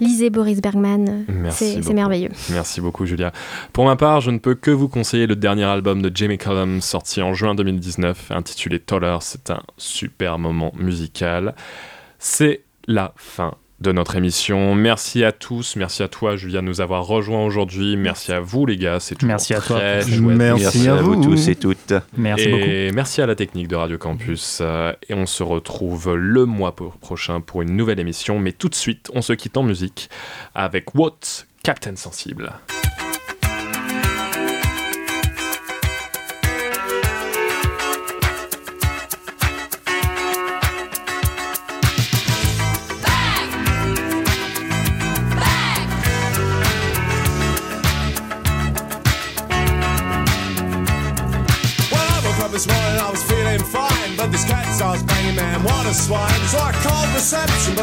Lisez 0.00 0.30
Boris 0.30 0.60
Bergman, 0.60 1.08
euh, 1.08 1.22
Merci 1.28 1.80
c'est 1.82 1.94
merveilleux. 1.94 2.30
Merci 2.50 2.80
beaucoup, 2.80 3.06
Julia. 3.06 3.32
Pour 3.72 3.84
ma 3.84 3.96
part, 3.96 4.20
je 4.20 4.30
ne 4.30 4.38
peux 4.38 4.54
que 4.54 4.70
vous 4.70 4.88
conseiller 4.88 5.26
le 5.26 5.36
dernier 5.36 5.64
album 5.64 6.02
de 6.02 6.10
Jamie 6.14 6.38
Cullum, 6.38 6.80
sorti 6.80 7.22
en 7.22 7.34
juin 7.34 7.54
2019, 7.54 8.30
intitulé 8.30 8.80
Toller. 8.80 9.18
C'est 9.20 9.50
un 9.50 9.62
super 9.76 10.38
moment 10.38 10.72
musical. 10.76 11.54
C'est 12.18 12.62
la 12.86 13.12
fin 13.16 13.54
de 13.84 13.92
notre 13.92 14.16
émission. 14.16 14.74
Merci 14.74 15.22
à 15.24 15.30
tous, 15.30 15.76
merci 15.76 16.02
à 16.02 16.08
toi 16.08 16.36
Julien 16.36 16.62
de 16.62 16.66
nous 16.66 16.80
avoir 16.80 17.04
rejoints 17.04 17.44
aujourd'hui, 17.44 17.96
merci 17.96 18.32
à 18.32 18.40
vous 18.40 18.64
les 18.66 18.76
gars, 18.76 18.98
c'est 18.98 19.14
toujours 19.14 19.28
Merci 19.28 19.54
à 19.54 19.60
toi. 19.60 19.78
Merci. 19.78 20.20
Merci 20.20 20.88
à 20.88 20.94
à 20.94 21.02
vous. 21.02 21.14
vous 21.14 21.22
tous 21.22 21.48
et 21.48 21.54
toutes. 21.54 21.92
Merci 22.16 22.48
et 22.48 22.92
merci 22.92 23.20
à 23.20 23.26
la 23.26 23.34
technique 23.34 23.68
de 23.68 23.76
Radio 23.76 23.98
Campus. 23.98 24.58
euh, 24.62 24.92
et 25.08 25.14
on 25.14 25.26
se 25.26 25.42
retrouve 25.42 26.14
le 26.14 26.46
mois 26.46 26.74
prochain 26.74 27.40
pour 27.40 27.62
une 27.62 27.76
nouvelle 27.76 28.00
émission. 28.00 28.38
Mais 28.38 28.52
tout 28.52 28.70
de 28.70 28.74
suite, 28.74 29.10
on 29.14 29.22
se 29.22 29.34
quitte 29.34 29.56
en 29.56 29.62
musique 29.62 30.08
avec 30.54 30.94
What 30.94 31.18
Captain 31.62 31.96
Sensible. 31.96 32.52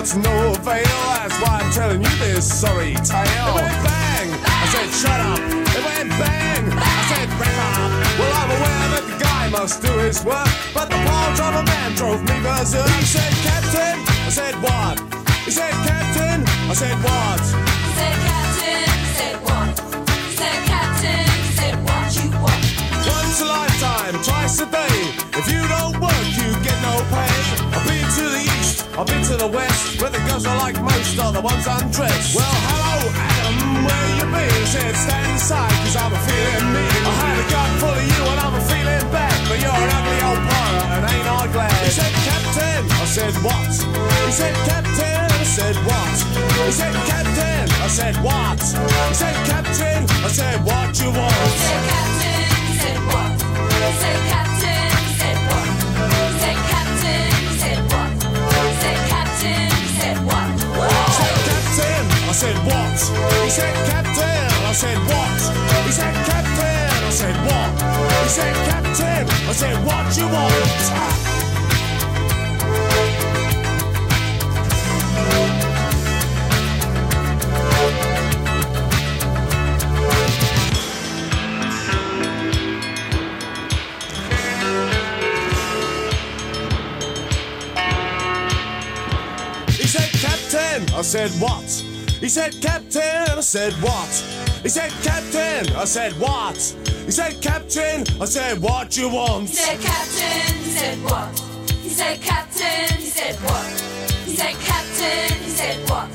But 0.01 0.09
to 0.09 0.19
no 0.19 0.51
avail. 0.53 0.99
That's 1.13 1.37
why 1.41 1.61
I'm 1.61 1.71
telling 1.71 2.01
you 2.01 2.15
this 2.17 2.45
sorry 2.49 2.95
tale. 3.05 3.53
It 3.53 3.61
went 3.61 3.77
bang, 3.85 4.29
I 4.33 4.65
said 4.73 4.89
shut 5.01 5.19
up. 5.21 5.39
It 5.77 5.83
went 5.85 6.09
bang, 6.17 6.63
I 6.73 7.01
said 7.09 7.29
wrap 7.37 7.57
up. 7.77 7.91
Well, 8.17 8.33
I'm 8.41 8.49
aware 8.49 8.87
that 8.93 9.05
the 9.05 9.17
guy 9.23 9.49
must 9.49 9.81
do 9.81 9.91
his 9.99 10.25
work, 10.25 10.49
but 10.73 10.89
the 10.89 10.97
poor 11.05 11.27
driver 11.37 11.63
man 11.63 11.93
drove 11.93 12.21
me 12.23 12.37
berserk. 12.41 12.89
He 12.97 13.05
said, 13.05 13.33
Captain, 13.45 13.97
I 14.25 14.29
said 14.33 14.55
what? 14.65 14.97
He 15.45 15.51
said, 15.51 15.73
Captain, 15.85 16.41
I 16.49 16.73
said 16.73 16.97
what? 17.05 17.41
He 17.85 17.93
said, 17.93 18.17
Captain, 18.25 18.89
said 19.17 19.37
what? 19.45 19.69
He 20.09 20.33
said, 20.33 20.59
Captain, 20.65 21.29
said 21.61 21.75
what 21.85 22.09
you 22.17 22.27
want. 22.41 22.63
Once 23.05 23.41
a 23.41 23.45
lifetime, 23.45 24.15
twice 24.25 24.59
a 24.61 24.65
day. 24.65 24.97
If 25.37 25.45
you 25.51 25.60
I've 28.91 29.07
been 29.07 29.23
to 29.23 29.37
the 29.39 29.47
west, 29.47 30.01
where 30.01 30.11
the 30.11 30.19
girls 30.27 30.45
are 30.45 30.57
like 30.57 30.75
most 30.81 31.17
are 31.17 31.31
the 31.31 31.39
ones 31.41 31.65
undressed. 31.65 32.35
Well, 32.35 32.43
hello, 32.67 33.07
Adam, 33.15 33.87
where 33.87 34.07
you 34.19 34.25
been? 34.27 34.65
Said, 34.67 34.95
stand 34.95 35.31
aside, 35.35 35.71
cause 35.83 35.95
I'm 35.95 36.11
a 36.11 36.21
feeling 36.27 36.67
mean. 36.75 37.03
I 37.07 37.13
had 37.23 37.37
a 37.39 37.47
gun 37.51 37.71
full 37.79 37.95
of 37.95 38.03
you 38.03 38.21
and 38.35 38.39
I'm 38.39 38.55
a 38.55 38.63
feeling 38.67 39.05
bad, 39.11 39.37
but 39.47 39.57
you're 39.63 39.71
an 39.71 39.91
ugly 39.95 40.19
old 40.27 40.43
pirate 40.43 40.89
and 40.91 41.03
ain't 41.07 41.27
I 41.27 41.43
glad? 41.55 41.71
He 41.87 41.91
said, 41.91 42.13
Captain, 42.27 42.83
I 42.91 43.05
said, 43.07 43.33
what? 43.39 43.71
He 43.71 44.31
said, 44.31 44.55
Captain, 44.67 45.27
I 45.27 45.43
said, 45.47 45.75
what? 45.87 46.15
He 46.67 46.71
said, 46.71 46.95
Captain, 47.07 47.67
I 47.71 47.87
said, 47.87 48.15
what? 48.19 48.59
He 48.59 49.15
said, 49.15 49.35
Captain, 49.47 50.03
I 50.03 50.29
said, 50.31 50.57
what 50.67 50.91
you 50.99 51.09
want? 51.15 51.31
He 51.31 51.63
said, 51.63 51.83
Captain, 51.95 52.43
said 52.75 52.99
what? 53.07 53.39
He 53.39 53.91
said, 54.03 54.19
Captain, 54.31 54.50
I 62.31 62.33
said, 62.33 62.55
what? 62.59 62.97
He 63.43 63.49
said, 63.49 63.75
Captain, 63.87 64.15
I 64.15 64.71
said, 64.71 64.97
what? 64.99 65.41
He 65.85 65.91
said, 65.91 66.13
Captain, 66.25 67.03
I 67.03 67.09
said, 67.11 67.35
what? 67.45 67.71
He 68.23 68.29
said, 68.29 68.55
Captain, 68.71 69.27
I 69.49 69.51
said, 69.51 69.75
what 69.85 70.17
you 70.17 70.27
want? 70.29 70.53
He 89.75 89.85
said, 89.85 90.09
Captain, 90.21 90.95
I 90.95 91.01
said, 91.01 91.31
what? 91.31 91.90
He 92.21 92.29
said, 92.29 92.53
Captain, 92.61 93.01
I 93.01 93.41
said, 93.41 93.73
what? 93.81 94.07
He 94.61 94.69
said, 94.69 94.91
Captain, 95.01 95.75
I 95.75 95.85
said, 95.85 96.13
what? 96.13 96.55
He 97.05 97.09
said, 97.09 97.41
Captain, 97.41 98.05
I 98.21 98.25
said, 98.25 98.61
what 98.61 98.95
you 98.95 99.09
want? 99.09 99.49
He 99.49 99.55
said, 99.55 99.81
Captain, 99.81 100.53
he 100.61 100.69
said 100.69 100.97
what? 101.03 101.39
He 101.81 101.89
said, 101.89 102.21
Captain, 102.21 102.97
he 102.99 103.07
said 103.07 103.35
what? 103.41 103.65
He 104.25 104.35
said, 104.35 104.53
Captain, 104.53 105.33
he 105.41 105.49
said 105.49 105.89
what? 105.89 106.09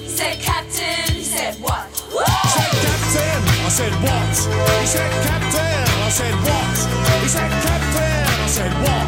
He 0.00 0.08
said, 0.08 0.40
Captain, 0.40 1.12
he 1.12 1.24
said 1.24 1.54
what? 1.60 1.86
He 1.92 2.08
said, 2.08 2.72
Captain, 2.80 3.44
I 3.60 3.68
said, 3.68 3.92
what? 4.00 4.32
He 4.80 4.86
said, 4.88 5.12
Captain, 5.28 5.84
I 6.00 6.08
said, 6.08 6.34
what? 6.40 6.76
He 7.20 7.28
said, 7.28 7.52
Captain, 7.60 8.24
I 8.32 8.48
said, 8.48 8.72
what? 8.80 9.06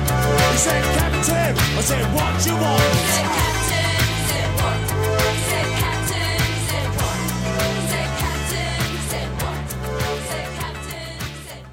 He 0.52 0.58
said, 0.58 0.84
Captain, 1.00 1.56
I 1.56 1.80
said, 1.80 2.04
what 2.12 2.44
you 2.44 2.54
want? 2.60 2.92
He 2.92 3.08
said, 3.08 3.51